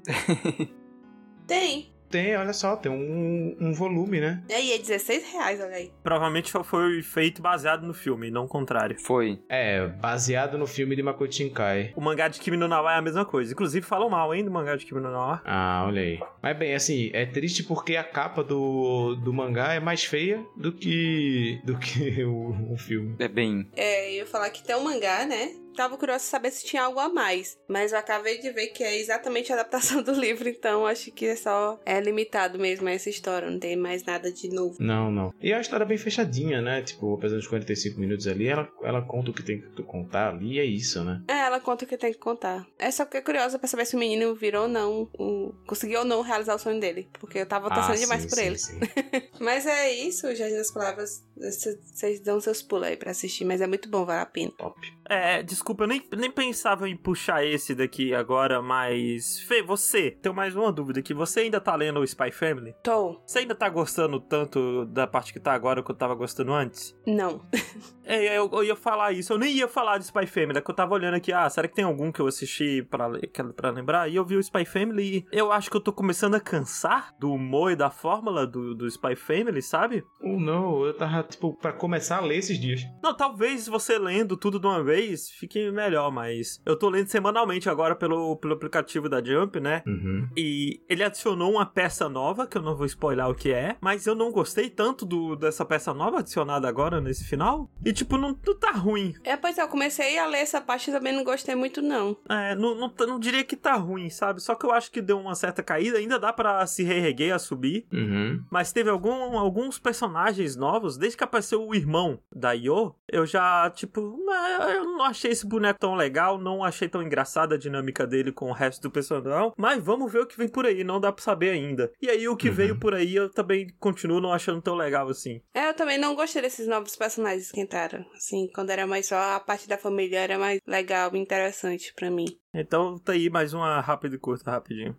tem. 1.48 1.94
Tem, 2.10 2.36
olha 2.38 2.54
só, 2.54 2.76
tem 2.76 2.92
um, 2.92 3.56
um 3.60 3.74
volume, 3.74 4.20
né? 4.20 4.44
E 4.50 4.54
aí, 4.54 4.72
é 4.74 4.78
16 4.78 5.32
reais, 5.34 5.60
olha 5.60 5.76
aí. 5.76 5.92
Provavelmente 6.04 6.50
só 6.50 6.64
foi 6.64 7.02
feito 7.02 7.42
baseado 7.42 7.86
no 7.86 7.94
filme, 7.94 8.32
não 8.32 8.46
o 8.46 8.48
contrário. 8.48 8.98
Foi. 9.00 9.40
É, 9.50 9.88
baseado 9.88 10.58
no 10.58 10.66
filme 10.66 10.96
de 10.96 11.04
Makoto 11.04 11.36
Shinkai. 11.36 11.94
O 11.96 12.02
mangá 12.02 12.28
de 12.28 12.40
Kimi 12.40 12.58
no 12.58 12.68
Na 12.68 12.82
wa 12.82 12.94
é 12.94 12.98
a 12.98 13.02
mesma 13.02 13.26
coisa. 13.26 13.52
Inclusive, 13.52 13.86
falam 13.86 14.10
mal, 14.10 14.34
hein, 14.34 14.44
do 14.44 14.52
mangá 14.52 14.76
de 14.76 14.86
Kimi 14.86 15.02
no 15.02 15.12
Na 15.12 15.18
wa. 15.20 15.42
Ah, 15.46 15.84
olha 15.86 16.02
aí. 16.02 16.20
Mas 16.42 16.58
bem, 16.58 16.74
assim, 16.74 17.10
é 17.14 17.26
triste 17.26 17.64
porque 17.64 17.96
a 17.96 18.04
capa 18.04 18.44
do, 18.44 19.16
do 19.16 19.34
mangá 19.34 19.74
é 19.74 19.80
mais 19.80 20.04
feia 20.04 20.44
do 20.56 20.72
que 20.72 21.60
do 21.64 21.78
que 21.78 22.24
o, 22.26 22.74
o 22.74 22.78
filme. 22.78 23.16
É 23.20 23.28
bem. 23.28 23.70
É, 23.76 24.10
eu 24.12 24.16
ia 24.20 24.26
falar 24.26 24.50
que 24.50 24.64
tem 24.64 24.76
um 24.76 24.84
mangá, 24.84 25.26
né? 25.26 25.52
Tava 25.78 25.98
curiosa 25.98 26.24
de 26.24 26.30
saber 26.30 26.52
se 26.52 26.66
tinha 26.66 26.82
algo 26.84 27.00
a 27.00 27.08
mais. 27.08 27.58
Mas 27.68 27.92
eu 27.94 28.00
acabei 28.00 28.40
de 28.40 28.50
ver 28.52 28.68
que 28.68 28.84
é 28.84 29.00
exatamente 29.00 29.52
a 29.52 29.56
adaptação 29.56 30.02
do 30.04 30.12
livro, 30.12 30.50
então 30.50 30.86
acho 30.86 31.12
que 31.12 31.26
é 31.28 31.36
só. 31.36 31.80
É 31.86 32.00
limitado 32.02 32.58
mesmo 32.60 32.88
a 32.88 32.92
essa 32.92 33.10
história, 33.10 33.50
não 33.50 33.60
tem 33.60 33.76
mais 33.78 34.04
nada 34.04 34.32
de 34.32 34.50
novo. 34.50 34.76
Não, 34.80 35.12
não. 35.12 35.34
E 35.40 35.54
a 35.54 35.62
história 35.62 35.84
é 35.84 35.88
bem 35.88 35.98
fechadinha, 35.98 36.62
né? 36.62 36.82
Tipo, 36.82 37.14
apesar 37.14 37.36
dos 37.38 37.48
45 37.48 38.00
minutos 38.00 38.28
ali, 38.28 38.48
ela, 38.48 38.68
ela 38.84 39.02
conta 39.02 39.30
o 39.32 39.34
que 39.34 39.44
tem 39.44 39.62
que 39.62 39.84
contar 39.84 40.30
ali 40.30 40.54
e 40.56 40.60
é 40.60 40.66
isso, 40.66 41.04
né? 41.04 41.22
É, 41.28 41.34
ela 41.42 41.60
conta 41.60 41.86
o 41.86 41.88
que 41.88 41.96
tem 41.98 42.12
que 42.12 42.18
contar. 42.20 42.66
É 42.80 42.90
só 42.90 43.06
que 43.06 43.16
é 43.18 43.22
curiosa 43.22 43.60
pra 43.60 43.68
saber 43.68 43.86
se 43.86 43.96
o 43.96 44.00
menino 44.00 44.34
virou 44.36 44.64
ou 44.64 44.68
não. 44.68 45.08
o- 45.18 45.54
conseguiu 45.68 46.00
ou 46.00 46.06
não 46.06 46.22
realizar 46.22 46.56
o 46.56 46.60
sonho 46.60 46.80
dele. 46.80 47.08
Porque 47.20 47.38
eu 47.40 47.46
tava 47.46 47.70
torcendo 47.70 47.94
Ah, 47.96 48.00
demais 48.00 48.22
sim, 48.24 48.28
por 48.30 48.38
sim, 48.38 48.46
ele. 48.46 48.58
sim. 48.58 48.80
Mas 49.40 49.66
é 49.68 49.92
isso, 49.92 50.34
Jardim 50.36 50.56
das 50.56 50.72
Palavras. 50.72 51.24
Cês- 51.38 51.78
Vocês 51.94 52.20
dão 52.20 52.40
seus 52.42 52.62
pulos 52.64 52.88
aí 52.88 52.98
pra 52.98 53.12
assistir, 53.12 53.46
mas 53.46 53.62
é 53.62 53.68
muito 53.68 53.88
bom, 53.90 54.04
vale 54.06 54.22
a 54.22 54.26
pena. 54.26 54.52
Top. 54.58 54.76
É, 55.08 55.44
desculpa, 55.44 55.67
eu 55.84 55.88
nem, 55.88 56.02
nem 56.18 56.32
pensava 56.32 56.88
em 56.90 56.96
puxar 56.96 57.46
esse 57.46 57.74
daqui 57.76 58.14
agora, 58.14 58.62
mas. 58.62 59.40
Fê, 59.42 59.62
você, 59.62 60.12
tenho 60.12 60.34
mais 60.36 60.56
uma 60.56 60.72
dúvida 60.72 61.00
aqui. 61.00 61.14
Você 61.14 61.42
ainda 61.42 61.60
tá 61.60 61.76
lendo 61.76 62.00
o 62.00 62.04
Spy 62.04 62.32
Family? 62.32 62.74
Tô. 62.84 63.22
Você 63.26 63.40
ainda 63.40 63.56
tá 63.56 63.68
gostando 63.70 64.20
tanto 64.20 64.86
da 64.86 65.06
parte 65.08 65.34
que 65.34 65.40
tá 65.40 65.54
agora 65.54 65.84
que 65.84 65.92
eu 65.92 65.96
tava 65.96 66.16
gostando 66.16 66.54
antes? 66.54 66.96
Não. 67.06 67.42
É, 68.10 68.38
eu, 68.38 68.50
eu 68.54 68.64
ia 68.64 68.76
falar 68.78 69.12
isso. 69.12 69.34
Eu 69.34 69.38
nem 69.38 69.54
ia 69.54 69.68
falar 69.68 69.98
de 69.98 70.06
Spy 70.06 70.26
Family, 70.28 70.58
é 70.58 70.62
que 70.62 70.72
eu 70.72 70.76
tava 70.76 70.94
olhando 70.94 71.16
aqui, 71.16 71.34
ah, 71.34 71.50
será 71.50 71.68
que 71.68 71.76
tem 71.76 71.84
algum 71.84 72.10
que 72.10 72.22
eu 72.22 72.28
assisti 72.28 72.82
pra, 72.90 73.12
que- 73.20 73.44
pra 73.52 73.70
lembrar? 73.70 74.08
E 74.10 74.16
eu 74.16 74.24
vi 74.24 74.38
o 74.38 74.40
Spy 74.42 74.64
Family 74.64 75.18
e 75.18 75.26
eu 75.30 75.52
acho 75.52 75.70
que 75.70 75.76
eu 75.76 75.82
tô 75.82 75.92
começando 75.92 76.36
a 76.36 76.40
cansar 76.40 77.14
do 77.20 77.30
humor 77.34 77.74
e 77.74 77.76
da 77.76 77.90
fórmula 77.92 78.48
do, 78.48 78.74
do 78.74 78.88
Spy 78.88 79.14
Family, 79.18 79.62
sabe? 79.62 80.06
Oh, 80.24 80.40
não, 80.40 80.86
eu 80.86 80.94
tava, 80.96 81.22
tipo, 81.24 81.54
pra 81.58 81.74
começar 81.74 82.20
a 82.20 82.22
ler 82.22 82.38
esses 82.38 82.58
dias. 82.58 82.80
Não, 83.04 83.14
talvez 83.14 83.68
você 83.68 84.00
lendo 84.00 84.38
tudo 84.38 84.58
de 84.58 84.66
uma 84.68 84.82
vez 84.82 85.30
fique 85.30 85.57
melhor, 85.72 86.12
mas 86.12 86.62
eu 86.66 86.78
tô 86.78 86.90
lendo 86.90 87.08
semanalmente 87.08 87.70
agora 87.70 87.96
pelo, 87.96 88.36
pelo 88.38 88.54
aplicativo 88.54 89.10
da 89.10 89.24
Jump, 89.24 89.60
né? 89.60 89.84
Uhum. 89.86 90.28
E 90.36 90.82
ele 90.90 91.04
adicionou 91.04 91.52
uma 91.52 91.66
peça 91.66 92.08
nova, 92.10 92.48
que 92.48 92.58
eu 92.58 92.62
não 92.62 92.76
vou 92.76 92.86
spoiler 92.86 93.28
o 93.28 93.36
que 93.36 93.52
é, 93.52 93.76
mas 93.82 94.06
eu 94.06 94.16
não 94.16 94.32
gostei 94.32 94.70
tanto 94.70 95.06
do, 95.06 95.36
dessa 95.36 95.66
peça 95.66 95.94
nova 95.94 96.20
adicionada 96.20 96.68
agora 96.68 97.02
nesse 97.02 97.26
final. 97.26 97.70
E 97.84 97.92
tipo, 97.94 98.18
não, 98.18 98.38
não 98.46 98.56
tá 98.56 98.72
ruim. 98.72 99.14
É, 99.24 99.36
pois 99.36 99.58
é, 99.58 99.62
eu 99.62 99.68
comecei 99.68 100.18
a 100.18 100.26
ler 100.26 100.40
essa 100.40 100.62
parte 100.62 100.90
e 100.90 100.94
também 100.94 101.14
não 101.14 101.24
gostei 101.24 101.56
muito, 101.56 101.82
não. 101.82 102.18
É, 102.30 102.56
não, 102.56 102.76
não, 102.76 102.94
não 103.08 103.20
diria 103.20 103.44
que 103.44 103.56
tá 103.56 103.76
ruim, 103.76 104.10
sabe? 104.10 104.42
Só 104.42 104.56
que 104.56 104.66
eu 104.66 104.72
acho 104.72 104.92
que 104.92 105.02
deu 105.02 105.20
uma 105.20 105.36
certa 105.36 105.64
caída, 105.64 105.98
ainda 105.98 106.20
dá 106.20 106.32
pra 106.32 106.66
se 106.68 106.84
reerguer, 106.84 107.34
a 107.34 107.40
subir. 107.40 107.86
Uhum. 107.92 108.44
Mas 108.52 108.72
teve 108.72 108.90
algum, 108.90 109.38
alguns 109.38 109.80
personagens 109.80 110.56
novos, 110.56 110.98
desde 110.98 111.18
que 111.18 111.24
apareceu 111.24 111.66
o 111.66 111.74
irmão 111.74 112.20
da 112.34 112.52
Yo, 112.52 112.96
eu 113.08 113.26
já, 113.26 113.70
tipo, 113.70 114.18
"Ah, 114.30 114.70
eu 114.72 114.86
não 114.86 115.04
achei 115.04 115.32
esse 115.32 115.46
boneco 115.48 115.80
tão 115.80 115.96
legal, 115.96 116.38
não 116.38 116.64
achei 116.64 116.88
tão 116.90 117.02
engraçada 117.02 117.56
a 117.56 117.58
dinâmica 117.58 118.06
dele 118.06 118.32
com 118.32 118.50
o 118.50 118.54
resto 118.54 118.82
do 118.82 118.92
personal, 118.92 119.54
mas 119.58 119.84
vamos 119.84 120.12
ver 120.12 120.20
o 120.20 120.28
que 120.28 120.38
vem 120.38 120.48
por 120.48 120.66
aí, 120.66 120.84
não 120.84 121.00
dá 121.00 121.12
pra 121.12 121.24
saber 121.24 121.50
ainda. 121.52 121.92
E 122.02 122.10
aí, 122.10 122.28
o 122.28 122.36
que 122.36 122.50
Uhum. 122.50 122.56
veio 122.56 122.80
por 122.80 122.94
aí, 122.94 123.16
eu 123.16 123.30
também 123.32 123.68
continuo 123.80 124.20
não 124.22 124.34
achando 124.34 124.62
tão 124.62 124.76
legal 124.76 125.08
assim. 125.10 125.42
É, 125.54 125.70
eu 125.70 125.74
também 125.74 125.98
não 125.98 126.16
gostei 126.16 126.42
desses 126.42 126.68
novos 126.68 126.96
personagens 126.96 127.52
que 127.52 127.62
entraram. 127.62 128.06
Assim, 128.16 128.48
quando 128.54 128.70
era 128.70 128.86
mais 128.86 129.08
só 129.08 129.16
a 129.36 129.40
parte 129.40 129.68
da 129.68 129.78
família 129.78 130.20
era 130.20 130.38
mais 130.38 130.60
legal 130.68 131.10
e 131.14 131.20
interessante 131.20 131.94
pra 131.96 132.10
mim. 132.12 132.26
Então, 132.54 132.98
tá 133.00 133.14
aí 133.14 133.30
mais 133.30 133.54
uma 133.54 133.80
rápida 133.82 134.16
e 134.16 134.20
curta, 134.20 134.50
rapidinho. 134.52 134.96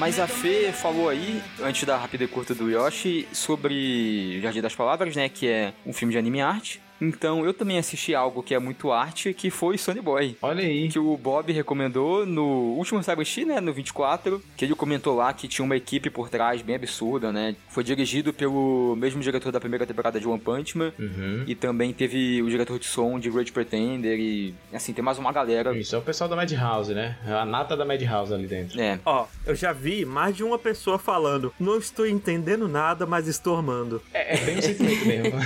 Mas 0.00 0.18
a 0.18 0.26
Fê 0.26 0.72
falou 0.72 1.10
aí, 1.10 1.42
antes 1.62 1.84
da 1.84 1.94
rápida 1.94 2.24
e 2.24 2.26
curta 2.26 2.54
do 2.54 2.70
Yoshi, 2.70 3.28
sobre 3.34 4.40
Jardim 4.40 4.62
das 4.62 4.74
Palavras, 4.74 5.14
né? 5.14 5.28
Que 5.28 5.46
é 5.46 5.74
um 5.84 5.92
filme 5.92 6.10
de 6.10 6.16
anime 6.18 6.40
arte. 6.40 6.80
Então 7.00 7.44
eu 7.44 7.54
também 7.54 7.78
assisti 7.78 8.14
algo 8.14 8.42
que 8.42 8.54
é 8.54 8.58
muito 8.58 8.90
arte, 8.92 9.32
que 9.32 9.50
foi 9.50 9.78
Sonny 9.78 10.00
Boy. 10.00 10.36
Olha 10.42 10.64
aí. 10.64 10.88
Que 10.88 10.98
o 10.98 11.16
Bob 11.16 11.52
recomendou 11.52 12.26
no 12.26 12.74
último 12.76 13.02
Sabashi, 13.02 13.44
né? 13.44 13.60
No 13.60 13.72
24. 13.72 14.42
Que 14.56 14.64
ele 14.64 14.74
comentou 14.74 15.16
lá 15.16 15.32
que 15.32 15.48
tinha 15.48 15.64
uma 15.64 15.76
equipe 15.76 16.10
por 16.10 16.28
trás 16.28 16.60
bem 16.62 16.76
absurda, 16.76 17.32
né? 17.32 17.56
Foi 17.68 17.82
dirigido 17.82 18.32
pelo 18.32 18.94
mesmo 18.96 19.20
diretor 19.22 19.50
da 19.50 19.60
primeira 19.60 19.86
temporada 19.86 20.20
de 20.20 20.28
One 20.28 20.40
Punch 20.40 20.76
Man. 20.76 20.92
Uhum. 20.98 21.44
E 21.46 21.54
também 21.54 21.92
teve 21.92 22.42
o 22.42 22.50
diretor 22.50 22.78
de 22.78 22.86
som 22.86 23.18
de 23.18 23.30
Great 23.30 23.52
Pretender. 23.52 24.18
E 24.18 24.54
assim, 24.72 24.92
tem 24.92 25.04
mais 25.04 25.18
uma 25.18 25.32
galera. 25.32 25.76
Isso 25.76 25.94
é 25.94 25.98
o 25.98 26.02
pessoal 26.02 26.28
da 26.28 26.36
Madhouse, 26.36 26.92
né? 26.92 27.16
É 27.26 27.32
a 27.32 27.44
nata 27.44 27.76
da 27.76 27.84
Madhouse 27.84 28.34
ali 28.34 28.46
dentro. 28.46 28.80
É, 28.80 28.98
Ó, 29.04 29.26
eu 29.46 29.54
já 29.54 29.72
vi 29.72 30.04
mais 30.04 30.36
de 30.36 30.44
uma 30.44 30.58
pessoa 30.58 30.98
falando, 30.98 31.52
não 31.58 31.78
estou 31.78 32.06
entendendo 32.06 32.68
nada, 32.68 33.06
mas 33.06 33.26
estou 33.26 33.56
amando. 33.56 34.02
É, 34.12 34.34
é 34.34 34.44
bem 34.44 34.58
o 34.58 34.62
sentimento 34.62 35.06
mesmo. 35.06 35.38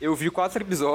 eu 0.00 0.14
vi 0.14 0.30
quatro 0.30 0.62
episódios 0.62 0.89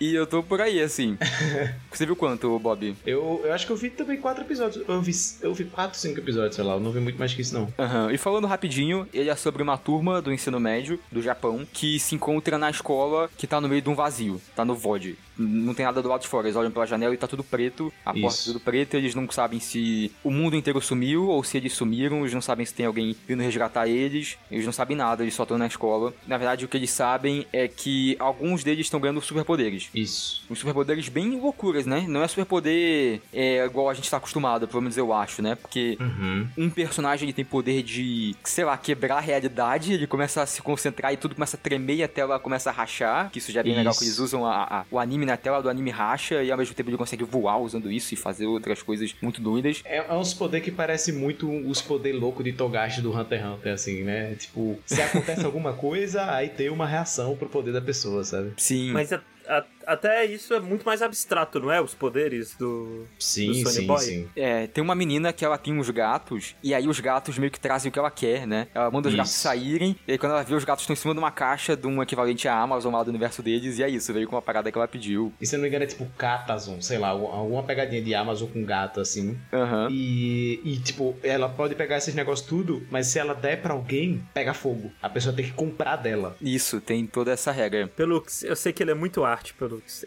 e 0.00 0.14
eu 0.14 0.26
tô 0.26 0.42
por 0.42 0.60
aí, 0.60 0.80
assim. 0.80 1.16
Você 1.90 2.04
viu 2.04 2.16
quanto, 2.16 2.58
Bob? 2.58 2.96
Eu, 3.06 3.42
eu 3.44 3.52
acho 3.52 3.66
que 3.66 3.72
eu 3.72 3.76
vi 3.76 3.90
também 3.90 4.16
quatro 4.18 4.44
episódios. 4.44 4.86
Eu 4.86 5.00
vi, 5.00 5.12
eu 5.42 5.54
vi 5.54 5.64
quatro, 5.64 5.98
cinco 5.98 6.18
episódios, 6.20 6.56
sei 6.56 6.64
lá. 6.64 6.74
Eu 6.74 6.80
não 6.80 6.90
vi 6.92 7.00
muito 7.00 7.18
mais 7.18 7.32
que 7.32 7.42
isso, 7.42 7.54
não. 7.54 7.72
Aham, 7.78 8.12
E 8.12 8.18
falando 8.18 8.46
rapidinho, 8.46 9.08
ele 9.12 9.30
é 9.30 9.36
sobre 9.36 9.62
uma 9.62 9.78
turma 9.78 10.20
do 10.20 10.32
ensino 10.32 10.60
médio 10.60 10.98
do 11.10 11.22
Japão 11.22 11.66
que 11.72 11.98
se 11.98 12.14
encontra 12.14 12.58
na 12.58 12.70
escola 12.70 13.30
que 13.36 13.46
tá 13.46 13.60
no 13.60 13.68
meio 13.68 13.82
de 13.82 13.88
um 13.88 13.94
vazio, 13.94 14.40
tá 14.54 14.64
no 14.64 14.74
VOD. 14.74 15.16
Não 15.38 15.74
tem 15.74 15.84
nada 15.84 16.00
do 16.02 16.08
lado 16.08 16.22
de 16.22 16.28
fora, 16.28 16.46
eles 16.46 16.56
olham 16.56 16.70
pela 16.70 16.86
janela 16.86 17.14
e 17.14 17.16
tá 17.18 17.26
tudo 17.26 17.44
preto, 17.44 17.92
a 18.04 18.12
Isso. 18.12 18.20
porta 18.20 18.42
tudo 18.44 18.60
preta, 18.60 18.96
eles 18.96 19.14
não 19.14 19.30
sabem 19.30 19.60
se 19.60 20.10
o 20.24 20.30
mundo 20.30 20.56
inteiro 20.56 20.80
sumiu 20.80 21.28
ou 21.28 21.42
se 21.44 21.56
eles 21.56 21.72
sumiram, 21.72 22.20
eles 22.20 22.32
não 22.34 22.40
sabem 22.40 22.64
se 22.64 22.72
tem 22.74 22.86
alguém 22.86 23.14
vindo 23.26 23.42
resgatar 23.42 23.86
eles, 23.88 24.38
eles 24.50 24.64
não 24.64 24.72
sabem 24.72 24.96
nada, 24.96 25.22
eles 25.22 25.34
só 25.34 25.42
estão 25.42 25.58
na 25.58 25.66
escola. 25.66 26.14
Na 26.26 26.38
verdade, 26.38 26.64
o 26.64 26.68
que 26.68 26.76
eles 26.76 26.90
sabem 26.90 27.46
é 27.52 27.68
que 27.68 28.16
alguns 28.18 28.64
deles 28.64 28.86
estão 28.86 28.98
ganhando 29.00 29.20
superpoderes. 29.20 29.90
Isso. 29.94 30.42
Uns 30.50 30.58
superpoderes 30.58 31.08
bem 31.08 31.30
loucuras, 31.38 31.84
né? 31.86 32.04
Não 32.08 32.22
é 32.22 32.28
superpoder 32.28 33.20
é, 33.32 33.64
igual 33.64 33.90
a 33.90 33.94
gente 33.94 34.10
tá 34.10 34.16
acostumado, 34.16 34.66
pelo 34.66 34.80
menos 34.82 34.96
eu 34.96 35.12
acho, 35.12 35.42
né? 35.42 35.54
Porque 35.54 35.96
Uhum. 36.00 36.48
um 36.56 36.70
personagem 36.70 37.26
ele 37.26 37.32
tem 37.32 37.44
poder 37.44 37.82
de, 37.82 38.34
sei 38.44 38.64
lá, 38.64 38.76
quebrar 38.78 39.16
a 39.16 39.20
realidade, 39.20 39.92
ele 39.92 40.06
começa 40.06 40.42
a 40.42 40.46
se 40.46 40.62
concentrar 40.62 41.12
e 41.12 41.16
tudo 41.16 41.34
começa 41.34 41.56
a 41.56 41.60
tremer 41.60 41.96
e 41.96 42.02
a 42.02 42.08
tela 42.08 42.38
começa 42.38 42.70
a 42.70 42.72
rachar, 42.72 43.30
que 43.30 43.38
isso 43.38 43.52
já 43.52 43.60
é 43.60 43.62
bem 43.62 43.74
legal 43.74 43.90
Isso. 43.90 44.00
que 44.00 44.06
eles 44.06 44.18
usam 44.18 44.46
a- 44.46 44.62
a- 44.64 44.84
o 44.90 44.98
anime 44.98 45.25
na 45.26 45.36
tela 45.36 45.60
do 45.60 45.68
anime 45.68 45.90
racha 45.90 46.42
e 46.42 46.50
ao 46.50 46.56
mesmo 46.58 46.74
tempo 46.74 46.88
ele 46.90 46.96
consegue 46.96 47.24
voar 47.24 47.58
usando 47.58 47.90
isso 47.90 48.14
e 48.14 48.16
fazer 48.16 48.46
outras 48.46 48.82
coisas 48.82 49.14
muito 49.20 49.40
doidas. 49.40 49.82
É, 49.84 49.98
é 49.98 50.14
uns 50.14 50.32
poder 50.32 50.60
que 50.60 50.70
parece 50.70 51.12
muito 51.12 51.50
os 51.68 51.82
poder 51.82 52.12
louco 52.12 52.42
de 52.42 52.52
Togashi 52.52 53.00
do 53.02 53.10
Hunter 53.16 53.40
x 53.40 53.48
Hunter, 53.48 53.72
assim, 53.74 54.02
né? 54.02 54.34
Tipo, 54.36 54.78
se 54.86 55.00
acontece 55.02 55.44
alguma 55.46 55.72
coisa, 55.72 56.30
aí 56.32 56.48
tem 56.48 56.70
uma 56.70 56.86
reação 56.86 57.36
pro 57.36 57.48
poder 57.48 57.72
da 57.72 57.80
pessoa, 57.82 58.24
sabe? 58.24 58.52
Sim. 58.56 58.92
Mas 58.92 59.12
é, 59.12 59.20
a- 59.48 59.64
até 59.86 60.24
isso 60.24 60.52
é 60.54 60.60
muito 60.60 60.84
mais 60.84 61.00
abstrato, 61.02 61.60
não 61.60 61.70
é? 61.70 61.80
Os 61.80 61.94
poderes 61.94 62.54
do. 62.56 63.06
Sim, 63.18 63.48
Do 63.48 63.54
Sony 63.54 63.74
sim, 63.74 63.86
Boy? 63.86 64.00
sim. 64.00 64.28
É, 64.36 64.66
tem 64.66 64.82
uma 64.82 64.94
menina 64.94 65.32
que 65.32 65.44
ela 65.44 65.56
tem 65.58 65.72
uns 65.78 65.88
gatos, 65.90 66.54
e 66.62 66.74
aí 66.74 66.88
os 66.88 66.98
gatos 67.00 67.38
meio 67.38 67.50
que 67.50 67.60
trazem 67.60 67.88
o 67.88 67.92
que 67.92 67.98
ela 67.98 68.10
quer, 68.10 68.46
né? 68.46 68.68
Ela 68.74 68.90
manda 68.90 69.08
os 69.08 69.14
Isso. 69.14 69.18
gatos 69.18 69.32
saírem, 69.32 69.96
e 70.06 70.12
aí 70.12 70.18
quando 70.18 70.32
ela 70.32 70.42
vê 70.42 70.54
os 70.54 70.64
gatos 70.64 70.82
estão 70.82 70.94
em 70.94 70.96
cima 70.96 71.14
de 71.14 71.18
uma 71.20 71.30
caixa 71.30 71.76
de 71.76 71.86
um 71.86 72.02
equivalente 72.02 72.48
à 72.48 72.58
Amazon 72.58 72.92
lá 72.92 73.02
do 73.02 73.10
universo 73.10 73.42
deles, 73.42 73.78
e 73.78 73.82
é 73.82 73.88
isso, 73.88 74.12
veio 74.12 74.26
com 74.28 74.34
uma 74.36 74.42
parada 74.42 74.70
que 74.70 74.76
ela 74.76 74.88
pediu. 74.88 75.32
E 75.40 75.46
se 75.46 75.54
eu 75.54 75.58
não 75.58 75.62
me 75.62 75.68
engano 75.68 75.84
é 75.84 75.86
tipo 75.86 76.06
Catazon, 76.18 76.80
sei 76.80 76.98
lá, 76.98 77.08
alguma 77.08 77.62
pegadinha 77.62 78.02
de 78.02 78.14
Amazon 78.14 78.48
com 78.50 78.64
gato 78.64 79.00
assim. 79.00 79.38
Aham. 79.52 79.88
E, 79.90 80.60
e, 80.64 80.78
tipo, 80.78 81.16
ela 81.22 81.48
pode 81.48 81.74
pegar 81.74 81.98
esses 81.98 82.14
negócios 82.14 82.46
tudo, 82.48 82.86
mas 82.90 83.06
se 83.06 83.18
ela 83.18 83.34
der 83.34 83.60
pra 83.60 83.72
alguém, 83.74 84.22
pega 84.34 84.52
fogo. 84.54 84.90
A 85.02 85.08
pessoa 85.08 85.34
tem 85.34 85.44
que 85.44 85.52
comprar 85.52 85.96
dela. 85.96 86.36
Isso, 86.40 86.80
tem 86.80 87.06
toda 87.06 87.32
essa 87.32 87.52
regra. 87.52 87.88
Pelux, 87.88 88.42
eu 88.42 88.56
sei 88.56 88.72
que 88.72 88.82
ele 88.82 88.90
é 88.90 88.94
muito 88.94 89.24
arte, 89.24 89.54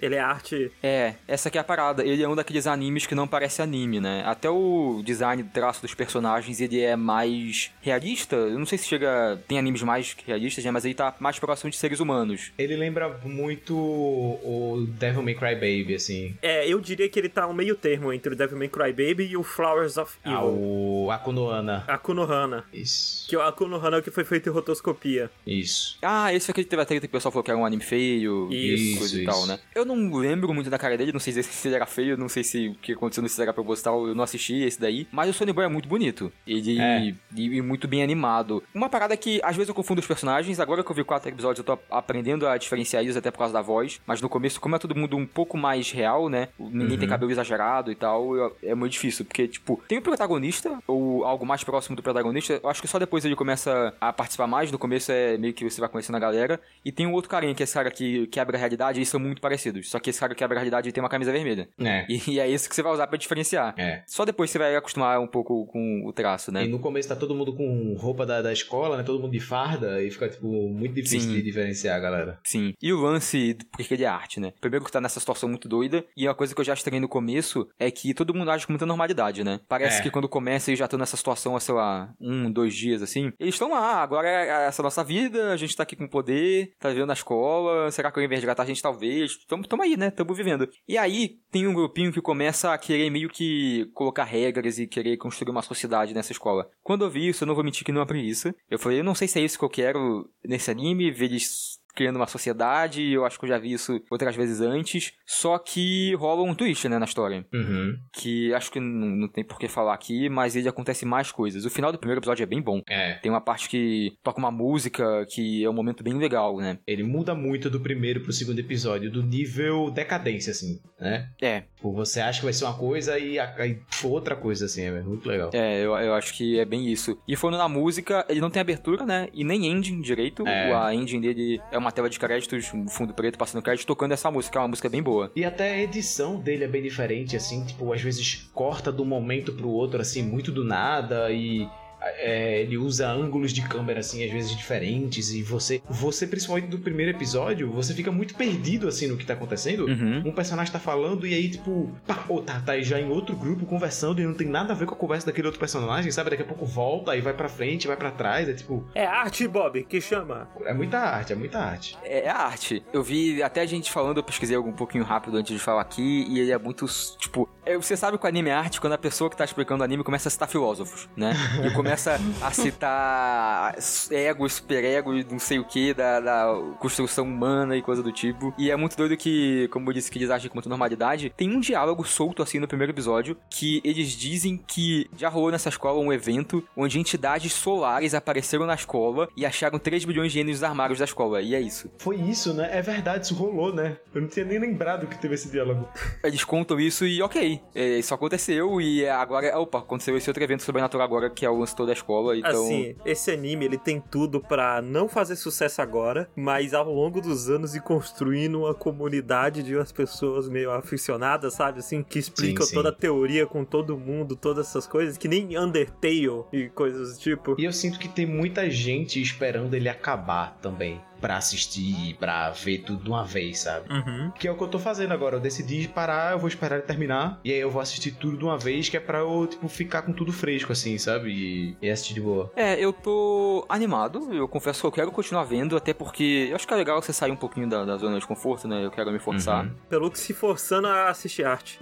Ele 0.01 0.15
é 0.15 0.19
arte. 0.19 0.71
É, 0.81 1.15
essa 1.27 1.49
que 1.49 1.57
é 1.57 1.61
a 1.61 1.63
parada. 1.63 2.05
Ele 2.05 2.21
é 2.23 2.27
um 2.27 2.35
daqueles 2.35 2.67
animes 2.67 3.05
que 3.05 3.15
não 3.15 3.27
parece 3.27 3.61
anime, 3.61 3.99
né? 3.99 4.23
Até 4.25 4.49
o 4.49 5.01
design 5.03 5.43
do 5.43 5.49
traço 5.49 5.81
dos 5.81 5.93
personagens, 5.93 6.59
ele 6.61 6.79
é 6.81 6.95
mais 6.95 7.71
realista. 7.81 8.35
Eu 8.35 8.57
não 8.59 8.65
sei 8.65 8.77
se 8.77 8.87
chega... 8.87 9.39
Tem 9.47 9.57
animes 9.59 9.81
mais 9.83 10.15
realistas, 10.25 10.63
né? 10.63 10.71
Mas 10.71 10.85
ele 10.85 10.93
tá 10.93 11.15
mais 11.19 11.39
próximo 11.39 11.69
de 11.69 11.77
seres 11.77 11.99
humanos. 11.99 12.51
Ele 12.57 12.75
lembra 12.75 13.09
muito 13.23 13.75
o 13.75 14.85
Devil 14.97 15.23
May 15.23 15.35
Cry 15.35 15.55
Baby, 15.55 15.95
assim. 15.95 16.35
É, 16.41 16.67
eu 16.67 16.79
diria 16.79 17.07
que 17.09 17.19
ele 17.19 17.29
tá 17.29 17.47
um 17.47 17.53
meio 17.53 17.75
termo 17.75 18.11
entre 18.13 18.33
o 18.33 18.35
Devil 18.35 18.57
May 18.57 18.69
Cry 18.69 18.91
Baby 18.91 19.25
e 19.31 19.37
o 19.37 19.43
Flowers 19.43 19.97
of 19.97 20.15
Ah, 20.23 20.31
Evil. 20.33 20.45
o 20.49 21.11
Akunoana. 21.11 21.83
A 21.87 21.97
Konohana. 21.97 22.63
Isso. 22.73 23.27
Que 23.29 23.35
o 23.35 23.41
Akunohana 23.41 23.97
é 23.97 23.99
o 23.99 24.03
que 24.03 24.11
foi 24.11 24.23
feito 24.23 24.49
em 24.49 24.51
rotoscopia. 24.51 25.29
Isso. 25.45 25.97
Ah, 26.01 26.33
esse 26.33 26.49
aqui 26.51 26.63
teve 26.63 26.81
a 26.81 26.85
treta 26.85 27.07
que 27.07 27.11
o 27.11 27.17
pessoal 27.17 27.31
falou 27.31 27.43
que 27.43 27.51
era 27.51 27.59
um 27.59 27.65
anime 27.65 27.83
feio, 27.83 28.47
Isso, 28.51 28.99
coisa 28.99 29.15
e 29.17 29.23
isso. 29.23 29.31
tal, 29.31 29.45
né? 29.47 29.58
Eu 29.75 29.85
não 29.85 30.13
lembro 30.17 30.53
muito 30.53 30.69
da 30.69 30.77
cara 30.77 30.97
dele, 30.97 31.11
não 31.11 31.19
sei 31.19 31.33
se 31.43 31.67
ele 31.67 31.75
era 31.75 31.85
feio, 31.85 32.17
não 32.17 32.29
sei 32.29 32.43
se 32.43 32.67
o 32.69 32.75
que 32.75 32.93
aconteceu 32.93 33.21
nesse 33.23 33.41
era 33.41 33.53
proposital, 33.53 34.07
eu 34.07 34.15
não 34.15 34.23
assisti 34.23 34.55
esse 34.63 34.79
daí. 34.79 35.07
Mas 35.11 35.29
o 35.29 35.33
Sony 35.33 35.53
Boy 35.53 35.65
é 35.65 35.67
muito 35.69 35.87
bonito. 35.89 36.31
Ele 36.45 36.79
É. 36.79 37.13
e, 37.35 37.57
e 37.57 37.61
muito 37.61 37.87
bem 37.87 38.03
animado. 38.03 38.61
Uma 38.73 38.89
parada 38.89 39.15
que 39.17 39.39
às 39.43 39.55
vezes 39.55 39.69
eu 39.69 39.75
confundo 39.75 39.99
os 40.01 40.07
personagens, 40.07 40.59
agora 40.59 40.83
que 40.83 40.91
eu 40.91 40.95
vi 40.95 41.03
quatro 41.03 41.29
episódios 41.29 41.59
eu 41.59 41.75
tô 41.75 41.79
aprendendo 41.89 42.47
a 42.47 42.57
diferenciar 42.57 43.03
eles 43.03 43.15
até 43.17 43.31
por 43.31 43.39
causa 43.39 43.53
da 43.53 43.61
voz. 43.61 43.99
Mas 44.05 44.21
no 44.21 44.29
começo, 44.29 44.59
como 44.59 44.75
é 44.75 44.79
todo 44.79 44.95
mundo 44.95 45.15
um 45.17 45.25
pouco 45.25 45.57
mais 45.57 45.91
real, 45.91 46.29
né? 46.29 46.49
Ninguém 46.59 46.97
tem 46.97 47.07
Uhum. 47.07 47.09
cabelo 47.09 47.31
exagerado 47.31 47.91
e 47.91 47.95
tal, 47.95 48.35
eu- 48.35 48.55
é 48.63 48.75
muito 48.75 48.91
difícil. 48.93 49.25
Porque, 49.25 49.47
tipo, 49.47 49.81
tem 49.87 49.97
o 49.97 50.01
protagonista, 50.01 50.77
ou 50.87 51.23
algo 51.25 51.45
mais 51.45 51.63
próximo 51.63 51.95
do 51.95 52.03
protagonista. 52.03 52.59
Eu 52.61 52.69
acho 52.69 52.81
que 52.81 52.87
só 52.87 52.99
depois 52.99 53.25
ele 53.25 53.35
começa 53.35 53.93
a 53.99 54.11
participar 54.13 54.47
mais. 54.47 54.71
No 54.71 54.77
começo 54.79 55.11
é 55.11 55.37
meio 55.37 55.53
que 55.53 55.63
você 55.69 55.79
vai 55.79 55.89
conhecendo 55.89 56.15
a 56.15 56.19
galera. 56.19 56.59
E 56.83 56.91
tem 56.91 57.05
um 57.07 57.13
outro 57.13 57.29
carinha, 57.29 57.53
que 57.55 57.63
é 57.63 57.65
esse 57.65 57.73
cara 57.73 57.89
que 57.91 58.27
quebra 58.27 58.57
a 58.57 58.59
realidade, 58.59 58.99
eles 58.99 59.09
são 59.09 59.19
muito 59.19 59.41
parecidos. 59.41 59.48
Só 59.83 59.99
que 59.99 60.09
esse 60.09 60.19
cara 60.19 60.33
que 60.33 60.39
quebra 60.39 60.57
a 60.57 60.59
realidade 60.59 60.87
ele 60.87 60.93
tem 60.93 61.03
uma 61.03 61.09
camisa 61.09 61.31
vermelha. 61.31 61.69
É. 61.79 62.05
E, 62.09 62.21
e 62.31 62.39
é 62.39 62.47
isso 62.47 62.69
que 62.69 62.75
você 62.75 62.81
vai 62.81 62.91
usar 62.93 63.07
pra 63.07 63.17
diferenciar. 63.17 63.73
É. 63.77 64.03
Só 64.07 64.25
depois 64.25 64.49
você 64.49 64.57
vai 64.57 64.75
acostumar 64.75 65.19
um 65.19 65.27
pouco 65.27 65.65
com 65.67 66.03
o 66.05 66.13
traço, 66.13 66.51
né? 66.51 66.65
E 66.65 66.67
no 66.67 66.79
começo 66.79 67.09
tá 67.09 67.15
todo 67.15 67.35
mundo 67.35 67.53
com 67.53 67.95
roupa 67.97 68.25
da, 68.25 68.41
da 68.41 68.51
escola, 68.53 68.97
né? 68.97 69.03
Todo 69.03 69.19
mundo 69.19 69.31
de 69.31 69.39
farda 69.39 70.01
e 70.01 70.09
fica, 70.11 70.29
tipo, 70.29 70.47
muito 70.69 70.93
difícil 70.95 71.21
Sim. 71.21 71.33
de 71.33 71.41
diferenciar 71.41 71.95
a 71.95 71.99
galera. 71.99 72.39
Sim. 72.43 72.73
E 72.81 72.91
o 72.93 72.99
lance, 72.99 73.57
porque 73.71 73.93
ele 73.93 74.03
é 74.03 74.07
arte, 74.07 74.39
né? 74.39 74.53
Primeiro 74.59 74.85
que 74.85 74.91
tá 74.91 75.01
nessa 75.01 75.19
situação 75.19 75.49
muito 75.49 75.67
doida, 75.67 76.03
e 76.15 76.27
uma 76.27 76.35
coisa 76.35 76.53
que 76.53 76.61
eu 76.61 76.65
já 76.65 76.73
estranhei 76.73 76.99
no 76.99 77.07
começo 77.07 77.67
é 77.79 77.89
que 77.91 78.13
todo 78.13 78.33
mundo 78.33 78.51
age 78.51 78.65
com 78.65 78.73
muita 78.73 78.85
normalidade, 78.85 79.43
né? 79.43 79.59
Parece 79.67 79.99
É. 79.99 80.03
que 80.03 80.09
quando 80.11 80.27
começa 80.29 80.69
eles 80.69 80.79
já 80.79 80.85
estão 80.85 80.99
nessa 80.99 81.17
situação 81.17 81.55
há, 81.55 81.59
sei 81.59 81.73
lá, 81.75 82.13
um, 82.19 82.51
dois 82.51 82.73
dias, 82.73 83.01
assim. 83.01 83.31
Eles 83.39 83.55
estão 83.55 83.71
lá, 83.71 84.01
agora 84.01 84.27
é 84.27 84.67
essa 84.67 84.83
nossa 84.83 85.03
vida, 85.03 85.51
a 85.51 85.57
gente 85.57 85.75
tá 85.75 85.83
aqui 85.83 85.95
com 85.95 86.07
poder, 86.07 86.73
tá 86.79 86.89
vivendo 86.89 87.07
na 87.07 87.13
escola, 87.13 87.91
será 87.91 88.11
que 88.11 88.19
de 88.27 88.35
resgatar 88.35 88.63
a 88.63 88.65
gente 88.65 88.81
talvez? 88.81 89.38
Tamo, 89.47 89.67
tamo 89.67 89.83
aí, 89.83 89.97
né? 89.97 90.11
Tamo 90.11 90.33
vivendo. 90.33 90.69
E 90.87 90.97
aí 90.97 91.39
tem 91.51 91.67
um 91.67 91.73
grupinho 91.73 92.11
que 92.11 92.21
começa 92.21 92.73
a 92.73 92.77
querer 92.77 93.09
meio 93.09 93.29
que 93.29 93.89
colocar 93.93 94.23
regras 94.23 94.79
e 94.79 94.87
querer 94.87 95.17
construir 95.17 95.51
uma 95.51 95.61
sociedade 95.61 96.13
nessa 96.13 96.31
escola. 96.31 96.69
Quando 96.83 97.05
eu 97.05 97.09
vi 97.09 97.27
isso, 97.27 97.43
eu 97.43 97.47
não 97.47 97.55
vou 97.55 97.63
mentir 97.63 97.85
que 97.85 97.91
não 97.91 98.01
é 98.01 98.05
preguiça. 98.05 98.53
Eu 98.69 98.79
falei, 98.79 98.99
eu 98.99 99.03
não 99.03 99.15
sei 99.15 99.27
se 99.27 99.39
é 99.39 99.43
isso 99.43 99.57
que 99.57 99.65
eu 99.65 99.69
quero 99.69 100.29
nesse 100.43 100.69
anime, 100.69 101.11
ver 101.11 101.25
eles 101.25 101.78
criando 101.95 102.15
uma 102.17 102.27
sociedade, 102.27 103.03
eu 103.11 103.25
acho 103.25 103.37
que 103.39 103.45
eu 103.45 103.49
já 103.49 103.57
vi 103.57 103.73
isso 103.73 104.01
outras 104.09 104.35
vezes 104.35 104.61
antes, 104.61 105.13
só 105.25 105.57
que 105.57 106.13
rola 106.15 106.43
um 106.43 106.53
twist, 106.55 106.87
né, 106.87 106.97
na 106.97 107.05
história, 107.05 107.45
Uhum. 107.53 107.95
que 108.13 108.53
acho 108.53 108.71
que 108.71 108.79
não, 108.79 109.07
não 109.07 109.27
tem 109.27 109.43
por 109.43 109.57
que 109.59 109.67
falar 109.67 109.93
aqui, 109.93 110.29
mas 110.29 110.55
ele 110.55 110.67
acontece 110.69 111.05
mais 111.05 111.31
coisas. 111.31 111.65
O 111.65 111.69
final 111.69 111.91
do 111.91 111.97
primeiro 111.97 112.19
episódio 112.19 112.43
é 112.43 112.45
bem 112.45 112.61
bom. 112.61 112.81
É. 112.87 113.13
Tem 113.15 113.31
uma 113.31 113.41
parte 113.41 113.67
que 113.69 114.13
toca 114.23 114.39
uma 114.39 114.51
música 114.51 115.25
que 115.29 115.63
é 115.63 115.69
um 115.69 115.73
momento 115.73 116.03
bem 116.03 116.13
legal, 116.17 116.57
né? 116.57 116.79
Ele 116.87 117.03
muda 117.03 117.33
muito 117.35 117.69
do 117.69 117.79
primeiro 117.79 118.21
pro 118.21 118.31
segundo 118.31 118.59
episódio, 118.59 119.11
do 119.11 119.21
nível 119.23 119.89
decadência, 119.91 120.51
assim, 120.51 120.79
né? 120.99 121.29
É, 121.41 121.63
Tipo, 121.79 121.93
você 121.93 122.19
acha 122.19 122.39
que 122.39 122.45
vai 122.45 122.51
ser 122.53 122.65
uma 122.65 122.77
coisa 122.77 123.17
e, 123.17 123.39
a- 123.39 123.55
foi 123.89 124.11
outra 124.11 124.35
coisa, 124.35 124.65
assim, 124.65 124.83
é 124.83 125.01
muito 125.01 125.27
legal. 125.29 125.49
é, 125.53 125.79
eu, 125.79 125.95
eu 125.95 126.13
acho 126.13 126.33
que 126.35 126.59
é 126.59 126.65
bem 126.65 126.87
isso. 126.91 127.17
E 127.25 127.35
falando 127.37 127.57
na 127.57 127.69
música, 127.69 128.25
ele 128.27 128.41
não 128.41 128.49
tem 128.49 128.59
abertura, 128.61 129.05
né? 129.05 129.29
E 129.33 129.43
nem 129.45 129.65
ending 129.65 130.01
direito. 130.01 130.45
É. 130.45 130.73
A 130.73 130.93
ending 130.93 131.21
dele 131.21 131.61
é 131.71 131.77
uma 131.79 131.91
tela 131.91 132.09
de 132.09 132.19
créditos, 132.19 132.73
um 132.73 132.87
fundo 132.87 133.13
preto 133.13 133.37
passando 133.37 133.61
crédito, 133.61 133.87
tocando 133.87 134.13
essa 134.13 134.29
música, 134.29 134.59
é 134.59 134.61
uma 134.61 134.67
música 134.69 134.89
bem 134.89 135.01
boa. 135.01 135.31
E 135.35 135.43
até 135.43 135.71
a 135.71 135.81
edição 135.81 136.39
dele 136.39 136.63
é 136.63 136.67
bem 136.67 136.81
diferente, 136.81 137.35
assim, 137.35 137.65
tipo, 137.65 137.91
às 137.93 138.01
vezes 138.01 138.49
corta 138.53 138.91
de 138.91 139.01
um 139.01 139.05
momento 139.05 139.53
pro 139.53 139.69
outro, 139.69 140.01
assim, 140.01 140.21
muito 140.21 140.51
do 140.51 140.63
nada 140.63 141.31
e. 141.31 141.67
é, 142.01 142.61
ele 142.61 142.77
usa 142.77 143.09
ângulos 143.09 143.51
de 143.51 143.61
câmera, 143.61 143.99
assim, 143.99 144.23
às 144.25 144.31
vezes 144.31 144.55
diferentes, 144.55 145.31
e 145.31 145.41
você, 145.43 145.81
você, 145.89 146.25
principalmente 146.27 146.67
do 146.67 146.79
primeiro 146.79 147.11
episódio, 147.11 147.71
você 147.71 147.93
fica 147.93 148.11
muito 148.11 148.35
perdido, 148.35 148.87
assim, 148.87 149.07
no 149.07 149.17
que 149.17 149.25
tá 149.25 149.33
acontecendo. 149.33 149.85
Uhum. 149.85 150.23
Um 150.25 150.31
personagem 150.31 150.71
tá 150.71 150.79
falando 150.79 151.25
e 151.25 151.33
aí, 151.33 151.49
tipo, 151.49 151.91
pá, 152.07 152.23
ô, 152.29 152.41
tá, 152.41 152.59
tá 152.59 152.73
aí 152.73 152.83
já 152.83 152.99
em 152.99 153.09
outro 153.09 153.35
grupo 153.35 153.65
conversando 153.65 154.21
e 154.21 154.25
não 154.25 154.33
tem 154.33 154.47
nada 154.47 154.73
a 154.73 154.75
ver 154.75 154.85
com 154.85 154.93
a 154.93 154.97
conversa 154.97 155.25
daquele 155.27 155.47
outro 155.47 155.59
personagem, 155.59 156.11
sabe? 156.11 156.29
Daqui 156.29 156.43
a 156.43 156.45
pouco 156.45 156.65
volta, 156.65 157.11
aí 157.11 157.21
vai 157.21 157.33
pra 157.33 157.49
frente, 157.49 157.87
vai 157.87 157.97
pra 157.97 158.11
trás, 158.11 158.47
é 158.47 158.53
tipo, 158.53 158.85
É 158.95 159.05
arte, 159.05 159.47
Bob, 159.47 159.83
que 159.83 159.99
chama. 160.01 160.47
é 160.65 160.73
muita 160.73 160.99
arte, 160.99 161.33
é 161.33 161.35
muita 161.35 161.59
arte. 161.59 161.97
É, 162.03 162.25
é 162.25 162.29
arte. 162.29 162.83
Eu 162.93 163.03
vi 163.03 163.41
até 163.43 163.65
gente 163.67 163.91
falando, 163.91 164.17
eu 164.17 164.23
pesquisei 164.23 164.57
um 164.57 164.71
pouquinho 164.71 165.03
rápido 165.03 165.37
antes 165.37 165.53
de 165.53 165.59
falar 165.59 165.81
aqui, 165.81 166.25
e 166.29 166.39
ele 166.39 166.51
é 166.51 166.57
muito, 166.57 166.85
tipo... 167.17 167.49
é, 167.65 167.75
Você 167.75 167.95
sabe 167.95 168.17
que 168.17 168.25
o 168.25 168.27
anime 168.27 168.49
é 168.49 168.53
arte 168.53 168.79
quando 168.79 168.93
a 168.93 168.97
pessoa 168.97 169.29
que 169.29 169.37
tá 169.37 169.45
explicando 169.45 169.81
o 169.81 169.85
anime 169.85 170.03
começa 170.03 170.27
a 170.27 170.31
citar 170.31 170.47
filósofos, 170.47 171.07
né? 171.15 171.33
E 171.65 171.71
começa 171.71 172.19
a 172.41 172.51
citar 172.51 173.75
egos, 174.11 174.53
superegos, 174.53 175.25
não 175.25 175.39
sei 175.39 175.59
o 175.59 175.63
que, 175.63 175.93
da, 175.93 176.19
da 176.19 176.45
construção 176.79 177.25
humana 177.25 177.75
e 177.75 177.81
coisa 177.81 178.01
do 178.01 178.11
tipo. 178.11 178.53
E 178.57 178.71
é 178.71 178.75
muito 178.75 178.95
doido 178.95 179.15
que, 179.17 179.67
como 179.69 179.89
eu 179.89 179.93
disse, 179.93 180.11
que 180.11 180.17
eles 180.17 180.29
agem 180.29 180.49
com 180.49 180.55
muita 180.55 180.69
normalidade. 180.69 181.31
Tem 181.35 181.49
um 181.55 181.59
diálogo 181.59 182.03
solto, 182.05 182.41
assim, 182.41 182.59
no 182.59 182.67
primeiro 182.67 182.91
episódio, 182.91 183.37
que 183.49 183.81
eles 183.83 184.09
dizem 184.11 184.57
que 184.57 185.09
já 185.17 185.29
rolou 185.29 185.51
nessa 185.51 185.69
escola 185.69 185.99
um 185.99 186.11
evento 186.13 186.63
onde 186.75 186.99
entidades 186.99 187.53
solares 187.53 188.13
apareceram 188.13 188.65
na 188.65 188.75
escola 188.75 189.29
e 189.35 189.45
acharam 189.45 189.79
3 189.79 190.05
bilhões 190.05 190.31
de 190.31 190.39
ienes 190.39 190.57
nos 190.57 190.63
armários 190.63 190.99
da 190.99 191.05
escola. 191.05 191.41
E 191.41 191.55
é 191.55 191.61
isso. 191.61 191.91
Foi 191.97 192.15
isso, 192.15 192.53
né? 192.53 192.69
É 192.71 192.81
verdade, 192.81 193.25
isso 193.25 193.35
rolou, 193.35 193.73
né? 193.73 193.97
Eu 194.13 194.21
não 194.21 194.27
tinha 194.27 194.45
nem 194.45 194.59
lembrado 194.59 195.07
que 195.07 195.17
teve 195.17 195.35
esse 195.35 195.49
diálogo. 195.49 195.87
Eles 196.23 196.43
contam 196.43 196.79
isso 196.79 197.05
e 197.05 197.21
ok, 197.21 197.48
é, 197.73 197.99
isso 197.99 198.13
aconteceu 198.13 198.81
e 198.81 199.07
agora, 199.07 199.57
opa, 199.59 199.79
aconteceu 199.79 200.15
esse 200.17 200.29
outro 200.29 200.43
evento 200.43 200.63
sobrenatural 200.63 201.05
agora 201.05 201.29
que 201.29 201.45
é 201.45 201.49
o 201.49 201.57
lance 201.59 201.75
toda 201.75 201.91
a 201.91 201.93
escola, 201.93 202.37
então... 202.37 202.65
Assim, 202.65 202.95
esse 203.05 203.31
anime 203.31 203.65
ele 203.65 203.77
tem 203.77 203.99
tudo 203.99 204.41
pra 204.41 204.81
não 204.81 205.07
fazer 205.07 205.35
sucesso 205.35 205.81
agora, 205.81 206.29
mas 206.35 206.73
ao 206.73 206.91
longo 206.91 207.21
dos 207.21 207.49
anos 207.49 207.75
ir 207.75 207.81
construindo 207.81 208.59
uma 208.59 208.73
comunidade 208.73 209.63
de 209.63 209.75
umas 209.75 209.91
pessoas 209.91 210.49
meio 210.49 210.71
aficionadas, 210.71 211.53
sabe? 211.53 211.79
Assim, 211.79 212.03
que 212.03 212.19
explicam 212.19 212.65
sim. 212.65 212.73
toda 212.73 212.89
a 212.89 212.93
teoria 212.93 213.45
com 213.45 213.63
todo 213.63 213.97
mundo, 213.97 214.35
todas 214.35 214.67
essas 214.67 214.85
coisas, 214.85 215.17
que 215.17 215.27
nem 215.27 215.57
Undertale 215.57 216.43
e 216.51 216.69
coisas 216.69 217.13
do 217.13 217.19
tipo. 217.19 217.55
E 217.57 217.65
eu 217.65 217.73
sinto 217.73 217.99
que 217.99 218.07
tem 218.07 218.25
muita 218.25 218.69
gente 218.69 219.21
esperando 219.21 219.73
ele 219.73 219.89
acabar 219.89 220.57
também. 220.61 221.01
Pra 221.19 221.37
assistir, 221.37 222.15
pra 222.19 222.49
ver 222.51 222.79
tudo 222.79 223.03
de 223.03 223.09
uma 223.09 223.23
vez, 223.23 223.59
sabe? 223.59 223.91
Uhum. 223.91 224.31
Que 224.31 224.47
é 224.47 224.51
o 224.51 224.55
que 224.55 224.63
eu 224.63 224.67
tô 224.67 224.79
fazendo 224.79 225.13
agora. 225.13 225.37
Eu 225.37 225.39
decidi 225.39 225.87
parar, 225.87 226.33
eu 226.33 226.39
vou 226.39 226.47
esperar 226.47 226.77
ele 226.77 226.85
terminar. 226.85 227.39
E 227.43 227.51
aí 227.51 227.59
eu 227.59 227.69
vou 227.69 227.81
assistir 227.81 228.11
tudo 228.11 228.37
de 228.37 228.43
uma 228.43 228.57
vez, 228.57 228.89
que 228.89 228.97
é 228.97 228.99
pra 228.99 229.19
eu, 229.19 229.47
tipo, 229.47 229.67
ficar 229.67 230.01
com 230.01 230.13
tudo 230.13 230.31
fresco, 230.31 230.71
assim, 230.71 230.97
sabe? 230.97 231.29
E, 231.29 231.77
e 231.81 231.89
assistir 231.89 232.13
de 232.13 232.21
boa. 232.21 232.51
É, 232.55 232.79
eu 232.79 232.93
tô 232.93 233.65
animado, 233.69 234.33
eu 234.33 234.47
confesso 234.47 234.81
que 234.81 234.87
eu 234.87 234.91
quero 234.91 235.11
continuar 235.11 235.43
vendo, 235.43 235.75
até 235.75 235.93
porque 235.93 236.47
eu 236.49 236.55
acho 236.55 236.67
que 236.67 236.73
é 236.73 236.77
legal 236.77 237.01
você 237.01 237.13
sair 237.13 237.31
um 237.31 237.35
pouquinho 237.35 237.67
da, 237.67 237.85
da 237.85 237.97
zona 237.97 238.19
de 238.19 238.25
conforto, 238.25 238.67
né? 238.67 238.85
Eu 238.85 238.91
quero 238.91 239.11
me 239.11 239.19
forçar. 239.19 239.65
Uhum. 239.65 239.71
Pelo 239.89 240.11
que 240.11 240.19
se 240.19 240.33
forçando 240.33 240.87
a 240.87 241.09
assistir 241.09 241.45
arte. 241.45 241.79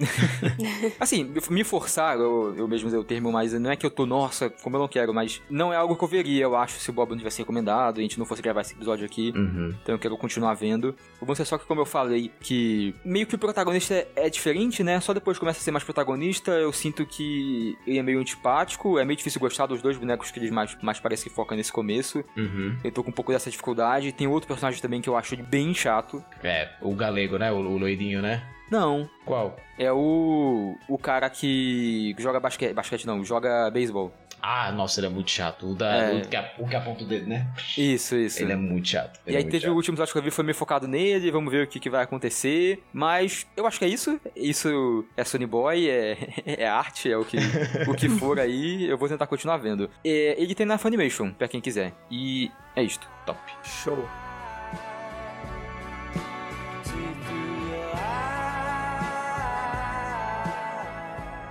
Assim, 0.99 1.31
me 1.49 1.63
forçar, 1.63 2.17
eu, 2.17 2.55
eu 2.55 2.67
mesmo 2.67 2.87
usei 2.87 2.99
o 2.99 3.03
termo, 3.03 3.31
mas 3.31 3.53
não 3.53 3.71
é 3.71 3.75
que 3.75 3.85
eu 3.85 3.91
tô, 3.91 4.05
nossa, 4.05 4.49
como 4.49 4.75
eu 4.75 4.79
não 4.79 4.87
quero, 4.87 5.13
mas 5.13 5.41
não 5.49 5.71
é 5.71 5.75
algo 5.75 5.95
que 5.95 6.03
eu 6.03 6.07
veria, 6.07 6.43
eu 6.43 6.55
acho, 6.55 6.79
se 6.79 6.89
o 6.89 6.93
Bob 6.93 7.09
não 7.11 7.17
tivesse 7.17 7.39
recomendado, 7.39 7.97
e 7.97 7.99
a 7.99 8.03
gente 8.03 8.19
não 8.19 8.25
fosse 8.25 8.41
gravar 8.41 8.61
esse 8.61 8.73
episódio 8.73 9.05
aqui. 9.05 9.26
Uhum. 9.35 9.73
Então 9.81 9.95
eu 9.95 9.99
quero 9.99 10.17
continuar 10.17 10.53
vendo. 10.53 10.95
O 11.21 11.25
bom 11.25 11.33
é 11.33 11.45
só 11.45 11.57
que, 11.57 11.65
como 11.65 11.81
eu 11.81 11.85
falei, 11.85 12.31
que 12.39 12.95
meio 13.03 13.25
que 13.25 13.35
o 13.35 13.37
protagonista 13.37 13.93
é, 13.93 14.07
é 14.15 14.29
diferente, 14.29 14.83
né? 14.83 14.99
Só 14.99 15.13
depois 15.13 15.37
começa 15.37 15.59
a 15.59 15.61
ser 15.61 15.71
mais 15.71 15.83
protagonista, 15.83 16.51
eu 16.51 16.71
sinto 16.73 17.05
que 17.05 17.77
ele 17.85 17.99
é 17.99 18.03
meio 18.03 18.19
antipático, 18.19 18.99
é 18.99 19.05
meio 19.05 19.17
difícil 19.17 19.39
gostar 19.39 19.65
dos 19.65 19.81
dois 19.81 19.97
bonecos 19.97 20.31
que 20.31 20.39
eles 20.39 20.51
mais, 20.51 20.75
mais 20.81 20.99
parecem 20.99 21.29
que 21.29 21.35
focam 21.35 21.57
nesse 21.57 21.71
começo. 21.71 22.23
Uhum. 22.35 22.77
Eu 22.83 22.91
tô 22.91 23.03
com 23.03 23.09
um 23.09 23.13
pouco 23.13 23.31
dessa 23.31 23.49
dificuldade. 23.49 24.11
Tem 24.11 24.27
outro 24.27 24.47
personagem 24.47 24.81
também 24.81 25.01
que 25.01 25.09
eu 25.09 25.17
acho 25.17 25.35
bem 25.37 25.73
chato. 25.73 26.23
É, 26.43 26.69
o 26.81 26.93
galego, 26.95 27.37
né? 27.37 27.51
O, 27.51 27.57
o 27.57 27.77
loirinho, 27.77 28.21
né? 28.21 28.43
Não, 28.69 29.09
Qual? 29.25 29.55
é 29.79 29.91
o. 29.91 30.75
o 30.89 30.97
cara 30.97 31.29
que 31.29 32.13
joga 32.19 32.39
basquete. 32.39 32.73
Basquete 32.73 33.07
não, 33.07 33.23
joga 33.23 33.69
beisebol. 33.71 34.13
Ah, 34.41 34.71
nossa, 34.71 34.99
ele 34.99 35.07
é 35.07 35.09
muito 35.09 35.31
chato. 35.31 35.71
O, 35.71 35.75
da, 35.75 35.93
É. 35.95 36.13
o, 36.15 36.27
que, 36.27 36.35
a- 36.35 36.53
o 36.59 36.67
que 36.67 36.75
aponta 36.75 37.03
o 37.03 37.07
dedo, 37.07 37.27
né? 37.27 37.47
Isso, 37.77 38.15
isso. 38.15 38.41
Ele 38.41 38.53
é 38.53 38.55
muito 38.55 38.87
chato. 38.87 39.19
E 39.25 39.31
aí 39.31 39.35
é 39.35 39.39
muito 39.39 39.51
teve 39.51 39.63
chato. 39.63 39.71
o 39.71 39.75
último 39.75 39.95
episódio 39.95 40.13
que 40.13 40.19
eu 40.19 40.23
vi, 40.23 40.31
foi 40.31 40.43
meio 40.45 40.55
focado 40.55 40.87
nele, 40.87 41.31
vamos 41.31 41.51
ver 41.51 41.63
o 41.65 41.67
que, 41.67 41.79
que 41.79 41.89
vai 41.89 42.03
acontecer. 42.03 42.81
Mas 42.93 43.47
eu 43.57 43.65
acho 43.65 43.79
que 43.79 43.85
é 43.85 43.87
isso. 43.87 44.19
Isso 44.35 45.05
é 45.17 45.23
Sony 45.23 45.45
Boy, 45.45 45.89
é, 45.89 46.17
é 46.45 46.67
arte, 46.67 47.11
é 47.11 47.17
o 47.17 47.25
que, 47.25 47.37
o 47.89 47.95
que 47.95 48.07
for 48.19 48.39
aí. 48.39 48.85
Eu 48.87 48.97
vou 48.97 49.09
tentar 49.09 49.27
continuar 49.27 49.57
vendo. 49.57 49.89
É, 50.05 50.35
ele 50.41 50.53
tem 50.55 50.65
na 50.65 50.77
Funimation, 50.77 51.31
pra 51.31 51.47
quem 51.47 51.59
quiser. 51.59 51.93
E 52.11 52.51
é 52.75 52.83
isto. 52.83 53.07
Top. 53.25 53.39
Show. 53.63 54.07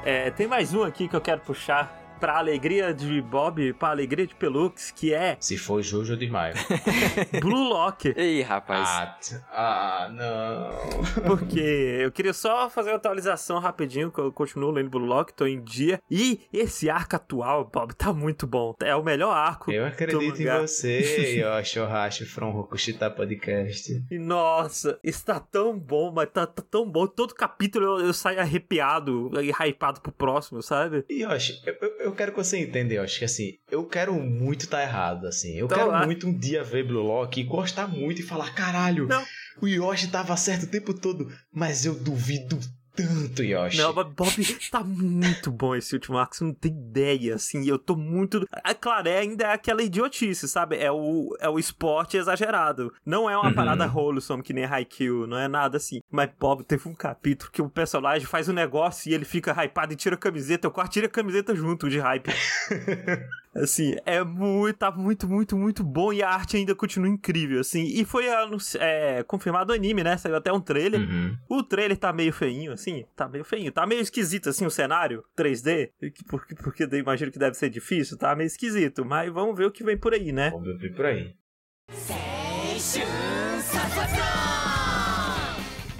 É, 0.05 0.31
tem 0.31 0.47
mais 0.47 0.73
um 0.73 0.83
aqui 0.85 1.09
que 1.09 1.17
eu 1.17 1.21
quero 1.21 1.41
puxar 1.41 1.93
pra 2.19 2.39
alegria 2.39 2.93
de 2.93 3.21
Bob, 3.21 3.73
pra 3.75 3.91
alegria 3.91 4.27
de 4.27 4.35
Pelux, 4.35 4.91
que 4.91 5.13
é 5.13 5.37
Se 5.41 5.57
for 5.57 5.83
Jojo 5.83 6.17
de 6.17 6.29
Maio. 6.29 6.55
Blue 7.41 7.69
Lock. 7.69 8.13
Ei, 8.17 8.43
rapaz. 8.43 9.41
ah, 9.51 10.07
ah, 10.07 10.09
não. 10.11 11.23
Porque 11.27 11.61
eu 12.01 12.11
queria 12.13 12.33
só 12.33 12.69
fazer 12.69 12.91
uma 12.91 12.97
atualização 12.97 13.59
rapidinho, 13.59 14.11
que 14.11 14.19
eu 14.19 14.33
continuo 14.33 14.71
lendo 14.71 14.91
Blue 14.91 15.05
Lock, 15.05 15.33
tô 15.33 15.47
em 15.47 15.63
dia. 15.63 16.01
E 16.11 16.41
esse 16.53 16.89
arco 16.89 17.17
atual, 17.17 17.71
Bob, 17.73 17.95
tá 17.95 18.13
muito 18.13 18.47
bom. 18.47 18.75
É 18.83 18.95
o 18.95 19.03
melhor 19.03 19.33
arco. 19.33 19.71
Eu 19.71 19.85
do 19.85 19.89
acredito 19.89 20.43
em 20.43 20.61
você, 20.61 21.37
Yoshi 21.41 21.81
Ohashi 21.81 22.25
from 22.25 22.51
Rokushita 22.51 23.11
Podcast. 23.11 24.05
E 24.11 24.19
nossa, 24.19 24.99
está 25.03 25.39
tão 25.41 25.79
bom, 25.79 26.13
mas 26.13 26.29
tá, 26.31 26.47
tá 26.47 26.63
tão 26.71 26.89
bom. 26.91 27.07
Todo 27.07 27.35
capítulo 27.35 28.01
eu, 28.01 28.07
eu 28.07 28.13
saio 28.13 28.41
arrepiado 28.41 29.31
e 29.41 29.51
hypado 29.51 30.01
pro 30.01 30.13
próximo, 30.13 30.63
sabe? 30.63 31.05
Yoshi, 31.11 31.63
eu, 31.67 31.75
eu, 31.99 32.06
eu 32.07 32.13
quero 32.15 32.33
que 32.33 32.39
você 32.39 32.59
entenda, 32.59 32.95
Yoshi, 32.95 33.19
que 33.19 33.25
assim, 33.25 33.53
eu 33.71 33.85
quero 33.87 34.15
muito 34.15 34.63
estar 34.65 34.83
errado, 34.83 35.27
assim. 35.27 35.55
Eu 35.57 35.67
Então 35.67 35.79
quero 35.79 35.91
lá. 35.91 36.05
muito 36.07 36.27
um 36.27 36.37
dia 36.39 36.63
ver 36.65 36.85
Blue 36.87 37.03
Lock 37.03 37.41
e 37.41 37.45
gostar 37.45 37.87
muito 37.89 38.21
e 38.21 38.25
falar, 38.25 38.55
caralho, 38.55 39.07
Não. 39.07 39.25
o 39.61 39.67
Yoshi 39.67 40.09
tava 40.09 40.37
certo 40.37 40.65
o 40.65 40.71
tempo 40.71 40.95
todo, 40.95 41.27
mas 41.53 41.85
eu 41.85 41.95
duvido 41.95 42.59
tanto, 42.97 43.43
Yoshi. 43.43 43.79
Não, 43.79 43.93
mas 43.93 44.07
Bob, 44.09 44.31
tá 44.71 44.83
muito 44.83 45.51
bom 45.51 45.75
esse 45.75 45.95
último 45.95 46.17
arco, 46.19 46.35
você 46.37 46.45
não 46.45 46.55
tem 46.55 46.73
ideia, 46.73 47.35
assim, 47.35 47.69
eu 47.69 47.79
tô 47.79 47.95
muito... 47.97 48.47
É 48.65 48.75
claro, 48.75 49.09
é 49.09 49.19
ainda 49.19 49.53
aquela 49.53 49.83
idiotice, 49.83 50.49
sabe? 50.49 50.77
É 50.77 50.91
o, 50.91 51.37
é 51.41 51.49
o 51.49 51.59
esporte 51.59 52.17
exagerado. 52.17 52.93
Não 53.05 53.29
é 53.31 53.37
uma 53.37 53.47
Uhum. 53.49 53.55
parada 53.55 53.87
wholesome 53.87 54.43
que 54.43 54.53
nem 54.53 54.65
Haikyuu, 54.65 55.27
não 55.27 55.39
é 55.39 55.47
nada 55.49 55.77
assim. 55.77 56.01
Mas, 56.11 56.31
Bob, 56.39 56.65
teve 56.65 56.89
um 56.89 56.95
capítulo 56.95 57.51
que 57.51 57.63
o 57.63 57.69
personagem 57.71 58.27
faz 58.27 58.49
um 58.49 58.53
negócio 58.53 59.11
e 59.11 59.15
ele 59.15 59.25
fica 59.25 59.53
hypado 59.65 59.93
e 59.93 59.97
tira 59.97 60.15
a 60.17 60.19
camiseta, 60.19 60.67
eu 60.67 60.71
quase 60.71 60.91
tiro 60.91 61.07
a 61.07 61.11
camiseta 61.11 61.55
junto 61.55 61.89
de 61.89 61.99
hype. 61.99 62.31
Assim, 63.63 63.97
é 64.05 64.23
muito, 64.23 64.77
tá 64.77 64.91
muito, 64.91 65.27
muito, 65.29 65.57
muito 65.57 65.83
bom 65.83 66.13
e 66.13 66.23
a 66.23 66.29
arte 66.29 66.57
ainda 66.57 66.75
continua 66.75 67.09
incrível, 67.09 67.61
assim. 67.61 67.85
E 67.85 68.05
foi 68.05 68.27
é, 68.79 69.23
confirmado 69.23 69.73
o 69.73 69.75
anime, 69.75 70.05
né? 70.05 70.17
Saiu 70.17 70.37
até 70.37 70.53
um 70.53 70.61
trailer. 70.61 71.01
Uhum. 71.01 71.37
O 71.49 71.63
trailer 71.63 71.97
tá 71.97 72.13
meio 72.13 72.33
feinho, 72.33 72.73
assim, 72.73 73.05
tá 73.17 73.29
meio 73.29 73.45
feinho. 73.45 73.73
Tá 73.73 73.87
meio 73.87 74.01
esquisito, 74.01 74.51
assim, 74.51 74.67
o 74.67 74.71
cenário 74.71 75.25
3D, 75.37 75.91
porque, 76.29 76.55
porque 76.55 76.85
eu 76.85 76.99
imagino 76.99 77.33
que 77.33 77.39
deve 77.39 77.57
ser 77.57 77.71
difícil, 77.71 78.19
tá 78.19 78.35
meio 78.35 78.47
esquisito. 78.47 79.05
Mas 79.05 79.33
vamos 79.33 79.57
ver 79.57 79.67
o 79.67 79.71
que 79.71 79.85
vem 79.85 79.97
por 79.97 80.13
aí, 80.13 80.33
né? 80.33 80.51
Vamos 80.51 80.79
ver 80.79 80.95
por 80.95 81.07
aí. 81.07 81.35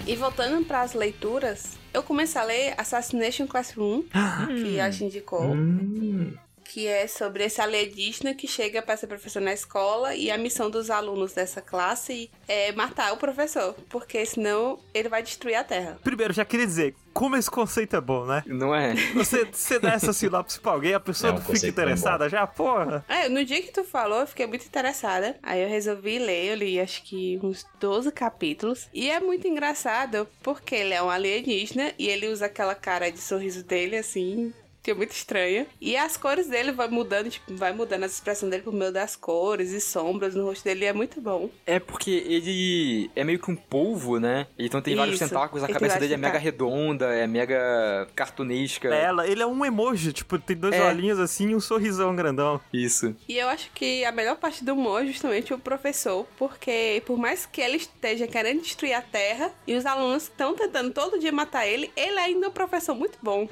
E 0.05 0.15
voltando 0.15 0.63
pras 0.65 0.93
leituras, 0.93 1.77
eu 1.93 2.01
comecei 2.01 2.39
a 2.39 2.43
ler 2.45 2.73
Assassination 2.77 3.45
Classroom, 3.45 4.03
que 4.61 4.79
a 4.79 4.89
gente 4.89 5.05
indicou. 5.05 5.51
Hum. 5.51 6.33
Que 6.77 6.85
é 6.85 7.07
sobre 7.07 7.43
esse 7.43 7.59
alienígena 7.59 8.35
que 8.35 8.47
chega 8.47 8.83
para 8.83 8.95
ser 8.95 9.07
professor 9.07 9.41
na 9.41 9.51
escola 9.51 10.13
e 10.13 10.29
a 10.29 10.37
missão 10.37 10.69
dos 10.69 10.91
alunos 10.91 11.33
dessa 11.33 11.59
classe 11.59 12.29
é 12.47 12.71
matar 12.71 13.11
o 13.13 13.17
professor, 13.17 13.73
porque 13.89 14.23
senão 14.27 14.77
ele 14.93 15.09
vai 15.09 15.23
destruir 15.23 15.55
a 15.55 15.63
Terra. 15.63 15.97
Primeiro, 16.03 16.33
já 16.33 16.45
queria 16.45 16.67
dizer, 16.67 16.93
como 17.11 17.35
esse 17.35 17.49
conceito 17.49 17.95
é 17.95 17.99
bom, 17.99 18.27
né? 18.27 18.43
Não 18.45 18.75
é? 18.75 18.93
Você, 19.15 19.45
você 19.45 19.79
dá 19.79 19.93
essa 19.93 20.13
sinopse 20.13 20.59
pra 20.59 20.73
alguém, 20.73 20.93
a 20.93 20.99
pessoa 20.99 21.31
É 21.31 21.33
um 21.33 21.37
não 21.37 21.45
fica 21.45 21.65
interessada 21.65 22.29
já? 22.29 22.45
Porra! 22.45 23.03
É, 23.09 23.27
no 23.27 23.43
dia 23.43 23.59
que 23.63 23.71
tu 23.71 23.83
falou, 23.83 24.19
eu 24.19 24.27
fiquei 24.27 24.45
muito 24.45 24.67
interessada. 24.67 25.35
Aí 25.41 25.63
eu 25.63 25.67
resolvi 25.67 26.19
ler, 26.19 26.51
eu 26.51 26.55
li 26.57 26.79
acho 26.79 27.01
que 27.01 27.39
uns 27.41 27.65
12 27.79 28.11
capítulos. 28.11 28.87
E 28.93 29.09
é 29.09 29.19
muito 29.19 29.47
engraçado 29.47 30.27
porque 30.43 30.75
ele 30.75 30.93
é 30.93 31.01
um 31.01 31.09
alienígena 31.09 31.91
e 31.97 32.07
ele 32.07 32.27
usa 32.27 32.45
aquela 32.45 32.75
cara 32.75 33.11
de 33.11 33.19
sorriso 33.19 33.63
dele 33.63 33.97
assim. 33.97 34.53
Que 34.87 34.91
é 34.91 34.93
muito 34.93 35.11
estranha. 35.11 35.67
E 35.81 35.97
as 35.97 36.15
cores 36.15 36.47
dele 36.47 36.71
vai 36.71 36.87
mudando, 36.87 37.29
tipo, 37.29 37.53
vai 37.57 37.73
mudando 37.73 38.05
as 38.05 38.13
expressões 38.13 38.49
dele 38.49 38.63
por 38.63 38.71
meio 38.71 38.89
das 38.89 39.17
cores 39.17 39.73
e 39.73 39.81
sombras 39.81 40.33
no 40.33 40.45
rosto 40.45 40.63
dele. 40.63 40.85
e 40.85 40.87
É 40.87 40.93
muito 40.93 41.19
bom. 41.19 41.49
É 41.65 41.77
porque 41.77 42.09
ele 42.25 43.11
é 43.13 43.21
meio 43.25 43.37
que 43.37 43.51
um 43.51 43.55
polvo, 43.57 44.17
né? 44.17 44.47
Então 44.57 44.81
tem 44.81 44.95
vários 44.95 45.19
Isso. 45.19 45.27
tentáculos, 45.27 45.61
a 45.61 45.65
Ele 45.67 45.73
cabeça 45.73 45.95
vários 45.95 46.09
dele 46.09 46.13
é 46.13 46.25
mega 46.25 46.37
redonda, 46.39 47.07
é 47.13 47.27
mega 47.27 48.07
cartunesca. 48.15 48.87
Ela, 48.87 49.27
ele 49.27 49.43
é 49.43 49.45
um 49.45 49.65
emoji, 49.65 50.13
tipo, 50.13 50.39
tem 50.39 50.55
dois 50.55 50.73
É. 50.73 50.87
olhinhos 50.87 51.19
assim 51.19 51.49
e 51.49 51.55
um 51.55 51.59
sorrisão 51.59 52.15
grandão. 52.15 52.61
Isso. 52.71 53.13
E 53.27 53.37
eu 53.37 53.49
acho 53.49 53.69
que 53.73 54.05
a 54.05 54.11
melhor 54.13 54.37
parte 54.37 54.63
do 54.63 54.71
humor 54.71 55.03
é 55.03 55.07
justamente 55.07 55.53
o 55.53 55.59
professor, 55.59 56.25
porque 56.37 57.03
por 57.05 57.17
mais 57.17 57.45
que 57.45 57.59
ele 57.59 57.75
esteja 57.75 58.25
querendo 58.25 58.61
destruir 58.61 58.93
a 58.93 59.01
Terra 59.01 59.51
e 59.67 59.75
os 59.75 59.85
alunos 59.85 60.23
estão 60.23 60.55
tentando 60.55 60.91
todo 60.93 61.19
dia 61.19 61.33
matar 61.33 61.67
ele, 61.67 61.91
ele 61.93 62.17
ainda 62.19 62.45
é 62.45 62.49
um 62.49 62.53
professor 62.53 62.95
muito 62.95 63.17
bom. 63.21 63.49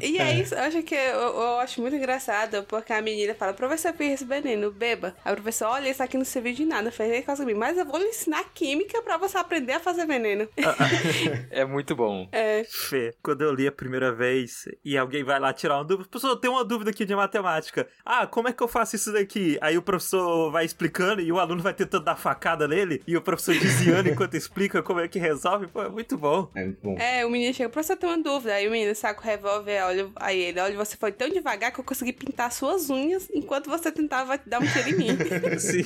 E 0.00 0.16
é 0.16 0.40
isso, 0.40 0.54
eu 0.54 0.69
acho 0.70 0.82
que 0.82 0.94
eu, 0.94 1.18
eu 1.20 1.58
acho 1.58 1.80
muito 1.80 1.96
engraçado, 1.96 2.62
porque 2.64 2.92
a 2.92 3.02
menina 3.02 3.34
fala, 3.34 3.52
professor, 3.52 3.88
eu 3.88 3.94
fiz 3.94 4.12
esse 4.14 4.24
veneno, 4.24 4.70
beba. 4.70 5.14
Aí 5.24 5.32
o 5.32 5.36
professor, 5.36 5.66
olha, 5.66 5.88
isso 5.90 6.02
aqui 6.02 6.16
não 6.16 6.24
serviu 6.24 6.54
de 6.54 6.64
nada, 6.64 6.90
fez 6.90 7.24
causa 7.24 7.42
comigo, 7.42 7.58
mas 7.58 7.76
eu 7.76 7.84
vou 7.84 7.98
lhe 7.98 8.06
ensinar 8.06 8.44
química 8.54 9.02
pra 9.02 9.16
você 9.16 9.36
aprender 9.36 9.72
a 9.74 9.80
fazer 9.80 10.06
veneno. 10.06 10.48
É 11.50 11.64
muito 11.64 11.96
bom. 11.96 12.28
É, 12.32 12.64
Fê, 12.64 13.14
quando 13.22 13.42
eu 13.42 13.52
li 13.52 13.66
a 13.66 13.72
primeira 13.72 14.12
vez 14.12 14.68
e 14.84 14.96
alguém 14.96 15.24
vai 15.24 15.38
lá 15.38 15.52
tirar 15.52 15.78
uma 15.78 15.84
dúvida, 15.84 16.08
professor, 16.08 16.32
eu 16.32 16.36
tenho 16.36 16.54
uma 16.54 16.64
dúvida 16.64 16.90
aqui 16.90 17.04
de 17.04 17.14
matemática. 17.14 17.86
Ah, 18.04 18.26
como 18.26 18.48
é 18.48 18.52
que 18.52 18.62
eu 18.62 18.68
faço 18.68 18.96
isso 18.96 19.12
daqui? 19.12 19.58
Aí 19.60 19.76
o 19.76 19.82
professor 19.82 20.50
vai 20.50 20.64
explicando 20.64 21.20
e 21.20 21.32
o 21.32 21.38
aluno 21.38 21.62
vai 21.62 21.74
tentando 21.74 22.04
dar 22.04 22.16
facada 22.16 22.68
nele 22.68 23.02
e 23.06 23.16
o 23.16 23.22
professor 23.22 23.54
desviando 23.58 24.08
enquanto 24.10 24.34
explica 24.36 24.82
como 24.82 25.00
é 25.00 25.08
que 25.08 25.18
resolve. 25.18 25.66
Pô, 25.66 25.82
é 25.82 25.88
muito 25.88 26.16
bom. 26.16 26.50
É 26.54 26.64
muito 26.64 26.80
bom. 26.82 26.96
é, 26.98 27.26
o 27.26 27.30
menino 27.30 27.52
chega, 27.52 27.68
professor, 27.68 27.94
eu 27.94 27.98
tenho 27.98 28.12
uma 28.12 28.22
dúvida. 28.22 28.54
Aí 28.54 28.68
o 28.68 28.70
menino 28.70 28.94
saca 28.94 29.20
o 29.20 29.24
revólver, 29.24 29.82
olha, 29.84 30.10
aí 30.16 30.49
ele, 30.50 30.60
olha, 30.60 30.76
você 30.76 30.96
foi 30.96 31.12
tão 31.12 31.28
devagar 31.28 31.72
que 31.72 31.80
eu 31.80 31.84
consegui 31.84 32.12
pintar 32.12 32.52
suas 32.52 32.90
unhas 32.90 33.28
enquanto 33.32 33.68
você 33.68 33.90
tentava 33.90 34.38
dar 34.46 34.60
um 34.60 34.66
tiro 34.66 34.88
em 34.90 34.94
mim. 34.96 35.08
Assim, 35.54 35.82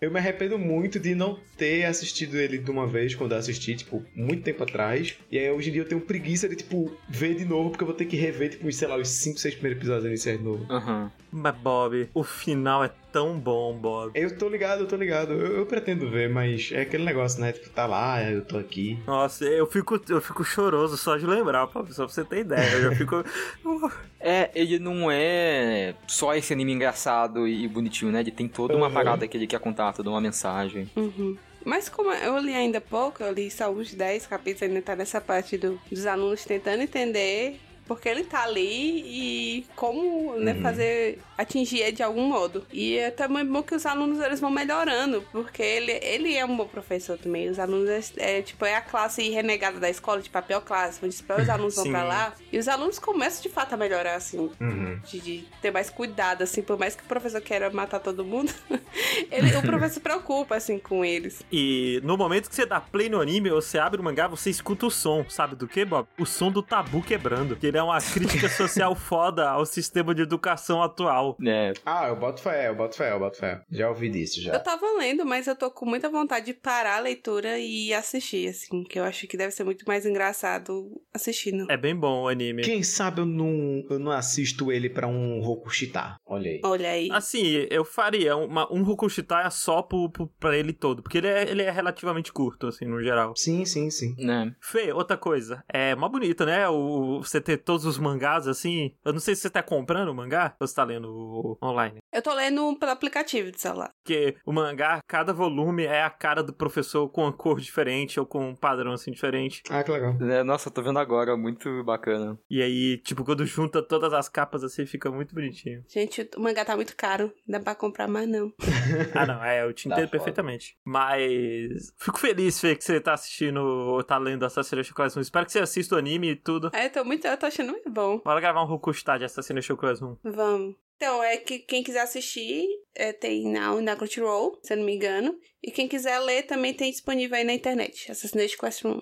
Eu 0.00 0.10
me 0.10 0.18
arrependo 0.18 0.58
muito 0.58 0.98
de 0.98 1.14
não 1.14 1.38
ter 1.56 1.84
assistido 1.84 2.36
ele 2.36 2.58
de 2.58 2.70
uma 2.70 2.86
vez 2.86 3.14
quando 3.14 3.32
eu 3.32 3.38
assisti, 3.38 3.74
tipo, 3.76 4.04
muito 4.14 4.42
tempo 4.42 4.62
atrás. 4.62 5.16
E 5.30 5.38
aí 5.38 5.50
hoje 5.50 5.70
em 5.70 5.72
dia 5.72 5.82
eu 5.82 5.88
tenho 5.88 6.00
preguiça 6.00 6.48
de, 6.48 6.56
tipo, 6.56 6.90
ver 7.08 7.34
de 7.34 7.44
novo, 7.44 7.70
porque 7.70 7.82
eu 7.84 7.86
vou 7.88 7.96
ter 7.96 8.06
que 8.06 8.16
rever, 8.16 8.50
tipo, 8.50 8.70
sei 8.72 8.88
lá, 8.88 8.96
os 8.96 9.08
5, 9.08 9.38
6 9.38 9.54
primeiros 9.54 9.78
episódios 9.80 10.06
iniciais 10.06 10.38
de 10.38 10.44
novo. 10.44 10.66
Aham. 10.70 11.10
mas 11.30 11.54
Bob, 11.56 12.08
o 12.14 12.24
final 12.24 12.84
é 12.84 12.90
tão 13.12 13.38
bom, 13.38 13.76
Bob. 13.76 14.10
Eu 14.14 14.36
tô 14.36 14.48
ligado, 14.48 14.80
eu 14.80 14.86
tô 14.88 14.96
ligado. 14.96 15.32
Eu, 15.32 15.58
eu 15.58 15.66
pretendo 15.66 16.08
ver, 16.10 16.28
mas 16.30 16.70
é 16.72 16.80
aquele 16.82 17.04
negócio, 17.04 17.40
né? 17.40 17.52
Tipo, 17.52 17.68
tá 17.70 17.86
lá, 17.86 18.22
eu 18.22 18.44
tô 18.44 18.56
aqui. 18.58 18.98
Nossa, 19.06 19.44
eu 19.44 19.66
fico, 19.66 20.00
eu 20.08 20.20
fico 20.20 20.42
choroso 20.44 20.96
só 20.96 21.16
de 21.16 21.26
lembrar, 21.26 21.68
só 21.90 22.04
pra 22.06 22.14
você 22.14 22.24
ter 22.24 22.38
ideia. 22.40 22.72
Eu 22.72 22.82
já 22.90 22.96
fico. 22.96 23.24
É, 24.24 24.50
ele 24.54 24.78
não 24.78 25.10
é 25.10 25.96
só 26.06 26.32
esse 26.36 26.52
anime 26.52 26.72
engraçado 26.72 27.48
e 27.48 27.66
bonitinho, 27.66 28.12
né? 28.12 28.20
Ele 28.20 28.30
tem 28.30 28.46
toda 28.46 28.76
uma 28.76 28.86
Uhum. 28.86 28.92
parada 28.94 29.26
que 29.26 29.36
ele 29.36 29.48
quer 29.48 29.58
contar, 29.58 29.92
toda 29.92 30.08
uma 30.10 30.20
mensagem. 30.20 30.88
Uhum. 30.94 31.36
Mas 31.64 31.88
como 31.88 32.12
eu 32.12 32.38
li 32.38 32.54
ainda 32.54 32.80
pouco, 32.80 33.20
eu 33.20 33.32
li 33.32 33.50
só 33.50 33.68
uns 33.68 33.92
10 33.92 34.28
capítulos, 34.28 34.62
ainda 34.62 34.80
tá 34.80 34.94
nessa 34.94 35.20
parte 35.20 35.58
do- 35.58 35.76
dos 35.90 36.06
alunos 36.06 36.44
tentando 36.44 36.82
entender 36.84 37.58
porque 37.86 38.08
ele 38.08 38.24
tá 38.24 38.42
ali 38.44 39.02
e 39.04 39.66
como, 39.76 40.34
né, 40.38 40.52
Uhum. 40.52 40.62
fazer 40.62 41.18
atingir 41.36 41.80
ele 41.80 41.92
de 41.92 42.02
algum 42.02 42.22
modo. 42.28 42.64
E 42.72 42.96
é 42.96 43.10
também 43.10 43.44
bom 43.44 43.62
que 43.62 43.74
os 43.74 43.84
alunos 43.86 44.20
eles 44.20 44.40
vão 44.40 44.50
melhorando, 44.50 45.22
porque 45.32 45.62
ele, 45.62 45.92
ele 46.02 46.34
é 46.36 46.44
um 46.44 46.56
bom 46.56 46.66
professor 46.66 47.18
também. 47.18 47.48
Os 47.48 47.58
alunos 47.58 47.88
é, 48.16 48.38
é, 48.38 48.42
tipo 48.42 48.64
é 48.64 48.74
a 48.76 48.80
classe 48.80 49.28
renegada 49.30 49.78
da 49.80 49.90
escola 49.90 50.20
de 50.22 50.30
papel 50.30 50.60
classe, 50.60 51.00
onde 51.04 51.14
os 51.42 51.48
alunos 51.48 51.74
vão 51.74 51.84
pra 51.90 52.04
lá 52.04 52.32
e 52.52 52.58
os 52.58 52.68
alunos 52.68 52.98
começam 52.98 53.42
de 53.42 53.48
fato 53.48 53.72
a 53.72 53.76
melhorar 53.76 54.14
assim, 54.16 54.50
Uhum. 54.60 55.00
de, 55.04 55.20
de 55.20 55.44
ter 55.60 55.70
mais 55.70 55.90
cuidado 55.90 56.42
assim, 56.42 56.62
por 56.62 56.78
mais 56.78 56.94
que 56.94 57.02
o 57.02 57.06
professor 57.06 57.40
queira 57.40 57.70
matar 57.70 57.98
todo 58.00 58.24
mundo, 58.24 58.52
ele, 59.30 59.54
o 59.56 59.62
professor 59.62 59.94
se 59.94 60.00
preocupa 60.00 60.56
assim 60.56 60.78
com 60.78 61.04
eles. 61.04 61.42
E 61.50 62.00
no 62.04 62.16
momento 62.16 62.48
que 62.48 62.54
você 62.54 62.64
dá 62.66 62.80
play 62.80 63.08
no 63.08 63.20
anime, 63.20 63.50
você 63.50 63.78
abre 63.78 64.00
o 64.00 64.04
mangá, 64.04 64.26
você 64.28 64.50
escuta 64.50 64.86
o 64.86 64.90
som. 64.90 65.24
Sabe 65.28 65.56
do 65.56 65.66
que, 65.68 65.84
Bob? 65.84 66.06
O 66.18 66.24
som 66.26 66.50
do 66.50 66.62
tabu 66.62 67.02
quebrando. 67.02 67.56
Que 67.56 67.66
ele 67.66 67.78
é 67.78 67.81
uma 67.84 67.98
crítica 68.00 68.48
social 68.50 68.94
foda 68.94 69.48
ao 69.48 69.64
sistema 69.66 70.14
de 70.14 70.22
educação 70.22 70.82
atual. 70.82 71.36
É, 71.44 71.72
Ah, 71.84 72.08
eu 72.08 72.16
boto 72.16 72.40
fé, 72.42 72.68
eu 72.68 72.74
boto 72.74 72.96
fé, 72.96 73.12
eu 73.12 73.18
boto 73.18 73.38
fé. 73.38 73.62
Já 73.70 73.88
ouvi 73.88 74.08
disso, 74.08 74.38
Eu 74.40 74.44
já. 74.44 74.58
tava 74.60 74.86
lendo, 74.98 75.24
mas 75.24 75.46
eu 75.46 75.56
tô 75.56 75.70
com 75.70 75.86
muita 75.86 76.08
vontade 76.08 76.46
de 76.46 76.54
parar 76.54 76.96
a 76.96 77.00
leitura 77.00 77.58
e 77.58 77.92
assistir, 77.94 78.48
assim, 78.48 78.84
que 78.84 78.98
eu 78.98 79.04
acho 79.04 79.26
que 79.26 79.36
deve 79.36 79.52
ser 79.52 79.64
muito 79.64 79.84
mais 79.86 80.04
engraçado 80.06 80.90
assistindo. 81.12 81.70
É 81.70 81.76
bem 81.76 81.94
bom 81.94 82.22
o 82.24 82.28
anime. 82.28 82.62
Quem 82.62 82.82
sabe 82.82 83.20
eu 83.20 83.26
não, 83.26 83.84
eu 83.90 83.98
não 83.98 84.12
assisto 84.12 84.70
ele 84.72 84.88
pra 84.88 85.06
um 85.06 85.40
Rokushita. 85.40 86.16
Olha 86.26 86.50
aí. 86.50 86.60
Olha 86.64 86.90
aí. 86.90 87.08
Assim, 87.12 87.66
eu 87.70 87.84
faria 87.84 88.36
uma, 88.36 88.72
um 88.72 88.82
Rokushita 88.82 89.48
só 89.50 89.82
pro, 89.82 90.10
pro, 90.10 90.26
pra 90.38 90.56
ele 90.56 90.72
todo, 90.72 91.02
porque 91.02 91.18
ele 91.18 91.28
é, 91.28 91.50
ele 91.50 91.62
é 91.62 91.70
relativamente 91.70 92.32
curto, 92.32 92.66
assim, 92.66 92.84
no 92.84 93.02
geral. 93.02 93.34
Sim, 93.36 93.64
sim, 93.64 93.90
sim. 93.90 94.14
né. 94.18 94.54
Fê, 94.60 94.92
outra 94.92 95.16
coisa, 95.16 95.62
é 95.68 95.94
mó 95.94 96.08
bonito, 96.08 96.44
né? 96.44 96.68
O, 96.68 97.20
você 97.22 97.40
ter 97.40 97.58
todos 97.64 97.84
os 97.86 97.98
mangás, 97.98 98.46
assim. 98.46 98.94
Eu 99.04 99.12
não 99.12 99.20
sei 99.20 99.34
se 99.34 99.42
você 99.42 99.50
tá 99.50 99.62
comprando 99.62 100.08
o 100.08 100.14
mangá 100.14 100.54
ou 100.60 100.66
você 100.66 100.74
tá 100.74 100.84
lendo 100.84 101.58
online. 101.62 102.01
Eu 102.12 102.20
tô 102.22 102.32
lendo 102.34 102.76
pelo 102.78 102.92
aplicativo 102.92 103.50
de 103.50 103.60
celular. 103.60 103.90
Porque 104.04 104.36
o 104.44 104.52
mangá, 104.52 105.00
cada 105.06 105.32
volume 105.32 105.84
é 105.84 106.02
a 106.02 106.10
cara 106.10 106.42
do 106.42 106.52
professor 106.52 107.08
com 107.08 107.22
uma 107.22 107.32
cor 107.32 107.60
diferente 107.60 108.18
ou 108.20 108.26
com 108.26 108.50
um 108.50 108.54
padrão, 108.54 108.92
assim, 108.92 109.10
diferente. 109.10 109.62
Ah, 109.70 109.82
que 109.82 109.90
legal. 109.90 110.14
É, 110.20 110.42
Nossa, 110.42 110.68
eu 110.68 110.72
tô 110.72 110.82
vendo 110.82 110.98
agora, 110.98 111.36
muito 111.36 111.82
bacana. 111.84 112.38
E 112.50 112.60
aí, 112.62 112.98
tipo, 112.98 113.24
quando 113.24 113.46
junta 113.46 113.82
todas 113.82 114.12
as 114.12 114.28
capas, 114.28 114.62
assim, 114.64 114.84
fica 114.86 115.10
muito 115.10 115.34
bonitinho. 115.34 115.84
Gente, 115.88 116.28
o 116.36 116.40
mangá 116.40 116.64
tá 116.64 116.76
muito 116.76 116.94
caro. 116.96 117.32
Não 117.46 117.58
dá 117.58 117.64
pra 117.64 117.74
comprar 117.74 118.08
mais, 118.08 118.28
não. 118.28 118.52
Ah, 119.14 119.26
não, 119.26 119.44
é, 119.44 119.64
eu 119.64 119.72
te 119.72 119.88
Tá 119.88 119.94
entendo 119.94 120.06
foda. 120.08 120.10
perfeitamente. 120.18 120.76
Mas 120.84 121.92
fico 121.98 122.18
feliz, 122.18 122.60
Fê, 122.60 122.74
que 122.76 122.84
você 122.84 123.00
tá 123.00 123.14
assistindo 123.14 123.58
ou 123.60 124.02
tá 124.02 124.18
lendo 124.18 124.44
Assassin's 124.44 124.90
Class 124.90 125.16
1. 125.16 125.20
Espero 125.20 125.46
que 125.46 125.52
você 125.52 125.60
assista 125.60 125.94
o 125.94 125.98
anime 125.98 126.30
e 126.30 126.36
tudo. 126.36 126.70
Aí 126.72 126.86
eu 126.86 126.92
tô 126.92 127.04
muito. 127.04 127.26
Eu 127.26 127.36
tô 127.36 127.46
achando 127.46 127.70
muito 127.72 127.90
bom. 127.90 128.18
Bora 128.24 128.40
gravar 128.40 128.62
um 128.62 128.66
Rokustar 128.66 129.18
de 129.18 129.24
Assassin's 129.24 129.66
Class 129.68 130.02
1. 130.02 130.16
Vamos. 130.24 130.74
Então, 131.02 131.20
é 131.20 131.36
que 131.36 131.58
quem 131.58 131.82
quiser 131.82 132.02
assistir, 132.02 132.64
é, 132.94 133.12
tem 133.12 133.50
na, 133.50 133.74
na 133.80 133.96
Crunchyroll, 133.96 134.56
se 134.62 134.72
eu 134.72 134.76
não 134.76 134.84
me 134.84 134.94
engano. 134.94 135.36
E 135.60 135.72
quem 135.72 135.88
quiser 135.88 136.16
ler 136.20 136.44
também 136.44 136.72
tem 136.72 136.92
disponível 136.92 137.36
aí 137.36 137.42
na 137.42 137.52
internet. 137.52 138.08
Assassination 138.12 138.56
Classroom. 138.56 139.00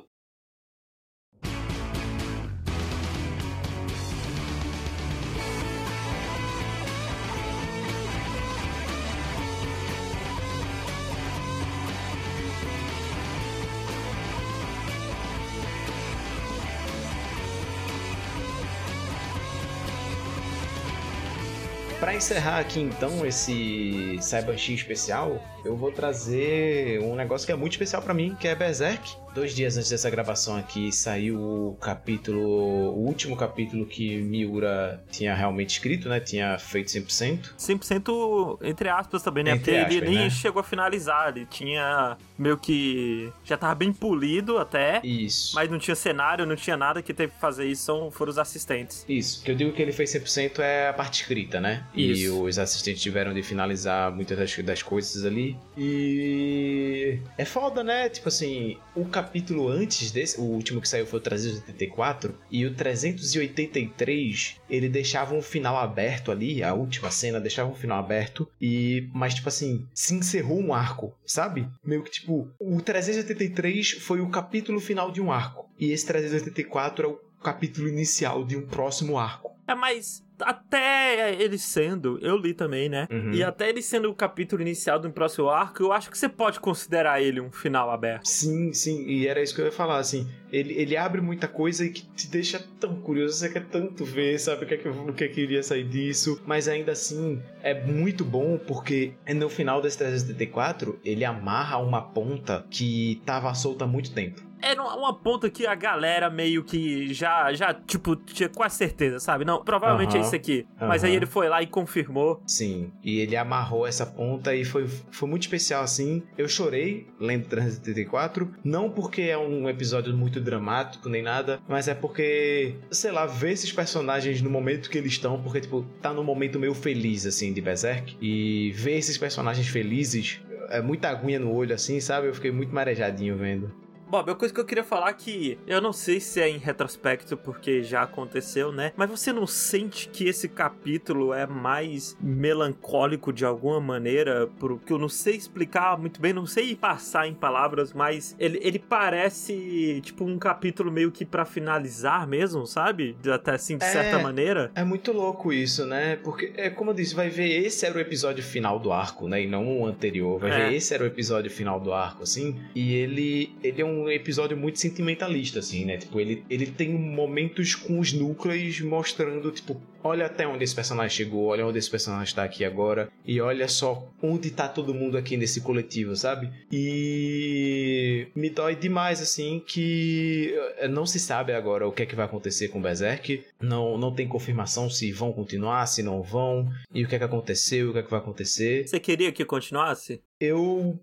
Encerrar 22.21 22.59
aqui 22.59 22.79
então 22.79 23.25
esse 23.25 24.19
Cyber 24.21 24.59
X 24.59 24.81
especial, 24.81 25.43
eu 25.65 25.75
vou 25.75 25.91
trazer 25.91 27.01
um 27.01 27.17
negócio 27.17 27.47
que 27.47 27.53
é 27.53 27.57
muito 27.57 27.73
especial 27.73 28.03
pra 28.03 28.13
mim, 28.13 28.37
que 28.39 28.47
é 28.47 28.55
Berserk. 28.55 29.17
Dois 29.35 29.55
dias 29.55 29.77
antes 29.77 29.91
dessa 29.91 30.11
gravação 30.11 30.57
aqui 30.57 30.91
saiu 30.91 31.39
o 31.41 31.77
capítulo, 31.81 32.41
o 32.41 33.07
último 33.07 33.37
capítulo 33.37 33.87
que 33.87 34.21
Miura 34.23 35.03
tinha 35.11 35.35
realmente 35.35 35.71
escrito, 35.71 36.09
né? 36.09 36.21
Tinha 36.21 36.59
feito 36.59 36.89
100%. 36.89 37.55
100% 37.59 38.59
entre 38.63 38.89
aspas 38.89 39.23
também, 39.23 39.45
né? 39.45 39.53
Entre 39.53 39.73
Porque 39.73 39.95
ele 39.95 39.97
aspas, 39.99 40.11
nem 40.11 40.25
né? 40.25 40.31
chegou 40.31 40.61
a 40.61 40.65
finalizar. 40.65 41.29
Ele 41.29 41.47
tinha 41.47 42.17
meio 42.39 42.57
que. 42.57 43.33
Já 43.45 43.57
tava 43.57 43.75
bem 43.75 43.93
polido 43.93 44.59
até. 44.59 45.01
Isso. 45.05 45.55
Mas 45.55 45.71
não 45.71 45.79
tinha 45.79 45.95
cenário, 45.95 46.45
não 46.45 46.57
tinha 46.57 46.77
nada 46.77 47.03
que 47.03 47.15
teve 47.15 47.33
que 47.33 47.41
fazer 47.41 47.67
isso, 47.67 47.85
são, 47.85 48.11
foram 48.11 48.31
os 48.31 48.39
assistentes. 48.39 49.05
Isso, 49.09 49.43
que 49.45 49.51
eu 49.51 49.55
digo 49.55 49.73
que 49.73 49.81
ele 49.81 49.93
fez 49.93 50.11
100% 50.13 50.59
é 50.59 50.89
a 50.89 50.93
parte 50.93 51.23
escrita, 51.23 51.61
né? 51.61 51.85
E 51.95 52.11
Isso. 52.13 52.43
os 52.43 52.59
assistentes 52.59 53.03
tiveram 53.03 53.33
de 53.33 53.43
finalizar 53.43 54.13
muitas 54.13 54.37
das, 54.39 54.57
das 54.59 54.83
coisas 54.83 55.25
ali. 55.25 55.57
E 55.77 57.19
é 57.39 57.45
foda, 57.45 57.83
né? 57.85 58.09
Tipo 58.09 58.29
assim, 58.29 58.77
o 58.95 59.05
capítulo 59.05 59.20
antes 59.69 60.11
desse, 60.11 60.41
o 60.41 60.45
último 60.45 60.81
que 60.81 60.89
saiu 60.89 61.07
foi 61.07 61.19
o 61.19 61.23
384, 61.23 62.35
e 62.51 62.67
o 62.67 62.75
383, 62.75 64.57
ele 64.69 64.89
deixava 64.89 65.35
um 65.35 65.43
final 65.43 65.77
aberto 65.77 66.31
ali, 66.31 66.63
a 66.63 66.75
última 66.75 67.11
cena 67.11 67.41
deixava 67.41 67.71
um 67.71 67.75
final 67.75 67.99
aberto, 67.99 68.49
e 68.61 69.09
mas 69.15 69.35
tipo 69.35 69.49
assim, 69.49 69.87
se 69.95 70.15
encerrou 70.15 70.61
um 70.61 70.73
arco, 70.73 71.15
sabe? 71.25 71.69
Meio 71.85 72.03
que 72.03 72.11
tipo, 72.11 72.49
o 72.59 72.81
383 72.81 73.93
foi 73.93 74.21
o 74.21 74.29
capítulo 74.29 74.81
final 74.81 75.11
de 75.11 75.21
um 75.21 75.31
arco, 75.33 75.69
e 75.79 75.91
esse 75.91 76.07
384 76.07 77.07
é 77.07 77.09
o 77.09 77.21
capítulo 77.43 77.89
inicial 77.89 78.45
de 78.45 78.57
um 78.57 78.67
próximo 78.67 79.19
arco. 79.19 79.51
É, 79.67 79.75
mas 79.75 80.23
até 80.43 81.35
ele 81.35 81.59
sendo, 81.59 82.19
eu 82.21 82.37
li 82.37 82.55
também, 82.55 82.89
né? 82.89 83.07
Uhum. 83.11 83.33
E 83.33 83.43
até 83.43 83.69
ele 83.69 83.83
sendo 83.83 84.11
o 84.11 84.15
capítulo 84.15 84.63
inicial 84.63 84.99
do 84.99 85.11
próximo 85.11 85.49
arco, 85.49 85.83
eu 85.83 85.93
acho 85.93 86.11
que 86.11 86.19
você 86.19 86.29
pode 86.29 86.61
considerar 86.61 87.21
ele 87.23 87.41
um 87.41 87.51
final 87.51 87.91
aberto. 87.91 88.27
Sim, 88.27 88.73
sim, 88.73 89.07
e 89.07 89.27
era 89.27 89.43
isso 89.43 89.55
que 89.55 89.61
eu 89.61 89.67
ia 89.67 89.73
falar, 89.73 89.99
assim, 89.99 90.29
ele, 90.53 90.75
ele 90.75 90.97
abre 90.97 91.21
muita 91.21 91.47
coisa 91.49 91.85
e 91.85 91.91
que 91.91 92.03
te 92.03 92.29
deixa 92.29 92.65
tão 92.79 92.97
curioso, 92.97 93.35
você 93.35 93.49
quer 93.49 93.67
tanto 93.67 94.05
ver, 94.05 94.39
sabe, 94.39 94.65
o 94.65 94.69
que 94.69 94.75
é 94.75 94.77
que, 94.77 94.89
o 94.89 95.13
que, 95.13 95.25
é 95.25 95.29
que 95.29 95.41
iria 95.41 95.63
sair 95.63 95.85
disso, 95.85 96.41
mas 96.47 96.69
ainda 96.69 96.93
assim, 96.93 97.41
é 97.63 97.75
muito 97.85 98.25
bom 98.25 98.59
porque 98.59 99.13
no 99.35 99.49
final 99.49 99.81
desse 99.81 99.99
374, 99.99 100.99
ele 101.05 101.25
amarra 101.25 101.79
uma 101.79 102.03
ponta 102.03 102.67
que 102.71 103.21
tava 103.25 103.53
solta 103.55 103.85
há 103.85 103.89
muito 103.89 104.13
tempo. 104.13 104.50
Era 104.63 104.83
uma, 104.83 104.97
uma 104.97 105.15
ponta 105.15 105.49
que 105.51 105.67
a 105.67 105.75
galera 105.75 106.31
meio 106.31 106.63
que 106.63 107.13
já, 107.13 107.53
já, 107.53 107.73
tipo, 107.75 108.17
tinha 108.17 108.49
quase 108.49 108.77
certeza, 108.77 109.19
sabe? 109.19 109.45
Não, 109.45 109.63
provavelmente 109.65 110.17
é 110.17 110.19
Aham. 110.19 110.27
isso 110.27 110.37
aqui. 110.37 110.67
Mas 110.81 111.05
aí 111.05 111.15
ele 111.15 111.27
foi 111.27 111.49
lá 111.49 111.63
e 111.63 111.67
confirmou. 111.67 112.43
Sim, 112.47 112.91
e 113.03 113.21
ele 113.21 113.37
amarrou 113.37 113.87
essa 113.87 114.05
ponta 114.07 114.55
e 114.55 114.65
foi, 114.65 114.87
foi 115.11 115.29
muito 115.29 115.43
especial 115.43 115.83
assim. 115.83 116.23
Eu 116.37 116.49
chorei 116.49 117.07
lendo 117.19 117.47
374, 117.47 118.51
não 118.65 118.91
porque 118.91 119.23
é 119.23 119.39
um 119.39 119.69
episódio 119.69 120.17
muito 120.17 120.41
dramático 120.41 121.09
nem 121.09 121.23
nada, 121.23 121.61
mas 121.69 121.89
é 121.89 121.95
porque, 121.95 122.75
sei 122.91 123.11
lá, 123.13 123.27
ver 123.27 123.53
esses 123.53 123.73
personagens 123.73 124.41
no 124.43 124.51
momento 124.51 124.91
que 124.91 124.99
eles 124.99 125.13
estão, 125.13 125.41
porque, 125.43 125.61
tipo, 125.61 125.85
tá 126.01 126.13
num 126.13 126.25
momento 126.25 126.59
meio 126.59 126.75
feliz, 126.75 127.27
assim, 127.27 127.53
de 127.53 127.61
Berserk, 127.61 128.17
e 128.21 128.73
ver 128.73 128.99
esses 128.99 129.17
personagens 129.17 129.67
felizes 129.69 130.41
é 130.69 130.81
muita 130.81 131.09
aguinha 131.09 131.39
no 131.41 131.53
olho, 131.53 131.75
assim, 131.75 132.01
sabe? 132.01 132.29
Eu 132.29 132.35
fiquei 132.35 132.51
muito 132.51 132.75
marejadinho 132.75 133.37
vendo. 133.37 133.73
Bob, 134.11 134.29
a 134.29 134.35
coisa 134.35 134.53
que 134.53 134.59
eu 134.61 134.65
queria 134.65 134.83
falar 134.83 135.11
é 135.11 135.13
que 135.13 135.57
eu 135.69 135.81
não 135.81 135.93
sei 135.93 136.19
se 136.19 136.41
é 136.41 136.49
em 136.49 136.59
retrospecto, 136.59 137.37
porque 137.37 137.83
já 137.85 138.03
aconteceu, 138.03 138.73
né? 138.73 138.93
Mas 138.97 139.09
você 139.09 139.33
não 139.33 139.47
sente 139.47 140.09
que 140.09 140.25
esse 140.27 140.49
capítulo 140.49 141.33
é 141.33 141.47
mais 141.47 142.17
melancólico 142.21 143.33
de 143.33 143.45
alguma 143.45 143.81
maneira? 143.81 144.49
Porque 144.59 144.93
eu 144.93 144.99
não 144.99 145.09
sei 145.09 145.37
explicar 145.37 145.97
muito 145.97 146.21
bem, 146.21 146.33
não 146.33 146.45
sei 146.45 146.75
passar 146.75 147.29
em 147.29 147.35
palavras, 147.35 147.93
mas 147.93 148.35
ele, 148.39 148.59
ele 148.63 148.81
parece 148.81 150.01
tipo 150.03 150.25
um 150.25 150.39
capítulo 150.39 150.91
meio 150.91 151.13
que 151.13 151.25
pra 151.25 151.45
finalizar 151.45 152.27
mesmo, 152.27 152.67
sabe? 152.67 153.17
Até 153.33 153.53
assim, 153.53 153.79
de 153.79 153.85
É. 153.85 153.89
certa 153.93 154.19
maneira. 154.19 154.73
É 154.75 154.83
muito 154.83 155.13
louco 155.13 155.53
isso, 155.53 155.87
né? 155.87 156.17
Porque, 156.17 156.53
é 156.57 156.69
como 156.69 156.91
eu 156.91 156.95
disse, 156.95 157.15
vai 157.15 157.29
ver, 157.29 157.49
esse 157.65 157.87
era 157.87 157.97
o 157.97 158.01
episódio 158.01 158.43
final 158.43 158.79
do 158.81 158.91
arco, 158.93 159.29
né? 159.29 159.43
E 159.43 159.47
não 159.47 159.81
o 159.83 159.87
anterior. 159.87 160.41
Vai 160.41 160.51
É. 160.51 160.69
ver, 160.71 160.75
esse 160.77 160.93
era 160.93 161.05
o 161.05 161.07
episódio 161.07 161.51
final 161.51 161.79
do 161.79 161.93
arco, 161.93 162.25
assim. 162.25 162.61
E 162.75 162.95
ele, 162.95 163.55
ele 163.63 163.81
é 163.81 163.85
um 163.85 164.00
episódio 164.09 164.57
muito 164.57 164.79
sentimentalista, 164.79 165.59
assim, 165.59 165.85
né? 165.85 165.97
Tipo, 165.97 166.21
ele, 166.21 166.45
ele 166.49 166.67
tem 166.67 166.91
momentos 166.91 167.75
com 167.75 167.99
os 167.99 168.13
núcleos 168.13 168.81
mostrando, 168.81 169.51
tipo, 169.51 169.81
olha 170.03 170.27
até 170.27 170.47
onde 170.47 170.65
esse 170.65 170.75
personagem 170.75 171.17
chegou, 171.17 171.47
olha 171.47 171.67
onde 171.67 171.79
esse 171.79 171.91
personagem 171.91 172.35
tá 172.35 172.45
aqui 172.45 172.65
agora. 172.65 173.11
E 173.25 173.41
olha 173.41 173.69
só 173.69 174.09
onde 174.23 174.51
tá 174.51 174.69
todo 174.69 174.95
mundo 174.95 175.17
aqui 175.19 175.37
nesse 175.37 175.61
coletivo, 175.61 176.17
sabe? 176.17 176.51
E 176.73 178.29
me 178.35 178.51
dói 178.51 178.75
demais, 178.75 179.21
assim, 179.21 179.63
que 179.67 180.55
eh, 180.79 180.89
não 180.89 181.07
se 181.07 181.19
sabe 181.19 181.53
agora 181.53 181.87
o 181.87 181.93
que 181.93 182.03
é 182.03 182.07
que 182.07 182.17
vai 182.17 182.25
acontecer 182.25 182.69
com 182.69 182.81
Berserk. 182.81 183.45
Não, 183.61 183.99
não 183.99 184.15
tem 184.15 184.27
confirmação 184.29 184.89
se 184.89 185.13
vão 185.13 185.33
continuar, 185.33 185.87
se 185.87 186.03
não 186.03 186.23
vão, 186.23 186.69
e 186.93 187.05
o 187.05 187.09
que 187.09 187.15
é 187.15 187.19
que 187.19 187.25
aconteceu, 187.25 187.91
o 187.91 187.93
que 187.93 187.99
é 187.99 188.03
que 188.03 188.11
vai 188.11 188.21
acontecer. 188.21 188.87
Você 188.87 189.01
queria 189.01 189.33
que 189.33 189.45
continuasse? 189.45 190.23
Eu. 190.41 190.99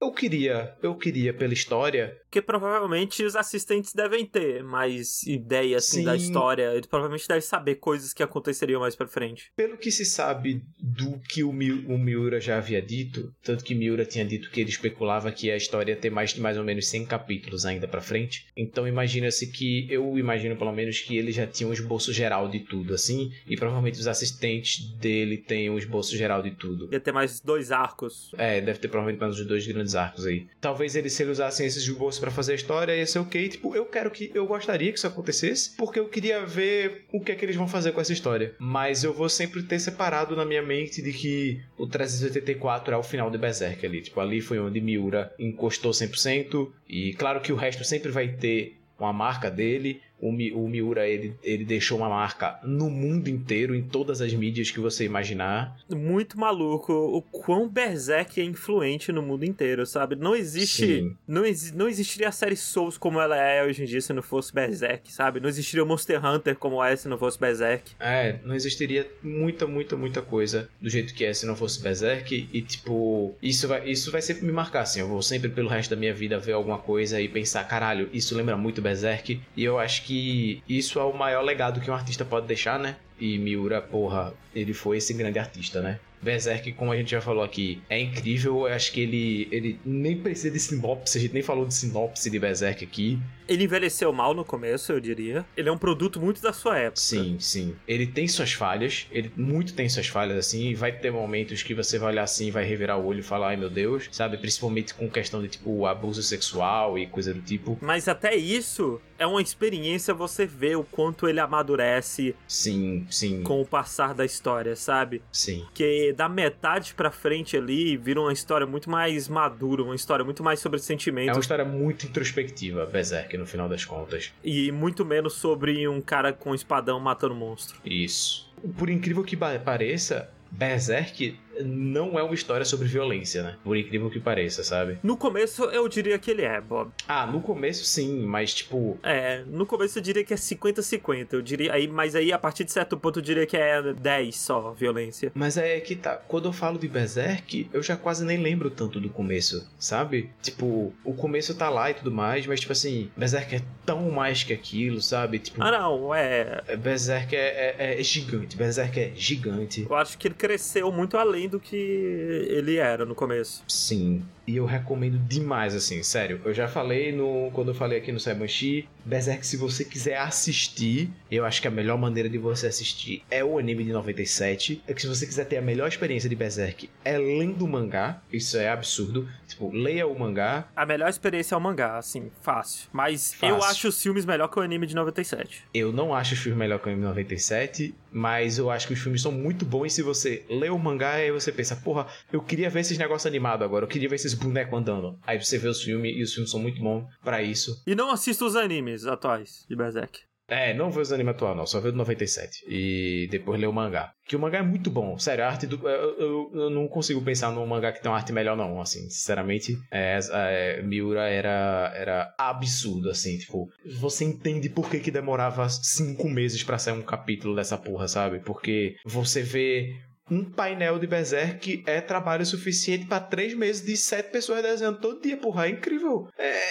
eu 0.00 0.12
queria, 0.12 0.76
eu 0.82 0.94
queria 0.94 1.32
pela 1.32 1.54
história. 1.54 2.16
Porque 2.36 2.46
provavelmente 2.46 3.24
os 3.24 3.34
assistentes 3.34 3.94
devem 3.94 4.26
ter 4.26 4.62
mais 4.62 5.22
ideia 5.22 5.78
assim, 5.78 6.04
da 6.04 6.14
história. 6.14 6.70
Eles 6.74 6.86
provavelmente 6.86 7.26
devem 7.26 7.40
saber 7.40 7.76
coisas 7.76 8.12
que 8.12 8.22
aconteceriam 8.22 8.80
mais 8.80 8.94
pra 8.94 9.06
frente. 9.06 9.50
Pelo 9.56 9.78
que 9.78 9.90
se 9.90 10.04
sabe 10.04 10.60
do 10.78 11.18
que 11.20 11.42
o, 11.42 11.50
Mi- 11.50 11.70
o 11.86 11.96
Miura 11.96 12.38
já 12.38 12.58
havia 12.58 12.82
dito, 12.82 13.32
tanto 13.42 13.64
que 13.64 13.74
Miura 13.74 14.04
tinha 14.04 14.22
dito 14.24 14.50
que 14.50 14.60
ele 14.60 14.68
especulava 14.68 15.32
que 15.32 15.50
a 15.50 15.56
história 15.56 15.92
ia 15.92 15.96
ter 15.98 16.10
mais 16.10 16.34
de 16.34 16.40
mais 16.42 16.58
ou 16.58 16.64
menos 16.64 16.88
100 16.88 17.06
capítulos 17.06 17.64
ainda 17.64 17.88
pra 17.88 18.02
frente. 18.02 18.46
Então 18.54 18.86
imagina-se 18.86 19.46
que, 19.50 19.86
eu 19.90 20.18
imagino 20.18 20.56
pelo 20.56 20.72
menos 20.72 21.00
que 21.00 21.16
ele 21.16 21.32
já 21.32 21.46
tinha 21.46 21.66
um 21.66 21.72
esboço 21.72 22.12
geral 22.12 22.50
de 22.50 22.60
tudo, 22.60 22.92
assim, 22.92 23.32
e 23.48 23.56
provavelmente 23.56 23.98
os 23.98 24.06
assistentes 24.06 24.84
dele 24.98 25.38
têm 25.38 25.70
um 25.70 25.78
esboço 25.78 26.14
geral 26.14 26.42
de 26.42 26.50
tudo. 26.50 26.88
Ia 26.92 27.00
ter 27.00 27.12
mais 27.12 27.40
dois 27.40 27.72
arcos. 27.72 28.30
É, 28.36 28.60
deve 28.60 28.78
ter 28.78 28.88
provavelmente 28.88 29.20
mais 29.20 29.38
os 29.40 29.46
dois 29.46 29.66
grandes 29.66 29.94
arcos 29.94 30.26
aí. 30.26 30.46
Talvez 30.60 30.94
eles, 30.94 31.14
se 31.14 31.22
eles 31.22 31.36
usassem 31.38 31.66
esses 31.66 31.82
esboços 31.82 32.20
pra 32.26 32.30
fazer 32.32 32.52
a 32.52 32.54
história, 32.56 32.96
ia 32.96 33.06
ser 33.06 33.20
ok. 33.20 33.48
Tipo, 33.48 33.76
eu 33.76 33.84
quero 33.86 34.10
que. 34.10 34.32
Eu 34.34 34.46
gostaria 34.46 34.90
que 34.90 34.98
isso 34.98 35.06
acontecesse, 35.06 35.76
porque 35.76 36.00
eu 36.00 36.08
queria 36.08 36.44
ver 36.44 37.04
o 37.12 37.20
que 37.20 37.30
é 37.30 37.34
que 37.36 37.44
eles 37.44 37.54
vão 37.54 37.68
fazer 37.68 37.92
com 37.92 38.00
essa 38.00 38.12
história. 38.12 38.54
Mas 38.58 39.04
eu 39.04 39.12
vou 39.12 39.28
sempre 39.28 39.62
ter 39.62 39.78
separado 39.78 40.34
na 40.34 40.44
minha 40.44 40.62
mente 40.62 41.00
de 41.00 41.12
que 41.12 41.60
o 41.78 41.86
384 41.86 42.92
é 42.92 42.96
o 42.96 43.02
final 43.02 43.30
de 43.30 43.38
Berserk 43.38 43.86
ali. 43.86 44.02
Tipo, 44.02 44.20
ali 44.20 44.40
foi 44.40 44.58
onde 44.58 44.80
Miura 44.80 45.32
encostou 45.38 45.92
100%. 45.92 46.68
E 46.88 47.14
claro 47.14 47.40
que 47.40 47.52
o 47.52 47.56
resto 47.56 47.84
sempre 47.84 48.10
vai 48.10 48.28
ter 48.28 48.76
uma 48.98 49.12
marca 49.12 49.48
dele. 49.48 50.00
O, 50.20 50.32
Mi- 50.32 50.52
o 50.52 50.66
Miura, 50.66 51.06
ele, 51.06 51.34
ele 51.42 51.64
deixou 51.64 51.98
uma 51.98 52.08
marca 52.08 52.58
no 52.64 52.88
mundo 52.88 53.28
inteiro, 53.28 53.74
em 53.74 53.82
todas 53.82 54.20
as 54.20 54.32
mídias 54.32 54.70
que 54.70 54.80
você 54.80 55.04
imaginar. 55.04 55.76
Muito 55.90 56.38
maluco 56.38 56.92
o 56.92 57.20
quão 57.20 57.68
Berserk 57.68 58.40
é 58.40 58.44
influente 58.44 59.12
no 59.12 59.22
mundo 59.22 59.44
inteiro, 59.44 59.84
sabe? 59.86 60.16
Não 60.16 60.34
existe. 60.34 60.86
Sim. 60.86 61.16
Não, 61.28 61.44
exi- 61.44 61.74
não 61.76 61.88
existiria 61.88 62.28
a 62.28 62.32
série 62.32 62.56
Souls 62.56 62.96
como 62.96 63.20
ela 63.20 63.36
é 63.36 63.62
hoje 63.64 63.82
em 63.82 63.86
dia 63.86 64.00
se 64.00 64.12
não 64.12 64.22
fosse 64.22 64.52
Berserk, 64.54 65.12
sabe? 65.12 65.38
Não 65.40 65.48
existiria 65.48 65.84
o 65.84 65.86
Monster 65.86 66.24
Hunter 66.24 66.56
como 66.56 66.82
é 66.82 66.96
se 66.96 67.08
não 67.08 67.18
fosse 67.18 67.38
Berserk. 67.38 67.92
É, 68.00 68.38
não 68.44 68.54
existiria 68.54 69.06
muita, 69.22 69.66
muita, 69.66 69.96
muita 69.96 70.22
coisa 70.22 70.68
do 70.80 70.88
jeito 70.88 71.12
que 71.14 71.24
é 71.24 71.34
se 71.34 71.44
não 71.46 71.54
fosse 71.56 71.82
Berserk. 71.82 72.48
E, 72.52 72.62
tipo, 72.62 73.34
isso 73.42 73.68
vai, 73.68 73.88
isso 73.88 74.10
vai 74.10 74.22
sempre 74.22 74.46
me 74.46 74.52
marcar, 74.52 74.80
assim. 74.82 75.00
Eu 75.00 75.08
vou 75.08 75.20
sempre 75.22 75.48
pelo 75.50 75.68
resto 75.68 75.90
da 75.90 75.96
minha 75.96 76.14
vida 76.14 76.38
ver 76.38 76.52
alguma 76.52 76.78
coisa 76.78 77.20
e 77.20 77.28
pensar, 77.28 77.64
caralho, 77.64 78.08
isso 78.12 78.34
lembra 78.34 78.56
muito 78.56 78.80
Berserk. 78.80 79.40
E 79.56 79.64
eu 79.64 79.78
acho 79.78 80.05
que 80.06 80.62
isso 80.68 81.00
é 81.00 81.02
o 81.02 81.12
maior 81.12 81.42
legado 81.42 81.80
que 81.80 81.90
um 81.90 81.94
artista 81.94 82.24
pode 82.24 82.46
deixar, 82.46 82.78
né? 82.78 82.94
E 83.18 83.36
Miura, 83.38 83.82
porra, 83.82 84.32
ele 84.54 84.72
foi 84.72 84.98
esse 84.98 85.12
grande 85.12 85.36
artista, 85.36 85.82
né? 85.82 85.98
Berserk, 86.26 86.72
como 86.72 86.92
a 86.92 86.96
gente 86.96 87.12
já 87.12 87.20
falou 87.20 87.44
aqui, 87.44 87.80
é 87.88 88.00
incrível. 88.00 88.66
Eu 88.66 88.74
acho 88.74 88.92
que 88.92 89.00
ele, 89.00 89.48
ele 89.50 89.80
nem 89.84 90.18
precisa 90.18 90.50
de 90.50 90.58
sinopse, 90.58 91.16
a 91.16 91.20
gente 91.20 91.32
nem 91.32 91.42
falou 91.42 91.64
de 91.64 91.72
sinopse 91.72 92.28
de 92.28 92.38
Berserk 92.38 92.84
aqui. 92.84 93.18
Ele 93.48 93.62
envelheceu 93.62 94.12
mal 94.12 94.34
no 94.34 94.44
começo, 94.44 94.90
eu 94.90 94.98
diria. 94.98 95.46
Ele 95.56 95.68
é 95.68 95.72
um 95.72 95.78
produto 95.78 96.20
muito 96.20 96.42
da 96.42 96.52
sua 96.52 96.78
época. 96.78 97.00
Sim, 97.00 97.36
sim. 97.38 97.76
Ele 97.86 98.04
tem 98.04 98.26
suas 98.26 98.52
falhas, 98.52 99.06
ele 99.12 99.30
muito 99.36 99.72
tem 99.72 99.88
suas 99.88 100.08
falhas, 100.08 100.36
assim, 100.36 100.70
e 100.70 100.74
vai 100.74 100.90
ter 100.90 101.12
momentos 101.12 101.62
que 101.62 101.72
você 101.72 101.96
vai 101.96 102.10
olhar 102.10 102.24
assim, 102.24 102.50
vai 102.50 102.64
revirar 102.64 102.98
o 102.98 103.06
olho 103.06 103.20
e 103.20 103.22
falar, 103.22 103.50
ai 103.50 103.56
meu 103.56 103.70
Deus, 103.70 104.08
sabe? 104.10 104.36
Principalmente 104.36 104.92
com 104.94 105.08
questão 105.08 105.40
de, 105.40 105.46
tipo, 105.48 105.86
abuso 105.86 106.24
sexual 106.24 106.98
e 106.98 107.06
coisa 107.06 107.32
do 107.32 107.40
tipo. 107.40 107.78
Mas 107.80 108.08
até 108.08 108.34
isso 108.34 109.00
é 109.16 109.26
uma 109.26 109.40
experiência 109.40 110.12
você 110.12 110.44
ver 110.44 110.76
o 110.76 110.82
quanto 110.82 111.28
ele 111.28 111.38
amadurece 111.38 112.34
Sim, 112.48 113.06
sim, 113.08 113.44
com 113.44 113.60
o 113.62 113.66
passar 113.66 114.12
da 114.12 114.24
história, 114.24 114.74
sabe? 114.74 115.22
sim. 115.30 115.64
Que 115.72 116.12
da 116.16 116.28
metade 116.28 116.94
pra 116.94 117.10
frente 117.10 117.56
ali 117.56 117.96
vira 117.96 118.20
uma 118.20 118.32
história 118.32 118.66
muito 118.66 118.88
mais 118.88 119.28
madura, 119.28 119.82
uma 119.82 119.94
história 119.94 120.24
muito 120.24 120.42
mais 120.42 120.58
sobre 120.60 120.78
É 120.78 120.82
sentimentos 120.82 121.36
uma 121.36 121.40
história 121.40 121.64
muito 121.64 122.06
introspectiva, 122.06 122.86
Berserk, 122.86 123.36
no 123.36 123.46
final 123.46 123.68
das 123.68 123.84
contas. 123.84 124.32
e 124.42 124.72
muito 124.72 125.04
menos 125.04 125.34
sobre 125.34 125.86
um 125.86 126.00
cara 126.00 126.32
com 126.32 126.54
espadão 126.54 126.98
matando 126.98 127.34
monstro. 127.34 127.78
Isso. 127.84 128.50
Por 128.78 128.88
incrível 128.88 129.22
que 129.22 129.36
pareça, 129.36 130.30
Berserk 130.50 131.38
não 131.64 132.18
é 132.18 132.22
uma 132.22 132.34
história 132.34 132.64
sobre 132.64 132.86
violência, 132.88 133.42
né? 133.42 133.56
Por 133.64 133.76
incrível 133.76 134.10
que 134.10 134.20
pareça, 134.20 134.62
sabe? 134.64 134.98
No 135.02 135.16
começo 135.16 135.64
eu 135.64 135.88
diria 135.88 136.18
que 136.18 136.30
ele 136.30 136.42
é, 136.42 136.60
Bob. 136.60 136.90
Ah, 137.08 137.26
no 137.26 137.40
começo 137.40 137.84
sim, 137.84 138.24
mas 138.26 138.52
tipo, 138.54 138.98
É, 139.02 139.42
no 139.46 139.66
começo 139.66 139.98
eu 139.98 140.02
diria 140.02 140.24
que 140.24 140.32
é 140.34 140.36
50-50. 140.36 141.28
Eu 141.32 141.42
diria 141.42 141.72
aí, 141.72 141.86
mas 141.88 142.14
aí 142.14 142.32
a 142.32 142.38
partir 142.38 142.64
de 142.64 142.72
certo 142.72 142.96
ponto 142.96 143.18
eu 143.18 143.22
diria 143.22 143.46
que 143.46 143.56
é 143.56 143.92
10 143.92 144.36
só 144.36 144.72
violência. 144.72 145.32
Mas 145.34 145.56
é 145.56 145.78
que 145.80 145.94
tá. 145.96 146.16
Quando 146.16 146.46
eu 146.46 146.52
falo 146.52 146.78
de 146.78 146.88
Berserk, 146.88 147.68
eu 147.72 147.82
já 147.82 147.96
quase 147.96 148.24
nem 148.24 148.38
lembro 148.38 148.70
tanto 148.70 149.00
do 149.00 149.08
começo, 149.08 149.68
sabe? 149.78 150.30
Tipo, 150.42 150.92
o 151.04 151.14
começo 151.14 151.54
tá 151.54 151.68
lá 151.70 151.90
e 151.90 151.94
tudo 151.94 152.10
mais, 152.12 152.46
mas 152.46 152.60
tipo 152.60 152.72
assim, 152.72 153.10
Berserk 153.16 153.54
é 153.56 153.62
tão 153.84 154.10
mais 154.10 154.42
que 154.42 154.52
aquilo, 154.52 155.00
sabe? 155.00 155.38
Tipo, 155.38 155.62
Ah, 155.62 155.70
não, 155.70 156.14
é. 156.14 156.62
Berserk 156.78 157.34
é, 157.34 157.74
é- 157.78 158.00
é 158.00 158.02
gigante. 158.02 158.56
Berserk 158.56 158.98
é 158.98 159.12
gigante. 159.14 159.86
Eu 159.88 159.96
acho 159.96 160.18
que 160.18 160.28
ele 160.28 160.34
cresceu 160.34 160.90
muito 160.92 161.16
além 161.16 161.45
do 161.48 161.60
que 161.60 161.76
ele 161.76 162.76
era 162.76 163.04
no 163.04 163.14
começo. 163.14 163.62
Sim. 163.68 164.22
E 164.46 164.56
eu 164.56 164.64
recomendo 164.64 165.18
demais, 165.18 165.74
assim, 165.74 166.02
sério. 166.02 166.40
Eu 166.44 166.54
já 166.54 166.68
falei 166.68 167.12
no. 167.12 167.50
Quando 167.52 167.68
eu 167.68 167.74
falei 167.74 167.98
aqui 167.98 168.12
no 168.12 168.20
Saibanshi, 168.20 168.88
Berserk, 169.04 169.46
se 169.46 169.56
você 169.56 169.84
quiser 169.84 170.18
assistir, 170.18 171.10
eu 171.30 171.44
acho 171.44 171.60
que 171.60 171.68
a 171.68 171.70
melhor 171.70 171.98
maneira 171.98 172.28
de 172.28 172.38
você 172.38 172.66
assistir 172.66 173.22
é 173.30 173.44
o 173.44 173.58
anime 173.58 173.84
de 173.84 173.92
97. 173.92 174.82
É 174.86 174.94
que 174.94 175.00
se 175.00 175.08
você 175.08 175.26
quiser 175.26 175.46
ter 175.46 175.56
a 175.56 175.62
melhor 175.62 175.88
experiência 175.88 176.28
de 176.28 176.36
Berserk, 176.36 176.88
é 177.04 177.18
lendo 177.18 177.64
o 177.64 177.68
mangá. 177.68 178.22
Isso 178.32 178.56
é 178.56 178.68
absurdo. 178.68 179.28
Tipo, 179.48 179.70
leia 179.72 180.06
o 180.06 180.18
mangá. 180.18 180.68
A 180.76 180.86
melhor 180.86 181.08
experiência 181.08 181.54
é 181.54 181.58
o 181.58 181.60
mangá, 181.60 181.96
assim, 181.98 182.30
fácil. 182.42 182.88
Mas 182.92 183.34
Fácil. 183.34 183.56
eu 183.56 183.62
acho 183.64 183.88
os 183.88 184.00
filmes 184.00 184.24
melhor 184.24 184.48
que 184.48 184.58
o 184.58 184.62
anime 184.62 184.86
de 184.86 184.94
97. 184.94 185.64
Eu 185.74 185.92
não 185.92 186.14
acho 186.14 186.34
os 186.34 186.40
filmes 186.40 186.58
melhor 186.58 186.78
que 186.78 186.86
o 186.86 186.88
anime 186.88 187.02
de 187.02 187.08
97, 187.08 187.94
mas 188.12 188.58
eu 188.58 188.70
acho 188.70 188.86
que 188.86 188.92
os 188.92 189.00
filmes 189.00 189.22
são 189.22 189.32
muito 189.32 189.64
bons. 189.64 189.86
E 189.86 189.90
se 189.90 190.02
você 190.02 190.44
lê 190.48 190.68
o 190.68 190.78
mangá, 190.78 191.14
aí 191.14 191.30
você 191.30 191.50
pensa, 191.50 191.74
porra, 191.76 192.06
eu 192.32 192.40
queria 192.40 192.70
ver 192.70 192.80
esses 192.80 192.98
negócios 192.98 193.26
animados 193.26 193.64
agora. 193.64 193.84
Eu 193.84 193.88
queria 193.88 194.08
ver 194.08 194.16
esses 194.16 194.35
bonecos 194.36 194.78
andando. 194.78 195.18
Aí 195.26 195.42
você 195.42 195.58
vê 195.58 195.68
os 195.68 195.82
filmes 195.82 196.14
e 196.16 196.22
os 196.22 196.32
filmes 196.32 196.50
são 196.50 196.60
muito 196.60 196.80
bons 196.80 197.06
pra 197.22 197.42
isso. 197.42 197.82
E 197.86 197.94
não 197.94 198.10
assista 198.10 198.44
os 198.44 198.56
animes 198.56 199.04
atuais 199.06 199.64
de 199.68 199.74
Berserk. 199.76 200.20
É, 200.48 200.72
não 200.72 200.92
vê 200.92 201.00
os 201.00 201.10
animes 201.10 201.32
atual, 201.34 201.56
não, 201.56 201.66
só 201.66 201.80
vê 201.80 201.88
o 201.88 201.90
do 201.90 201.98
97. 201.98 202.64
E 202.68 203.26
depois 203.32 203.60
lê 203.60 203.66
o 203.66 203.72
mangá. 203.72 204.12
Que 204.24 204.36
o 204.36 204.38
mangá 204.38 204.58
é 204.58 204.62
muito 204.62 204.88
bom, 204.88 205.18
sério, 205.18 205.42
a 205.42 205.48
arte 205.48 205.66
do. 205.66 205.76
Eu, 205.88 206.18
eu- 206.20 206.50
eu 206.54 206.70
não 206.70 206.86
consigo 206.86 207.20
pensar 207.20 207.50
num 207.50 207.66
mangá 207.66 207.90
que 207.90 208.00
tem 208.00 208.08
uma 208.08 208.16
arte 208.16 208.32
melhor, 208.32 208.56
não, 208.56 208.80
assim, 208.80 209.10
sinceramente. 209.10 209.76
É, 209.90 210.20
é, 210.32 210.82
Miura 210.82 211.28
era, 211.28 211.92
era 211.96 212.32
absurdo, 212.38 213.10
assim, 213.10 213.36
tipo, 213.38 213.68
você 213.98 214.24
entende 214.24 214.68
por 214.68 214.88
que, 214.88 215.00
que 215.00 215.10
demorava 215.10 215.68
cinco 215.68 216.28
meses 216.28 216.62
pra 216.62 216.78
sair 216.78 216.94
um 216.94 217.02
capítulo 217.02 217.56
dessa 217.56 217.76
porra, 217.76 218.06
sabe? 218.06 218.38
Porque 218.38 218.94
você 219.04 219.42
vê. 219.42 219.96
Um 220.30 220.44
painel 220.44 220.98
de 220.98 221.06
Berserk 221.06 221.84
é 221.86 222.00
trabalho 222.00 222.44
suficiente 222.44 223.06
pra 223.06 223.20
três 223.20 223.54
meses 223.54 223.84
de 223.84 223.96
sete 223.96 224.30
pessoas 224.32 224.62
desenhando 224.62 225.00
todo 225.00 225.20
dia, 225.22 225.36
porra, 225.36 225.66
é 225.66 225.70
incrível. 225.70 226.28
É, 226.36 226.62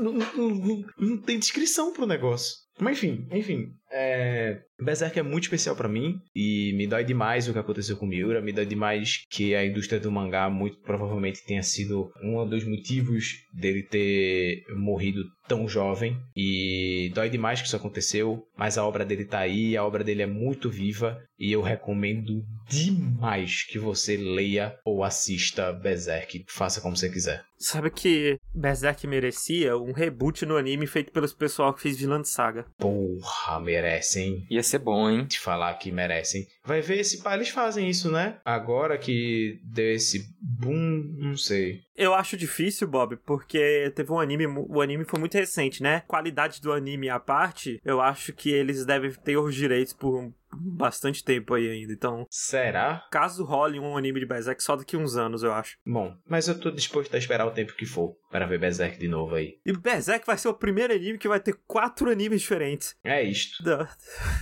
não, 0.00 0.12
não- 0.12 0.48
não- 0.54 0.84
não 0.98 1.18
tem 1.18 1.38
descrição 1.38 1.92
pro 1.92 2.06
negócio. 2.06 2.54
Mas 2.78 2.98
enfim, 2.98 3.26
enfim. 3.32 3.72
É... 3.90 4.62
Berserk 4.78 5.18
é 5.18 5.22
muito 5.22 5.44
especial 5.44 5.74
pra 5.74 5.88
mim 5.88 6.20
e 6.34 6.72
me 6.74 6.86
dói 6.86 7.02
demais 7.02 7.48
o 7.48 7.52
que 7.52 7.58
aconteceu 7.58 7.96
com 7.96 8.06
Miura, 8.06 8.42
me 8.42 8.52
dói 8.52 8.66
demais 8.66 9.24
que 9.30 9.54
a 9.54 9.64
indústria 9.64 9.98
do 9.98 10.12
mangá 10.12 10.50
muito 10.50 10.78
provavelmente 10.80 11.44
tenha 11.46 11.62
sido 11.62 12.12
um 12.22 12.46
dos 12.46 12.64
motivos 12.64 13.36
dele 13.54 13.82
ter 13.82 14.64
morrido 14.76 15.24
tão 15.48 15.66
jovem 15.66 16.20
e 16.36 17.10
dói 17.14 17.30
demais 17.30 17.60
que 17.60 17.68
isso 17.68 17.76
aconteceu, 17.76 18.46
mas 18.56 18.76
a 18.76 18.84
obra 18.84 19.04
dele 19.04 19.24
tá 19.24 19.38
aí, 19.38 19.76
a 19.76 19.84
obra 19.84 20.04
dele 20.04 20.22
é 20.22 20.26
muito 20.26 20.68
viva 20.68 21.18
e 21.38 21.52
eu 21.52 21.62
recomendo 21.62 22.44
demais 22.68 23.62
que 23.62 23.78
você 23.78 24.16
leia 24.16 24.76
ou 24.84 25.04
assista 25.04 25.72
Berserk, 25.72 26.44
faça 26.48 26.80
como 26.80 26.96
você 26.96 27.08
quiser. 27.08 27.44
Sabe 27.58 27.90
que 27.90 28.38
Berserk 28.54 29.06
merecia 29.06 29.78
um 29.78 29.92
reboot 29.92 30.44
no 30.44 30.56
anime 30.56 30.86
feito 30.86 31.10
pelos 31.12 31.32
pessoal 31.32 31.72
que 31.72 31.80
fez 31.80 31.96
de 31.96 32.06
Saga. 32.24 32.66
Porra, 32.78 33.60
merecem. 33.76 34.46
Ia 34.50 34.62
ser 34.62 34.78
bom, 34.78 35.08
hein? 35.10 35.24
te 35.26 35.38
falar 35.38 35.74
que 35.74 35.90
merecem. 35.92 36.46
Vai 36.64 36.80
ver 36.80 37.04
se 37.04 37.20
eles 37.26 37.48
fazem 37.50 37.88
isso, 37.88 38.10
né? 38.10 38.38
Agora 38.44 38.96
que 38.98 39.60
deu 39.64 39.92
esse 39.92 40.34
boom, 40.40 41.14
não 41.18 41.36
sei. 41.36 41.80
Eu 41.96 42.14
acho 42.14 42.36
difícil, 42.36 42.86
Bob, 42.88 43.16
porque 43.24 43.92
teve 43.94 44.12
um 44.12 44.18
anime, 44.20 44.46
o 44.46 44.80
anime 44.80 45.04
foi 45.04 45.18
muito 45.18 45.34
recente, 45.34 45.82
né? 45.82 46.02
Qualidade 46.06 46.60
do 46.60 46.72
anime 46.72 47.08
à 47.08 47.18
parte, 47.18 47.80
eu 47.84 48.00
acho 48.00 48.32
que 48.32 48.50
eles 48.50 48.84
devem 48.84 49.10
ter 49.12 49.36
os 49.36 49.54
direitos 49.54 49.92
por 49.92 50.18
um- 50.18 50.32
bastante 50.60 51.22
tempo 51.24 51.54
aí 51.54 51.68
ainda. 51.70 51.92
Então, 51.92 52.26
Será? 52.30 53.06
caso 53.10 53.44
role 53.44 53.78
um 53.78 53.96
anime 53.96 54.20
de 54.20 54.26
Berserk 54.26 54.62
só 54.62 54.76
daqui 54.76 54.96
uns 54.96 55.16
anos, 55.16 55.42
eu 55.42 55.52
acho. 55.52 55.76
Bom, 55.86 56.16
mas 56.28 56.48
eu 56.48 56.58
tô 56.58 56.70
disposto 56.70 57.14
a 57.14 57.18
esperar 57.18 57.46
o 57.46 57.50
tempo 57.50 57.74
que 57.74 57.86
for 57.86 58.16
para 58.30 58.46
ver 58.46 58.58
Berserk 58.58 58.98
de 58.98 59.08
novo 59.08 59.34
aí. 59.34 59.58
E 59.64 59.72
Berserk 59.72 60.26
vai 60.26 60.36
ser 60.38 60.48
o 60.48 60.54
primeiro 60.54 60.92
anime 60.94 61.18
que 61.18 61.28
vai 61.28 61.40
ter 61.40 61.56
quatro 61.66 62.10
animes 62.10 62.40
diferentes. 62.40 62.96
É 63.04 63.22
isto. 63.22 63.62
Da- 63.62 63.88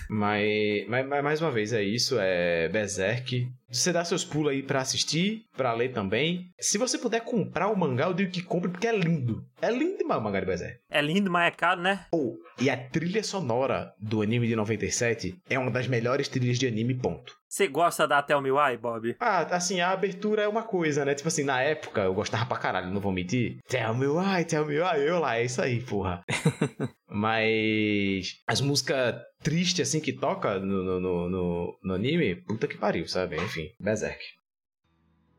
Mas, 0.09 0.87
mas, 0.89 1.07
mas 1.09 1.25
mais 1.25 1.41
uma 1.41 1.51
vez 1.51 1.73
é 1.73 1.83
isso, 1.83 2.17
é 2.19 2.69
Berserk. 2.69 3.49
Você 3.75 3.93
dá 3.93 4.05
seus 4.05 4.25
pulos 4.25 4.53
aí 4.53 4.63
pra 4.63 4.83
assistir, 4.83 5.47
pra 5.57 5.73
ler 5.75 5.93
também. 5.93 6.49
Se 6.61 6.79
você 6.79 6.97
puder 6.97 7.23
comprar 7.23 7.67
o 7.67 7.77
mangá, 7.77 8.07
eu 8.07 8.15
digo 8.15 8.31
que 8.31 8.41
compre 8.41 8.71
porque 8.71 8.87
é 8.87 8.97
lindo. 8.97 9.45
É 9.61 9.69
lindo 9.69 9.99
demais 9.99 10.21
o 10.21 10.23
mangá 10.23 10.39
de 10.39 10.47
Berserk. 10.47 10.79
É 10.89 11.03
lindo, 11.03 11.29
mas 11.29 11.49
é 11.49 11.51
caro, 11.51 11.81
né? 11.81 12.07
Oh, 12.13 12.37
e 12.61 12.71
a 12.71 12.77
trilha 12.77 13.25
sonora 13.25 13.93
do 13.99 14.23
anime 14.23 14.47
de 14.47 14.55
97 14.55 15.35
é 15.51 15.59
uma 15.59 15.73
das 15.73 15.89
melhores 15.89 16.29
trilhas 16.29 16.57
de 16.57 16.69
anime, 16.69 16.95
ponto. 16.95 17.35
Você 17.55 17.69
gosta 17.69 18.05
da 18.05 18.21
Tell 18.21 18.43
Me 18.43 18.51
Why, 18.51 18.77
Bob? 18.77 19.15
Ah, 19.21 19.43
assim, 19.55 19.81
a 19.81 19.93
abertura 19.93 20.43
é 20.43 20.49
uma 20.49 20.65
coisa, 20.65 21.05
né? 21.05 21.15
Tipo 21.15 21.29
assim, 21.29 21.45
na 21.45 21.63
época 21.63 22.01
eu 22.01 22.13
gostava 22.13 22.45
pra 22.47 22.59
caralho, 22.59 22.91
não 22.91 23.01
vou 23.01 23.13
mentir. 23.13 23.59
Tell 23.69 23.95
me 23.95 24.09
why, 24.09 24.45
tell 24.45 24.67
me 24.67 24.77
why, 24.81 25.07
eu 25.07 25.21
lá, 25.21 25.37
é 25.37 25.45
isso 25.45 25.63
aí, 25.63 25.81
porra. 25.81 26.25
Mas 27.09 28.41
as 28.45 28.61
músicas 28.61 29.15
tristes 29.41 29.89
assim 29.89 30.01
que 30.01 30.13
toca 30.13 30.59
no, 30.59 30.83
no, 30.83 30.99
no, 30.99 31.31
no, 31.31 31.79
no 31.81 31.95
anime, 31.95 32.43
puta 32.43 32.67
que 32.67 32.77
pariu, 32.77 33.07
sabe? 33.07 33.37
Enfim, 33.37 33.69
Berserk. 33.79 34.19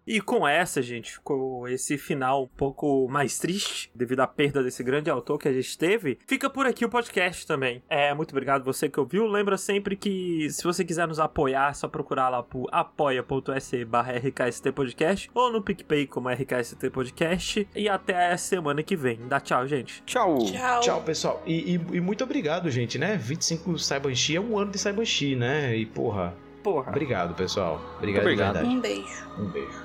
E 0.07 0.21
com 0.21 0.47
essa, 0.47 0.81
gente, 0.81 1.19
com 1.21 1.67
esse 1.67 1.97
final 1.97 2.43
um 2.43 2.47
pouco 2.47 3.07
mais 3.09 3.39
triste, 3.39 3.89
devido 3.95 4.19
à 4.19 4.27
perda 4.27 4.61
desse 4.63 4.83
grande 4.83 5.09
autor 5.09 5.39
que 5.39 5.47
a 5.47 5.53
gente 5.53 5.77
teve, 5.77 6.19
fica 6.27 6.49
por 6.49 6.65
aqui 6.67 6.85
o 6.85 6.89
podcast 6.89 7.47
também. 7.47 7.81
É, 7.89 8.13
muito 8.13 8.31
obrigado 8.31 8.63
você 8.63 8.87
que 8.87 8.99
ouviu. 8.99 9.25
Lembra 9.25 9.57
sempre 9.57 9.95
que 9.95 10.47
se 10.51 10.63
você 10.63 10.85
quiser 10.85 11.07
nos 11.07 11.19
apoiar, 11.19 11.71
é 11.71 11.73
só 11.73 11.87
procurar 11.87 12.29
lá 12.29 12.43
por 12.43 12.67
apoia.se 12.71 13.83
barra 13.85 14.13
RKST 14.13 14.71
Podcast 14.73 15.29
ou 15.33 15.51
no 15.51 15.61
PicPay 15.61 16.05
como 16.07 16.29
RKST 16.29 16.89
Podcast. 16.91 17.67
E 17.75 17.89
até 17.89 18.31
a 18.31 18.37
semana 18.37 18.83
que 18.83 18.95
vem. 18.95 19.19
Dá 19.27 19.39
tchau, 19.39 19.65
gente. 19.67 20.03
Tchau. 20.05 20.37
Tchau. 20.45 20.79
Tchau, 20.81 21.01
pessoal. 21.01 21.41
E, 21.45 21.75
e- 21.75 21.97
e 21.97 21.99
muito 22.01 22.23
obrigado, 22.23 22.69
gente, 22.69 22.97
né? 22.99 23.17
25 23.17 23.77
Saibanshi 23.79 24.35
é 24.35 24.39
um 24.41 24.57
ano 24.57 24.71
de 24.71 24.77
Saibanshi, 24.77 25.35
né? 25.35 25.75
E 25.75 25.85
porra, 25.85 26.35
Porra. 26.63 26.89
obrigado, 26.91 27.33
pessoal. 27.35 27.81
Obrigado, 27.97 28.21
de 28.23 28.27
Obrigado. 28.29 28.53
verdade. 28.55 28.75
Um 28.75 28.79
beijo. 28.79 29.27
Um 29.39 29.45
beijo. 29.49 29.84